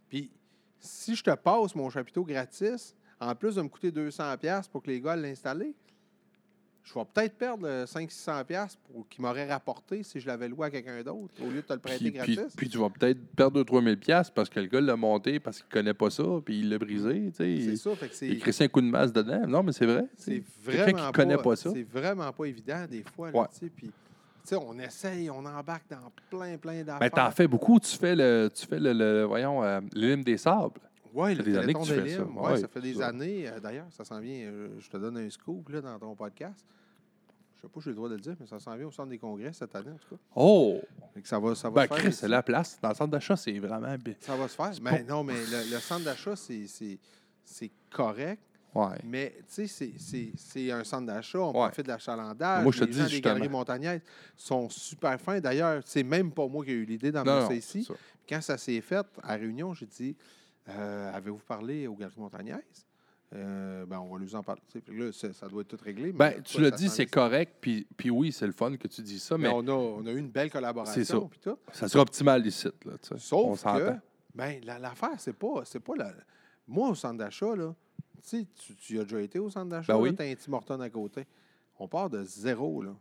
[0.09, 0.31] Puis,
[0.79, 4.81] si je te passe mon chapiteau gratis, en plus de me coûter 200$ piastres pour
[4.83, 5.73] que les gars l'installent,
[6.83, 10.67] je vais peut-être perdre euh, 500-600$ piastres pour qui m'aurait rapporté si je l'avais loué
[10.67, 12.55] à quelqu'un d'autre au lieu de te le prêter Puis, puis, gratis.
[12.55, 15.69] puis tu vas peut-être perdre 2-3 000 parce que le gars l'a monté, parce qu'il
[15.71, 18.27] connaît pas ça, puis il l'a brisé, c'est ça, fait que c'est.
[18.27, 19.47] il a crissé un coup de masse dedans.
[19.47, 20.05] Non, mais c'est vrai.
[20.17, 21.69] C'est vraiment qui connaît pas ça.
[21.73, 23.31] C'est vraiment pas évident des fois.
[23.31, 23.47] Là, Ouais.
[23.53, 23.91] tu sais, Puis,
[24.59, 27.11] on essaye, on embarque dans plein, plein Ben, d'affaires.
[27.11, 27.79] t'en fais beaucoup.
[27.79, 30.81] Tu fais le, tu fais le, le- voyons, euh, l'hymne des sables.
[31.13, 32.23] Oui, le des années que tu fais de ça.
[32.23, 33.07] Ouais, Ouais, ça fait des ça.
[33.07, 33.47] années.
[33.47, 34.35] euh, D'ailleurs, ça s'en vient.
[34.47, 36.65] euh, je te donne un scoop là, dans ton podcast.
[37.55, 38.91] Je sais pas si j'ai le droit de le dire, mais ça s'en vient au
[38.91, 40.21] centre des congrès cette année, en tout cas.
[40.35, 40.81] Oh!
[41.15, 42.13] Que ça va, ça va Ben, faire.
[42.13, 42.77] C'est la place.
[42.81, 44.15] Dans le centre d'achat, c'est vraiment bien.
[44.19, 44.71] Ça va se faire.
[44.81, 46.65] Mais non, mais le, le centre d'achat, c'est-
[47.89, 48.41] correct.
[48.75, 48.97] Ouais.
[49.05, 51.39] Mais tu sais, c'est- un centre d'achat.
[51.39, 51.67] On Ouais.
[51.67, 52.63] profite de l'achalandage.
[52.63, 54.01] Moi, je te les dis, gens des galeries montagnaises
[54.35, 55.39] sont super fins.
[55.39, 57.11] D'ailleurs, c'est même pas moi qui ai eu l'idée
[57.43, 57.83] ça c'est ici.
[57.83, 57.93] ça.
[58.27, 60.15] Quand ça s'est fait à Réunion, j'ai dit
[60.67, 62.85] Avez-vous parlé aux Galeries Montagnaises
[63.35, 64.61] Euh, ben, on va lui en parler.
[64.71, 66.11] Tu là, ça, doit être tout réglé.
[66.11, 69.01] mais Ben, tu l'as dit, c'est correct, puis, puis oui, c'est le fun que tu
[69.01, 70.59] dis ça, Mais mais on a, on a eu une belle C'est ça.
[70.59, 71.29] collaboration.
[71.41, 71.57] tout.
[71.71, 72.67] ça sera optimal ici.
[72.85, 73.93] Là, tu on Sauf que,
[74.35, 76.13] ben, la- l'affaire, c'est pas, c'est pas la.
[76.67, 77.73] Moi, au centre d'achat, là,
[78.27, 80.13] tu tu, tu as déjà été au centre d'achat, Ben oui.
[80.15, 81.25] t'as un Tim Horton à côté.
[81.79, 82.95] On part de zéro, là.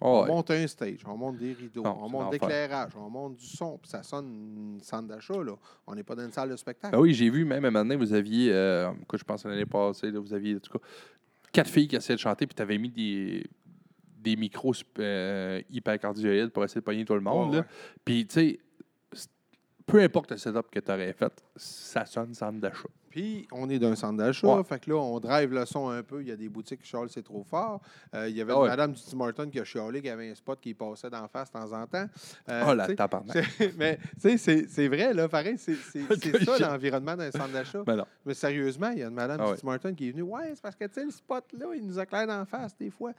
[0.00, 0.28] Oh, On ouais.
[0.28, 3.78] monte un stage, on monte des rideaux, Non, on monte l'éclairage, on monte du son,
[3.78, 4.26] puis ça sonne
[4.76, 5.52] une centre d'achat, là.
[5.86, 6.94] On n'est pas dans une salle de spectacle.
[6.94, 9.64] Ben oui, j'ai vu même à un moment donné, vous aviez, euh, je pense l'année
[9.64, 10.84] passée, là, vous aviez en tout cas
[11.50, 13.46] quatre filles qui essayaient de chanter, puis tu avais mis des,
[14.18, 17.50] des micros euh, hypercardioïdes pour essayer de pogner tout le monde.
[17.50, 17.62] Ouais, là.
[17.62, 17.66] ouais.
[18.04, 18.58] Puis, tu sais,
[19.86, 22.88] peu importe le setup que tu aurais fait, ça sonne centre d'achat.
[23.16, 24.46] Puis, on est d'un centre d'achat.
[24.46, 24.62] Ouais.
[24.62, 26.20] Fait que là, on drive le son un peu.
[26.20, 27.80] Il y a des boutiques qui chialent, c'est trop fort.
[28.14, 29.00] Euh, il y avait Ah une madame du
[29.34, 31.86] Tim qui a chialé, qui avait un spot qui passait d'en face de temps en
[31.86, 32.06] temps.
[32.50, 33.38] Euh, oh la tabarnak.
[33.78, 35.76] Mais, tu sais, c'est- vrai, là, pareil, c'est
[36.44, 37.82] ça l'environnement d'un centre d'achat.
[37.84, 38.04] Ben.
[38.26, 39.78] Mais sérieusement, il y a une madame Ah du.
[39.78, 40.20] Tim qui est venue.
[40.20, 42.90] Ouais, c'est parce que, tu sais, le spot, là, il nous éclaire d'en face des
[42.90, 43.12] fois.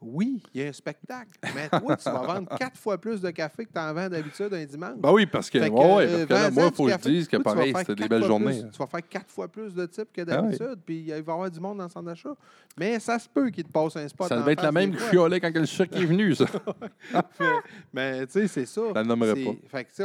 [0.00, 1.30] Oui, il y a un spectacle.
[1.56, 4.54] Mais toi, tu vas vendre quatre fois plus de café que tu en vends d'habitude
[4.54, 4.96] un dimanche.
[4.98, 6.92] Ben oui, parce que, que, ouais, euh, parce que là, vends-en moi, il faut que
[6.92, 8.60] je dise que Toi, pareil, c'était des belles journées.
[8.62, 10.56] plus- tu vas faire quatre fois plus de types que Ah oui.
[10.56, 12.32] d'habitude, puis il va y avoir du monde dans le centre d'achat.
[12.78, 14.28] Mais ça se peut qu'il te passe un spot.
[14.28, 15.10] Ça devait être la même que fois.
[15.10, 16.46] chiolait quand le chèque est venu, ça.
[17.92, 18.82] Mais tu sais, c'est ça.
[18.90, 19.50] Je la nommerai pas.
[19.66, 20.04] Fait que, tu sais,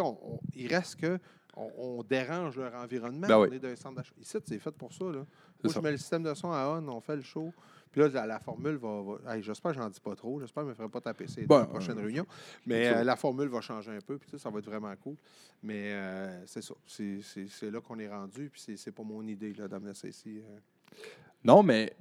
[0.56, 1.20] il reste que
[1.56, 3.28] on, on dérange leur environnement.
[3.28, 3.56] Ben on oui.
[3.56, 4.14] est d'un centre d'achat.
[4.20, 5.06] Ici, c'est fait pour ça.
[5.06, 5.11] Là.
[5.11, 5.26] Moi,
[5.65, 5.82] je ça.
[5.82, 7.53] mets le système de son à on, on fait le show.
[7.94, 9.02] Puis là, la, la formule va.
[9.03, 10.40] va- hey, J'espère que j'en dis pas trop.
[10.41, 12.26] J'espère que je me ferai pas taper ces Ben, la prochaine euh, réunion.
[12.65, 12.98] Mais ça.
[12.98, 14.18] euh, la formule va changer un peu.
[14.18, 15.15] Puis ça, ça va être vraiment cool.
[15.61, 16.74] Mais euh, c'est ça.
[16.86, 17.22] C'est-
[17.72, 18.49] là qu'on est rendu.
[18.52, 20.41] Puis c'est- pas mon idée là, d'amener ça ici.
[21.44, 21.95] Non, mais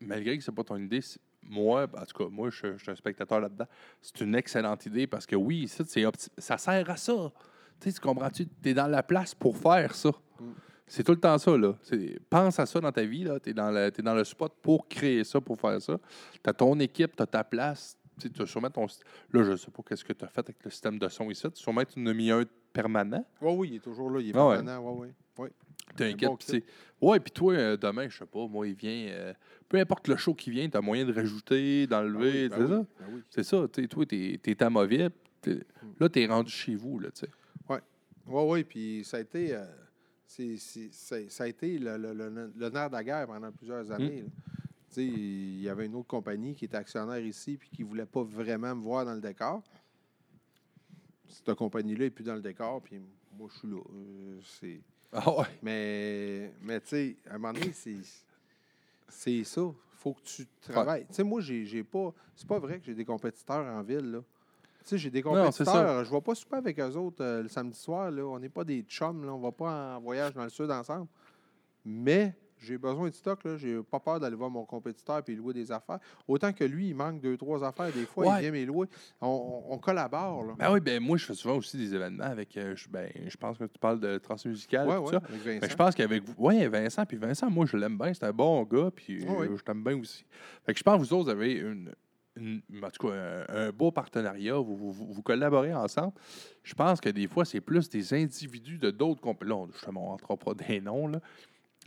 [0.00, 1.00] malgré que c'est pas ton idée,
[1.42, 3.66] moi, en tout cas, moi, je, je suis un spectateur là-dedans.
[4.02, 5.64] C'est une excellente idée parce que oui,
[6.04, 7.32] opti- ça sert à ça.
[7.80, 8.46] Tu comprends-tu?
[8.62, 10.10] Tu es dans la place pour faire ça.
[10.40, 10.44] Mm.
[10.86, 11.74] C'est tout le temps ça, là.
[11.82, 13.40] C'est- Pense à ça dans ta vie, là.
[13.40, 15.98] Tu es, dans le- t'es dans le spot pour créer ça, pour faire ça.
[16.32, 17.98] Tu as ton équipe, tu as ta place.
[18.20, 18.86] Tu as sûrement ton...
[19.32, 21.42] Là, je sais pas qu'est-ce que tu as fait avec le système de son ici.
[21.50, 23.24] Tu sûrement tu en as mis un permanent.
[23.42, 24.20] Oui, oui, il est toujours là.
[24.20, 24.54] Il est Ah ouais.
[24.56, 24.80] permanent.
[24.92, 25.08] Oui, oui.
[25.38, 25.48] Oui.
[25.96, 26.28] T'inquiète.
[26.30, 26.64] bon puis c'est-
[27.00, 29.06] ouais, puis toi, euh, demain, je sais pas, moi, il vient.
[29.10, 29.32] euh,
[29.68, 32.76] peu importe le show qui vient, t'as moyen de rajouter, d'enlever, Ben c'est oui, ça?
[33.00, 33.22] ben oui.
[33.30, 34.70] C'est ça, tu sais, toi, t'es es à
[35.42, 35.60] t'es-
[36.00, 37.30] là, t'es rendu chez vous, là, tu sais.
[37.68, 37.78] Oui,
[38.28, 39.64] oui, puis ça a été, euh,
[40.26, 43.50] c'est- c'est- c'est- ça a été le, le- le- le nerf de la guerre pendant
[43.52, 44.24] plusieurs années.
[44.88, 47.88] Tu sais, il y avait une autre compagnie qui était actionnaire ici puis qui ne
[47.88, 49.62] voulait pas vraiment me voir dans le décor.
[51.28, 53.00] Cette compagnie-là n'est plus dans le décor, puis
[53.36, 53.76] moi, je suis là.
[53.94, 54.80] Euh, c'est...
[55.12, 55.46] Ah ouais.
[55.62, 57.96] Mais, mais tu sais, à un moment donné, c'est,
[59.08, 59.62] c'est ça.
[59.98, 61.06] faut que tu travailles.
[61.08, 62.12] Tu sais, moi, j'ai, j'ai pas.
[62.34, 64.22] C'est pas vrai que j'ai des compétiteurs en ville, là.
[64.86, 66.04] Tu sais, j'ai des compétiteurs.
[66.04, 68.22] je vais pas super avec eux autres euh, le samedi soir, là.
[68.24, 69.32] On n'est pas des chums, là.
[69.34, 71.08] On va pas en voyage dans le sud ensemble.
[71.84, 73.56] Mais j'ai besoin de stock, là.
[73.56, 75.98] J'ai pas peur d'aller voir mon compétiteur puis louer des affaires.
[76.28, 77.92] Autant que lui, il manque deux, trois affaires.
[77.92, 78.32] Des fois, Ouais.
[78.38, 78.86] il vient me louer.
[79.20, 80.54] On, collabore, là.
[80.58, 82.56] Ben oui, ben moi, je fais souvent aussi des événements avec.
[82.56, 84.88] euh, je, ben, je pense que tu parles de transmusical.
[84.88, 85.16] ouais, ouais, ça.
[85.28, 85.66] avec Vincent.
[85.68, 86.34] je pense qu'avec vous.
[86.38, 88.14] Oui, Vincent, puis Vincent, moi, je l'aime bien.
[88.14, 89.46] C'est un bon gars, puis oui.
[89.48, 90.24] euh, je t'aime bien aussi.
[90.64, 91.92] Fait que je pense que vous autres avez une.
[92.36, 96.12] Une- en tout cas, un, un beau partenariat, vous, vous- vous- collaborez ensemble.
[96.62, 99.50] Je pense que des fois, c'est plus des individus de d'autres compagnies.
[99.50, 101.20] Là, on ne pas des noms, là.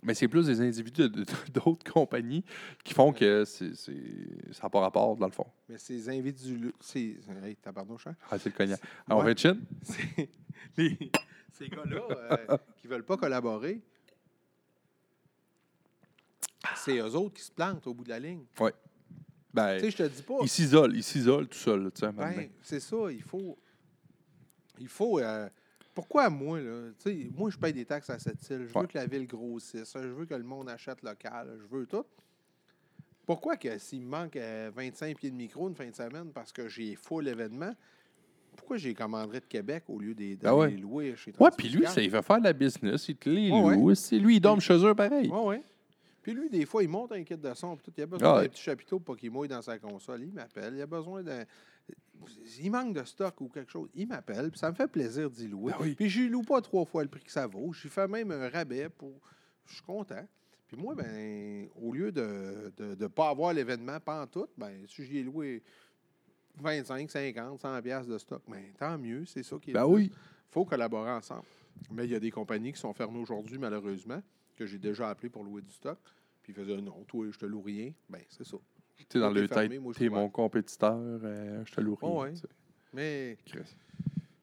[0.02, 1.10] Mais c'est plus des individus
[1.54, 2.44] d'autres compagnies
[2.86, 5.46] qui font que c'est, ça n'a pas rapport, dans le fond.
[5.68, 8.16] Mais ces individus c'est Hey, tabarnouche, hein?
[8.32, 8.80] Ah, c'est le cognac.
[9.10, 9.36] Ah, on Ouais.
[9.84, 10.30] C'est-
[10.78, 11.12] les-
[11.52, 13.82] ces gars-là euh, qui ne veulent pas collaborer,
[16.76, 18.46] c'est eux autres qui se plantent au bout de la ligne.
[19.54, 20.38] Ben, Tu sais, je te dis pas.
[20.44, 23.58] ils s'isolent, ils s'isolent tout seul, Ben, c'est ça, il faut.
[24.80, 25.20] Il faut.
[25.20, 25.50] euh,
[25.94, 26.90] pourquoi moi, là?
[27.04, 28.68] Tu sais, moi, je paye des taxes à cette île.
[28.68, 28.88] Je veux Ouais.
[28.88, 29.92] que la ville grossisse.
[29.96, 31.58] Je veux que le monde achète local.
[31.62, 32.06] Je veux tout.
[33.26, 36.52] Pourquoi que s'il me manque euh, 25 pieds de micro une fin de semaine parce
[36.52, 37.74] que j'ai full événement,
[38.56, 40.72] pourquoi j'ai commanderais de Québec au lieu des, Ah ouais.
[40.72, 43.30] les louer chez Ouais, puis lui, ça, il veut faire de la business, il te
[43.30, 43.94] les Ouais, loue.
[43.94, 45.30] C'est lui, il dorme chez eux pareil.
[45.32, 45.56] Oui, oui.
[46.30, 47.76] Puis lui, des fois, il monte un kit de son.
[47.76, 47.92] tout.
[47.98, 50.22] Il a besoin Ah d'un petit chapiteau pour qu'il mouille dans sa console.
[50.24, 50.76] Il m'appelle.
[50.76, 51.44] Il a besoin d'un.
[52.60, 53.90] Il manque de stock ou quelque chose.
[53.96, 54.52] Il m'appelle.
[54.52, 55.72] Puis ça me fait plaisir d'y louer.
[55.72, 55.96] Ben oui.
[55.96, 57.72] Puis je loue pas trois fois le prix que ça vaut.
[57.72, 59.20] Lui fais même un rabais pour.
[59.66, 60.24] Je suis content.
[60.68, 62.22] Puis moi, ben, au lieu de
[62.80, 65.64] ne de, de pas avoir l'événement, pas en tout, ben, si j'y ai loué
[66.62, 69.26] 25, 50, 100 piastres de stock, ben, tant mieux.
[69.26, 70.12] C'est ça qui est Ben le oui.
[70.52, 71.46] faut collaborer ensemble.
[71.90, 74.22] Mais il y a des compagnies qui sont fermées aujourd'hui, malheureusement,
[74.56, 75.98] que j'ai déjà appelé pour louer du stock.
[76.52, 77.92] Puis ils faisaient non, toi, je te loue rien.
[78.10, 78.58] Ben, c'est ça.
[78.98, 82.34] Tu sais, dans le tête, t'es mon compétiteur, euh, je te loue rien, Oh, ouais.
[82.94, 83.38] Mais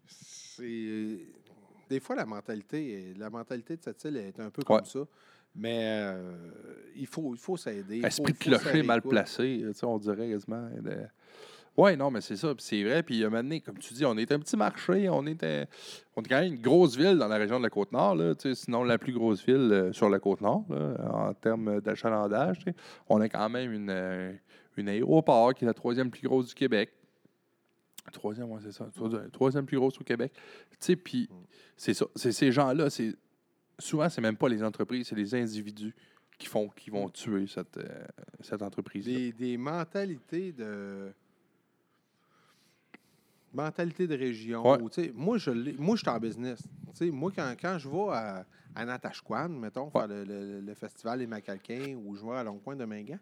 [0.06, 1.18] c'est.
[1.88, 4.84] Des fois, la mentalité, la mentalité de cette île est un peu comme Ouais.
[4.84, 5.00] ça.
[5.54, 6.36] Mais euh,
[6.94, 7.98] il faut, il faut s'aider.
[7.98, 10.68] il Esprit de clocher mal placé, on dirait quasiment.
[10.80, 11.06] de-
[11.76, 13.02] Ouais, non, mais c'est ça, puis c'est vrai.
[13.02, 15.66] Puis un moment donné, comme tu dis, on est un petit marché, on était,
[16.16, 18.16] on est quand même une grosse ville dans la région de la Côte-Nord,
[18.54, 22.64] sinon la plus grosse ville euh, sur la Côte-Nord, là, en termes d'achalandage.
[23.08, 24.32] On a quand même une, euh,
[24.78, 26.92] une aéroport qui est la troisième plus grosse du Québec.
[28.12, 28.88] Troisième, ouais, c'est ça.
[28.94, 30.32] Troisième, troisième plus grosse au Québec.
[30.34, 31.28] Tu sais, puis
[31.76, 32.06] c'est ça.
[32.14, 33.14] C'est ces gens-là, c'est
[33.78, 35.94] souvent, c'est même pas les entreprises, c'est les individus
[36.38, 38.04] qui font, qui vont tuer cette, euh,
[38.40, 39.06] cette entreprise.
[39.06, 41.12] Des, des mentalités de.
[43.56, 44.62] Mentalité de région.
[44.70, 44.78] Ouais.
[45.14, 46.62] moi, je l'ai- moi, je suis en business.
[47.00, 51.26] Moi, quand, quand je vais à, à Natashquan, mettons, faire le, le- le festival des
[51.26, 53.18] Macalquins ou je vais à Longuepoint de Mingan,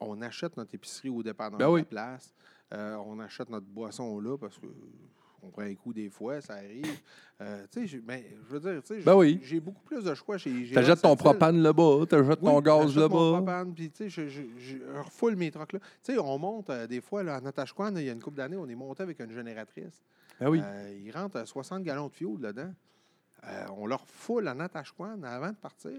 [0.00, 1.80] on achète notre épicerie au dépanneur Ben de oui.
[1.80, 2.32] la place.
[2.72, 4.66] Euh, on achète notre boisson là parce que
[5.42, 6.84] on prend un coup des fois, ça arrive.
[7.40, 9.40] Euh, tu sais, ben, je veux dire, tu sais, Ben j'ai- oui.
[9.42, 12.90] j'ai beaucoup plus de choix chez j'ai T'achètes ton propane là-bas, t'achètes ton Oui, gaz
[12.92, 13.36] j'achète mon là-bas.
[13.44, 15.78] propane, puis tu sais, je, je, je refoule mes trucks là.
[16.02, 18.36] Tu sais, on monte euh, des fois là, à Natashquan, il y a une couple
[18.38, 20.02] d'années, on est monté avec une génératrice.
[20.40, 20.60] Ben oui.
[20.62, 22.72] Euh, il rentre euh, 60 gallons de fioul dedans.
[23.46, 25.92] Euh, on leur foule à Natashquan avant de partir.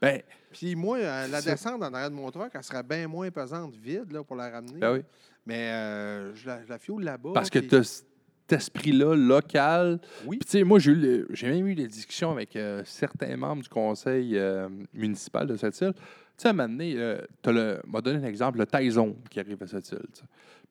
[0.00, 0.22] Ben,
[0.52, 3.74] Puis moi, euh, la descente en arrière de mon truck, elle serait bien moins pesante
[3.74, 4.78] vide là, pour la ramener.
[4.78, 5.00] ben oui.
[5.44, 7.30] Mais euh, je, la, je la fioule là-bas.
[7.34, 8.04] Parce que tu as
[8.52, 10.00] esprit-là local.
[10.26, 10.38] Oui.
[10.38, 14.36] Puis, tu sais, moi, j'ai même eu des discussions avec euh, certains membres du conseil
[14.36, 15.92] euh, municipal de cette île.
[15.94, 16.02] Tu
[16.36, 19.66] sais, à un moment donné, euh, m'a donné un exemple, le Taizone qui arrive à
[19.66, 20.06] cette île.
[20.12, 20.22] tu.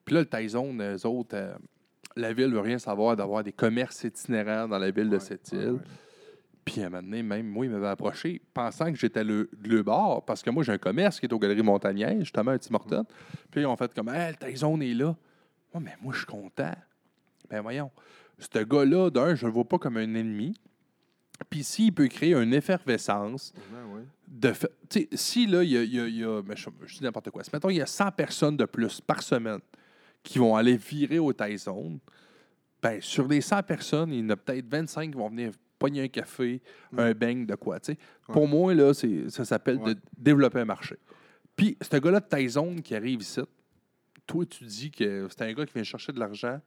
[0.04, 1.36] Puis là, le Taizone, eux autres,
[2.16, 5.72] la ville veut rien savoir d'avoir des commerces itinérants dans la ville de cette île.
[5.72, 5.80] ouais.
[6.68, 9.82] Puis à un moment donné, même moi, il m'avait approché pensant que j'étais le, le
[9.82, 12.74] bar, parce que moi, j'ai un commerce qui est aux Galeries Montagnaises, justement, à Tim
[12.74, 13.06] Hortons.
[13.50, 15.16] Puis ils ont fait comme, hey, le Taizone est là.
[15.72, 16.74] Ouais, mais moi, je suis content.
[17.50, 17.90] Ben voyons,
[18.38, 20.54] ce gars-là, d'un, je le vois pas comme un ennemi.
[21.50, 23.52] Puis s'il peut créer une effervescence,
[23.94, 24.02] ouais.
[24.26, 24.68] de fa-
[25.14, 27.04] si là, il y a, il y a- il y a- ben, je, je dis
[27.04, 27.44] n'importe quoi.
[27.44, 29.60] Si, mettons, il y a 100 personnes de plus par semaine
[30.22, 32.00] qui vont aller virer au Taizone,
[32.82, 36.02] ben, sur les 100 personnes, il y en a peut-être 25 qui vont venir pogner
[36.02, 36.60] un café,
[36.90, 36.98] Mm.
[36.98, 37.78] un beigne, de quoi.
[38.26, 39.94] Pour moi, là, ça s'appelle Ouais.
[39.94, 40.96] de développer un marché.
[41.54, 43.40] Puis, ce gars-là de Tyzone qui arrive ici,
[44.26, 46.60] toi, tu dis que c'est un gars qui vient chercher de l'argent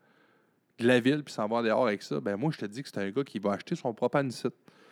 [0.82, 2.20] de la ville puis s'en va dehors avec ça.
[2.20, 4.20] Ben moi, je te dis que c'est un gars qui va acheter son propre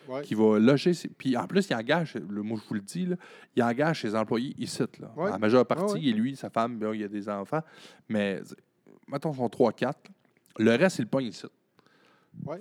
[0.07, 0.21] Ouais.
[0.23, 0.93] qui va loger.
[0.95, 3.15] ses- Puis en plus, il engage, le, moi je vous le dis, là,
[3.55, 4.81] il engage ses employés ici.
[4.99, 5.11] Là.
[5.15, 5.29] Ouais.
[5.29, 7.61] La majeure partie, Ouais, est lui, sa femme, ben, il y a des enfants.
[8.07, 8.41] Mais
[9.07, 9.93] mettons, son 3-4.
[10.57, 11.45] Le reste, il le pogne ici.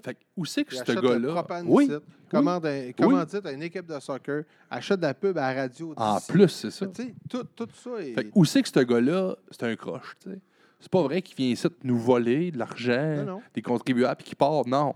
[0.04, 1.32] Fait que où c'est que Il ce gars-là?
[1.32, 1.88] propane Oui,
[2.30, 5.94] commande un- commandite à une équipe de soccer, achète de la pub à la radio.
[5.96, 6.86] en plus, c'est ça.
[7.30, 8.14] Tout, tout ça est.
[8.14, 10.38] Fait que où c'est que ce gars-là, c'est un croche, tu sais?
[10.80, 13.42] C'est pas vrai qu'il vient ici nous voler de l'argent, Non, non.
[13.54, 14.66] des contribuables, puis qu'il part.
[14.66, 14.94] Non.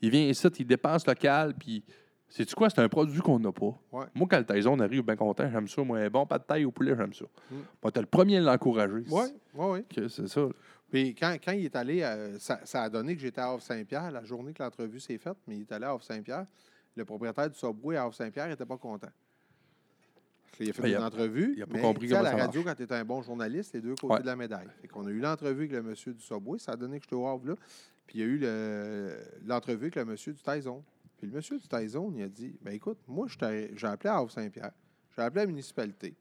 [0.00, 1.84] Il vient ici, il dépense local, puis.
[2.26, 2.68] Sais-tu quoi?
[2.68, 3.78] C'est un produit qu'on n'a pas.
[3.92, 4.06] Ouais.
[4.12, 5.84] Moi, quand le Tyson arrive, bien content, j'aime ça.
[5.84, 7.26] Moi, bon pas de taille au poulet, j'aime ça.
[7.48, 7.54] Mm.
[7.80, 9.04] Moi, t'es le premier à l'encourager.
[9.08, 9.22] Oui,
[9.54, 10.08] oui, oui.
[10.08, 10.48] C'est ça.
[10.90, 14.10] Puis quand, quand il est allé, euh, ça, ça a donné que j'étais à Havre-Saint-Pierre,
[14.10, 16.46] la journée que l'entrevue s'est faite, mais il est allé à Havre-Saint-Pierre.
[16.96, 19.10] Le propriétaire du Subway à Havre-Saint-Pierre n'était pas content.
[20.56, 21.54] Qu'il a fait il une a- entrevue.
[21.56, 23.04] il a pas mais, compris sais, à comment la ça radio, quand tu es un
[23.04, 24.20] bon journaliste, les deux côtés Ouais.
[24.20, 24.68] de la médaille.
[24.80, 27.16] Fait qu'on a eu l'entrevue avec le monsieur du Subway, ça a donné que j'étais
[27.16, 27.54] au Havre là.
[28.06, 29.16] Puis il y a eu le-
[29.46, 30.82] l'entrevue avec le monsieur du Tyson.
[31.16, 33.36] Puis le monsieur du Tyson, il a dit ben écoute, moi, je
[33.76, 34.72] j'ai appelé à Havre-Saint-Pierre,
[35.16, 36.14] j'ai appelé à la municipalité.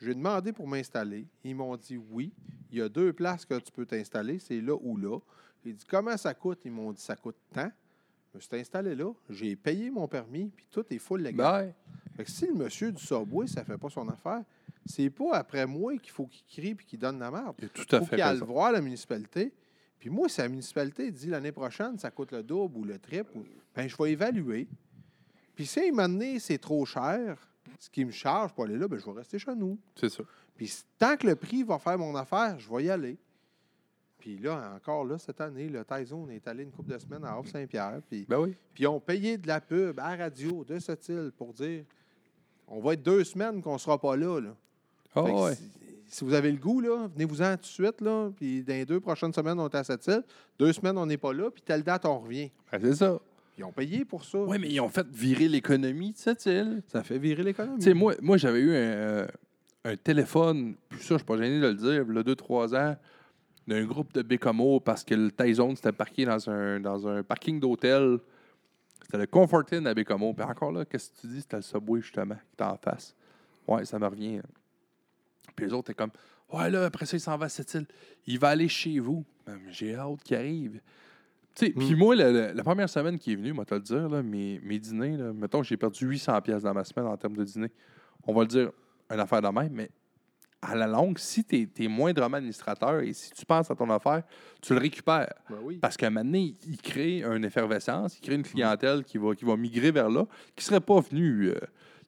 [0.00, 1.26] J'ai demandé pour m'installer.
[1.44, 2.32] Ils m'ont dit oui.
[2.72, 5.18] Il y a deux places que tu peux t'installer, c'est là ou là.
[5.64, 6.60] J'ai dit comment ça coûte?
[6.64, 7.70] Ils m'ont dit ça coûte tant.
[8.32, 11.74] Je me suis installé là, j'ai payé mon permis, puis tout est full légal.
[12.16, 14.42] Fait que si le monsieur du Subway, ça fait pas son affaire,
[14.86, 17.54] c'est pas après moi qu'il faut qu'il crie puis qu'il donne la merde.
[17.60, 19.52] il tout à faut qu'il aille voir la municipalité.
[19.98, 23.36] Puis moi, si la municipalité dit l'année prochaine, ça coûte le double ou le triple,
[23.36, 23.44] ou-
[23.74, 24.68] ben, je vais évaluer.
[25.54, 27.36] Puis si à un moment donné, c'est trop cher,
[27.78, 29.78] ce qui me charge pour aller là, ben, je vais rester chez nous.
[29.96, 30.22] C'est ça.
[30.56, 33.18] Puis tant que le prix va faire mon affaire, je vais y aller.
[34.20, 37.32] Puis là, encore là, cette année, le Tyson est allé une couple de semaines à
[37.32, 38.00] Havre-Saint-Pierre.
[38.08, 38.54] Puis, Ben oui.
[38.74, 41.84] puis ils ont payé de la pub à la radio de ce style pour dire
[42.68, 44.40] on va être deux semaines qu'on ne sera pas là.
[44.40, 44.54] là.
[45.14, 45.54] Ah Fait que ouais.
[45.56, 45.70] si,
[46.06, 48.00] si vous avez le goût, là, venez-vous-en tout de suite.
[48.00, 50.22] Là, puis dans les deux prochaines semaines, on est à cette île.
[50.58, 51.50] Deux semaines, on n'est pas là.
[51.50, 52.50] Puis telle date, on revient.
[52.70, 53.18] Ben, c'est ça.
[53.58, 54.38] Ils ont payé pour ça.
[54.38, 56.82] Oui, mais ils ont fait virer l'économie de cette île.
[56.86, 57.78] Ça fait virer l'économie.
[57.78, 59.26] Tu sais, moi, moi j'avais eu un, euh,
[59.84, 62.74] un téléphone, puis ça, je suis pas gêné de le dire, il y a 2-3
[62.76, 62.96] ans,
[63.66, 67.60] d'un groupe de Bécomo parce que le Tyson s'était parqué dans un, dans un parking
[67.60, 68.18] d'hôtel.
[69.02, 70.32] C'était le Comfort Inn à Bécomo.
[70.34, 71.40] Puis encore là, qu'est-ce que tu dis?
[71.40, 73.14] C'était le Subway, justement, qui était en face.
[73.66, 74.40] Ouais, ça me revient.
[75.56, 76.10] Puis les autres, étaient comme,
[76.52, 77.86] ouais, là, après ça, il s'en va à cette île.
[78.26, 79.24] Il va aller chez vous.
[79.46, 80.80] Ben, J'ai hâte qu'il arrive.
[81.54, 81.98] Tu sais, Puis Mm.
[81.98, 84.60] moi, la, la- la première semaine qui est venue, moi, te le dire, là, mes,
[84.62, 87.70] mes dîners, là, mettons, j'ai perdu 800 pièces dans ma semaine en termes de dîner.
[88.26, 88.70] On va le dire,
[89.10, 89.90] une affaire de même, mais
[90.62, 94.22] à la longue, si tu es, moindrement administrateur et si tu penses à ton affaire,
[94.60, 95.32] tu le récupères.
[95.48, 95.78] Ben oui.
[95.78, 99.34] Parce qu'à un moment donné, il crée une effervescence, il crée une clientèle qui va,
[99.34, 100.24] qui va migrer vers là,
[100.54, 101.48] qui ne serait pas venue.
[101.48, 101.54] euh,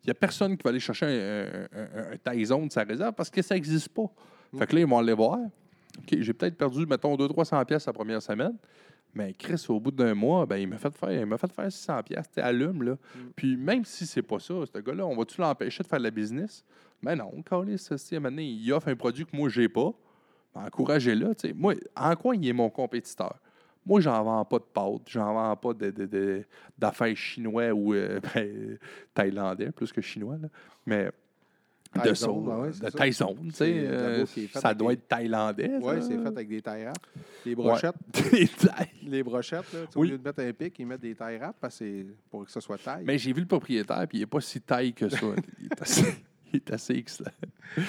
[0.05, 2.83] Il n'y a personne qui va aller chercher un, un, un, un Tyson de sa
[2.83, 4.11] réserve parce que ça n'existe pas.
[4.59, 5.39] Fait que là, ils vont aller voir.
[5.99, 8.55] OK, j'ai peut-être perdu, mettons, 200-300 pièces la première semaine.
[9.15, 11.71] Mais Chris, au bout d'un mois, ben, il m'a fait faire, il m'a fait faire
[11.71, 12.31] 600 pièces.
[12.37, 12.97] Allume, là.
[13.37, 16.11] Puis même si c'est pas ça, ce gars-là, on va-tu l'empêcher de faire de la
[16.11, 16.65] business?
[17.03, 19.93] Ben non, un moment donné, il offre un produit que moi, j'ai pas.
[20.55, 21.35] Ben, encouragez-le.
[21.35, 21.55] tu sais.
[21.55, 23.35] Moi, en quoi il est mon compétiteur?
[23.85, 26.45] Moi, j'en vends pas de pâtes, j'en vends pas de, de- de-
[26.79, 28.79] d'affaires chinois ou euh, ben,
[29.13, 30.37] thaïlandais, plus que chinois.
[30.41, 30.49] Là.
[30.87, 31.11] Mais
[31.95, 32.91] de ben ouais, c'est de.
[32.91, 35.71] Tyson, tu sais, euh, ça doit des- être thaïlandais.
[35.81, 36.99] Oui, c'est fait avec des tailles rap.
[37.45, 37.95] Les brochettes,
[39.07, 40.09] les brochettes là, Oui.
[40.09, 42.51] au lieu de mettre un pic, ils mettent des tailles rap parce que pour que
[42.51, 43.05] ça soit taille.
[43.05, 45.19] Mais j'ai vu le propriétaire, puis il n'est pas si taille que ça.
[45.61, 46.15] il, est assez,
[46.53, 47.31] il est assez excellent.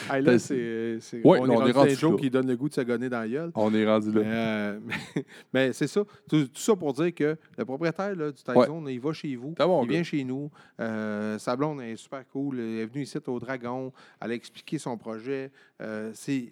[0.09, 2.17] Hey, là, c'est, c'est- Ouais, on, est rendu jokes là.
[2.19, 3.51] qui donnent le goût de se gonner dans la gueule.
[3.55, 4.21] On est rendu là.
[4.21, 4.79] euh,
[5.15, 6.03] mais, mais c'est ça.
[6.29, 9.51] Tout, tout ça pour dire que le propriétaire là, du Tyson, il va chez vous.
[9.57, 9.93] Bon il gars.
[9.93, 10.49] vient chez nous.
[10.79, 12.59] Euh, sa blonde est super cool.
[12.59, 13.91] Elle est venue ici au Dragon.
[14.21, 15.51] Elle a expliqué son projet.
[15.81, 16.49] Euh, c'est,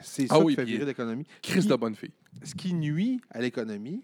[0.00, 1.26] c'est Ah ça oui, qui fait virer l'économie.
[1.42, 2.12] Chris de bonne fille.
[2.42, 4.02] ce qui nuit à l'économie,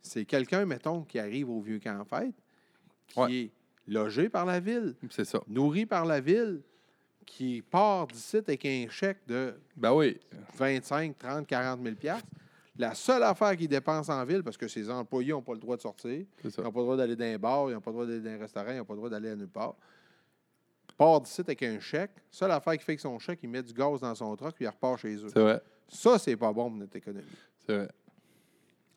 [0.00, 2.34] c'est quelqu'un, mettons, qui arrive au vieux camp en fête,
[3.08, 3.34] qui Ouais.
[3.34, 3.50] est
[3.88, 5.40] logé par la ville, C'est ça.
[5.48, 6.62] nourri par la ville,
[7.26, 10.18] qui part d'ici avec un chèque de Ben oui.
[10.56, 12.28] 25, 30, 40 000 piastres.
[12.78, 15.76] La seule affaire qu'il dépense en ville, parce que ses employés n'ont pas le droit
[15.76, 17.94] de sortir, ils n'ont pas le droit d'aller dans un bar, ils n'ont pas le
[17.94, 19.74] droit d'aller dans un restaurant, ils n'ont pas le droit d'aller à nulle part.
[20.96, 22.12] Part d'ici avec un chèque.
[22.30, 24.64] Seule affaire qu'il fait avec son chèque, il met du gaz dans son truck puis
[24.64, 25.28] il repart chez eux.
[25.32, 25.60] C'est vrai.
[25.88, 27.26] Ça, c'est pas bon pour notre économie.
[27.66, 27.88] C'est vrai.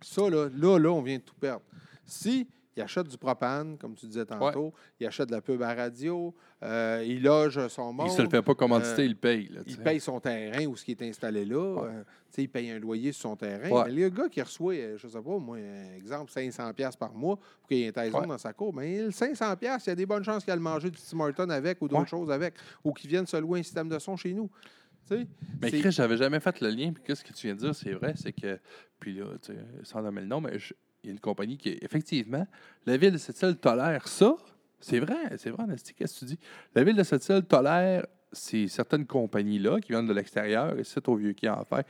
[0.02, 1.64] Ça, là, là, là, on vient de tout perdre.
[2.06, 2.48] Si
[2.80, 4.74] il achète du propane, comme tu disais tantôt.
[5.00, 6.34] Il achète de la pub à radio.
[6.64, 8.08] euh, il loge son monde.
[8.10, 9.50] Il se le fait pas commanditer, euh, il paye.
[9.50, 11.84] Là, Il paye son terrain ou ce qui est installé là.
[11.84, 12.04] Euh,
[12.38, 13.70] il paye un loyer sur son terrain.
[13.70, 13.84] Ouais.
[13.88, 17.14] Mais le gars qui reçoit, euh, je sais pas, moi, un exemple, 500$ piastres par
[17.14, 18.28] mois pour qu'il y ait un taison Ouais.
[18.28, 20.56] dans sa cour, mais le 500$, piastres, il y a des bonnes chances qu'il a
[20.56, 22.54] le manger du Tim Hortons avec ou d'autres choses avec,
[22.84, 24.50] ou qu'il vienne se louer un système de son chez nous.
[25.62, 26.92] Mais Chris, j'avais jamais fait le lien.
[26.94, 28.60] Puis qu'est-ce que tu viens de dire, c'est vrai, c'est que.
[29.00, 30.74] Puis là, tu sais, sans nommer le nom, mais je-
[31.04, 32.46] il y a une compagnie qui, effectivement,
[32.86, 34.36] la ville de cette île tolère ça.
[34.82, 36.40] C'est vrai, c'est vrai, Nasty, qu'est-ce que tu dis?
[36.76, 41.08] La ville de cette île tolère ces certaines compagnies-là qui viennent de l'extérieur, et c'est
[41.08, 41.86] au vieux qui en fait.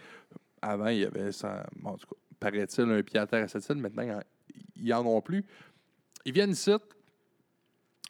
[0.61, 3.47] Avant, il y avait, ça, bon, en tout cas, paraît-il, un pied à terre à
[3.47, 3.75] cette île.
[3.75, 4.23] Maintenant, il y en-
[4.77, 5.43] ils en ont plus.
[6.25, 6.71] Ils viennent ici.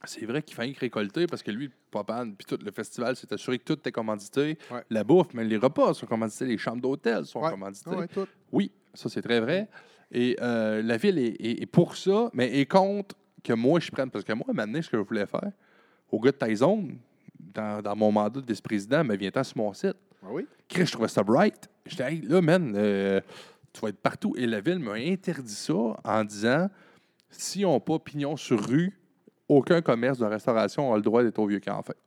[0.05, 3.59] C'est vrai qu'il fallait récolter parce que lui, Popane, puis tout le festival s'est assuré
[3.59, 4.57] que tout était commandité.
[4.71, 4.83] Ouais.
[4.89, 8.07] La bouffe, mais les repas sont commandités, les chambres d'hôtel sont Ouais.
[8.07, 8.25] tout.
[8.51, 9.67] Oui, ça c'est très vrai.
[10.11, 13.91] Et euh, la ville est, est- est pour ça, mais est contre que moi je
[13.91, 14.09] prenne.
[14.09, 15.51] Parce que moi, maintenant, ce que je voulais faire,
[16.11, 16.87] au gars de Tyson,
[17.39, 19.95] dans, dans mon mandat de vice-président, mais viens-t'en sur mon site.
[20.23, 20.45] Ah oui?
[20.67, 21.69] Chris, je trouvais ça bright.
[21.85, 23.21] J'étais, hey, là, man, euh,
[23.71, 24.33] tu vas être partout.
[24.37, 25.73] Et la ville m'a interdit ça
[26.03, 26.69] en disant
[27.29, 28.97] si on n'a pas pignon sur rue,
[29.47, 31.97] aucun commerce de restauration a le droit d'être au vieux camp, en fait.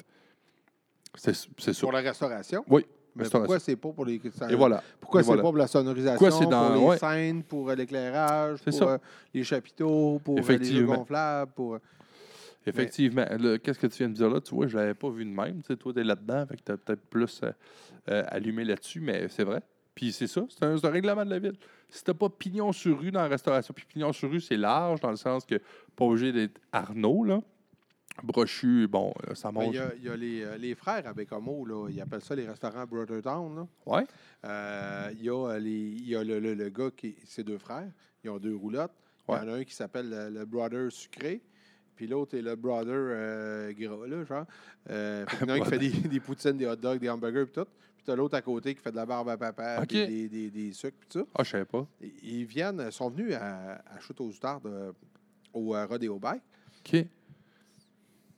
[1.15, 1.81] C'est c'est ça.
[1.81, 2.65] Pour la restauration?
[2.69, 2.85] Oui,
[3.15, 4.21] Mais pourquoi c'est pas pour les.
[4.49, 4.83] Et voilà.
[5.01, 5.43] Pourquoi c'est voilà.
[5.43, 6.99] pas pour la sonorisation, Pourquoi c'est dans- pour les ouais.
[6.99, 8.99] scènes, pour euh, l'éclairage, pour euh,
[9.35, 10.97] les chapiteaux, pour euh, les jeux Effectivement.
[10.97, 11.79] gonflables, pour...
[12.67, 13.27] Effectivement.
[13.39, 14.41] Là, Qu'est-ce que tu viens de dire là?
[14.41, 15.63] Tu vois, je ne l'avais pas vu de même.
[15.63, 17.51] Tu sais, toi, tu es là-dedans, fait que tu as peut-être plus euh,
[18.09, 19.61] euh, allumé là-dessus, mais c'est vrai.
[19.95, 21.57] Puis c'est ça, c'est un, un règlement de la ville.
[21.91, 25.01] Si tu pas pignon sur rue dans la restauration, puis pignon sur rue, c'est large,
[25.01, 25.57] dans le sens que
[25.95, 27.41] pas obligé d'être Arnaud, là.
[28.23, 31.07] Brochu, bon, là, ça Ben, Il y a, il y a les, euh, les frères
[31.07, 33.67] à Bécomo, là, ils appellent ça les restaurants Brothertown.
[33.87, 34.05] Ouais.
[34.45, 37.17] Euh, il y a, euh, les, il y a le, le- le gars qui.
[37.25, 37.91] C'est deux frères.
[38.23, 38.93] Ils ont deux roulottes.
[39.29, 41.41] Il y en a un qui s'appelle le, le Brother sucré.
[41.97, 44.47] Puis l'autre est le Brother euh, gras, là, genre.
[44.91, 47.09] Euh, qu'il y en a un qui fait des, des poutines, des hot dogs, des
[47.09, 47.69] hamburgers, puis tout.
[47.97, 50.51] Puis t'as l'autre à côté qui fait de la barbe à papa, puis des, des,
[50.51, 51.27] des sucres, puis tout.
[51.35, 51.87] Ah, je savais pas.
[52.23, 54.93] Ils viennent, sont venus à, à Chute aux Outardes, euh,
[55.53, 56.43] au euh, Rodeo Bike.
[56.85, 57.07] OK.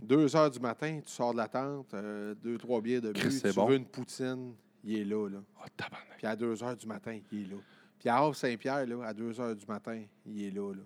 [0.00, 3.42] Deux heures du matin, tu sors de la tente, euh, deux, trois bières de but,
[3.42, 3.66] tu bon.
[3.66, 5.38] veux une poutine, il est là, là.
[5.76, 6.16] Tabarnak.
[6.18, 7.56] Puis à deux heures du matin, il est là.
[7.98, 10.82] Puis à Havre-Saint-Pierre, là, à deux heures du matin, il est là, là.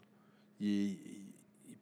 [0.60, 0.98] Il est-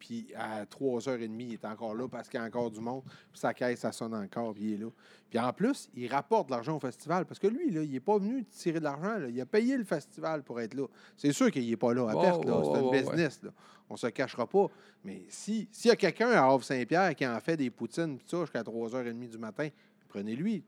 [0.07, 3.03] puis à 3h30, il est encore là parce qu'il y a encore du monde.
[3.33, 4.89] Puis sa caisse, ça sonne encore, puis il est là.
[5.29, 8.01] Puis en plus, il rapporte de l'argent au festival parce que lui, là, il n'est
[8.01, 9.19] pas venu tirer de l'argent.
[9.19, 9.29] là.
[9.29, 10.87] Il a payé le festival pour être là.
[11.17, 12.43] C'est sûr qu'il n'est pas là à perte.
[12.45, 13.41] C'est un ouais, business.
[13.43, 13.51] Là.
[13.91, 14.69] On ne se cachera pas.
[15.05, 18.63] Mais si- s'il y a quelqu'un à Havre-Saint-Pierre qui en fait des poutines ça jusqu'à
[18.63, 19.69] 3h30 du matin,
[20.09, 20.63] prenez-lui.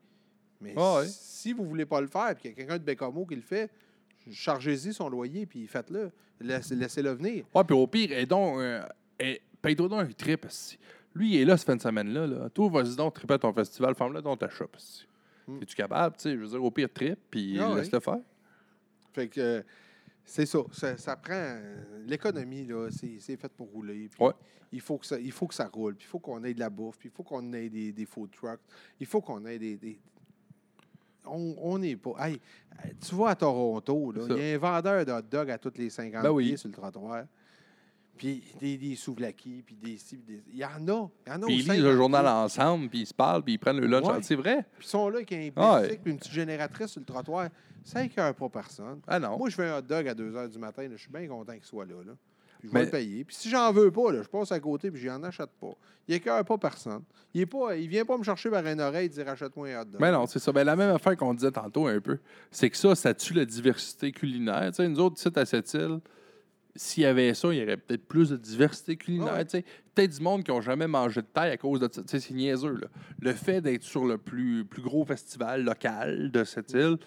[0.60, 1.06] Mais Ah ouais.
[1.08, 3.36] si vous ne voulez pas le faire, puis qu'il y a quelqu'un de Bécamo qui
[3.36, 3.70] le fait,
[4.30, 6.10] chargez-y son loyer, puis faites-le.
[6.40, 7.44] Laisse- Laissez-le venir.
[7.54, 8.82] Ouais, puis au pire, et donc, euh,
[9.18, 10.46] eh, paye-toi donc un trip.
[11.14, 12.26] Lui, il est là cette fin de semaine-là.
[12.26, 12.48] Là.
[12.50, 14.70] Toi, vas-y donc, triper à ton festival, ferme-le dans ta shop.
[15.46, 15.58] Hmm.
[15.62, 16.16] Es-tu capable?
[16.16, 18.18] Tu sais, je veux dire, au pire, trip, puis Ah laisse-le faire.
[19.12, 19.62] Fait que euh,
[20.24, 20.58] c'est ça.
[20.72, 20.96] ça.
[20.96, 21.32] ça prend.
[21.34, 24.08] euh, L'économie, là, c'est c'est fait pour rouler.
[24.20, 24.32] Ouais.
[24.70, 25.94] Il faut, que ça, il faut que ça roule.
[25.96, 26.98] Puis il faut qu'on ait de la bouffe.
[26.98, 28.60] Puis il faut qu'on ait des, des food trucks.
[29.00, 29.76] Il faut qu'on ait des.
[29.78, 29.98] des-
[31.24, 32.12] On n'est pas.
[32.26, 32.40] Hey,
[33.06, 35.90] tu vas à Toronto, il y a un vendeur de hot dog à tous les
[35.90, 36.48] 50 Ben oui.
[36.48, 37.24] pieds sur le trottoir.
[38.18, 40.42] Puis des, des souvlaki, puis des ci, puis des.
[40.52, 41.08] Il y en a.
[41.26, 43.42] Il y en a Puis ils lisent 50 le journal ensemble, puis ils se parlent,
[43.42, 44.04] puis ils prennent le lunch.
[44.06, 44.18] Ouais.
[44.22, 44.66] C'est vrai?
[44.76, 45.98] Puis ils sont là avec un Ah ouais.
[46.02, 47.48] puis une petite génératrice sur le trottoir.
[47.84, 49.00] Ça écœure pas personne.
[49.06, 49.38] Ah non.
[49.38, 50.82] Moi, je fais un hot dog à 2 h du matin.
[50.82, 51.94] là, je suis bien content qu'il soit là.
[52.04, 52.12] là.
[52.58, 53.24] Puis je Mais- vais le payer.
[53.24, 55.70] Puis si j'en veux pas, là, je passe à côté puis je n'en achète pas.
[56.08, 57.02] Il écœure pas personne.
[57.32, 59.82] Il est pas, il vient pas me chercher par une oreille et dire achète-moi un
[59.82, 60.00] hot dog.
[60.00, 60.50] Mais non, c'est ça.
[60.52, 62.18] Ben, la même affaire qu'on disait tantôt un peu,
[62.50, 64.70] c'est que ça, ça tue la diversité culinaire.
[64.70, 66.00] Tu sais, nous autres, ici, à cette île,
[66.76, 69.34] s'il y avait ça, il y aurait peut-être plus de diversité culinaire.
[69.34, 69.44] Ouais.
[69.44, 69.64] tu sais.
[69.94, 72.02] Peut-être du monde qui n'ont jamais mangé de taille à cause de ça.
[72.06, 72.76] C'est niaiseux.
[72.76, 72.86] Là.
[73.20, 76.98] Le fait d'être sur le plus, plus gros festival local de cette île,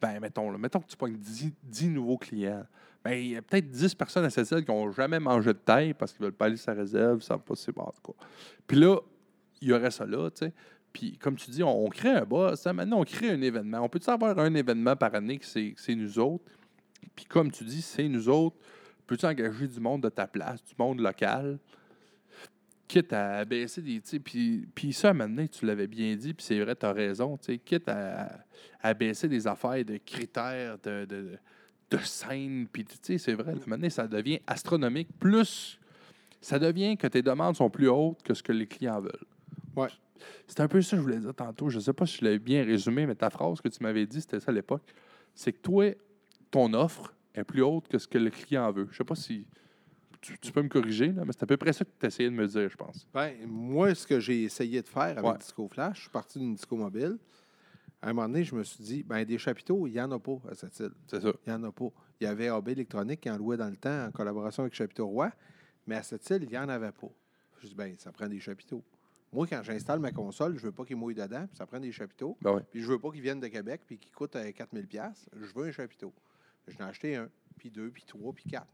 [0.00, 2.64] ben, mettons, là, mettons que tu pognes 10, 10 nouveaux clients.
[3.04, 5.58] Ben, il y a peut-être 10 personnes à cette île qui n'ont jamais mangé de
[5.58, 7.84] taille parce qu'ils veulent pas aller sur sa réserve, ils savent pas si c'est bon,
[7.84, 8.12] cas.
[8.66, 8.96] Puis là,
[9.60, 10.52] il y aurait ça là, tu sais.
[10.92, 12.54] Puis, comme tu dis, on, on crée un bas.
[12.56, 13.80] Ça, maintenant, on crée un événement.
[13.80, 16.44] On peut-tu avoir un événement par année que c'est nous autres?
[17.16, 18.56] Puis, comme tu dis, c'est nous autres.
[19.12, 21.58] Peux-tu engager du monde de ta place, du monde local?
[22.88, 24.00] Quitte à baisser des.
[24.20, 27.38] Puis, puis ça, maintenant, tu l'avais bien dit, puis c'est vrai, tu as raison.
[27.62, 28.42] Quitte à,
[28.80, 31.38] à baisser des affaires de critères, de, de,
[31.90, 32.66] de scène.
[32.72, 35.08] Puis, tu sais, c'est vrai, maintenant, ça devient astronomique.
[35.18, 35.78] Plus,
[36.40, 39.26] ça devient que tes demandes sont plus hautes que ce que les clients veulent.
[39.76, 39.88] Ouais.
[40.46, 41.68] C'est un peu ça que je voulais dire tantôt.
[41.68, 44.06] Je ne sais pas si je l'avais bien résumé, mais ta phrase que tu m'avais
[44.06, 44.84] dit, c'était ça à l'époque.
[45.34, 45.94] C'est que toi,
[46.50, 48.88] ton offre est plus haute que ce que le client veut.
[48.90, 49.46] Je sais pas si
[50.20, 52.30] tu, tu peux me corriger, là, mais c'est à peu près ça que tu essayé
[52.30, 53.06] de me dire, je pense.
[53.12, 55.38] Ben, moi, ce que j'ai essayé de faire avec Ouais.
[55.38, 57.18] Disco Flash, je suis parti d'une Disco Mobile.
[58.00, 60.18] À un moment donné, je me suis dit, ben, des chapiteaux, il n'y en a
[60.18, 60.92] pas à cette île.
[61.06, 61.32] C'est ça.
[61.46, 61.88] Il n'y en a pas.
[62.20, 65.06] Il y avait AB Électronique qui en louait dans le temps en collaboration avec Chapiteau
[65.08, 65.30] Roi,
[65.86, 67.08] mais à cette île, il n'y en avait pas.
[67.60, 68.82] Je dis, ben, ça prend des chapiteaux.
[69.32, 71.90] Moi, quand j'installe ma console, je veux pas qu'il mouille dedans, puis ça prend des
[71.90, 72.36] chapiteaux.
[72.42, 72.62] Ben ouais.
[72.70, 75.26] Puis je veux pas qu'ils viennent de Québec, puis qu'ils coûtent euh, 4000 pièces.
[75.34, 76.12] Je veux un chapiteau.
[76.68, 77.28] Je n'ai acheté un,
[77.58, 78.72] puis deux, puis trois, puis quatre.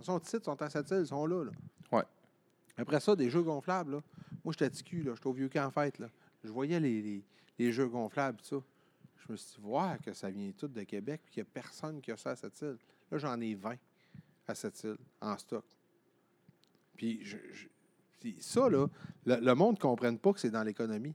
[0.00, 1.50] Ils sont petits, ils sont à cette île, ils sont là, là.
[1.92, 2.04] Ouais.
[2.76, 4.02] Après ça, des jeux gonflables, là.
[4.44, 5.12] Moi, j'étais ticu, là.
[5.14, 6.08] J'étais au vieux camp en fête, là.
[6.44, 7.24] Je voyais les, les-
[7.58, 8.64] les jeux gonflables, tout ça.
[9.16, 11.50] Je me suis dit, voir que ça vient tout de Québec, puis qu'il n'y a
[11.52, 12.76] personne qui a ça à cette île.
[13.10, 13.76] Là, j'en ai 20
[14.46, 15.64] à cette île, en stock.
[16.96, 17.68] Puis, je, je-
[18.20, 18.86] puis ça, là,
[19.24, 21.14] le, le monde ne comprenne pas que c'est dans l'économie.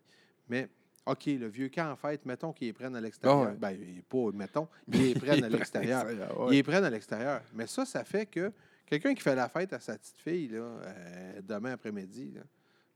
[0.50, 0.70] Mais,
[1.06, 3.50] OK, le vieux camp en fête, mettons qu'ils les prennent à l'extérieur.
[3.50, 3.56] Ouais.
[3.58, 6.06] Ben, pas, mettons, ils les prennent à l'extérieur.
[6.48, 7.42] Ils les prennent à l'extérieur.
[7.54, 8.52] Mais ça, ça fait que
[8.86, 12.34] quelqu'un qui fait la fête à sa petite fille, là, euh, demain après-midi,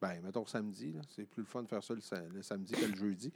[0.02, 2.86] ben, mettons samedi, c'est plus le fun de faire ça le, sa- le samedi que
[2.86, 3.32] le jeudi.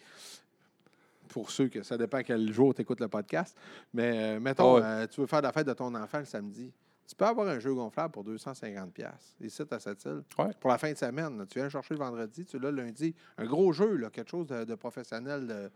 [1.30, 3.56] Pour ceux que ça dépend quel jour tu écoutes le podcast.
[3.94, 4.86] Mais euh, mettons, Ah ouais.
[5.04, 6.72] euh, tu veux faire la fête de ton enfant le samedi.
[7.10, 8.92] Tu peux avoir un jeu gonflable pour 250$.
[8.92, 10.22] pièces Ici, à cette île.
[10.38, 10.52] Ouais.
[10.60, 11.40] Pour la fin de semaine.
[11.40, 11.46] là.
[11.48, 13.16] tu viens chercher le vendredi, tu l'as lundi.
[13.40, 15.48] Un gros jeu, là, quelque chose de, de professionnel.
[15.48, 15.72] de-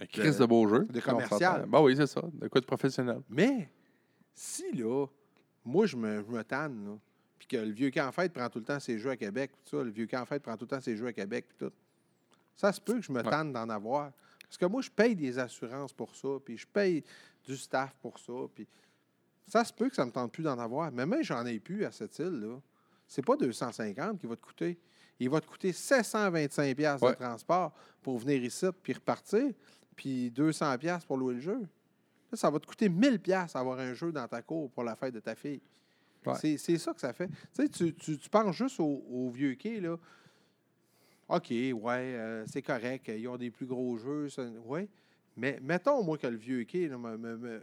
[0.00, 0.86] Un Chris de beau jeu.
[0.86, 1.66] de commercial.
[1.68, 2.22] Ben oui, c'est ça.
[2.32, 3.20] De quoi de professionnel.
[3.28, 3.70] Mais
[4.32, 5.06] si là,
[5.62, 6.96] moi je me, je me tanne, là,
[7.38, 9.50] puis que le vieux camp en fête prend tout le temps ses jeux à Québec,
[9.66, 11.44] tout ça, le vieux camp en fête prend tout le temps ses jeux à Québec,
[11.48, 11.72] puis tout.
[12.56, 13.28] Ça se peut que je me Ouais.
[13.30, 14.10] tanne d'en avoir.
[14.42, 17.04] Parce que moi, je paye des assurances pour ça, puis je paye
[17.44, 18.66] du staff pour ça, puis
[19.48, 20.90] ça se peut que ça me tente plus d'en avoir.
[20.92, 22.60] Mais même j'en ai plus à cette île-là.
[23.06, 24.78] C'est pas 250 qui va te coûter.
[25.18, 27.12] Il va te coûter 725$ piastres Ouais.
[27.12, 27.72] de transport
[28.02, 29.52] pour venir ici puis repartir,
[29.96, 31.58] puis 200$ piastres pour louer le jeu.
[31.60, 34.94] Là, ça va te coûter 1000$ piastres avoir un jeu dans ta cour pour la
[34.94, 35.60] fête de ta fille.
[36.26, 36.34] Ouais.
[36.58, 37.28] C'est, ça que ça fait.
[37.28, 39.96] Tu sais, tu, tu, tu penses juste au, au vieux quai, là.
[41.28, 43.08] OK, ouais, euh, c'est correct.
[43.08, 44.28] Ils ont des plus gros jeux.
[44.64, 44.88] Oui.
[45.36, 47.62] Mais mettons, moi, que le vieux quai là, me- me- me-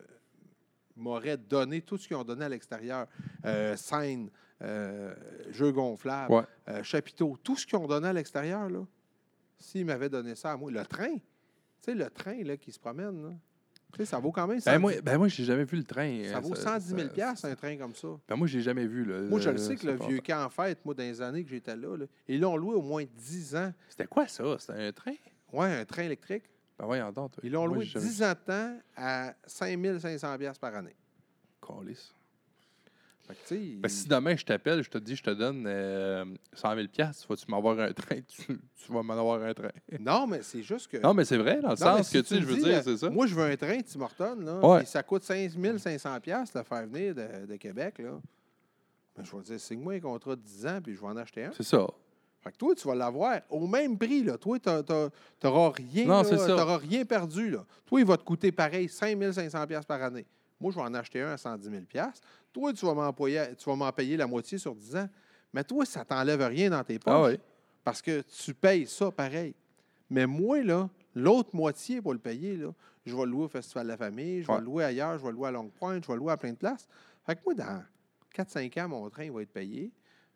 [0.95, 3.07] m'aurait donné tout ce qu'ils ont donné à l'extérieur.
[3.45, 4.29] Euh, scène,
[4.61, 5.13] euh,
[5.51, 6.43] jeux gonflables, Ouais.
[6.69, 8.85] euh, chapiteaux, tout ce qu'ils ont donné à l'extérieur, là.
[9.59, 11.21] S'ils m'avaient donné ça à moi, le train, tu
[11.81, 13.29] sais, le train là, qui se promène, là,
[13.93, 15.85] tu sais, ça vaut quand même 110, Ben moi, ben moi j'ai jamais vu le
[15.85, 16.21] train.
[16.29, 18.09] ça euh, vaut 110 000 piastres, un train comme ça.
[18.27, 19.05] Ben moi, j'ai jamais vu.
[19.05, 21.03] Là, Moi, je le euh, sais que ça le vieux camp en fête, moi, dans
[21.03, 23.73] les années que j'étais là, là ils l'ont loué au moins 10 ans.
[23.87, 24.43] C'était quoi ça?
[24.59, 25.13] C'était un train?
[25.53, 26.43] Ouais, un train électrique.
[26.77, 27.31] Ben voyons donc.
[27.43, 30.89] Ils l'ont loué j'ai jamais 10 ans de temps à 5 500 piastres par année.
[30.89, 31.67] vu.
[31.67, 32.13] Calisse.
[33.27, 35.65] Fait que, tu sais, Ben, si demain je t'appelle, je te dis, je te donne
[35.65, 36.87] euh, 100 000
[37.27, 38.19] vas-tu m'avoir un train?
[38.27, 39.71] Tu, tu vas m'en avoir un train.
[39.99, 40.97] Non, mais c'est juste que.
[40.97, 42.45] Non, mais c'est vrai, dans le Non, mais sens si que, tu sais, me je
[42.45, 43.09] veux dis, dire, euh, c'est ça.
[43.09, 44.77] Moi, je veux un train Tim Hortons, là, Ouais.
[44.79, 45.49] puis ça coûte 5
[45.79, 48.19] 500 piastres le faire venir de, de Québec, là.
[49.15, 51.45] Ben, je vais dire, signe-moi un contrat de 10 ans, puis je vais en acheter
[51.45, 51.51] un.
[51.53, 51.87] C'est ça.
[52.45, 54.37] Fait que toi, tu vas l'avoir au même prix, là.
[54.37, 56.21] Toi, tu n'auras rien,
[56.77, 57.65] rien perdu, là.
[57.87, 60.27] Toi, il va te coûter pareil 5 500 piastres par année.
[60.59, 62.21] Moi, je vais en acheter un à 110 000 piastres.
[62.53, 63.11] Toi, tu vas m'en
[63.91, 65.09] payer, la moitié sur 10 ans.
[65.51, 67.13] Mais toi, ça t'enlève rien dans tes poches.
[67.15, 67.39] Ah oui.
[67.83, 69.55] Parce que tu payes ça pareil.
[70.09, 72.71] Mais moi, là, l'autre moitié pour le payer, là,
[73.07, 74.59] je vais le louer au Festival de la Famille, je vais Ouais.
[74.59, 76.37] le louer ailleurs, je vais le louer à Longue Pointe, je vais le louer à
[76.37, 76.87] plein de places.
[77.25, 77.83] Fait que moi, dans
[78.35, 79.91] 4-5 ans, mon train il va être payé.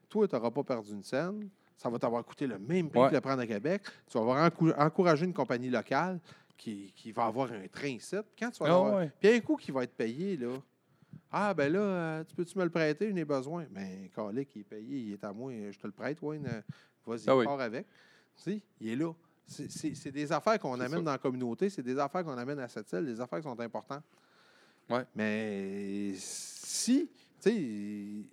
[0.09, 1.49] Toi, tu n'auras pas perdu une scène.
[1.81, 3.09] Ça va t'avoir coûté le même prix Ouais.
[3.09, 3.83] que le prendre à Québec.
[4.05, 6.19] Tu vas avoir encou- encouragé une compagnie locale
[6.57, 8.17] qui, qui va avoir un train ici.
[8.37, 9.11] Quand tu vas Ah l'avoir- ouais.
[9.17, 10.57] Puis un coup qui va être payé, là.
[11.31, 13.09] Ah, ben là, euh, tu peux-tu me le prêter?
[13.09, 13.65] J'en ai besoin.
[13.71, 16.45] Ben, Calic, il est payé, il est à moi, je te le prête, Wayne.
[16.51, 16.61] euh,
[17.05, 17.45] Vas-y, Ah oui.
[17.45, 17.87] pars avec.
[18.35, 19.13] Tu sais, il est là.
[19.47, 21.01] C'est- des affaires qu'on amène ça.
[21.01, 23.59] dans la communauté, c'est des affaires qu'on amène à cette île, des affaires qui sont
[23.59, 24.03] importantes.
[24.89, 25.05] Ouais.
[25.15, 27.09] Mais si,
[27.41, 28.25] tu sais,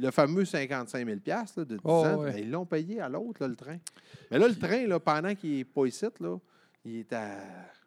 [0.00, 2.32] le fameux 55 000 là, de 10 Oh, ans, ouais.
[2.32, 3.78] ben, ils l'ont payé à l'autre, le train.
[4.30, 6.38] Mais là, le train, là, pendant qu'il n'est pas ici, là,
[6.84, 7.36] il est à,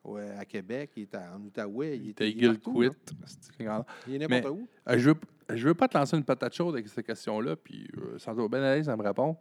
[0.03, 2.90] ouais, à Québec, il est à- en Outaouais, il il est partout, là.
[2.90, 3.25] quit.
[3.40, 3.85] C'est grand.
[4.07, 4.67] Il est n'importe où.
[4.90, 5.15] Euh, je veux,
[5.53, 8.51] je veux pas te lancer une patate chaude avec cette question-là, puis euh, sans doute
[8.51, 9.38] bien à l'aise à me répondre.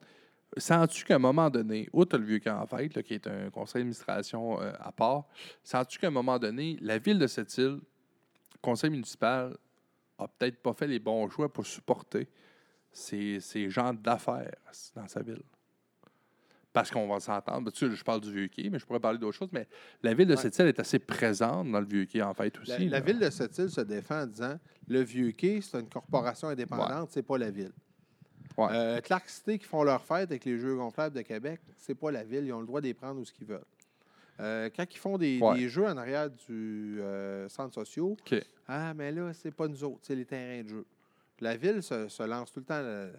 [0.56, 3.50] Sens-tu qu'à un moment donné, outre le vieux camp en fête, là, qui est un
[3.50, 5.26] conseil d'administration euh, à part,
[5.62, 9.56] sens-tu qu'à un moment donné, la ville de cette île, le conseil municipal,
[10.22, 12.28] a peut-être pas fait les bons choix pour supporter
[12.92, 14.54] ces, ces gens d'affaires
[14.94, 15.42] dans sa ville?
[16.72, 17.72] Parce qu'on va s'entendre.
[17.74, 19.48] Sais, je parle du vieux quai, mais je pourrais parler d'autres choses.
[19.50, 19.66] Mais
[20.02, 20.40] la ville de Ouais.
[20.40, 22.88] cette île est assez présente dans le vieux quai, en fait, aussi.
[22.88, 26.48] La, ville de cette île se défend en disant le Vieux Quai, c'est une corporation
[26.48, 27.72] indépendante, c'est pas la ville.
[28.56, 28.68] Ouais.
[28.70, 32.10] Euh, Clark City qui font leur fête avec les Jeux gonflables de Québec, c'est pas
[32.10, 33.64] la ville, ils ont le droit de les prendre où ce qu'ils veulent.
[34.40, 35.58] Euh, quand ils font des, Ouais.
[35.58, 38.14] des jeux en arrière du euh, centre social,
[38.66, 40.86] ah, mais là, c'est pas nous autres, c'est les terrains de jeu.
[41.40, 42.74] La ville se, se lance tout le temps.
[42.80, 43.12] euh,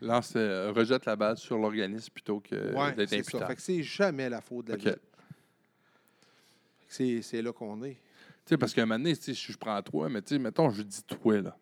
[0.00, 3.28] Lance, euh, rejette la balle sur l'organisme plutôt que ouais, d'être c'est ça.
[3.38, 3.46] imputable.
[3.46, 4.96] Fait que c'est jamais la faute de la ville.
[6.88, 7.94] C'est c'est là qu'on est.
[8.44, 11.40] Tu sais, parce qu'à un moment donné, je prends toi, mais mettons, je dis toi,
[11.40, 11.56] là.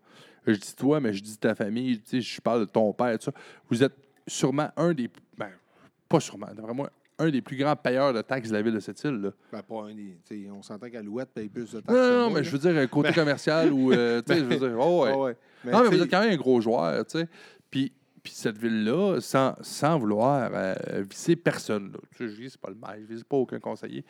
[0.46, 3.32] Je dis toi, mais je dis ta famille, je parle de ton père, tout ça.
[3.68, 3.94] Vous êtes
[4.26, 5.10] sûrement un des.
[5.36, 5.50] Ben,
[6.08, 8.80] pas sûrement, d'après moi, un des plus grands payeurs de taxes de la ville de
[8.80, 9.30] cette île, là.
[9.52, 11.96] Ben, pas un des- on s'entend qu'Alouette paye plus de taxes.
[11.96, 13.92] Non, non, mais je veux dire, euh, côté commercial ou.
[13.92, 15.10] euh, tu sais, je veux dire, oh, ouais.
[15.12, 15.36] Ah ouais.
[15.64, 17.28] Mais non, mais vous êtes quand même un gros joueur, tu sais.
[17.70, 17.92] Puis,
[18.22, 20.74] puis cette ville-là, sans, sans vouloir euh,
[21.10, 21.98] viser personne, là.
[22.16, 24.04] Tu sais, je vise pas le maire, je vise pas aucun conseiller.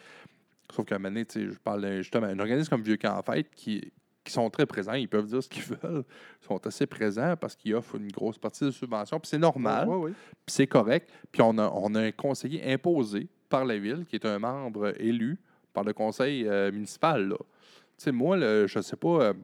[0.74, 2.96] Sauf qu'à un moment donné, tu sais, je parle d'un- justement d'un organisme comme Vieux
[2.96, 3.92] Camp en Fête qui,
[4.24, 6.04] qui sont très présents, ils peuvent dire ce qu'ils veulent,
[6.42, 9.88] ils sont assez présents parce qu'ils offrent une grosse partie de subvention, puis c'est normal,
[10.04, 10.14] puis
[10.46, 11.10] c'est correct.
[11.32, 14.94] Puis on a, on a un conseiller imposé par la ville qui est un membre
[15.00, 15.38] élu
[15.72, 17.28] par le conseil euh, municipal.
[17.28, 17.36] là.
[17.38, 19.34] Tu sais, moi, je sais pas, euh,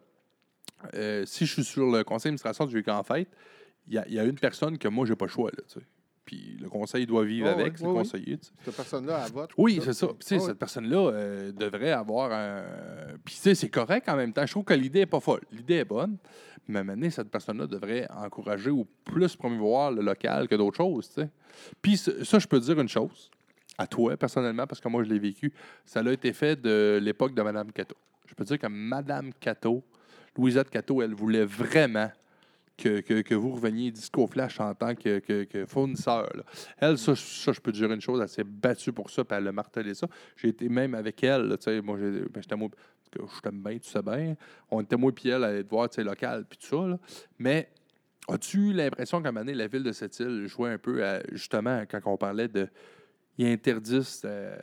[0.95, 3.29] euh, si je suis sur le conseil d'administration du en Fête,
[3.87, 5.51] il y a, il y a une personne que moi, j'ai pas le choix.
[5.51, 5.63] Là.
[6.27, 8.39] Puis le conseil doit vivre Ouais, avec, c'est le conseiller.
[8.65, 9.51] Cette personne-là, elle vote.
[9.57, 10.09] Oui, c'est ça.
[10.09, 12.65] Puis, Ah cette personne-là euh, devrait avoir un.
[13.25, 14.45] Puis, tu sais, c'est correct en même temps.
[14.45, 15.43] Je trouve que l'idée n'est pas folle.
[15.53, 16.17] L'idée est bonne.
[16.67, 20.57] Mais à un moment donné, cette personne-là devrait encourager ou plus promouvoir le local que
[20.57, 21.15] d'autres choses.
[21.81, 23.31] Puis, ça, ça, je peux te dire une chose.
[23.79, 25.53] À toi, personnellement, parce que moi, je l'ai vécu.
[25.85, 27.95] Ça a été fait de l'époque de Mme Cato.
[28.27, 29.85] Je peux te dire que Mme Cato,
[30.37, 32.11] Louisette Cato, elle voulait vraiment
[32.77, 36.29] que, que, que vous reveniez Disco Flash en tant que, que, fournisseur.
[36.35, 36.43] là.
[36.79, 39.37] Elle, ça, ça, je peux te dire une chose, elle s'est battue pour ça, puis
[39.37, 40.07] elle a martelé ça.
[40.37, 42.69] J'ai été même avec elle, là, tu sais, moi, ben, j'étais moi,
[43.13, 44.37] je t'aime bien, tu sais bien.
[44.71, 46.87] On était moi puis elle à aller te voir, tu sais, local, puis tout ça,
[46.87, 46.99] là.
[47.39, 47.71] Mais
[48.29, 51.23] as-tu l'impression qu'à un moment donné, la ville de cette île jouait un peu à,
[51.33, 52.69] justement, quand on parlait de,
[53.39, 54.57] ils interdisent euh,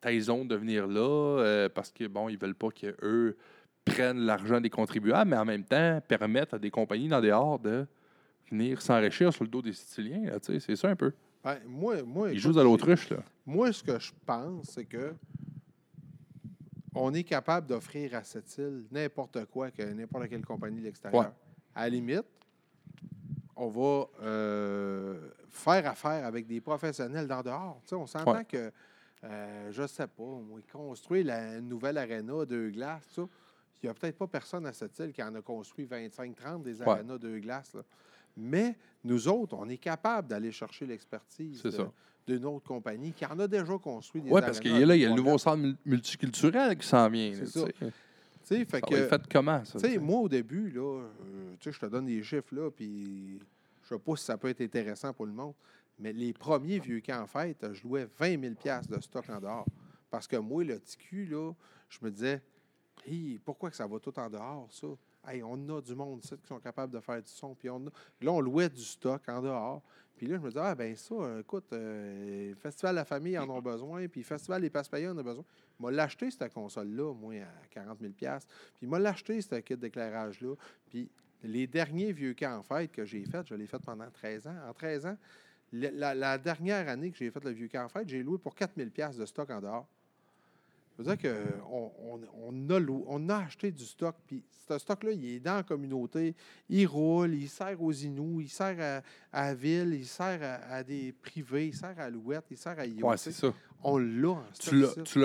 [0.00, 3.36] Taison de venir là, euh, parce que, bon, ils veulent pas qu'eux
[3.86, 7.86] prennent l'argent des contribuables, mais en même temps permettent à des compagnies dans dehors de
[8.50, 10.30] venir s'enrichir sur le dos des Siciliens.
[10.42, 11.12] C'est ça un peu.
[11.42, 13.08] Ben, moi, moi, Ils jouent à l'autruche.
[13.10, 13.18] là.
[13.46, 15.14] Moi, ce que je pense, c'est que
[16.94, 21.20] on est capable d'offrir à cette île n'importe quoi que n'importe quelle compagnie de l'extérieur.
[21.22, 21.28] Ouais.
[21.74, 22.24] À la limite,
[23.54, 27.80] on va euh, faire affaire avec des professionnels d'en dehors.
[27.92, 28.44] On s'entend Ouais.
[28.44, 28.72] que,
[29.24, 33.22] euh, je sais pas, moi, construire la nouvelle aréna de glace, ça,
[33.82, 36.80] il n'y a peut-être pas personne à cette île qui en a construit 25-30 des
[36.82, 36.88] Ouais.
[36.88, 37.74] arénas de glace.
[37.74, 37.82] là.
[38.36, 41.62] Mais nous autres, on est capable d'aller chercher l'expertise
[42.26, 45.02] d'une autre compagnie qui en a déjà construit des Oui, parce que arénas là, il
[45.02, 47.32] y a le nouveau centre mul- multiculturel qui s'en vient.
[47.34, 47.66] C'est ça.
[47.66, 49.78] fait Ça que, fait comment, ça?
[50.00, 53.38] moi, au début, là, euh, je te donne des chiffres, là, puis
[53.82, 55.54] je sais pas si ça peut être intéressant pour le monde,
[55.98, 58.54] mais les premiers vieux camps, en fait, je louais 20 000
[58.88, 59.66] de stock en dehors.
[60.10, 61.52] Parce que moi, le TQ, là,
[61.88, 62.40] je me disais,
[63.04, 64.86] Hey, pourquoi que ça va tout en dehors, ça?
[65.28, 67.54] Hey, on a du monde qui sont capables de faire du son.
[67.54, 69.82] Puis on a- Là, on louait du stock en dehors.
[70.16, 73.48] Puis là, je me disais, ah ben ça, euh, écoute, euh, Festival La Famille en
[73.50, 75.44] ont besoin, puis Festival Les Passes Payants en a besoin.
[75.78, 78.28] Il m'a l'acheté, cette console-là, moi, à 40 000 Puis
[78.82, 80.54] il m'a l'acheté, ce kit d'éclairage-là.
[80.88, 81.10] Puis
[81.42, 84.56] les derniers vieux camps en fête que j'ai fait, je l'ai fait pendant 13 ans.
[84.68, 85.18] En 13 ans,
[85.72, 88.72] la dernière année que j'ai fait le vieux camp en fête, j'ai loué pour 4
[88.76, 89.86] 000 de stock en dehors.
[90.98, 91.18] Veut dire
[91.70, 95.56] qu'on on, on a, on a acheté du stock, puis ce stock-là, il est dans
[95.56, 96.34] la communauté,
[96.68, 99.02] il roule, il sert aux Inuits, il sert à,
[99.38, 102.78] à la ville, il sert à, à des privés, il sert à Alouette, il sert
[102.78, 103.06] à IO.
[103.06, 103.52] Ouais, c'est ça.
[103.82, 104.70] On l'a en stock.
[104.74, 105.02] Tu ici.
[105.04, 105.24] tu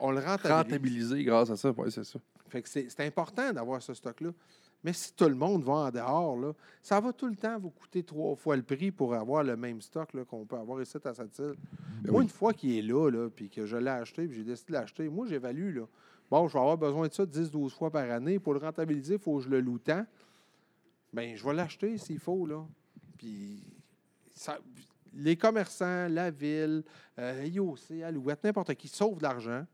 [0.00, 0.50] On le rentabilise.
[0.52, 1.72] rentabilisé grâce à ça.
[1.76, 2.18] Oui, c'est ça.
[2.48, 4.30] Fait que c'est c'est important d'avoir ce stock-là.
[4.82, 6.52] Mais si tout le monde va en dehors, là,
[6.82, 9.80] ça va tout le temps vous coûter trois fois le prix pour avoir le même
[9.82, 11.54] stock qu'on peut avoir ici à cette île.
[12.02, 12.24] Ben moi, oui.
[12.24, 14.78] une fois qu'il est là, là puis que je l'ai acheté, puis j'ai décidé de
[14.78, 15.82] l'acheter, moi, j'évalue, là.
[16.30, 18.38] Bon, je vais avoir besoin de ça 10-12 fois par année.
[18.38, 20.06] Pour le rentabiliser, il faut que je le loue tant.
[21.12, 22.64] Bien, je vais l'acheter s'il faut, là.
[23.18, 23.62] Puis,
[24.32, 24.60] ça-
[25.12, 26.84] les commerçants, la ville,
[27.18, 29.66] euh, IOC, Alouette, n'importe qui sauve de l'argent.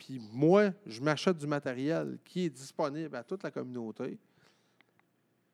[0.00, 4.18] Puis moi, je m'achète du matériel qui est disponible à toute la communauté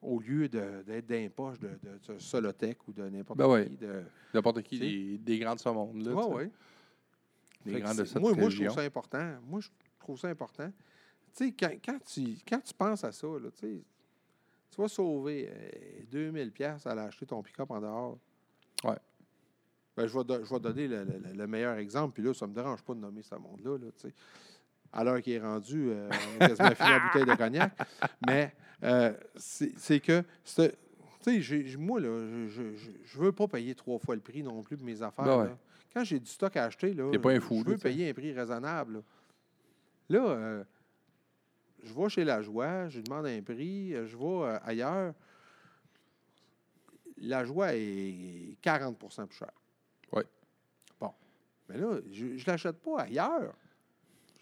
[0.00, 3.76] au lieu d'être dans les poches de, de, de Solotech ou de n'importe Ben qui.
[3.76, 4.04] De...
[4.32, 6.00] N'importe qui, des, des grands de ce monde.
[6.00, 6.12] Sais.
[6.12, 6.50] ouais.
[7.64, 9.36] Des grands de cette moi, moi, je trouve ça important.
[9.42, 9.68] Moi, je
[9.98, 10.70] trouve ça important.
[11.34, 13.82] Tu sais, quand, quand tu, quand tu penses à ça, là, tu
[14.78, 18.18] vas sauver euh, 2000 pièces à aller acheter ton pick-up en dehors.
[18.84, 18.98] Ouais.
[19.96, 22.46] Ben, je, vais do- je vais donner le, le- le meilleur exemple, puis là, ça
[22.46, 23.78] ne me dérange pas de nommer ce monde-là.
[23.78, 24.10] Là,
[24.92, 26.08] à l'heure qui est rendue, euh,
[26.38, 27.72] on a quasiment fini la bouteille de cognac.
[28.26, 30.70] Mais euh, c'est c'est que, tu
[31.24, 34.86] sais, moi, là, je ne veux pas payer trois fois le prix non plus pour
[34.86, 35.24] mes affaires.
[35.24, 35.44] Ben ouais.
[35.48, 35.58] là.
[35.94, 37.10] Quand j'ai du stock à acheter, là,
[37.64, 38.94] je veux payer un prix raisonnable.
[38.94, 39.00] Là,
[40.08, 40.64] Là, euh,
[41.82, 45.14] je vais chez La Joie, je lui demande un prix, euh, je vais ailleurs.
[47.18, 49.50] La Joie est 40% plus cher.
[51.68, 53.54] Mais là, je ne l'achète pas ailleurs.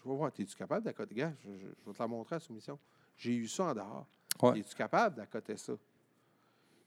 [0.03, 1.15] Je vais voir, es-tu capable d'accoter?
[1.15, 2.77] Gars, je, je- je vais te la montrer à la soumission.
[3.17, 4.07] J'ai eu ça en dehors.
[4.41, 4.59] Ouais.
[4.59, 5.73] Es-tu capable d'accoter ça?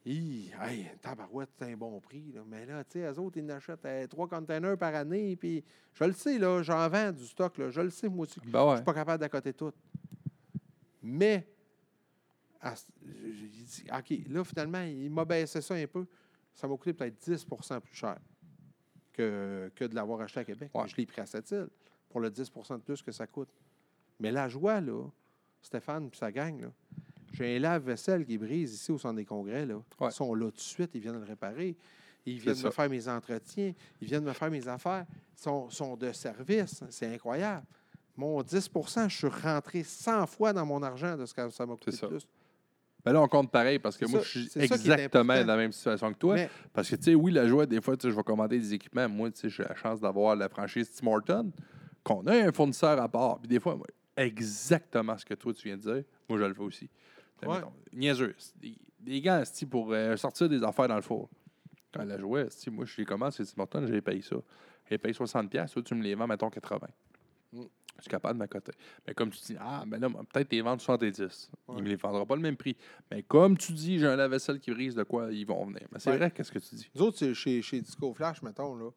[0.06, 2.30] Hi, hey, tabarouette, c'est un bon prix.
[2.32, 2.42] là.
[2.46, 5.34] Mais là, tu sais, eux autres, ils n'achètent euh, trois containers par année.
[5.36, 7.58] Puis, je le sais, là, j'en vends du stock.
[7.58, 8.40] Là, je le sais, moi aussi.
[8.46, 8.76] Ben Je ouais.
[8.76, 9.72] suis pas capable d'accoter tout.
[11.02, 11.46] Mais,
[12.60, 16.06] à dit, OK, là, finalement, il m'a baissé ça un peu.
[16.54, 18.18] Ça m'a coûté peut-être 10% plus cher
[19.18, 20.70] que, que de l'avoir acheté à Québec.
[20.74, 20.82] Ouais.
[20.82, 21.68] Mais Je l'ai pris à cette île
[22.08, 23.48] pour le 10% de plus que ça coûte.
[24.20, 25.04] Mais la joie, là,
[25.60, 26.72] Stéphane et sa gang, là,
[27.32, 29.66] j'ai un lave-vaisselle qui brise ici au centre des congrès.
[29.66, 29.76] Là.
[30.00, 30.08] Ouais.
[30.08, 31.76] Ils sont là tout de suite, ils viennent le réparer.
[32.26, 33.72] Ils viennent me faire mes entretiens,
[34.02, 35.06] ils viennent me faire mes affaires.
[35.36, 36.82] Ils sont, sont de service.
[36.90, 37.64] C'est incroyable.
[38.16, 41.74] Mon 10% je suis rentré 100 fois dans mon argent de ce que ça m'a
[41.74, 42.08] coûté ça.
[42.08, 42.26] plus.
[43.08, 45.72] Ben là, on compte pareil parce que moi, ça- je suis exactement dans la même
[45.72, 46.34] situation que toi.
[46.34, 49.08] Mais- Parce que, tu sais, oui, la joie, des fois, je vais commander des équipements.
[49.08, 51.50] Moi, tu sais, j'ai la chance d'avoir la franchise Tim Horton,
[52.04, 53.38] qu'on a un fournisseur à part.
[53.38, 56.52] Puis des fois, moi, exactement ce que toi, tu viens de dire, moi, je le
[56.52, 56.90] fais aussi.
[57.42, 57.54] Ouais.
[57.54, 58.34] Mettons, Niaiseux.
[58.56, 61.30] Des, des gants, esti, pour euh, sortir des affaires dans le four.
[61.92, 64.36] Quand la joie, esti, moi, je les commande, c'est Tim Horton, j'ai payé ça.
[64.90, 66.88] J'ai payé 60$, toi, tu me les vends, mettons 80$.
[67.98, 68.72] Je suis capable de m'accoter.
[69.06, 71.50] Mais comme tu dis, ah, ben là, peut-être les vendre 70.
[71.68, 71.76] Il Ouais.
[71.78, 72.76] ne me les vendra pas le même prix.
[73.10, 75.82] Mais comme tu dis, j'ai un lave-vaisselle qui brise de quoi ils vont venir.
[75.92, 76.16] Mais c'est Ouais.
[76.16, 76.88] vrai, qu'est-ce que tu dis?
[76.94, 78.90] Nous autres, c'est chez, chez Disco Flash, mettons, là,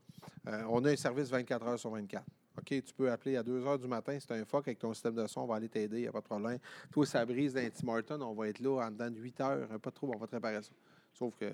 [0.47, 2.23] euh, on a un service 24 heures sur 24.
[2.59, 4.93] OK, tu peux appeler à 2 heures du matin, si tu un fuck avec ton
[4.93, 6.59] système de son, on va aller t'aider, il n'y a pas de problème.
[6.91, 9.67] Toi, ça brise dans Tim Horton, on va être là en dedans de 8 heures,
[9.79, 10.69] pas trop, on va te réparer ça.
[11.13, 11.49] Sauf que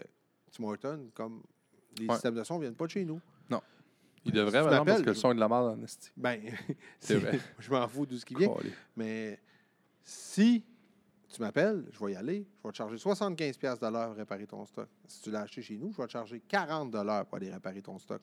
[0.52, 1.44] Tim Horton, comme
[1.98, 2.14] les Ouais.
[2.16, 3.22] systèmes de son ne viennent pas de chez nous.
[4.28, 6.10] Il devrait, maintenant, parce que le son est de la merde en esti.
[6.18, 6.42] Ben,
[7.00, 7.40] C'est vrai.
[7.60, 8.54] je m'en fous de ce qui vient.
[8.96, 9.40] Mais
[10.04, 10.64] si
[11.30, 14.18] tu m'appelles, je vais y aller, je vais te charger 75$ piastres de l'heure pour
[14.18, 14.88] réparer ton stock.
[15.08, 17.52] Si tu l'as acheté chez nous, je vais te charger 40$ de l'heure pour aller
[17.52, 18.22] réparer ton stock.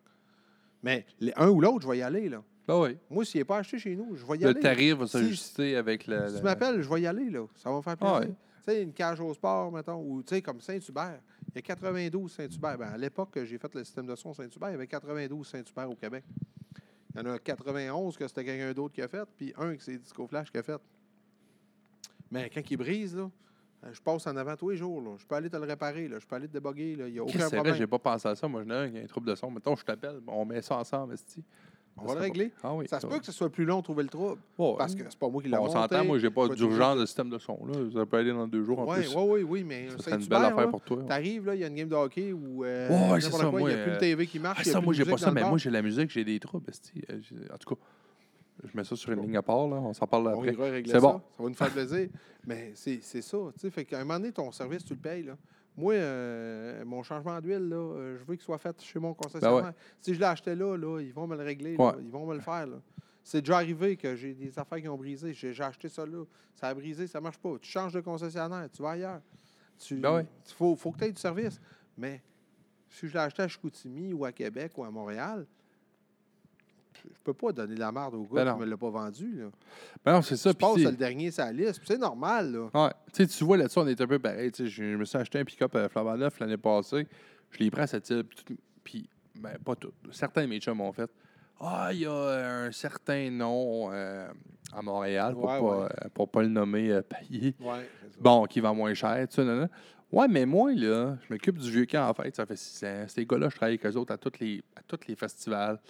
[0.83, 2.29] Mais les, un ou l'autre, je vais y aller.
[2.29, 2.43] Là.
[2.67, 2.97] Ben oui.
[3.11, 4.61] Moi, s'il n'est pas acheté chez nous, je vais y Le aller.
[4.61, 6.27] tarif va Si- s'ajuster avec le.
[6.29, 7.31] Si le- tu m'appelles, je vais y aller.
[7.31, 7.47] Là.
[7.57, 8.17] Ça va me faire plaisir.
[8.17, 8.27] Ah ouais.
[8.29, 11.21] Tu sais, une cage au sport, mettons, ou tu sais, comme Saint-Hubert.
[11.55, 12.79] Il y a 92 Saint-Hubert.
[12.79, 15.47] Ben, à l'époque que j'ai fait le système de son Saint-Hubert, il y avait 92
[15.47, 16.25] Saint-Hubert au Québec.
[17.15, 19.83] Il y en a 91 que c'était quelqu'un d'autre qui a fait, puis un que
[19.83, 20.81] c'est Disco Flash qui a fait.
[22.31, 23.31] Mais quand il brise, là,
[23.85, 25.01] euh, je passe en avant tous les jours.
[25.01, 25.15] Là.
[25.17, 26.09] Je peux aller te le réparer.
[26.09, 26.19] Là.
[26.19, 26.97] Je peux aller te déboguer.
[26.97, 27.07] là.
[27.07, 27.75] Il n'y a aucun C'est vrai, problème.
[27.77, 28.49] j'ai pas pensé à ça.
[28.49, 29.51] Moi, je n'ai un qui a un trouble de son.
[29.51, 31.45] Mettons, je t'appelle, on met ça ensemble, esti.
[31.97, 32.51] On va le régler.
[32.63, 32.87] Ah oui.
[32.89, 34.41] Ça se peut que ce soit plus long de trouver le trouble.
[34.59, 34.75] Ouais.
[34.77, 35.73] Parce que c'est pas moi qui l'ai on monté.
[35.75, 37.59] s'entend, moi, j'ai pas pas d'urgence de système de son.
[37.67, 37.75] Là.
[37.95, 39.15] Ça peut aller dans deux jours en Oui, plus.
[39.15, 41.05] oui, oui, oui, mais Ça serait une belle affaire là, pour toi.
[41.07, 43.55] T'arrives, là, il y a une game de hockey euh, Ouais, c'est quoi, ça, il
[43.55, 44.59] n'y moi, a plus de TV qui marche.
[44.61, 46.67] Ah, ça, moi, j'ai pas ça, mais moi, j'ai la musique, j'ai des troubles.
[47.11, 47.15] Euh,
[47.53, 47.81] En tout cas,
[48.65, 49.77] je mets ça sur une ligne à part, là.
[49.77, 50.83] On s'en parle On après.
[50.87, 51.21] C'est bon.
[51.37, 52.09] Ça va nous faire plaisir.
[52.47, 53.39] Mais c'est ça.
[53.55, 55.23] tu sais, Fait qu'à un moment donné, ton service, tu le payes.
[55.23, 55.37] Là.
[55.77, 59.63] Moi, euh, mon changement d'huile, là, euh, je veux qu'il soit fait chez mon concessionnaire.
[59.63, 61.77] Ben Si je l'ai acheté là, là, ils vont me le régler.
[61.77, 61.97] là.
[62.01, 62.67] Ils vont me le faire.
[62.67, 62.77] là.
[63.23, 65.33] C'est déjà arrivé que j'ai des affaires qui ont brisé.
[65.33, 66.25] J'ai j'ai acheté ça là.
[66.55, 67.57] Ça a brisé, ça ne marche pas.
[67.61, 69.21] Tu changes de concessionnaire, tu vas ailleurs.
[69.91, 70.27] Il Ben ouais.
[70.55, 71.59] faut, faut que tu aies du service.
[71.97, 72.23] Mais
[72.91, 75.47] si je l'ai acheté à Chicoutimi ou à Québec ou à Montréal,
[77.13, 78.91] je peux pas donner de la merde au gars Ben qui ne me l'a pas
[78.91, 79.37] vendu.
[79.37, 79.47] Là.
[80.05, 80.51] Ben non, c'est ça.
[80.51, 81.81] le dernier la liste.
[81.85, 82.53] C'est normal.
[82.53, 82.85] Là.
[82.87, 82.93] Ouais.
[83.27, 84.51] Tu vois, là-dessus, on est un peu pareil.
[84.57, 87.07] Je me suis acheté un pick-up à Flambant Neuf l'année passée.
[87.51, 88.25] Je l'ai pris à cette île.
[88.83, 89.93] puis ben, pas tout.
[90.11, 91.11] Certains de mes chums m'ont fait
[91.61, 94.29] Ah, il y a un certain nom euh,
[94.73, 95.89] à Montréal, pour Ouais, pas, ouais.
[96.23, 97.55] euh, pas le nommer euh, payé.
[97.61, 97.89] Ouais.
[98.21, 99.69] Bon, qui vend moins cher, tu sais.
[100.15, 102.35] Ouais, mais moi, là, je m'occupe du vieux camp en fait.
[102.37, 103.05] Ça fait six ans.
[103.09, 105.81] Ces gars-là, je travaille avec eux autres à tous les, à les festivals.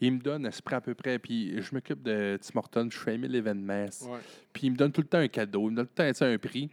[0.00, 1.18] Ils me donnent à ce prix à peu près.
[1.18, 2.88] Puis je m'occupe de Tim Hortons.
[2.90, 3.84] Je fais 1000 événements.
[3.84, 4.18] Ouais.
[4.54, 6.24] Puis il me donne tout le temps un cadeau, il me donne tout le temps
[6.24, 6.70] un prix.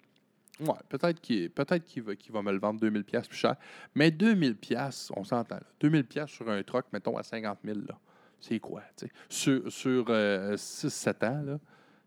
[0.62, 3.58] Ouais, peut-être qu'il peut va, va me le vendre 2000 pièces plus cher.
[3.96, 5.56] Mais 2000 pièces, on s'entend.
[5.56, 5.68] là.
[5.82, 8.00] 2000 pièces sur un truck, mettons à 50 000 là.
[8.40, 8.84] C'est quoi?
[9.28, 11.60] Sur, sur 6-7 ans, là.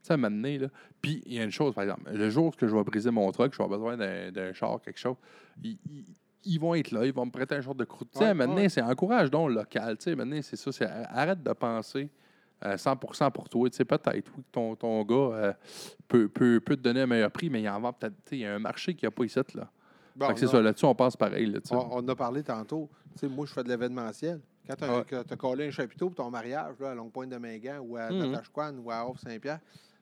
[0.07, 0.69] Tu sais, donné, là.
[1.01, 2.11] Puis, il y a une chose, par exemple.
[2.13, 3.97] Le jour que je vais briser mon truck, je vais avoir besoin
[4.31, 5.17] d'un char, quelque chose.
[6.45, 8.09] Ils, vont être là, ils vont me prêter un genre de croûte.
[8.13, 9.97] Tu sais, Ouais, c'est encourage donc le local.
[9.99, 10.71] Tu sais, donné, c'est ça.
[10.71, 12.09] c'est arrête de penser
[12.65, 13.69] euh, 100% pour toi.
[13.69, 15.53] Tu sais, peut-être, oui, que ton, ton gars euh,
[16.07, 18.15] peut, peut, peut te donner un meilleur prix, mais il en vend peut-être.
[18.25, 19.69] tu sais, Il y a un marché qui n'a pas ici, là.
[20.15, 20.63] Bon, c'est ça.
[20.63, 21.47] Là-dessus, on pense pareil.
[21.47, 22.89] Là, on, on en a parlé tantôt.
[23.13, 24.41] Tu sais, moi, je fais de l'événementiel.
[24.67, 25.37] Quand tu as, Ouais.
[25.37, 28.11] collé un chapiteau pour ton mariage là, à Longue-Pointe de Mingan ou à.
[28.11, 29.61] Natashquan ou à Offre-Saint-Pierre,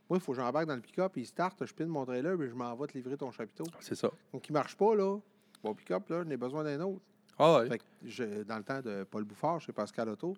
[0.08, 2.48] moi, il faut que j'embarque dans le pick-up, il start, je pine mon trailer, puis
[2.48, 3.64] je m'en vais te livrer ton chapiteau.
[3.80, 4.10] C'est ça.
[4.32, 5.18] Donc, il ne marche pas, là.
[5.62, 7.00] Mon pick-up, là, j'en ai besoin d'un autre.
[7.38, 7.68] Ah ouais.
[7.68, 10.36] Fait que je- dans le temps de Paul Bouffard, chez Pascal Auto,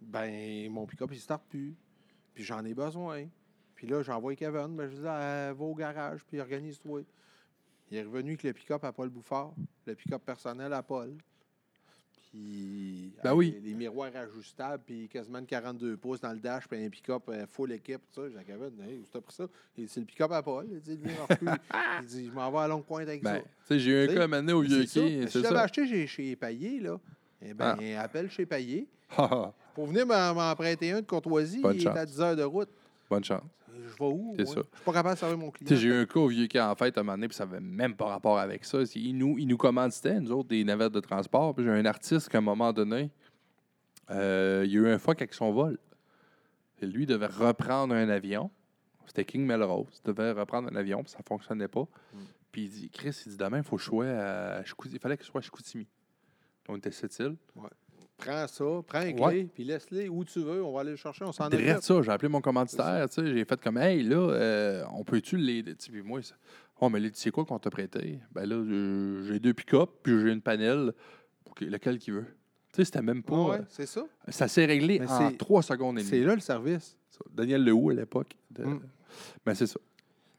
[0.00, 1.74] ben mon pick-up, il ne starte plus.
[2.34, 3.26] Puis j'en ai besoin.
[3.74, 4.76] Puis là, j'envoie Kevin.
[4.76, 7.02] Ben, je dis, ah, va au garage, puis organise-toi.
[7.90, 9.52] Il est revenu avec le pick-up à Paul Bouffard,
[9.86, 11.14] le pick-up personnel à Paul.
[12.32, 13.54] Puis, Ben oui.
[13.62, 17.24] les, les miroirs ajustables, puis quasiment une 42 pouces dans le dash, puis un pick-up
[17.28, 18.00] euh, full équipe.
[18.14, 19.44] tout Ça, j'ai dit, hey, où t'as pris ça?
[19.76, 20.66] Il dit, c'est le pick-up à Paul.
[20.70, 20.98] Il dit.
[22.00, 23.40] Il dit, je m'en vais à Longue Pointe avec Ben, ça.
[23.40, 26.06] tu sais, j'ai eu un cas amené au vieux quai, Mais Si j'avais acheté chez,
[26.06, 26.98] chez Payé, là,
[27.42, 28.88] eh ben, appelle chez Payé.
[29.16, 32.10] Ah, Pour venir m'en prêter un de courtoisie, Bonne il est à chance.
[32.12, 32.68] 10 heures de route.
[33.10, 33.42] Bonne chance.
[33.92, 34.34] Je vais où?
[34.36, 34.54] C'est ça.
[34.54, 35.76] Je suis pas capable de servir mon client.
[35.76, 37.44] J'ai eu un cas au vieux quai en fête à un moment donné, puis ça
[37.44, 38.78] avait même pas rapport avec ça.
[38.94, 41.54] Ils nous, ils nous commanditaient, nous autres, des navettes de transport.
[41.54, 43.10] Puis j'ai un artiste qu'à un moment donné,
[44.10, 45.78] euh, il y a eu un fuck avec son vol.
[46.80, 48.50] Et lui devait reprendre un avion.
[49.06, 50.00] C'était King Melrose.
[50.04, 51.86] Il devait reprendre un avion, puis ça fonctionnait pas.
[52.50, 54.96] Puis il dit, Chris, il dit, demain, il faut que je sois à Chicoutimi.
[54.96, 55.86] Il fallait que je sois à Chicoutimi.
[56.68, 57.36] On était cette île.
[58.24, 59.48] Prends ça, prends un clé, Ouais.
[59.52, 60.62] puis laisse-les où tu veux.
[60.64, 61.60] On va aller le chercher, on s'en occupe.
[61.80, 65.36] ça, j'ai appelé mon commanditaire, tu sais, j'ai fait comme hey là, euh, on peut-tu
[65.36, 65.74] l'aider?
[65.76, 66.34] Tu sais, Puis moi, ça-
[66.80, 68.20] oh mais sais quoi qu'on t'a prêté?
[68.32, 70.92] Ben là, euh, j'ai deux pick-up, puis j'ai une panelle,
[71.44, 72.26] pour que- lequel qui veut.
[72.72, 73.36] Tu sais, c'était même pas.
[73.36, 74.02] Ouais, euh, c'est ça.
[74.28, 76.26] ça s'est réglé Mais en c'est- trois secondes et C'est demie.
[76.26, 76.96] là le service.
[77.30, 78.36] Daniel Lehoux à l'époque.
[78.50, 78.80] de- Mm.
[79.44, 79.78] Ben c'est ça.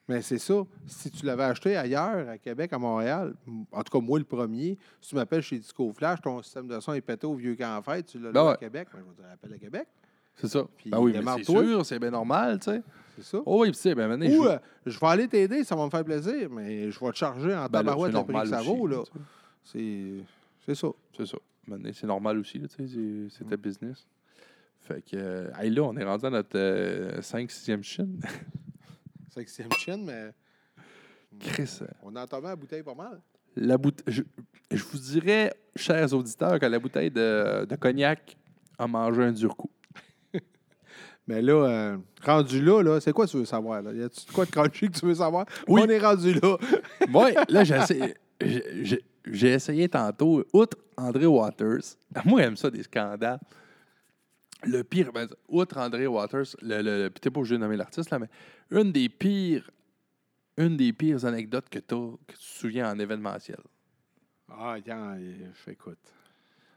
[0.09, 0.63] Mais c'est ça.
[0.85, 3.33] Si tu l'avais acheté ailleurs, à Québec, à Montréal,
[3.71, 6.79] en tout cas, moi, le premier, si tu m'appelles chez Disco Flash, ton système de
[6.81, 8.57] son est pété au vieux camp en fête, tu l'as Ben là à ouais.
[8.57, 9.87] Québec, ben, je vais dire, appelle à Québec.
[10.35, 10.65] C'est ça.
[10.77, 12.81] Puis ben oui, c'est sûr, c'est bien normal, tu sais.
[13.15, 13.37] C'est ça.
[13.45, 14.57] Oh oui, puis tu sais, ben maintenant, Ou je- euh,
[14.87, 17.65] je vais aller t'aider, ça va me faire plaisir, mais je vais te charger en
[17.67, 18.87] ben tabarouette c'est le prix que ça vaut.
[18.87, 19.03] Là.
[19.63, 20.13] C'est
[20.65, 20.87] c'est ça.
[21.15, 21.37] C'est ça.
[21.67, 23.29] Maintenant, c'est normal aussi, là, tu sais, c'est- Mm.
[23.29, 24.05] c'est ta business.
[24.81, 28.19] Fait que, euh, hey, là, on est rendu à notre 5-6e Chine.
[29.33, 30.31] Cinquième chaîne, mais
[31.39, 33.19] Chris, on a entamé la bouteille pas mal.
[33.55, 34.21] la boute- je,
[34.71, 38.37] je vous dirais, chers auditeurs, que la bouteille de, de cognac
[38.77, 39.71] a mangé un dur coup.
[41.27, 43.81] Mais là, euh, rendu là, là c'est quoi tu veux savoir?
[43.81, 43.91] Là?
[43.93, 45.45] Y a-tu de quoi de crunchy que tu veux savoir?
[45.67, 45.81] Oui.
[45.83, 46.57] On est rendu là.
[47.09, 47.63] Moi, là,
[49.25, 51.81] j'ai essayé tantôt, outre André Waters,
[52.25, 53.39] moi, j'aime ça, des scandales.
[54.65, 58.19] Le pire, ben, outre André Waters, le, le, t'es pas obligé de nommer l'artiste, là,
[58.19, 58.29] mais
[58.71, 59.69] une des pires,
[60.57, 61.95] une des pires anecdotes que, t'as-
[62.27, 63.59] que tu te souviens en événementiel.
[64.49, 65.17] Ah, tiens,
[65.67, 65.97] écoute.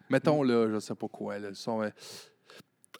[0.08, 1.90] Mettons, là, je sais pas quoi, là, le son, euh,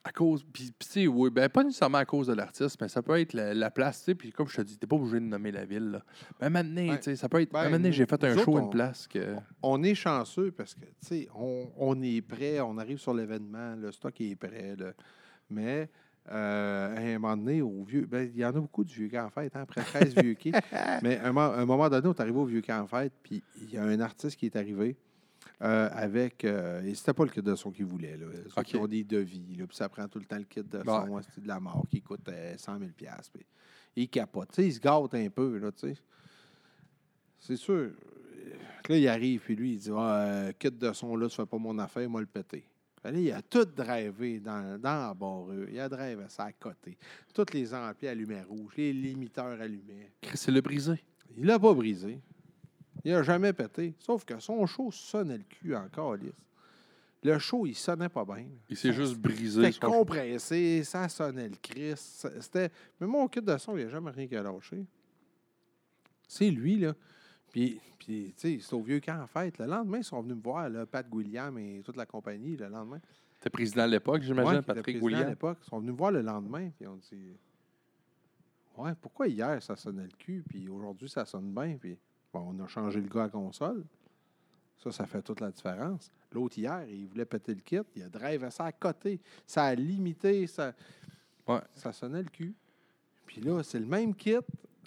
[0.07, 3.03] à cause, puis, tu sais, oui, ben, pas nécessairement à cause de l'artiste, mais ça
[3.03, 5.15] peut être la, la place, tu sais, puis comme je te dis, t'es pas obligé
[5.21, 6.03] de nommer la ville, là.
[6.41, 6.97] Mais maintenant, Ouais.
[6.99, 9.07] tu sais, ça peut être, Ben, maintenant, j'ai fait un show à autres, une place
[9.09, 9.35] que...
[9.63, 13.75] On est chanceux parce que, tu sais, on, on est prêt, on arrive sur l'événement,
[13.75, 14.77] le stock est prêt.
[14.79, 14.93] là.
[15.51, 15.89] Mais
[16.31, 19.09] euh, à un moment donné, au vieux, ben, il y en a beaucoup du vieux
[19.09, 20.53] camp en fête, hein, après 13 vieux quais.
[21.03, 23.43] Mais à un, un moment donné, on est arrivé au vieux camp en fête, puis
[23.63, 24.97] il y a un artiste qui est arrivé
[25.63, 26.45] euh, avec.
[26.45, 28.17] euh, et c'était pas le kit de son qu'il voulait.
[28.17, 28.27] Là.
[28.55, 28.83] Ceux qui OK.
[28.83, 30.85] ont des devis, là, puis ça prend tout le temps le kit de Ouais.
[30.85, 33.07] son, c'est de la mort qui coûte euh, 100 000 puis
[33.97, 34.49] il capote.
[34.51, 35.95] Tu sais, il se gâte un peu, là, tu sais.
[37.39, 37.91] C'est sûr.
[38.83, 41.37] que Là, il arrive, puis lui, il dit ah, euh, kit de son, là, ça
[41.45, 42.65] fait pas mon affaire, moi le péter.
[43.03, 45.69] Fait là, il a tout drivé dans, dans la barrure.
[45.71, 46.97] Il a drivé ça à côté.
[47.35, 49.57] Tous les amplis allumaient rouge, les limiteurs.
[50.21, 51.03] Chris, c'est le brisé.
[51.37, 52.21] Il l'a pas brisé.
[53.07, 53.95] Il a jamais pété.
[54.01, 56.45] Sauf que son show sonnait le cul encore, lisse.
[57.23, 58.47] Le show, il sonnait pas bien.
[58.69, 59.71] Il s'est juste brisé.
[59.71, 62.29] C'était compressé, ça sonnait le Christ.
[62.41, 62.69] C'était...
[63.01, 64.85] Mais mon kit de son, il n'a jamais rien qu'à lâcher.
[66.27, 66.95] C'est lui, là.
[67.53, 69.57] Puis, puis tu sais, c'est au vieux camp en fête.
[69.59, 72.67] Le lendemain, ils sont venus me voir, là, Pat William et toute la compagnie, le
[72.67, 73.01] lendemain.
[73.41, 75.29] T'es président à l'époque, j'imagine, Patrick président à William.
[75.29, 75.59] l'époque.
[75.63, 77.37] Ils sont venus me voir le lendemain, puis on dit
[78.77, 81.97] Ouais, pourquoi hier ça sonnait le cul, puis aujourd'hui ça sonne bien, puis
[82.39, 83.85] bon, on a changé le gars à console.
[84.79, 86.11] Ça, ça fait toute la différence.
[86.33, 89.21] L'autre hier, il voulait péter le kit, il a drive ça à côté.
[89.47, 90.75] Ça a limité, ça,
[91.49, 91.61] Ouais.
[91.75, 92.55] ça sonnait le cul.
[93.25, 94.37] Puis là, c'est le même kit,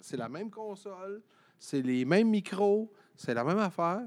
[0.00, 1.22] c'est la même console,
[1.58, 4.02] c'est les mêmes micros, c'est la même affaire,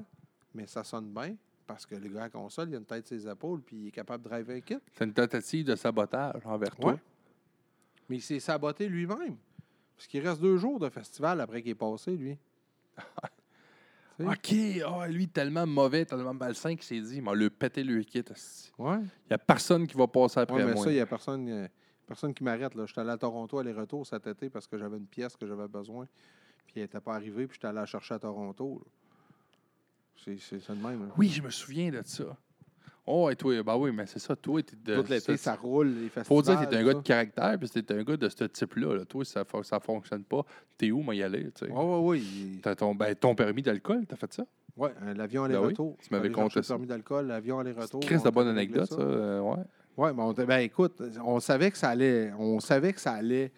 [0.54, 3.18] mais ça sonne bien parce que le gars à console, il a une tête sur
[3.20, 4.76] ses épaules, puis il est capable de driver un kit.
[4.92, 6.92] C'est une tentative de sabotage envers toi.
[6.92, 7.00] Ouais.
[8.08, 9.36] Mais il s'est saboté lui-même.
[9.96, 12.36] Parce qu'il reste deux jours de festival après qu'il est passé, lui.
[14.20, 14.54] OK,
[14.86, 18.22] ah, lui, tellement mauvais, tellement malsain qu'il s'est dit, il m'a le pété le kit.
[18.78, 18.98] Ouais.
[19.00, 20.84] Il n'y a personne qui va passer après Ouais, mais moi.
[20.84, 21.68] ça, il n'y a personne, euh,
[22.06, 22.74] personne qui m'arrête.
[22.76, 22.86] là.
[22.86, 26.06] J'étais allé à Toronto aller-retour cet été parce que j'avais une pièce que j'avais besoin.
[26.66, 28.86] Puis elle n'était pas arrivée, puis j'étais allé la chercher à Toronto.
[30.24, 31.08] C'est c'est ça de même.
[31.08, 31.12] là.
[31.18, 32.36] Oui, je me souviens de ça.
[33.06, 35.00] Oh, et toi, bah oui, mais c'est ça, toi, t'es de.
[35.02, 36.24] Tout l'été, ça- ça roule, les festivals.
[36.24, 38.94] Faut dire que t'es un gars de caractère, puis t'es un gars de ce type-là.
[38.96, 39.04] là.
[39.04, 40.42] Toi, ça ne ça fonctionne pas.
[40.78, 41.70] T'es où, moi, y aller, tu sais?
[41.70, 42.60] Oui, oui, oui.
[42.62, 44.44] T'as ton, ben, ton permis d'alcool, t'as fait ça?
[44.76, 45.96] Oui, l'avion Ben aller-retour.
[46.00, 46.74] tu m'avais conté ça.
[46.74, 48.00] permis d'alcool, l'avion aller-retour.
[48.00, 48.96] Chris, de bonne anecdote, ça.
[48.98, 49.62] euh, ouais.
[49.96, 52.32] Oui, mais on, ben, écoute, on savait que ça allait.
[52.38, 53.52] On savait que ça allait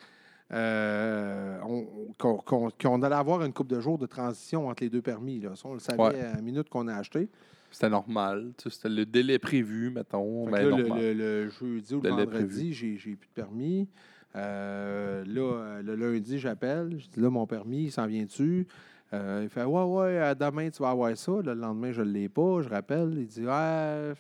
[0.52, 5.41] euh, on- qu'on allait avoir une coupe de jours de transition entre les deux permis.
[5.41, 5.50] Là.
[5.57, 6.20] Ça, on le savait Ouais.
[6.20, 7.28] à la minute qu'on a acheté.
[7.76, 8.52] C'était normal.
[8.56, 10.46] C'était le délai prévu, mettons.
[10.46, 10.98] Mais là, le, normal.
[10.98, 11.12] le-
[11.44, 13.86] le jeudi ou le Délai vendredi, j'ai j'ai plus de permis.
[14.34, 16.96] Euh, là, euh, le lundi, j'appelle.
[16.98, 18.66] Je dis là, mon permis, il s'en vient-tu?
[19.12, 21.32] Euh, il fait Ouais, ouais, demain, tu vas avoir ça.
[21.44, 22.62] Le lendemain, je ne l'ai pas.
[22.62, 23.12] Je rappelle.
[23.14, 24.12] Il dit Ouais,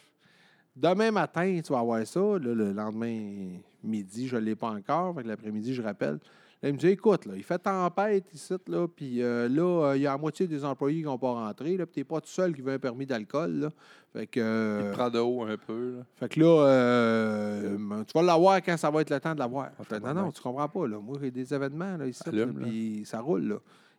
[0.76, 2.20] demain matin, tu vas avoir ça.
[2.20, 5.14] Là, le lendemain, midi, je ne l'ai pas encore.
[5.14, 6.18] Fait que l'après-midi, je rappelle.
[6.62, 9.96] Là, il me dit Écoute, là, il fait tempête ici, là, puis euh, là, euh,
[9.96, 12.04] il y a la moitié des employés qui n'ont pas rentré, là, puis tu n'es
[12.04, 13.70] pas tout seul qui veut un permis d'alcool.
[14.12, 14.40] Fait que.
[14.40, 15.96] Il euh, te prend de haut un peu.
[15.98, 16.02] Là.
[16.16, 19.70] fait que là, euh, tu vas l'avoir quand ça va être le temps de l'avoir.
[19.82, 20.86] Fais, non, non, tu comprends pas.
[20.86, 20.98] Là.
[20.98, 22.22] Moi, j'ai des événements là, ici,
[22.62, 23.42] puis ça roule.
[23.48, 23.56] Là.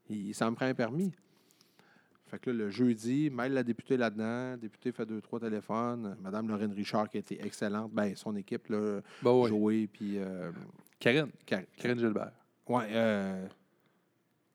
[0.10, 1.14] Il- ça me prend un permis.
[2.30, 4.50] Fait que là, le jeudi, mêle la députée là-dedans.
[4.52, 6.18] La députée fait deux, trois téléphones.
[6.22, 7.92] Madame Lorraine Richard, qui a été excellente.
[7.94, 9.32] Ben, son équipe, là, Bah.
[9.48, 10.18] Joey, puis...
[10.18, 10.52] euh,
[11.00, 11.28] Karine.
[11.46, 12.32] Car- Karine Gilbert.
[12.70, 13.48] Ouais, euh,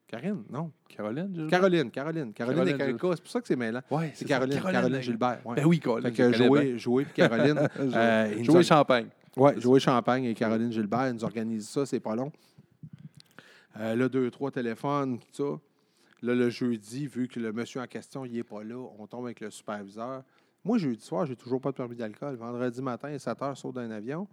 [0.07, 0.71] Karine, non.
[0.87, 1.49] Caroline Gilbert.
[1.49, 2.33] Caroline, Caroline.
[2.33, 3.81] Caroline, Caroline et Karine, c'est pour ça que c'est mêlant.
[3.89, 5.01] Ouais, C'est Caroline, Caroline.
[5.01, 5.39] Gilbert.
[5.45, 5.55] ouais.
[5.55, 6.13] Ben oui, Caroline.
[6.13, 7.67] Fait que Joey, Joey puis Caroline...
[7.79, 9.07] euh, Joey Champagne.
[9.35, 12.31] Oui, Joey Champagne et Caroline Gilbert ils nous organisent ça, c'est pas long.
[13.79, 15.59] Euh, là, deux, trois téléphones, tout ça.
[16.21, 19.25] Là, le jeudi, vu que le monsieur en question, il n'est pas là, on tombe
[19.25, 20.23] avec le superviseur.
[20.63, 22.35] Moi, jeudi soir, j'ai toujours pas de permis d'alcool.
[22.35, 24.27] Vendredi matin, à 7 heures, saute d'un avion.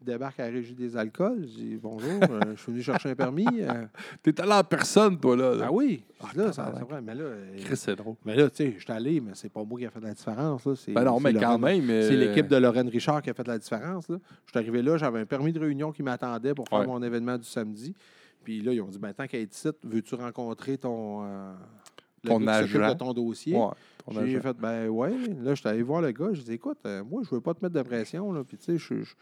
[0.00, 1.42] Débarque à la régie des alcools.
[1.42, 3.46] Je dis bonjour, euh, je suis venu chercher un permis.
[3.60, 3.84] Euh,
[4.22, 5.52] T'es allé en personne, toi, là.
[5.64, 8.14] ah oui, dis, là, Ah, ça, vrai, mais là, euh, Chris, c'est drôle.
[8.24, 10.12] mais là, tu sais, je suis allé, mais c'est pas moi qui a fait la
[10.12, 10.64] différence.
[10.66, 10.74] Là.
[10.74, 11.90] C'est- Ben non, mais quand Lorraine- même.
[11.90, 14.06] euh, c'est l'équipe de Lorraine Richard qui a fait la différence.
[14.08, 14.14] Je
[14.50, 16.86] suis arrivé là, j'avais un permis de réunion qui m'attendait pour faire Ouais.
[16.86, 17.94] mon événement du samedi.
[18.42, 21.52] Puis là, ils ont dit ben, tant qu'à être ici, veux-tu rencontrer ton, euh,
[22.24, 22.88] le Ton agent.
[22.88, 23.56] de ton dossier?
[23.56, 23.68] Ouais,
[24.10, 25.10] J'ai fait ben ouais.
[25.42, 26.30] Là, je suis allé voir le gars.
[26.32, 28.32] J'ai dit écoute, euh, moi, je veux pas te mettre de pression.
[28.32, 28.42] Là.
[28.44, 29.12] Puis tu sais, je, je,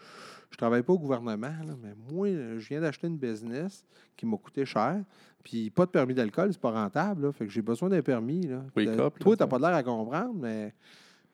[0.49, 3.85] je travaille pas au gouvernement, là, mais moi, euh, je viens d'acheter une business
[4.17, 5.01] qui m'a coûté cher.
[5.43, 7.23] Puis pas de permis d'alcool, c'est pas rentable.
[7.27, 7.31] Là.
[7.31, 8.41] Fait que j'ai besoin d'un permis.
[8.47, 8.63] Là.
[8.75, 10.73] Wake De- là, toi, t'as pas l'air à comprendre, mais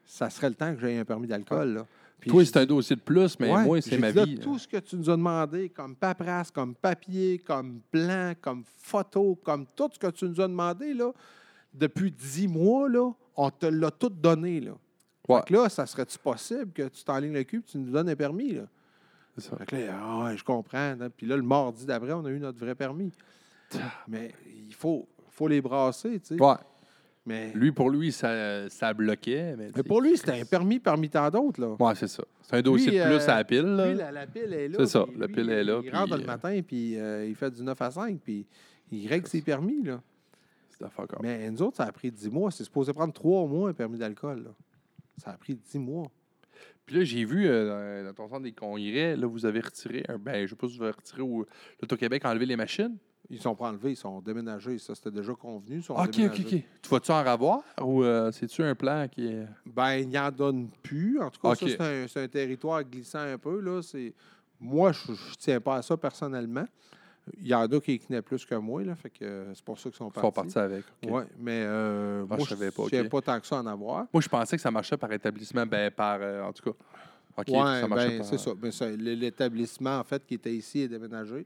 [0.05, 1.73] ça serait le temps que j'aie un permis d'alcool.
[1.73, 1.85] là.
[2.19, 4.25] Puis Toi, je c'est un dossier de plus, mais Ouais, moi, c'est ma dit, là,
[4.25, 4.39] vie.
[4.39, 9.35] Tout ce que tu nous as demandé, comme paperasse, comme papier, comme plan, comme photo,
[9.43, 11.11] comme tout ce que tu nous as demandé, là,
[11.73, 14.59] depuis dix mois, là, on te l'a tout donné.
[14.59, 14.71] Là.
[15.29, 15.37] Ouais.
[15.39, 18.09] Fait que là, ça serait-tu possible que tu t'enlignes le cul et tu nous donnes
[18.09, 18.53] un permis?
[18.53, 18.63] Là?
[19.37, 19.57] C'est ça.
[19.57, 20.77] Fait que là, ah ouais, je comprends.
[20.77, 21.09] hein.
[21.15, 23.11] Puis là, le mardi d'après, on a eu notre vrai permis.
[24.07, 24.33] Mais
[24.67, 26.41] il faut, faut les brasser, tu sais.
[26.41, 26.55] Ouais.
[27.25, 29.53] Mais, Lui, pour lui, ça, ça bloquait.
[29.57, 31.59] Mais, mais pour lui, c'était un permis parmi tant d'autres.
[31.59, 31.75] Là.
[31.77, 32.23] Ouais, c'est ça.
[32.41, 33.61] C'est un dossier Lui, de plus euh, à la pile.
[33.65, 33.87] là.
[33.89, 34.77] Lui, la, la pile est là.
[34.79, 37.35] C'est ça, la pile est là, Il puis, rentre le euh, matin, puis euh, il
[37.35, 38.47] fait du 9 à 5, puis
[38.93, 39.83] il règle ses permis.
[39.83, 40.01] Là.
[40.89, 41.19] Fuck up.
[41.21, 42.51] Mais nous autres, ça a pris 10 mois.
[42.51, 44.43] C'est supposé prendre 3 mois un permis d'alcool.
[44.43, 44.51] là.
[45.17, 46.05] Ça a pris 10 mois.
[46.85, 50.17] Puis là, j'ai vu euh, dans ton centre des congrès, là, vous avez retiré un.
[50.17, 51.45] Ben, je sais pas si vous avez retiré ou
[51.81, 52.97] l'Auto-Québec a enlevé les machines.
[53.29, 54.77] Ils sont pas enlevés, ils sont déménagés.
[54.77, 55.77] Ça, c'était déjà convenu.
[55.77, 56.43] ils sont Ok, ok, déménagés.
[56.57, 56.63] ok.
[56.81, 59.45] Tu vas-tu en revoir ou euh, c'est-tu un plan qui est.
[59.65, 61.19] Ben, il n'y en donne plus.
[61.19, 61.57] En tout cas, Ok.
[61.59, 63.59] ça, c'est un, c'est un territoire glissant un peu.
[63.59, 63.81] Là.
[63.81, 64.13] C'est...
[64.61, 66.65] Moi, je ne tiens pas à ça personnellement.
[67.39, 68.83] Il y en a qui y tenaient plus que moi.
[68.83, 70.57] Là, fait que euh, c'est pour ça qu'ils sont Ils font partis.
[70.57, 70.83] avec.
[71.03, 71.11] ok.
[71.11, 73.09] Ouais, mais euh, Ah, moi, je savais pas, ne tiens ok.
[73.09, 74.05] pas tant que ça en avoir.
[74.13, 76.19] Moi, je pensais que ça marchait par établissement, ben, par.
[76.21, 76.77] euh, en tout cas.
[77.39, 78.53] OK, Oui, ça marchait ben, par- c'est ça.
[78.55, 81.45] Ben, ça, L'établissement, en fait, qui était ici est déménagé.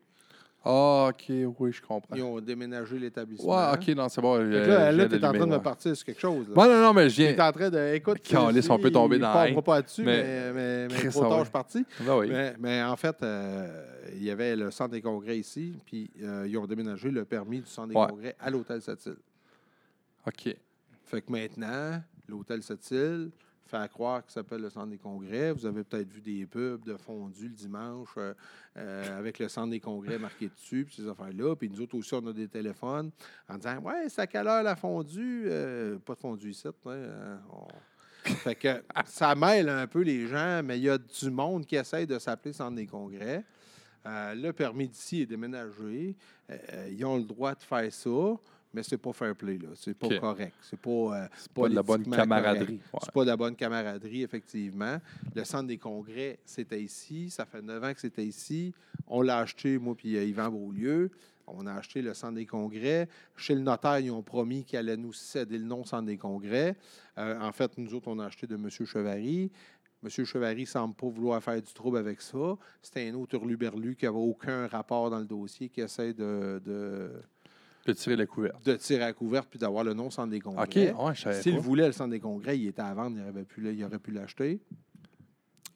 [0.64, 1.25] Ah, OK,
[1.59, 2.15] oui, je comprends.
[2.15, 3.49] Ils ont déménagé l'établissement.
[3.49, 4.35] Ouais, OK, non, c'est bon.
[4.35, 6.48] Là, là tu es en train de me partir sur quelque chose.
[6.49, 6.56] Là.
[6.56, 7.31] Ouais, non, non, mais je Tu viens.
[7.31, 7.93] es en train de.
[7.95, 11.30] Écoute, Calisse, on peut tomber dans la haine, pas là-dessus, mais- mais, mais, trop ah
[11.30, 11.38] tard, ouais.
[11.40, 11.85] je suis parti.
[12.01, 12.27] Ben oui.
[12.30, 16.45] Mais, mais en fait, euh, il y avait le centre des congrès ici, puis euh,
[16.48, 18.07] ils ont déménagé le permis du centre des Ouais.
[18.07, 19.17] congrès à l'hôtel Sept-Îles.
[20.27, 20.56] OK.
[21.06, 23.31] Fait que maintenant, l'hôtel Sept-Îles
[23.72, 25.53] fait à croire que ça s'appelle le centre des congrès.
[25.53, 28.33] Vous avez peut-être vu des pubs de fondue le dimanche euh,
[28.77, 31.56] euh, avec le centre des congrès marqué dessus, puis ces affaires-là.
[31.56, 33.11] Puis nous autres aussi, on a des téléphones
[33.48, 35.43] en disant Ouais, c'est à quelle heure la fondue?
[35.45, 36.67] Euh, Pas de fondue ici.
[36.67, 37.40] hein,
[38.24, 41.77] Fait que ça mêle un peu les gens, mais il y a du monde qui
[41.77, 43.43] essaye de s'appeler centre des congrès.
[44.03, 46.16] Le permis d'ici est déménagé.
[46.90, 48.09] Ils ont le droit de faire ça,
[48.74, 49.58] mais c'est pas fair play.
[49.58, 49.69] là.
[49.75, 50.53] C'est pas correct.
[50.61, 50.90] C'est pas.
[50.90, 52.74] euh, pas de la bonne camaraderie.
[52.93, 53.00] Ouais.
[53.03, 54.98] C'est pas de la bonne camaraderie, effectivement.
[55.35, 57.30] Le centre des congrès, c'était ici.
[57.30, 58.74] Ça fait neuf ans que c'était ici.
[59.08, 61.11] On l'a acheté, moi puis euh, Yvan Beaulieu.
[61.48, 63.09] On a acheté le centre des congrès.
[63.35, 66.77] Chez le notaire, ils ont promis qu'ils allaient nous céder le nom centre des congrès.
[67.17, 68.69] Euh, en fait, nous autres, on a acheté de M.
[68.69, 69.51] Chevary.
[70.03, 70.09] M.
[70.25, 72.58] Chevary ne semble pas vouloir faire du trouble avec ça.
[72.82, 77.11] C'était un autre hurluberlu qui n'avait aucun rapport dans le dossier qui essaie de, de,
[77.85, 78.64] De tirer la couverte.
[78.66, 80.64] de tirer à couverte puis d'avoir le nom centre des congrès.
[80.64, 81.60] OK, ouais, je savais S'il pas.
[81.61, 84.11] voulait le centre des congrès, il était à vendre, il aurait pu, il aurait pu
[84.11, 84.60] l'acheter.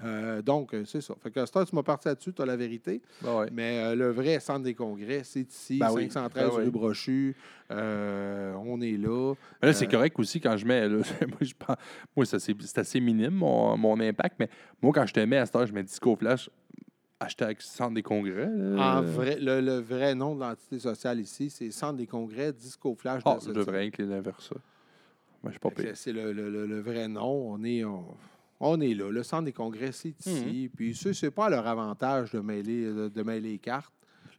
[0.04, 1.16] Euh, donc, euh, c'est ça.
[1.24, 3.02] Fait que Star, tu m'as parti là-dessus, tu as la vérité.
[3.22, 3.48] Ben ouais.
[3.54, 6.10] Mais euh, le vrai centre des congrès, c'est ici, Ben oui.
[6.12, 6.64] 513 Ben oui.
[6.66, 7.36] rue Brochu.
[7.72, 9.34] Euh, on est là.
[9.62, 10.88] Là, c'est correct aussi quand je mets.
[10.90, 11.54] là, moi, je
[12.14, 14.36] moi c'est assez, c'est assez minime, mon, mon impact.
[14.38, 14.50] Mais
[14.82, 16.50] moi, quand je te mets à heure, je mets Disco Flash,
[17.20, 18.50] hashtag centre des congrès.
[18.54, 18.98] là.
[18.98, 22.96] En vrai, le, le vrai nom de l'entité sociale ici, c'est Centre des congrès Disco
[22.96, 24.56] Flash Ah, je devrais incliner vers ça.
[25.50, 25.70] Je pas.
[25.94, 27.52] C'est le, le- le- le vrai nom.
[27.54, 28.04] On est, on,
[28.60, 29.12] on est là.
[29.12, 30.64] Le centre des congrès, c'est ici.
[30.64, 30.76] Mhm.
[30.76, 33.92] Puis ça, c'est pas à leur avantage de mêler, de, de mêler les cartes.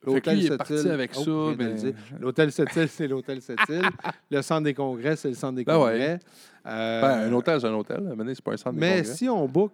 [0.08, 1.94] Est Sept-Îles- avec Oh, ça, mais- dire.
[2.20, 3.82] L'hôtel Sept-Îles, c'est l'hôtel Sept-Îles.
[4.30, 5.92] le centre des congrès, c'est le centre des Ben ouais.
[5.92, 6.18] congrès.
[6.66, 8.00] Euh, Ben, un hôtel, c'est un hôtel.
[8.02, 9.14] Maintenant, c'est pas un centre des mais congrès.
[9.14, 9.72] si on book,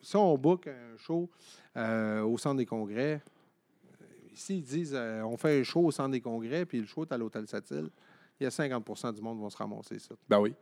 [0.00, 1.28] si on book un show
[1.76, 6.10] euh, au centre des congrès, euh, s'ils disent euh, on fait un show au centre
[6.10, 7.90] des congrès, puis le show est à l'hôtel Sept-Îles,
[8.40, 10.14] il y a 50% du monde qui vont se ramasser ça.
[10.28, 10.54] Ben oui.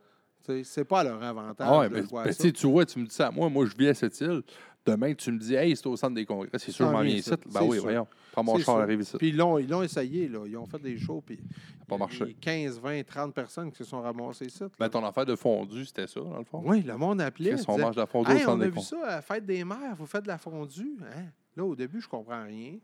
[0.63, 2.51] C'est pas à leur avantage Ah ouais, de ben, voir ben, ça.
[2.51, 3.47] tu vois, tu me dis ça moi.
[3.49, 4.41] Moi, je vis à cette île.
[4.83, 6.49] Demain, tu me dis, hey, c'est au centre des congrès.
[6.57, 7.29] C'est sûr, je m'en viens ici.
[7.29, 7.83] ça, Ben oui, sûr.
[7.83, 8.07] voyons.
[8.31, 8.73] Prends mon char, sûr.
[8.77, 9.15] arrive ici.
[9.17, 10.39] Puis ils l'ont, ils l'ont essayé, là.
[10.47, 11.43] Ils ont fait des shows, puis pas
[11.87, 12.23] il y a marché.
[12.29, 14.63] eu 15, 20, 30 personnes qui se sont ramassées ici.
[14.79, 16.63] Ben, ton affaire de fondu, c'était ça, dans le fond.
[16.65, 17.51] Oui, le monde appelait.
[17.53, 18.89] Chris, on disait, mange de la fondue au Hey, centre on a des vu congrès.
[18.89, 20.97] ça à la fête des mères, vous faites de la fondue.
[21.15, 21.25] Hein?
[21.55, 22.77] Là, au début, je comprends rien.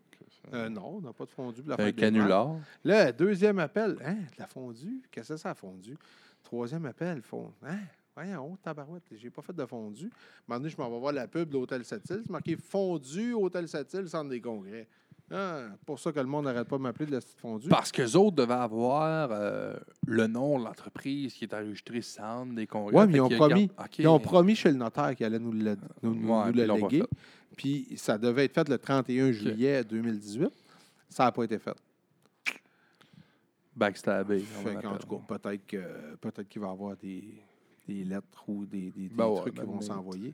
[0.54, 1.96] Euh, non, on n'a pas de fondue pour la Un des mères.
[1.96, 2.56] canular.
[2.84, 3.98] Là, deuxième appel.
[4.06, 5.02] Hein, de la fondue?
[5.12, 5.98] Qu'est-ce que c'est ça, la fondue?
[6.44, 7.52] Troisième appel, fond.
[7.66, 7.80] Hein?
[8.18, 10.06] Voyons, tabarouette, j'ai pas fait de fondue.
[10.06, 10.10] À un
[10.48, 12.24] moment donné, je m'en vais voir la pub de l'Hôtel Sept-Îles.
[12.26, 14.88] C'est marqué Fondue, Hôtel Sept-Îles, Centre des congrès.
[15.30, 17.70] Ah, pour ça que le monde n'arrête pas de m'appeler de la petite fondue.
[17.70, 19.76] Parce que autres devaient avoir euh,
[20.08, 22.96] le nom de l'entreprise qui est enregistré centre des congrès.
[22.96, 23.72] Oui, mais ils ont qu'ils promis.
[24.00, 27.04] Ils ont promis chez le notaire qu'il allait nous le, nous, Ouais, le léguer.
[27.56, 30.50] Puis ça devait être fait le 31 juillet 2018.
[31.08, 31.78] Ça n'a pas été fait.
[33.76, 34.44] Backstabé.
[34.66, 37.44] en tout cas, peut-être que peut-être qu'il va y avoir des,
[37.88, 40.34] des lettres ou des, des- des Ben ouais, trucs qui ben, vont mais- s'envoyer.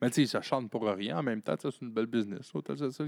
[0.00, 1.18] Mais tu sais, ça chante pour rien.
[1.18, 2.52] En même temps, ça, c'est une belle business.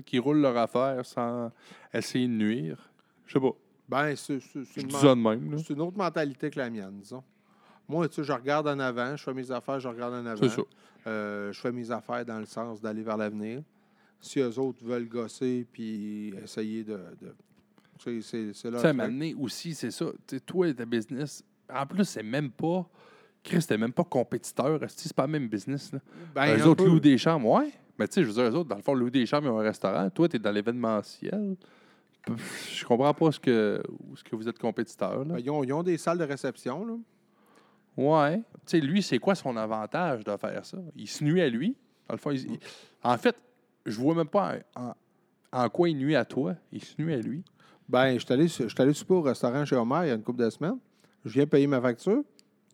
[0.04, 1.52] Qui roulent leur affaire sans
[1.94, 2.90] essayer de nuire.
[3.26, 3.52] Je sais pas.
[3.88, 5.58] Ben, c'est une, ça là.
[5.58, 7.22] c'est une autre mentalité que la mienne, disons.
[7.88, 10.48] Moi, tu sais, je regarde en avant, je fais mes affaires, je regarde en avant.
[10.48, 10.62] Ça.
[11.06, 13.62] Euh, je fais mes affaires dans le sens d'aller vers l'avenir.
[14.20, 16.98] Si eux autres veulent gosser puis essayer de.
[17.20, 17.34] de
[17.98, 19.00] tu sais, c'est c'est Tu leur sais, à un truc.
[19.02, 20.06] moment donné aussi, c'est ça.
[20.26, 21.42] Tu sais, toi et ta business,
[21.72, 22.88] en plus, c'est même pas.
[23.42, 24.78] Chris, t'es même pas compétiteur.
[24.88, 25.92] C'est pas le même business.
[25.92, 25.98] Là.
[26.34, 26.90] Ben, eux autres peu.
[26.90, 27.70] louent des chambres, ouais.
[27.98, 29.50] Mais tu sais, je veux dire, eux autres, dans le fond, louent des chambres, ils
[29.50, 30.08] ont un restaurant.
[30.10, 31.56] Toi, t'es dans l'événementiel.
[32.70, 33.82] Je comprends pas ce que,
[34.14, 35.18] ce que vous êtes compétiteur.
[35.24, 35.34] Là.
[35.34, 36.94] Ben, ils, ont, ils ont des salles de réception, là.
[37.96, 38.38] Ouais.
[38.38, 40.78] Tu sais, lui, c'est quoi son avantage de faire ça?
[40.96, 41.76] Il se nuit à lui.
[42.08, 42.58] Dans le fond, il- il-
[43.02, 43.36] en fait,
[43.86, 44.56] je vois même pas
[45.52, 46.54] en, quoi il nuit à toi.
[46.72, 47.42] Il se nuit à lui.
[47.88, 50.10] Ben, je suis allé, su- je suis allé souper au restaurant chez Homer il y
[50.10, 50.78] a une couple de semaines.
[51.24, 52.22] Je viens payer ma facture.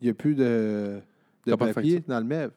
[0.01, 0.99] Il n'y a plus de,
[1.45, 2.09] de T'as pas de papier facture?
[2.13, 2.51] dans le MEV,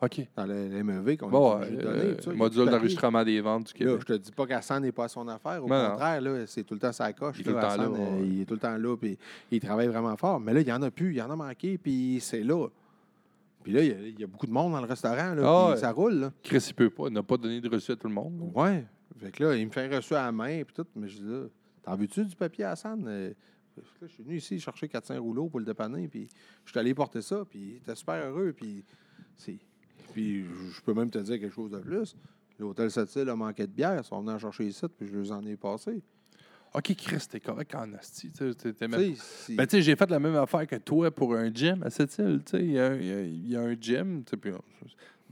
[0.00, 0.26] OK.
[0.36, 1.98] dans le, le MEV qu'on Bon, est obligé de donner.
[1.98, 2.14] euh, tout ça.
[2.14, 2.70] Il y a plus de module papier.
[2.78, 4.00] d'enregistrement des ventes du Là, Québec.
[4.08, 5.64] je te dis pas qu'Hassan n'est pas à son affaire.
[5.64, 5.90] Au non.
[5.90, 7.36] contraire, là, c'est tout le temps sa coche.
[7.38, 8.24] Il est tout le temps Hassan, là, euh.
[8.24, 9.18] Il est tout le temps là, puis
[9.50, 10.38] il travaille vraiment fort.
[10.40, 12.68] Mais là, il n'y en a plus, il y en a manqué, puis c'est là.
[13.64, 15.42] Puis là, il y, a, il y a beaucoup de monde dans le restaurant, là,
[15.44, 15.80] Ah puis ouais.
[15.80, 16.14] ça roule.
[16.14, 16.32] Là.
[16.44, 17.08] Chris, il peut pas.
[17.08, 18.50] Il n'a pas donné de reçu à tout le monde.
[18.54, 18.84] Ouais.
[19.20, 20.86] Fait que là, il me fait reçu à la main, puis tout.
[20.94, 21.40] Mais je dis là,
[21.82, 23.04] t'en veux-tu du papier Hassan?
[23.08, 23.32] Euh,
[24.02, 26.28] je suis venu ici chercher 400 rouleaux pour le dépanner, puis
[26.64, 28.84] je suis allé porter ça, puis il était super heureux, puis
[29.36, 29.56] c'est.
[30.12, 32.16] Puis je- peux même te dire quelque chose de plus.
[32.58, 35.30] L'hôtel Sept-Îles a manqué de bière, ils sont venus en chercher ici, puis je les
[35.32, 36.00] en ai passé.
[36.74, 38.30] OK, Chris, t'es correct en asti.
[38.88, 39.00] même-
[39.56, 42.16] Ben, tu sais, j'ai fait la même affaire que toi pour un gym à cette
[42.18, 42.42] île.
[42.44, 44.22] Tu sais, il y, a un- il y a- il y a un gym.
[44.40, 44.52] puis,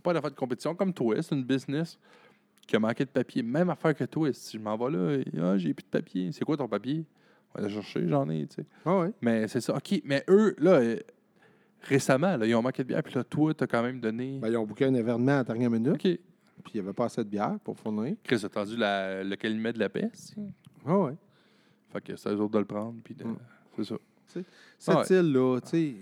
[0.02, 1.98] pas une affaire de compétition comme toi, c'est une business
[2.66, 3.42] qui a manqué de papier.
[3.42, 4.32] Même affaire que toi.
[4.32, 6.32] Si je m'en vais là, ah, j'ai plus de papier.
[6.32, 7.04] C'est quoi ton papier?
[7.58, 8.66] On va chercher, j'en ai, tu sais.
[8.84, 9.12] Ah ouais.
[9.22, 9.74] Mais c'est ça.
[9.76, 10.98] OK, mais eux, là, euh,
[11.82, 13.02] récemment, là, ils ont manqué de bière.
[13.02, 14.38] Puis là, toi, t'as quand même donné.
[14.40, 16.00] Ben, ils ont booké un événement à la dernière minute, OK.
[16.02, 16.20] puis
[16.74, 18.16] il n'y avait pas assez de bière pour fournir.
[18.24, 20.34] Chris, t'as entendu la, le calumet de la peste?
[20.84, 21.14] Ah ouais.
[21.92, 22.96] Fait que c'est eux autres de le prendre.
[23.04, 23.36] Puis de- Mm.
[23.76, 23.96] c'est ça.
[24.78, 25.16] Cette Ouais.
[25.18, 25.94] île-là, tu sais,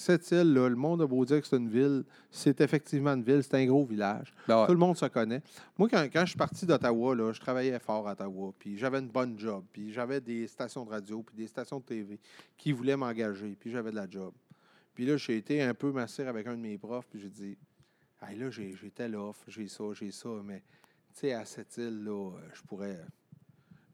[0.00, 3.42] cette île-là, le monde a beau dire que c'est une ville, c'est effectivement une ville,
[3.42, 4.32] c'est un gros village.
[4.48, 4.66] Ben ouais.
[4.66, 5.42] Tout le monde se connaît.
[5.78, 8.98] Moi, quand, quand je suis parti d'Ottawa, là, je travaillais fort à Ottawa, puis j'avais
[8.98, 12.18] une bonne job, puis j'avais des stations de radio, puis des stations de TV
[12.56, 14.32] qui voulaient m'engager, puis j'avais de la job.
[14.94, 17.58] Puis là, j'ai été un peu massir avec un de mes profs, puis j'ai dit,
[18.22, 20.62] hey, là, j'ai j'ai tel offre, j'ai ça, j'ai ça, mais
[21.12, 23.00] tu sais, à cette île-là, euh, je pourrais.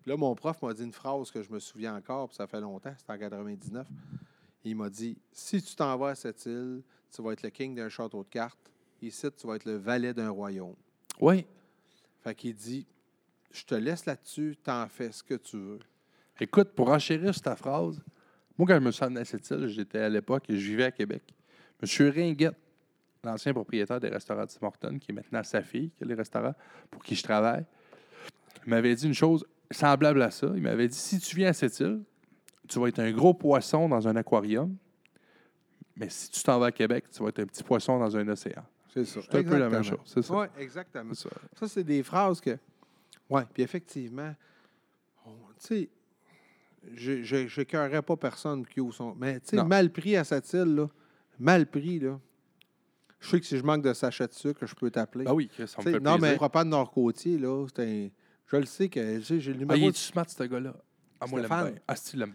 [0.03, 2.47] Puis là, mon prof m'a dit une phrase que je me souviens encore, puis ça
[2.47, 3.87] fait longtemps, c'était en 99.
[4.67, 6.83] Il m'a dit Si tu t'en vas à cette île,
[7.15, 8.59] tu vas être le king d'un château de cartes.
[9.01, 10.75] Ici, tu vas être le valet d'un royaume.
[11.21, 11.47] Oui.
[12.25, 12.85] Fait qu'il dit
[13.53, 15.79] Je te laisse là-dessus, t'en fais ce que tu veux.
[16.41, 18.03] Écoute, pour enchérir sur ta phrase,
[18.59, 20.85] moi, quand je me suis emmené à cette île, j'étais à l'époque et je vivais
[20.85, 21.23] à Québec.
[21.81, 22.57] Monsieur Ringuette,
[23.23, 26.55] l'ancien propriétaire des restaurants Tim Hortons, qui est maintenant sa fille, qui a les restaurants,
[26.91, 27.65] pour qui je travaille,
[28.67, 30.51] il m'avait dit une chose semblable à ça.
[30.57, 32.03] Il m'avait dit si tu viens à cette île,
[32.67, 34.77] tu vas être un gros poisson dans un aquarium,
[35.97, 38.29] mais si tu t'en vas à Québec, tu vas être un petit poisson dans un
[38.29, 38.65] océan.
[38.93, 39.21] C'est ça.
[39.23, 39.99] C'est un peu la même chose.
[40.05, 40.35] C'est ça.
[40.35, 41.15] Oui, exactement.
[41.15, 41.29] Ça.
[41.59, 42.59] Ça, c'est des phrases que.
[43.29, 44.35] Oui, puis effectivement,
[45.61, 45.89] tu sais,
[46.95, 49.15] je n'écœurerais pas personne qui ouvre son.
[49.15, 50.89] Mais tu sais, mal pris à cette île, là,
[51.39, 52.19] mal pris, là.
[53.19, 55.25] Je sais que si je manque de sachet de sucre, je peux t'appeler.
[55.27, 56.37] Ah oui, ça me fait non, mais plaisir.
[56.37, 58.09] propane Nord-Côtier, là, c'est un.
[58.47, 59.81] Je le sais que tu sais, j'ai le Ah, numéro.
[59.81, 60.75] il de- est smart, ce gars-là?
[61.21, 61.75] Ah, moi, l'aime bien.
[61.89, 62.27] Ah, si, bien.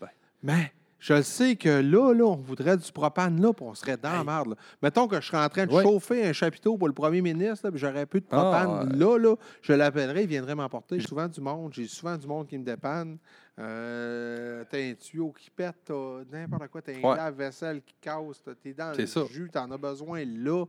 [0.44, 3.98] Mais je le sais que là, là, on voudrait du propane là, puis on serait
[3.98, 4.50] dans la merde.
[4.50, 4.56] là.
[4.84, 7.72] Mettons que je serais en train de chauffer un chapiteau pour le premier ministre, là,
[7.72, 11.00] puis j'aurais plus de Ah, propane là, là, je l'appellerais, il viendrait m'emporter.
[11.00, 13.18] J'ai souvent du monde, j'ai souvent du monde qui me dépanne.
[13.60, 17.16] Euh, t'as un tuyau qui pète, t'as n'importe quoi, t'as un Ouais.
[17.18, 19.22] lave-vaisselle qui casse, t'as- t'es dans C'est le ça.
[19.30, 20.66] jus, t'en as besoin là.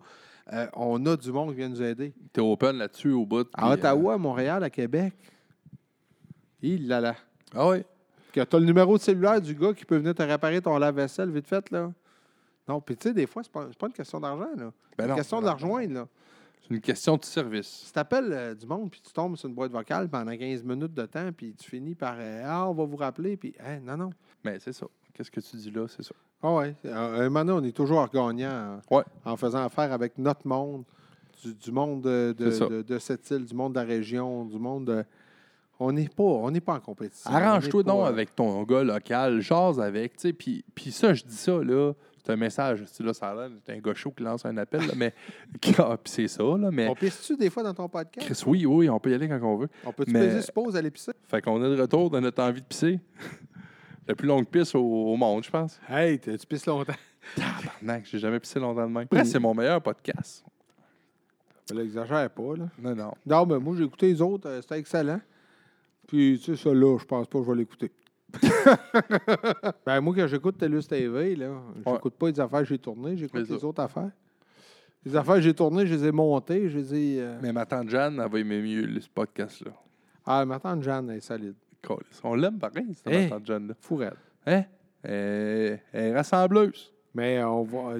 [0.52, 2.12] Euh, on a du monde qui vient nous aider.
[2.33, 3.47] T'es open là-dessus au bout.
[3.55, 5.15] À puis, Ottawa, à Montréal, à Québec.
[6.60, 7.10] Il là là.
[7.10, 7.78] euh, Ah oui.
[8.33, 10.77] Que tu as le numéro de cellulaire du gars qui peut venir te réparer ton
[10.78, 11.93] lave-vaisselle vite fait, là.
[12.69, 14.65] Non, puis tu sais, des fois, c'est pas, pas une question d'argent, là.
[14.65, 16.09] Ben C'est une non, question de la rejoindre, là.
[16.62, 17.67] C'est une question de service.
[17.86, 20.94] Si tu appelles du monde, puis tu tombes sur une boîte vocale pendant 15 minutes
[20.94, 23.97] de temps, puis tu finis par euh, Ah, on va vous rappeler, puis hein, non,
[23.97, 24.11] non.
[24.44, 24.86] Mais c'est ça.
[25.12, 25.86] Qu'est-ce que tu dis là?
[25.89, 26.15] C'est ça.
[26.43, 26.75] Ah ouais.
[26.85, 29.05] Moment donné, on est toujours gagnant en, Ouais.
[29.25, 30.85] en faisant affaire avec notre monde,
[31.44, 34.59] du, du monde de, de, de- de cette île, du monde de la région, du
[34.59, 35.05] monde de.
[35.85, 37.31] On n'est pas, on n'est pas en compétition.
[37.31, 41.25] Arrange-toi donc pas- avec ton gars local, jase avec, tu sais, puis, puis ça, je
[41.25, 41.93] dis ça, là,
[42.25, 44.93] c'est un message, là, ça a l'air un gars chaud qui lance un appel, là,
[44.97, 45.12] mais,
[45.78, 48.27] ah, puis c'est ça, là, mais, On pisse-tu des fois dans ton podcast?
[48.27, 49.69] Chris, oui, oui, on peut y aller quand on veut.
[49.85, 51.17] On peut-tu Mais- peser, suppose, à l'épicerie?
[51.28, 53.01] Fait qu'on est de retour dans notre envie de pisser.
[54.07, 55.81] La plus longue pisse au, au monde, je pense.
[55.89, 56.93] Hey, tu pisses longtemps.
[57.36, 59.05] Tabarnak, j'ai jamais pissé longtemps de même.
[59.05, 60.44] Après, c'est mon meilleur podcast.
[61.73, 62.69] Là, exagère pas, là.
[62.78, 63.12] Non, non.
[63.25, 65.20] Non, mais moi, j'ai écouté les autres, euh, c'était excellent.
[66.07, 67.91] Puis, tu sais, ça, là, je pense pas que je vais l'écouter.
[69.87, 73.49] ben, moi, quand j'écoute TELUS TV, là, j'écoute pas les affaires que j'ai tournées, j'écoute
[73.49, 73.67] les ça.
[73.67, 74.11] autres affaires.
[75.05, 77.21] Les affaires que j'ai tournées, je les ai montées, je les ai...
[77.21, 79.73] euh, Mais ma tante Jeanne, elle va aimer mieux ce podcast-là.
[80.25, 81.55] Ah, ma tante Jeanne elle est solide.
[82.23, 83.25] On l'aime pareil, cette Hey.
[83.25, 83.75] ma tante Jeanne-là.
[83.81, 84.15] Fourette.
[84.47, 84.65] Hein?
[85.03, 86.93] Elle, elle est rassembleuse.
[87.15, 87.97] Mais on va...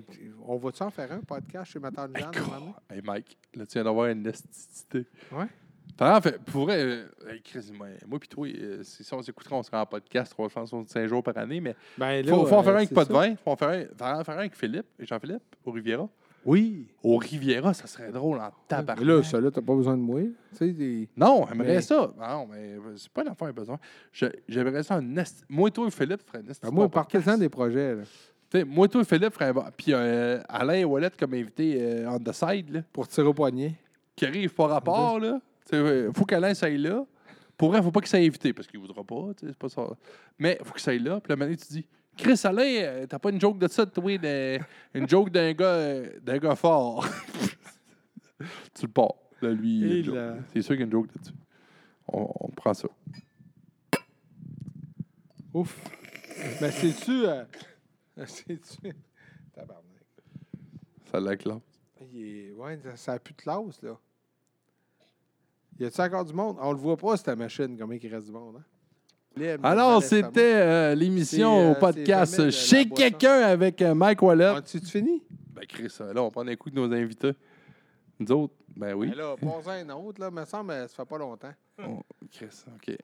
[0.47, 2.31] On va-tu en faire un podcast chez ma tante Jeanne?
[2.31, 2.73] donné?
[2.89, 5.05] Hey Mike, là, tu viens d'avoir une esticité.
[5.33, 5.47] Ouais.
[5.97, 7.05] Par exemple, pour vrai, euh,
[7.45, 11.23] Chris, moi, moi pis toi, euh, si on s'écouterait, on serait en podcast 365 jours
[11.23, 13.35] par année, mais Ben, il faut, en euh, faire un avec c'est pas de vin.
[13.37, 16.09] faut en faire un, faut en faire un avec Philippe, et Jean-Philippe, au Riviera.
[16.45, 16.89] Oui.
[17.05, 19.05] Au Riviera, ça serait drôle en Mais tabarnak.
[19.07, 20.23] là, ça, là, t'as pas besoin de moi.
[20.61, 22.11] Des- Non, j'aimerais Mais- ça.
[22.19, 23.79] Non, mais c'est pas l'affaire besoin.
[24.11, 27.49] Je- J'aimerais ça un esti- Moi, toi et Philippe ferait un Ben, moi, partez-en des
[27.49, 28.03] projets, là,
[28.51, 32.19] T'sais, Moi, toi et Philippe ferait Puis euh, Alain et Wallet comme invité euh, on
[32.19, 33.75] the side, là, pour tirer au poignet.
[34.17, 35.41] qui arrive par rapport, là.
[35.71, 37.05] Il faut qu'Alain s'aille là.
[37.57, 39.31] Pour vrai, faut pas qu'il soit invité parce qu'il voudra pas.
[39.39, 39.87] C'est pas ça.
[40.39, 41.21] Mais faut qu'il s'aille là.
[41.21, 44.19] Puis là, maintenant, tu dis Chris Alain, euh, t'as pas une joke de ça, toi,
[44.19, 44.59] de-
[44.95, 47.07] une joke d'un gars, euh, d'un gars fort?
[48.75, 49.15] tu le pars.
[49.41, 50.03] Là, lui,
[50.53, 51.35] c'est sûr qu'il y a une joke là-dessus.
[52.09, 52.89] On, on prend ça.
[55.55, 55.79] Ouf.
[56.61, 57.25] Mais c'est-tu.
[57.27, 57.45] euh,
[58.27, 58.93] c'est-tu.
[59.55, 59.85] Tabarnak.
[61.11, 61.61] Ça.
[62.13, 63.97] Il est- Ouais, ça- ça a plus de classe, là.
[65.83, 66.59] Y a-tu encore du monde?
[66.61, 69.57] On le voit pas, cette machine, comment il reste du monde, hein?
[69.65, 74.45] Alors, c'était euh, l'émission euh, au podcast jamais la Chez quelqu'un avec euh, Mike Wallet.
[74.45, 75.25] As-tu fini?
[75.53, 77.33] Ben, Chris, euh, là, on prend un coup de nos invités.
[78.21, 79.09] Nous autres, ben oui.
[79.09, 81.53] Ben là, pas un autre, là, me semble, ça fait pas longtemps.
[81.85, 81.99] Oh,
[82.31, 82.97] Chris, OK.